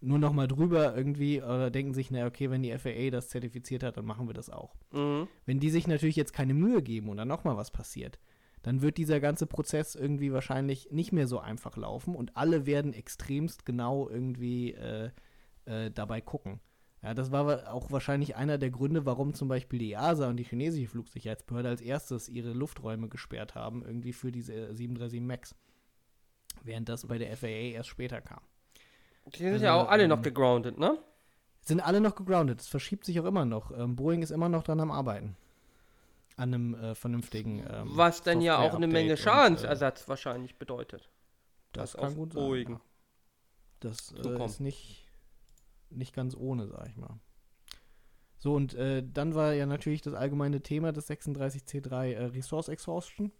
nur 0.00 0.18
nochmal 0.18 0.48
drüber 0.48 0.96
irgendwie 0.96 1.40
oder 1.40 1.70
denken 1.70 1.94
sich, 1.94 2.10
naja, 2.10 2.26
okay, 2.26 2.50
wenn 2.50 2.62
die 2.62 2.76
FAA 2.76 3.10
das 3.10 3.28
zertifiziert 3.28 3.84
hat, 3.84 3.96
dann 3.96 4.04
machen 4.04 4.28
wir 4.28 4.34
das 4.34 4.50
auch. 4.50 4.74
Mhm. 4.92 5.28
Wenn 5.46 5.60
die 5.60 5.70
sich 5.70 5.86
natürlich 5.86 6.16
jetzt 6.16 6.32
keine 6.32 6.54
Mühe 6.54 6.82
geben 6.82 7.08
und 7.08 7.18
dann 7.18 7.28
nochmal 7.28 7.56
was 7.56 7.70
passiert, 7.70 8.18
dann 8.62 8.80
wird 8.80 8.96
dieser 8.96 9.20
ganze 9.20 9.46
Prozess 9.46 9.94
irgendwie 9.94 10.32
wahrscheinlich 10.32 10.90
nicht 10.90 11.12
mehr 11.12 11.26
so 11.26 11.38
einfach 11.38 11.76
laufen 11.76 12.14
und 12.14 12.36
alle 12.36 12.64
werden 12.66 12.94
extremst 12.94 13.66
genau 13.66 14.08
irgendwie 14.08 14.72
äh, 14.72 15.10
äh, 15.64 15.90
dabei 15.90 16.20
gucken. 16.20 16.60
Ja, 17.02 17.14
das 17.14 17.32
war 17.32 17.72
auch 17.74 17.90
wahrscheinlich 17.90 18.36
einer 18.36 18.58
der 18.58 18.70
Gründe, 18.70 19.04
warum 19.04 19.34
zum 19.34 19.48
Beispiel 19.48 19.80
die 19.80 19.92
EASA 19.92 20.28
und 20.28 20.36
die 20.36 20.44
chinesische 20.44 20.86
Flugsicherheitsbehörde 20.86 21.68
als 21.68 21.80
erstes 21.80 22.28
ihre 22.28 22.52
Lufträume 22.52 23.08
gesperrt 23.08 23.56
haben, 23.56 23.84
irgendwie 23.84 24.12
für 24.12 24.30
diese 24.30 24.72
737 24.72 25.20
MAX. 25.20 25.56
Während 26.62 26.88
das 26.88 27.08
bei 27.08 27.18
der 27.18 27.36
FAA 27.36 27.48
erst 27.48 27.88
später 27.88 28.20
kam. 28.20 28.40
Die 29.34 29.38
sind 29.38 29.54
also, 29.54 29.64
ja 29.64 29.74
auch 29.74 29.88
alle 29.88 30.04
ähm, 30.04 30.10
noch 30.10 30.22
gegroundet, 30.22 30.78
ne? 30.78 30.96
Sind 31.62 31.80
alle 31.80 32.00
noch 32.00 32.14
gegroundet. 32.14 32.60
Es 32.60 32.68
verschiebt 32.68 33.04
sich 33.04 33.18
auch 33.18 33.24
immer 33.24 33.44
noch. 33.44 33.76
Ähm, 33.76 33.96
Boeing 33.96 34.22
ist 34.22 34.30
immer 34.30 34.48
noch 34.48 34.62
dran 34.62 34.78
am 34.78 34.92
Arbeiten 34.92 35.36
an 36.42 36.54
einem 36.54 36.74
äh, 36.74 36.94
vernünftigen. 36.94 37.64
Ähm, 37.70 37.90
Was 37.96 38.22
dann 38.22 38.40
ja 38.40 38.58
auch 38.58 38.74
eine 38.74 38.88
Menge 38.88 39.16
Schadensersatz 39.16 40.00
und, 40.00 40.06
äh, 40.06 40.08
wahrscheinlich 40.08 40.58
bedeutet. 40.58 41.08
Das, 41.72 41.92
das 41.92 42.00
kann 42.00 42.16
gut 42.16 42.32
sein. 42.32 42.80
Das 43.80 44.12
äh, 44.12 44.44
ist 44.44 44.60
nicht, 44.60 45.06
nicht 45.90 46.14
ganz 46.14 46.36
ohne, 46.36 46.66
sag 46.66 46.88
ich 46.88 46.96
mal. 46.96 47.18
So, 48.38 48.54
und 48.54 48.74
äh, 48.74 49.04
dann 49.06 49.36
war 49.36 49.54
ja 49.54 49.66
natürlich 49.66 50.02
das 50.02 50.14
allgemeine 50.14 50.62
Thema 50.62 50.92
des 50.92 51.08
36C3 51.08 52.12
äh, 52.12 52.24
Resource 52.26 52.68
Exhaustion. 52.68 53.30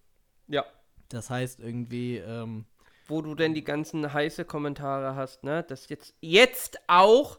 Ja. 0.46 0.64
Das 1.08 1.28
heißt 1.28 1.58
irgendwie. 1.58 2.18
Ähm, 2.18 2.66
Wo 3.08 3.20
du 3.20 3.34
denn 3.34 3.52
die 3.52 3.64
ganzen 3.64 4.12
heiße 4.12 4.44
Kommentare 4.44 5.16
hast, 5.16 5.42
ne? 5.42 5.64
Dass 5.64 5.88
jetzt, 5.88 6.14
jetzt 6.20 6.78
auch 6.86 7.38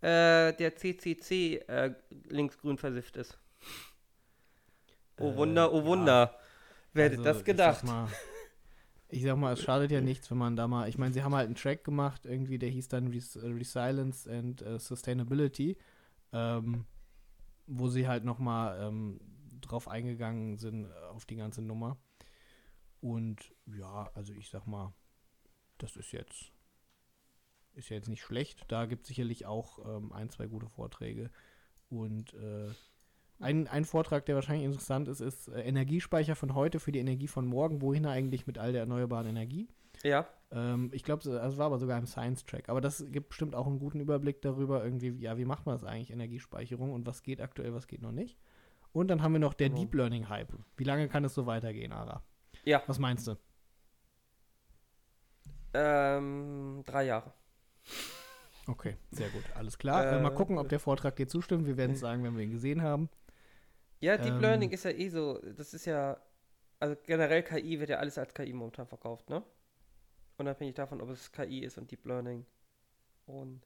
äh, 0.00 0.52
der 0.52 0.74
CCC 0.74 1.64
linksgrün 2.28 2.78
versifft 2.78 3.16
ist. 3.16 3.38
Oh 5.18 5.36
Wunder, 5.36 5.72
oh 5.72 5.84
Wunder. 5.84 6.32
Ja. 6.32 6.38
Wer 6.92 7.04
hätte 7.04 7.18
also, 7.18 7.24
das 7.24 7.44
gedacht? 7.44 7.82
Ich 7.82 7.88
sag, 7.88 7.96
mal, 7.96 8.08
ich 9.08 9.22
sag, 9.22 9.36
mal, 9.36 9.52
es 9.52 9.62
schadet 9.62 9.90
ja 9.90 10.00
nichts, 10.00 10.30
wenn 10.30 10.38
man 10.38 10.56
da 10.56 10.66
mal. 10.66 10.88
Ich 10.88 10.98
meine, 10.98 11.12
sie 11.12 11.22
haben 11.22 11.34
halt 11.34 11.46
einen 11.46 11.56
Track 11.56 11.84
gemacht, 11.84 12.24
irgendwie, 12.24 12.58
der 12.58 12.68
hieß 12.70 12.88
dann 12.88 13.08
Res 13.08 13.36
Resilience 13.36 14.28
and 14.28 14.62
uh, 14.62 14.78
Sustainability, 14.78 15.76
ähm, 16.32 16.84
wo 17.66 17.88
sie 17.88 18.08
halt 18.08 18.24
nochmal 18.24 18.80
ähm, 18.80 19.20
drauf 19.60 19.88
eingegangen 19.88 20.56
sind, 20.56 20.86
äh, 20.86 21.06
auf 21.10 21.26
die 21.26 21.36
ganze 21.36 21.62
Nummer. 21.62 21.96
Und 23.00 23.52
ja, 23.66 24.10
also 24.14 24.32
ich 24.32 24.48
sag 24.48 24.66
mal, 24.66 24.94
das 25.78 25.96
ist 25.96 26.12
jetzt. 26.12 26.52
Ist 27.74 27.88
ja 27.88 27.96
jetzt 27.96 28.08
nicht 28.08 28.22
schlecht. 28.22 28.64
Da 28.68 28.86
gibt 28.86 29.02
es 29.02 29.08
sicherlich 29.08 29.46
auch 29.46 29.78
ähm, 29.84 30.12
ein, 30.12 30.30
zwei 30.30 30.46
gute 30.46 30.68
Vorträge. 30.68 31.30
Und 31.88 32.32
äh, 32.34 32.70
ein, 33.40 33.66
ein 33.68 33.84
Vortrag, 33.84 34.26
der 34.26 34.34
wahrscheinlich 34.34 34.64
interessant 34.64 35.08
ist, 35.08 35.20
ist 35.20 35.48
äh, 35.48 35.62
Energiespeicher 35.62 36.36
von 36.36 36.54
heute 36.54 36.80
für 36.80 36.92
die 36.92 37.00
Energie 37.00 37.28
von 37.28 37.46
morgen. 37.46 37.82
Wohin 37.82 38.06
eigentlich 38.06 38.46
mit 38.46 38.58
all 38.58 38.72
der 38.72 38.82
erneuerbaren 38.82 39.26
Energie? 39.26 39.68
Ja. 40.02 40.26
Ähm, 40.50 40.90
ich 40.92 41.02
glaube, 41.02 41.22
das 41.24 41.58
war 41.58 41.66
aber 41.66 41.78
sogar 41.78 41.98
im 41.98 42.06
Science-Track. 42.06 42.68
Aber 42.68 42.80
das 42.80 43.04
gibt 43.10 43.30
bestimmt 43.30 43.54
auch 43.54 43.66
einen 43.66 43.78
guten 43.78 44.00
Überblick 44.00 44.40
darüber, 44.42 44.84
irgendwie, 44.84 45.10
ja, 45.20 45.36
wie 45.36 45.44
macht 45.44 45.66
man 45.66 45.74
das 45.74 45.84
eigentlich, 45.84 46.10
Energiespeicherung 46.10 46.92
und 46.92 47.06
was 47.06 47.22
geht 47.22 47.40
aktuell, 47.40 47.74
was 47.74 47.86
geht 47.86 48.02
noch 48.02 48.12
nicht. 48.12 48.38
Und 48.92 49.08
dann 49.08 49.22
haben 49.22 49.32
wir 49.32 49.40
noch 49.40 49.54
der 49.54 49.72
oh. 49.72 49.74
Deep 49.74 49.94
Learning-Hype. 49.94 50.52
Wie 50.76 50.84
lange 50.84 51.08
kann 51.08 51.24
es 51.24 51.34
so 51.34 51.46
weitergehen, 51.46 51.92
Ara? 51.92 52.22
Ja. 52.64 52.82
Was 52.86 52.98
meinst 52.98 53.26
du? 53.26 53.36
Ähm, 55.74 56.82
drei 56.86 57.06
Jahre. 57.06 57.32
Okay, 58.66 58.96
sehr 59.10 59.28
gut, 59.30 59.42
alles 59.56 59.76
klar. 59.76 60.04
Äh, 60.04 60.18
äh, 60.18 60.22
mal 60.22 60.30
gucken, 60.30 60.58
ob 60.58 60.68
der 60.68 60.78
Vortrag 60.78 61.16
dir 61.16 61.26
zustimmt. 61.26 61.66
Wir 61.66 61.76
werden 61.76 61.92
es 61.92 62.00
sagen, 62.00 62.22
wenn 62.22 62.36
wir 62.36 62.44
ihn 62.44 62.52
gesehen 62.52 62.82
haben. 62.82 63.10
Ja, 64.04 64.18
Deep 64.18 64.34
ähm, 64.34 64.40
Learning 64.40 64.70
ist 64.70 64.84
ja 64.84 64.90
eh 64.90 65.08
so, 65.08 65.40
das 65.56 65.72
ist 65.72 65.86
ja, 65.86 66.20
also 66.78 66.94
generell 67.06 67.42
KI 67.42 67.80
wird 67.80 67.88
ja 67.88 67.96
alles 67.96 68.18
als 68.18 68.34
KI 68.34 68.52
momentan 68.52 68.86
verkauft, 68.86 69.30
ne? 69.30 69.42
Unabhängig 70.36 70.74
davon, 70.74 71.00
ob 71.00 71.08
es 71.08 71.32
KI 71.32 71.60
ist 71.60 71.78
und 71.78 71.90
Deep 71.90 72.04
Learning. 72.04 72.44
Und 73.24 73.62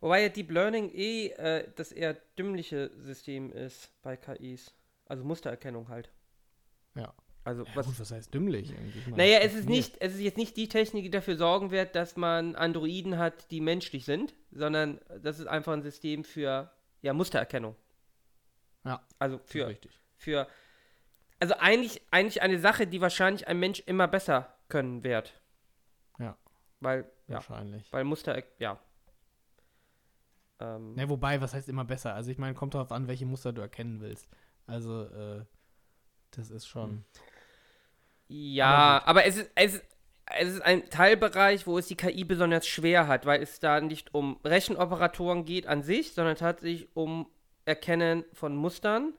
wobei 0.00 0.22
ja 0.22 0.30
Deep 0.30 0.50
Learning 0.50 0.90
eh 0.90 1.28
äh, 1.28 1.70
das 1.76 1.92
eher 1.92 2.14
dümmliche 2.38 2.90
System 2.96 3.52
ist 3.52 3.90
bei 4.00 4.16
KIs. 4.16 4.74
Also 5.04 5.22
Mustererkennung 5.22 5.88
halt. 5.90 6.10
Ja. 6.94 7.12
Also 7.44 7.64
ja, 7.64 7.76
was, 7.76 7.86
gut, 7.86 8.00
was 8.00 8.10
heißt 8.10 8.32
dümmlich 8.32 8.74
eigentlich? 8.74 9.06
Naja, 9.08 9.40
es 9.40 9.54
ist 9.54 9.68
nicht, 9.68 10.00
es 10.00 10.14
ist 10.14 10.20
jetzt 10.20 10.38
nicht 10.38 10.56
die 10.56 10.68
Technik, 10.68 11.04
die 11.04 11.10
dafür 11.10 11.36
sorgen 11.36 11.70
wird, 11.70 11.94
dass 11.94 12.16
man 12.16 12.56
Androiden 12.56 13.18
hat, 13.18 13.50
die 13.50 13.60
menschlich 13.60 14.06
sind, 14.06 14.34
sondern 14.50 14.98
das 15.22 15.38
ist 15.38 15.46
einfach 15.46 15.74
ein 15.74 15.82
System 15.82 16.24
für 16.24 16.72
ja, 17.02 17.12
Mustererkennung. 17.12 17.76
Ja. 18.86 19.02
Also 19.18 19.38
für, 19.38 19.76
für 20.16 20.46
also 21.40 21.54
eigentlich, 21.58 22.02
eigentlich 22.10 22.42
eine 22.42 22.58
Sache, 22.58 22.86
die 22.86 23.00
wahrscheinlich 23.00 23.46
ein 23.46 23.58
Mensch 23.58 23.80
immer 23.80 24.08
besser 24.08 24.54
können 24.68 25.04
wird. 25.04 25.34
Ja. 26.18 26.36
Weil, 26.80 27.10
wahrscheinlich. 27.26 27.86
Ja, 27.86 27.92
weil 27.92 28.04
Muster, 28.04 28.42
ja. 28.58 28.78
Ähm, 30.58 30.94
ne, 30.94 31.08
wobei, 31.08 31.40
was 31.40 31.52
heißt 31.52 31.68
immer 31.68 31.84
besser? 31.84 32.14
Also 32.14 32.30
ich 32.30 32.38
meine, 32.38 32.54
kommt 32.54 32.74
darauf 32.74 32.92
an, 32.92 33.08
welche 33.08 33.26
Muster 33.26 33.52
du 33.52 33.60
erkennen 33.60 34.00
willst. 34.00 34.28
Also, 34.66 35.04
äh, 35.04 35.44
das 36.30 36.50
ist 36.50 36.66
schon. 36.66 37.04
Ja, 38.28 39.02
aber, 39.04 39.08
aber 39.08 39.24
es 39.26 39.36
ist, 39.36 39.50
es, 39.54 39.82
es 40.26 40.48
ist 40.54 40.62
ein 40.62 40.88
Teilbereich, 40.88 41.66
wo 41.66 41.78
es 41.78 41.86
die 41.86 41.96
KI 41.96 42.24
besonders 42.24 42.66
schwer 42.66 43.06
hat, 43.06 43.26
weil 43.26 43.42
es 43.42 43.60
da 43.60 43.80
nicht 43.80 44.14
um 44.14 44.40
Rechenoperatoren 44.42 45.44
geht 45.44 45.66
an 45.66 45.82
sich, 45.82 46.14
sondern 46.14 46.36
tatsächlich 46.36 46.88
um 46.94 47.28
Erkennen 47.66 48.24
von 48.32 48.56
Mustern, 48.56 49.12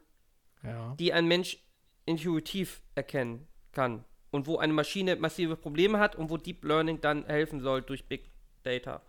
Ja. 0.63 0.95
die 0.99 1.13
ein 1.13 1.27
Mensch 1.27 1.59
intuitiv 2.05 2.81
erkennen 2.95 3.47
kann. 3.73 4.03
Und 4.31 4.47
wo 4.47 4.57
eine 4.57 4.73
Maschine 4.73 5.15
massive 5.15 5.55
Probleme 5.55 5.99
hat 5.99 6.15
und 6.15 6.29
wo 6.29 6.37
Deep 6.37 6.63
Learning 6.63 6.99
dann 6.99 7.25
helfen 7.25 7.61
soll 7.61 7.81
durch 7.81 8.05
Big 8.07 8.29
Data. 8.63 9.01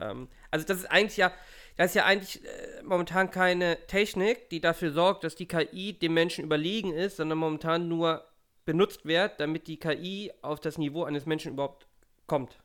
Ähm, 0.00 0.28
also 0.50 0.66
das 0.66 0.78
ist 0.78 0.86
eigentlich 0.86 1.16
ja, 1.16 1.32
das 1.76 1.90
ist 1.90 1.94
ja 1.94 2.04
eigentlich 2.06 2.44
äh, 2.44 2.82
momentan 2.82 3.30
keine 3.30 3.78
Technik, 3.86 4.50
die 4.50 4.60
dafür 4.60 4.92
sorgt, 4.92 5.24
dass 5.24 5.36
die 5.36 5.46
KI 5.46 5.92
dem 5.92 6.14
Menschen 6.14 6.44
überlegen 6.44 6.92
ist, 6.92 7.16
sondern 7.18 7.38
momentan 7.38 7.88
nur 7.88 8.24
benutzt 8.64 9.04
wird, 9.04 9.40
damit 9.40 9.66
die 9.68 9.78
KI 9.78 10.32
auf 10.42 10.60
das 10.60 10.78
Niveau 10.78 11.04
eines 11.04 11.26
Menschen 11.26 11.52
überhaupt 11.52 11.86
kommt. 12.26 12.58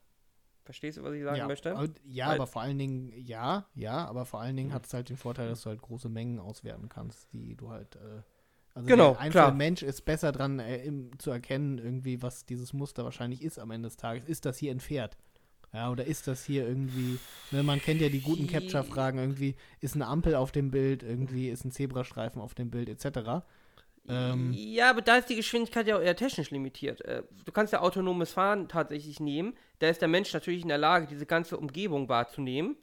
Verstehst 0.67 0.97
du, 0.97 1.03
was 1.03 1.13
ich 1.13 1.23
sagen 1.23 1.37
ja, 1.37 1.47
möchte? 1.47 1.73
aber, 1.77 1.87
ja, 2.03 2.27
Weil- 2.27 2.35
aber 2.35 2.45
vor 2.45 2.61
allen 2.61 2.77
Dingen, 2.77 3.13
ja, 3.15 3.65
ja, 3.73 4.05
aber 4.05 4.25
vor 4.25 4.41
allen 4.41 4.57
Dingen 4.57 4.73
hat 4.73 4.85
es 4.85 4.93
halt 4.93 5.07
den 5.07 5.15
Vorteil, 5.15 5.47
dass 5.47 5.61
du 5.61 5.69
halt 5.69 5.81
große 5.81 6.09
Mengen 6.09 6.39
auswerten 6.39 6.89
kannst, 6.89 7.31
die 7.31 7.55
du 7.55 7.69
halt, 7.69 7.95
äh, 7.95 8.21
also 8.73 8.85
Genau, 8.85 9.11
der 9.11 9.19
einzelne 9.21 9.43
klar. 9.45 9.53
Mensch 9.53 9.81
ist 9.81 10.03
besser 10.03 10.33
dran 10.33 10.59
äh, 10.59 10.83
im, 10.83 11.17
zu 11.19 11.31
erkennen, 11.31 11.77
irgendwie, 11.77 12.21
was 12.21 12.45
dieses 12.45 12.73
Muster 12.73 13.05
wahrscheinlich 13.05 13.41
ist 13.43 13.59
am 13.59 13.71
Ende 13.71 13.87
des 13.87 13.95
Tages. 13.95 14.27
Ist 14.27 14.43
das 14.45 14.57
hier 14.57 14.71
ein 14.71 14.81
Pferd? 14.81 15.15
Ja, 15.73 15.89
oder 15.89 16.03
ist 16.03 16.27
das 16.27 16.43
hier 16.43 16.67
irgendwie, 16.67 17.17
ne, 17.51 17.63
man 17.63 17.79
kennt 17.79 18.01
ja 18.01 18.09
die 18.09 18.21
guten 18.21 18.47
Capture-Fragen, 18.47 19.19
irgendwie, 19.19 19.55
ist 19.79 19.95
eine 19.95 20.07
Ampel 20.07 20.35
auf 20.35 20.51
dem 20.51 20.69
Bild, 20.69 21.01
irgendwie 21.01 21.47
ist 21.49 21.63
ein 21.63 21.71
Zebrastreifen 21.71 22.41
auf 22.41 22.55
dem 22.55 22.69
Bild, 22.71 22.89
etc. 22.89 23.45
Ähm, 24.09 24.53
ja, 24.53 24.89
aber 24.89 25.01
da 25.01 25.17
ist 25.17 25.29
die 25.29 25.35
Geschwindigkeit 25.35 25.87
ja 25.87 25.97
auch 25.97 26.01
eher 26.01 26.15
technisch 26.15 26.49
limitiert. 26.51 27.01
Äh, 27.01 27.23
Du 27.45 27.51
kannst 27.51 27.73
ja 27.73 27.81
autonomes 27.81 28.31
Fahren 28.31 28.67
tatsächlich 28.69 29.19
nehmen. 29.19 29.57
Da 29.79 29.89
ist 29.89 30.01
der 30.01 30.07
Mensch 30.07 30.33
natürlich 30.33 30.61
in 30.63 30.69
der 30.69 30.77
Lage, 30.77 31.07
diese 31.07 31.25
ganze 31.25 31.57
Umgebung 31.57 32.07
wahrzunehmen. 32.09 32.77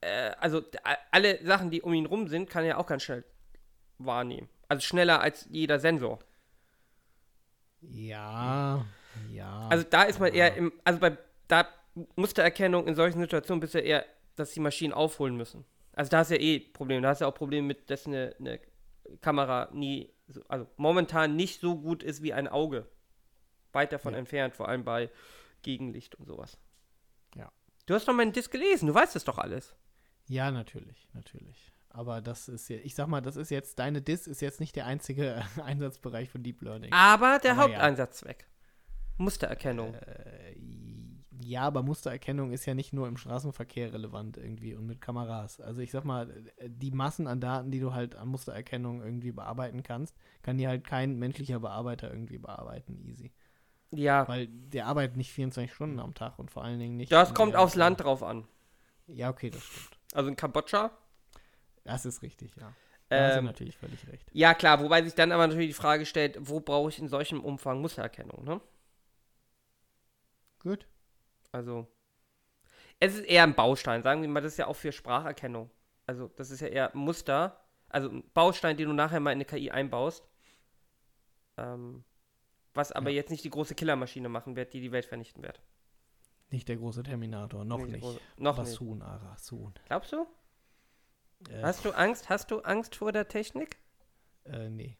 Äh, 0.00 0.30
Also 0.38 0.62
alle 1.10 1.44
Sachen, 1.44 1.70
die 1.70 1.82
um 1.82 1.92
ihn 1.94 2.06
rum 2.06 2.28
sind, 2.28 2.48
kann 2.50 2.64
er 2.64 2.78
auch 2.78 2.86
ganz 2.86 3.02
schnell 3.02 3.24
wahrnehmen. 3.98 4.48
Also 4.68 4.82
schneller 4.82 5.20
als 5.20 5.46
jeder 5.50 5.78
Sensor. 5.80 6.20
ja, 7.80 8.84
ja. 9.32 9.68
Also 9.68 9.84
da 9.88 10.04
ist 10.04 10.20
man 10.20 10.32
eher 10.32 10.48
ja. 10.48 10.54
im, 10.54 10.72
also 10.84 11.00
bei 11.00 11.16
da 11.48 11.66
Mustererkennung 12.16 12.86
in 12.86 12.94
solchen 12.94 13.20
Situationen 13.20 13.60
bist 13.60 13.74
du 13.74 13.80
eher, 13.80 14.04
dass 14.36 14.52
die 14.52 14.60
Maschinen 14.60 14.92
aufholen 14.92 15.36
müssen. 15.36 15.64
Also 15.92 16.10
da 16.10 16.18
hast 16.18 16.30
du 16.30 16.36
ja 16.36 16.40
eh 16.40 16.60
Probleme. 16.60 17.02
Da 17.02 17.08
hast 17.10 17.20
du 17.20 17.24
ja 17.24 17.30
auch 17.30 17.34
Probleme 17.34 17.66
mit, 17.66 17.90
dass 17.90 18.06
eine, 18.06 18.34
eine 18.38 18.60
Kamera 19.20 19.68
nie, 19.72 20.12
also 20.48 20.66
momentan 20.76 21.36
nicht 21.36 21.60
so 21.60 21.78
gut 21.78 22.02
ist 22.02 22.22
wie 22.22 22.32
ein 22.32 22.48
Auge. 22.48 22.86
Weit 23.72 23.92
davon 23.92 24.12
Ja. 24.14 24.18
entfernt, 24.18 24.54
vor 24.56 24.68
allem 24.68 24.84
bei 24.84 25.10
Gegenlicht 25.62 26.14
und 26.16 26.26
sowas. 26.26 26.58
Ja. 27.36 27.52
Du 27.86 27.94
hast 27.94 28.06
doch 28.08 28.14
meinen 28.14 28.32
Disk 28.32 28.50
gelesen, 28.50 28.86
du 28.86 28.94
weißt 28.94 29.14
das 29.14 29.24
doch 29.24 29.38
alles. 29.38 29.74
Ja, 30.26 30.50
natürlich, 30.50 31.08
natürlich. 31.12 31.72
Aber 31.88 32.20
das 32.20 32.48
ist 32.48 32.68
ja, 32.68 32.76
ich 32.78 32.94
sag 32.94 33.08
mal, 33.08 33.20
das 33.20 33.34
ist 33.36 33.50
jetzt, 33.50 33.78
deine 33.80 34.00
Diss 34.00 34.26
ist 34.28 34.40
jetzt 34.40 34.60
nicht 34.60 34.76
der 34.76 34.86
einzige 34.86 35.42
Einsatzbereich 35.64 36.30
von 36.30 36.42
Deep 36.42 36.62
Learning. 36.62 36.92
Aber 36.92 37.38
der 37.40 37.52
Aber 37.52 37.62
ja. 37.62 37.74
Haupteinsatzzweck. 37.74 38.46
Mustererkennung. 39.18 39.94
Äh, 39.94 40.54
ja, 41.42 41.62
aber 41.62 41.82
Mustererkennung 41.82 42.52
ist 42.52 42.66
ja 42.66 42.74
nicht 42.74 42.92
nur 42.92 43.08
im 43.08 43.16
Straßenverkehr 43.16 43.92
relevant 43.92 44.36
irgendwie 44.36 44.74
und 44.74 44.86
mit 44.86 45.00
Kameras. 45.00 45.60
Also 45.60 45.80
ich 45.80 45.90
sag 45.90 46.04
mal, 46.04 46.30
äh, 46.56 46.68
die 46.70 46.90
Massen 46.90 47.26
an 47.26 47.40
Daten, 47.40 47.70
die 47.70 47.80
du 47.80 47.94
halt 47.94 48.14
an 48.16 48.28
Mustererkennung 48.28 49.02
irgendwie 49.02 49.32
bearbeiten 49.32 49.82
kannst, 49.82 50.14
kann 50.42 50.58
dir 50.58 50.68
halt 50.68 50.84
kein 50.84 51.18
menschlicher 51.18 51.60
Bearbeiter 51.60 52.10
irgendwie 52.10 52.38
bearbeiten, 52.38 52.98
easy. 53.04 53.32
ja, 53.92 54.26
Weil 54.26 54.48
der 54.48 54.86
arbeitet 54.86 55.16
nicht 55.16 55.32
24 55.32 55.74
Stunden 55.74 56.00
am 56.00 56.14
Tag 56.14 56.38
und 56.38 56.50
vor 56.50 56.64
allen 56.64 56.78
Dingen 56.80 56.96
nicht. 56.96 57.12
das 57.12 57.34
kommt 57.34 57.56
aufs 57.56 57.74
Land 57.74 58.00
drauf 58.02 58.22
an. 58.22 58.46
Ja, 59.06 59.28
okay, 59.28 59.50
das 59.50 59.62
stimmt. 59.64 59.98
Also 60.14 60.28
in 60.28 60.36
Kambodscha. 60.36 60.90
Das 61.84 62.06
ist 62.06 62.22
richtig, 62.22 62.56
ja. 62.56 62.74
Da 63.12 63.24
hast 63.24 63.36
du 63.36 63.40
Ähm, 63.40 63.46
natürlich 63.46 63.76
völlig 63.76 64.06
recht. 64.08 64.32
Ja, 64.32 64.54
klar, 64.54 64.80
wobei 64.82 65.02
sich 65.02 65.14
dann 65.14 65.32
aber 65.32 65.46
natürlich 65.46 65.70
die 65.70 65.74
Frage 65.74 66.06
stellt, 66.06 66.36
wo 66.40 66.60
brauche 66.60 66.90
ich 66.90 66.98
in 66.98 67.08
solchem 67.08 67.40
Umfang 67.42 67.80
Mustererkennung, 67.80 68.44
ne? 68.44 68.60
Gut. 70.60 70.86
Also, 71.52 71.86
es 72.98 73.14
ist 73.14 73.24
eher 73.24 73.42
ein 73.44 73.54
Baustein, 73.54 74.02
sagen 74.02 74.22
wir 74.22 74.28
mal, 74.28 74.40
das 74.40 74.52
ist 74.52 74.58
ja 74.58 74.66
auch 74.66 74.76
für 74.76 74.92
Spracherkennung. 74.92 75.70
Also, 76.06 76.28
das 76.36 76.50
ist 76.50 76.60
ja 76.60 76.68
eher 76.68 76.92
ein 76.92 76.98
Muster, 76.98 77.60
also 77.88 78.08
ein 78.10 78.28
Baustein, 78.34 78.76
den 78.76 78.88
du 78.88 78.94
nachher 78.94 79.20
mal 79.20 79.30
in 79.32 79.36
eine 79.36 79.44
KI 79.44 79.70
einbaust. 79.70 80.28
Ähm, 81.56 82.04
was 82.74 82.92
aber 82.92 83.10
Ja. 83.10 83.16
jetzt 83.16 83.30
nicht 83.30 83.42
die 83.44 83.50
große 83.50 83.74
Killermaschine 83.74 84.28
machen 84.28 84.54
wird, 84.56 84.72
die 84.72 84.80
die 84.80 84.92
Welt 84.92 85.04
vernichten 85.06 85.42
wird. 85.42 85.60
Nicht 86.50 86.68
der 86.68 86.76
große 86.76 87.02
Terminator, 87.02 87.64
noch 87.64 87.86
nicht. 87.86 88.04
große- 88.04 88.20
noch 88.36 88.58
nicht. 88.58 88.70
Basun, 88.78 89.02
Ara, 89.02 89.36
Sun. 89.36 89.74
Glaubst 89.86 90.12
du? 90.12 90.26
Äh, 91.48 91.62
Hast 91.62 91.84
du 91.84 91.92
Angst? 91.92 92.28
Hast 92.28 92.50
du 92.50 92.60
Angst 92.60 92.94
vor 92.96 93.12
der 93.12 93.28
Technik? 93.28 93.78
äh, 94.44 94.68
nee. 94.68 94.96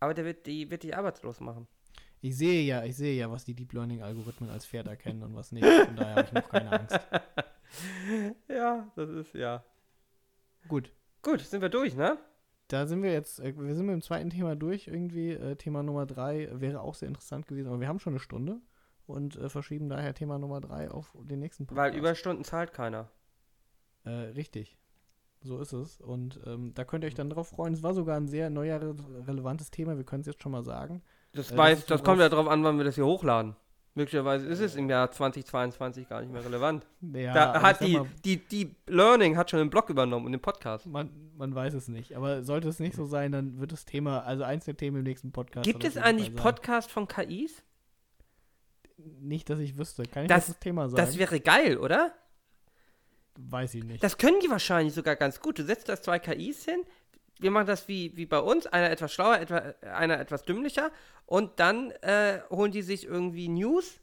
Aber 0.00 0.12
der 0.14 0.24
wird, 0.24 0.46
die 0.46 0.70
wird 0.70 0.82
dich 0.82 0.96
arbeitslos 0.96 1.40
machen. 1.40 1.66
Ich 2.24 2.38
sehe 2.38 2.62
ja, 2.62 2.84
ich 2.84 2.96
sehe 2.96 3.14
ja, 3.14 3.30
was 3.30 3.44
die 3.44 3.54
Deep 3.54 3.74
Learning 3.74 4.00
Algorithmen 4.00 4.48
als 4.48 4.64
Pferd 4.64 4.86
erkennen 4.86 5.22
und 5.22 5.34
was 5.34 5.52
nicht. 5.52 5.66
Von 5.66 5.96
daher 5.96 6.16
habe 6.16 6.26
ich 6.26 6.32
noch 6.32 6.48
keine 6.48 6.72
Angst. 6.72 6.98
ja, 8.48 8.90
das 8.96 9.10
ist 9.10 9.34
ja. 9.34 9.62
Gut, 10.66 10.90
Gut, 11.20 11.40
sind 11.40 11.60
wir 11.60 11.68
durch, 11.68 11.94
ne? 11.96 12.18
da 12.68 12.86
sind 12.86 13.02
wir 13.02 13.12
jetzt, 13.12 13.40
äh, 13.40 13.54
wir 13.54 13.74
sind 13.74 13.84
mit 13.84 13.92
dem 13.92 14.02
zweiten 14.02 14.30
Thema 14.30 14.56
durch 14.56 14.88
irgendwie. 14.88 15.32
Äh, 15.32 15.56
Thema 15.56 15.82
Nummer 15.82 16.06
drei 16.06 16.48
wäre 16.52 16.80
auch 16.80 16.94
sehr 16.94 17.08
interessant 17.08 17.46
gewesen, 17.46 17.68
aber 17.68 17.80
wir 17.80 17.88
haben 17.88 17.98
schon 17.98 18.14
eine 18.14 18.20
Stunde 18.20 18.60
und 19.06 19.36
äh, 19.36 19.50
verschieben 19.50 19.90
daher 19.90 20.14
Thema 20.14 20.38
Nummer 20.38 20.62
drei 20.62 20.90
auf 20.90 21.14
den 21.24 21.40
nächsten 21.40 21.66
Weil 21.70 21.94
Überstunden 21.94 22.44
zahlt 22.44 22.72
keiner. 22.72 23.10
Äh, 24.04 24.10
richtig. 24.10 24.78
So 25.42 25.58
ist 25.58 25.74
es. 25.74 26.00
Und 26.00 26.40
ähm, 26.46 26.72
da 26.72 26.84
könnt 26.84 27.04
ihr 27.04 27.08
euch 27.08 27.14
dann 27.14 27.28
drauf 27.28 27.48
freuen. 27.48 27.74
Es 27.74 27.82
war 27.82 27.92
sogar 27.92 28.16
ein 28.16 28.28
sehr 28.28 28.48
neuer, 28.48 28.80
re 28.80 28.96
relevantes 29.26 29.70
Thema. 29.70 29.98
Wir 29.98 30.04
können 30.04 30.22
es 30.22 30.26
jetzt 30.26 30.42
schon 30.42 30.52
mal 30.52 30.64
sagen. 30.64 31.02
Das, 31.34 31.48
das 31.48 31.56
weiß, 31.56 31.86
das 31.86 32.00
worauf- 32.00 32.04
kommt 32.04 32.20
ja 32.20 32.28
darauf 32.28 32.48
an, 32.48 32.62
wann 32.64 32.78
wir 32.78 32.84
das 32.84 32.94
hier 32.94 33.06
hochladen. 33.06 33.56
Möglicherweise 33.96 34.46
ist 34.46 34.58
es 34.58 34.74
im 34.74 34.90
Jahr 34.90 35.10
2022 35.12 36.08
gar 36.08 36.20
nicht 36.20 36.32
mehr 36.32 36.44
relevant. 36.44 36.84
Ja, 37.12 37.32
da 37.32 37.62
hat 37.62 37.80
die, 37.80 37.96
mal, 37.96 38.08
die, 38.24 38.38
die 38.38 38.74
Learning 38.88 39.36
hat 39.36 39.50
schon 39.50 39.60
den 39.60 39.70
Blog 39.70 39.88
übernommen 39.88 40.26
und 40.26 40.32
den 40.32 40.40
Podcast. 40.40 40.86
man, 40.86 41.10
man 41.36 41.54
weiß 41.54 41.74
es 41.74 41.86
nicht. 41.86 42.16
Aber 42.16 42.42
sollte 42.42 42.68
es 42.68 42.80
nicht 42.80 42.96
so 42.96 43.04
sein, 43.06 43.30
dann 43.30 43.60
wird 43.60 43.70
das 43.70 43.84
Thema, 43.84 44.24
also 44.24 44.42
eins 44.42 44.64
der 44.64 44.76
Themen 44.76 44.96
im 44.96 45.02
nächsten 45.04 45.30
Podcast. 45.30 45.64
Gibt 45.64 45.84
es 45.84 45.96
eigentlich 45.96 46.30
Fall 46.30 46.36
sein. 46.36 46.42
Podcast 46.42 46.90
von 46.90 47.06
KIs? 47.06 47.62
Nicht, 49.20 49.48
dass 49.50 49.60
ich 49.60 49.78
wüsste. 49.78 50.02
Kann 50.04 50.24
ich 50.24 50.28
Das- 50.28 50.46
das, 50.46 50.54
das 50.56 50.58
Thema 50.60 50.88
sagen? 50.88 50.96
Das 50.96 51.16
wäre 51.18 51.40
geil, 51.40 51.78
oder? 51.78 52.12
weiß 53.36 53.74
ich 53.74 53.82
nicht. 53.84 54.02
Das 54.04 54.16
können 54.16 54.38
die 54.40 54.48
wahrscheinlich 54.48 54.94
sogar 54.94 55.16
ganz 55.16 55.40
gut. 55.40 55.58
Du 55.58 55.64
setzt 55.64 55.88
das 55.88 56.02
zwei 56.02 56.20
KIs 56.20 56.64
hin. 56.66 56.84
Wir 57.40 57.50
machen 57.50 57.66
das 57.66 57.88
wie, 57.88 58.16
wie 58.16 58.26
bei 58.26 58.38
uns, 58.38 58.66
einer 58.66 58.90
etwas 58.90 59.12
schlauer, 59.12 59.38
etwa, 59.38 59.74
einer 59.82 60.18
etwas 60.20 60.42
dümmlicher. 60.44 60.90
Und 61.26 61.58
dann 61.58 61.90
äh, 62.02 62.40
holen 62.50 62.72
die 62.72 62.82
sich 62.82 63.06
irgendwie 63.06 63.48
News 63.48 64.00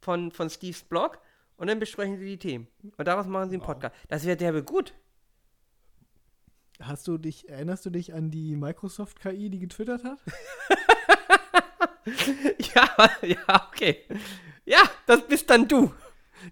von, 0.00 0.30
von 0.30 0.48
Steves 0.50 0.82
Blog 0.82 1.18
und 1.56 1.68
dann 1.68 1.78
besprechen 1.78 2.18
sie 2.18 2.26
die 2.26 2.38
Themen. 2.38 2.68
Und 2.96 3.06
daraus 3.06 3.26
machen 3.26 3.50
sie 3.50 3.56
einen 3.56 3.62
Wow. 3.62 3.68
Podcast. 3.68 3.94
Das 4.08 4.24
wäre 4.24 4.36
derbe 4.36 4.62
gut. 4.62 4.94
Hast 6.80 7.06
du 7.06 7.18
dich, 7.18 7.48
erinnerst 7.48 7.86
du 7.86 7.90
dich 7.90 8.14
an 8.14 8.30
die 8.30 8.56
Microsoft-KI, 8.56 9.48
die 9.48 9.60
getwittert 9.60 10.02
hat? 10.02 10.18
ja, 12.74 12.88
ja, 13.22 13.68
okay. 13.68 14.04
Ja, 14.64 14.82
das 15.06 15.26
bist 15.26 15.48
dann 15.50 15.68
du. 15.68 15.92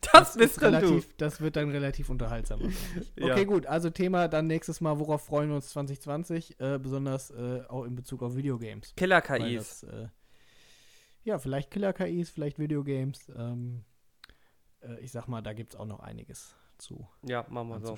Das, 0.12 0.34
bist 0.34 0.56
ist 0.56 0.62
dann 0.62 0.74
relativ, 0.74 1.16
Das 1.16 1.40
wird 1.40 1.56
dann 1.56 1.70
relativ 1.70 2.10
unterhaltsam. 2.10 2.60
Ja. 3.16 3.32
Okay, 3.32 3.44
gut. 3.44 3.66
Also 3.66 3.90
Thema 3.90 4.28
dann 4.28 4.46
nächstes 4.46 4.80
Mal, 4.80 4.98
worauf 4.98 5.24
freuen 5.24 5.48
wir 5.48 5.56
uns 5.56 5.68
2020? 5.70 6.58
Äh, 6.60 6.78
besonders 6.78 7.30
äh, 7.30 7.62
auch 7.68 7.84
in 7.84 7.94
Bezug 7.94 8.22
auf 8.22 8.36
Videogames. 8.36 8.90
du. 8.90 8.94
Killer 8.96 9.22
Weil 9.26 9.40
KIs. 9.40 9.80
das, 9.80 9.82
äh, 9.84 10.08
ja, 11.24 11.38
vielleicht 11.38 11.70
Killer-KIs, 11.70 12.30
vielleicht 12.30 12.58
Videogames. 12.58 13.30
Ähm, 13.36 13.84
äh, 14.80 14.98
ich 15.00 15.12
sag 15.12 15.28
mal, 15.28 15.40
da 15.42 15.52
gibt 15.52 15.74
es 15.74 15.80
auch 15.80 15.86
noch 15.86 16.00
einiges 16.00 16.54
zu 16.78 17.06
Ja, 17.22 17.46
machen 17.48 17.68
wir 17.68 17.80
so. 17.80 17.96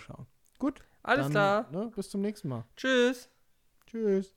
Gut, 0.59 0.83
Alles 1.03 1.27
dann, 1.27 1.33
klar. 1.33 1.71
Ne, 1.73 1.91
bis 1.95 2.11
zum 2.11 2.21
nächsten 2.21 2.49
Mal. 2.49 2.65
Tschüss. 2.77 3.29
Tschüss. 3.87 4.35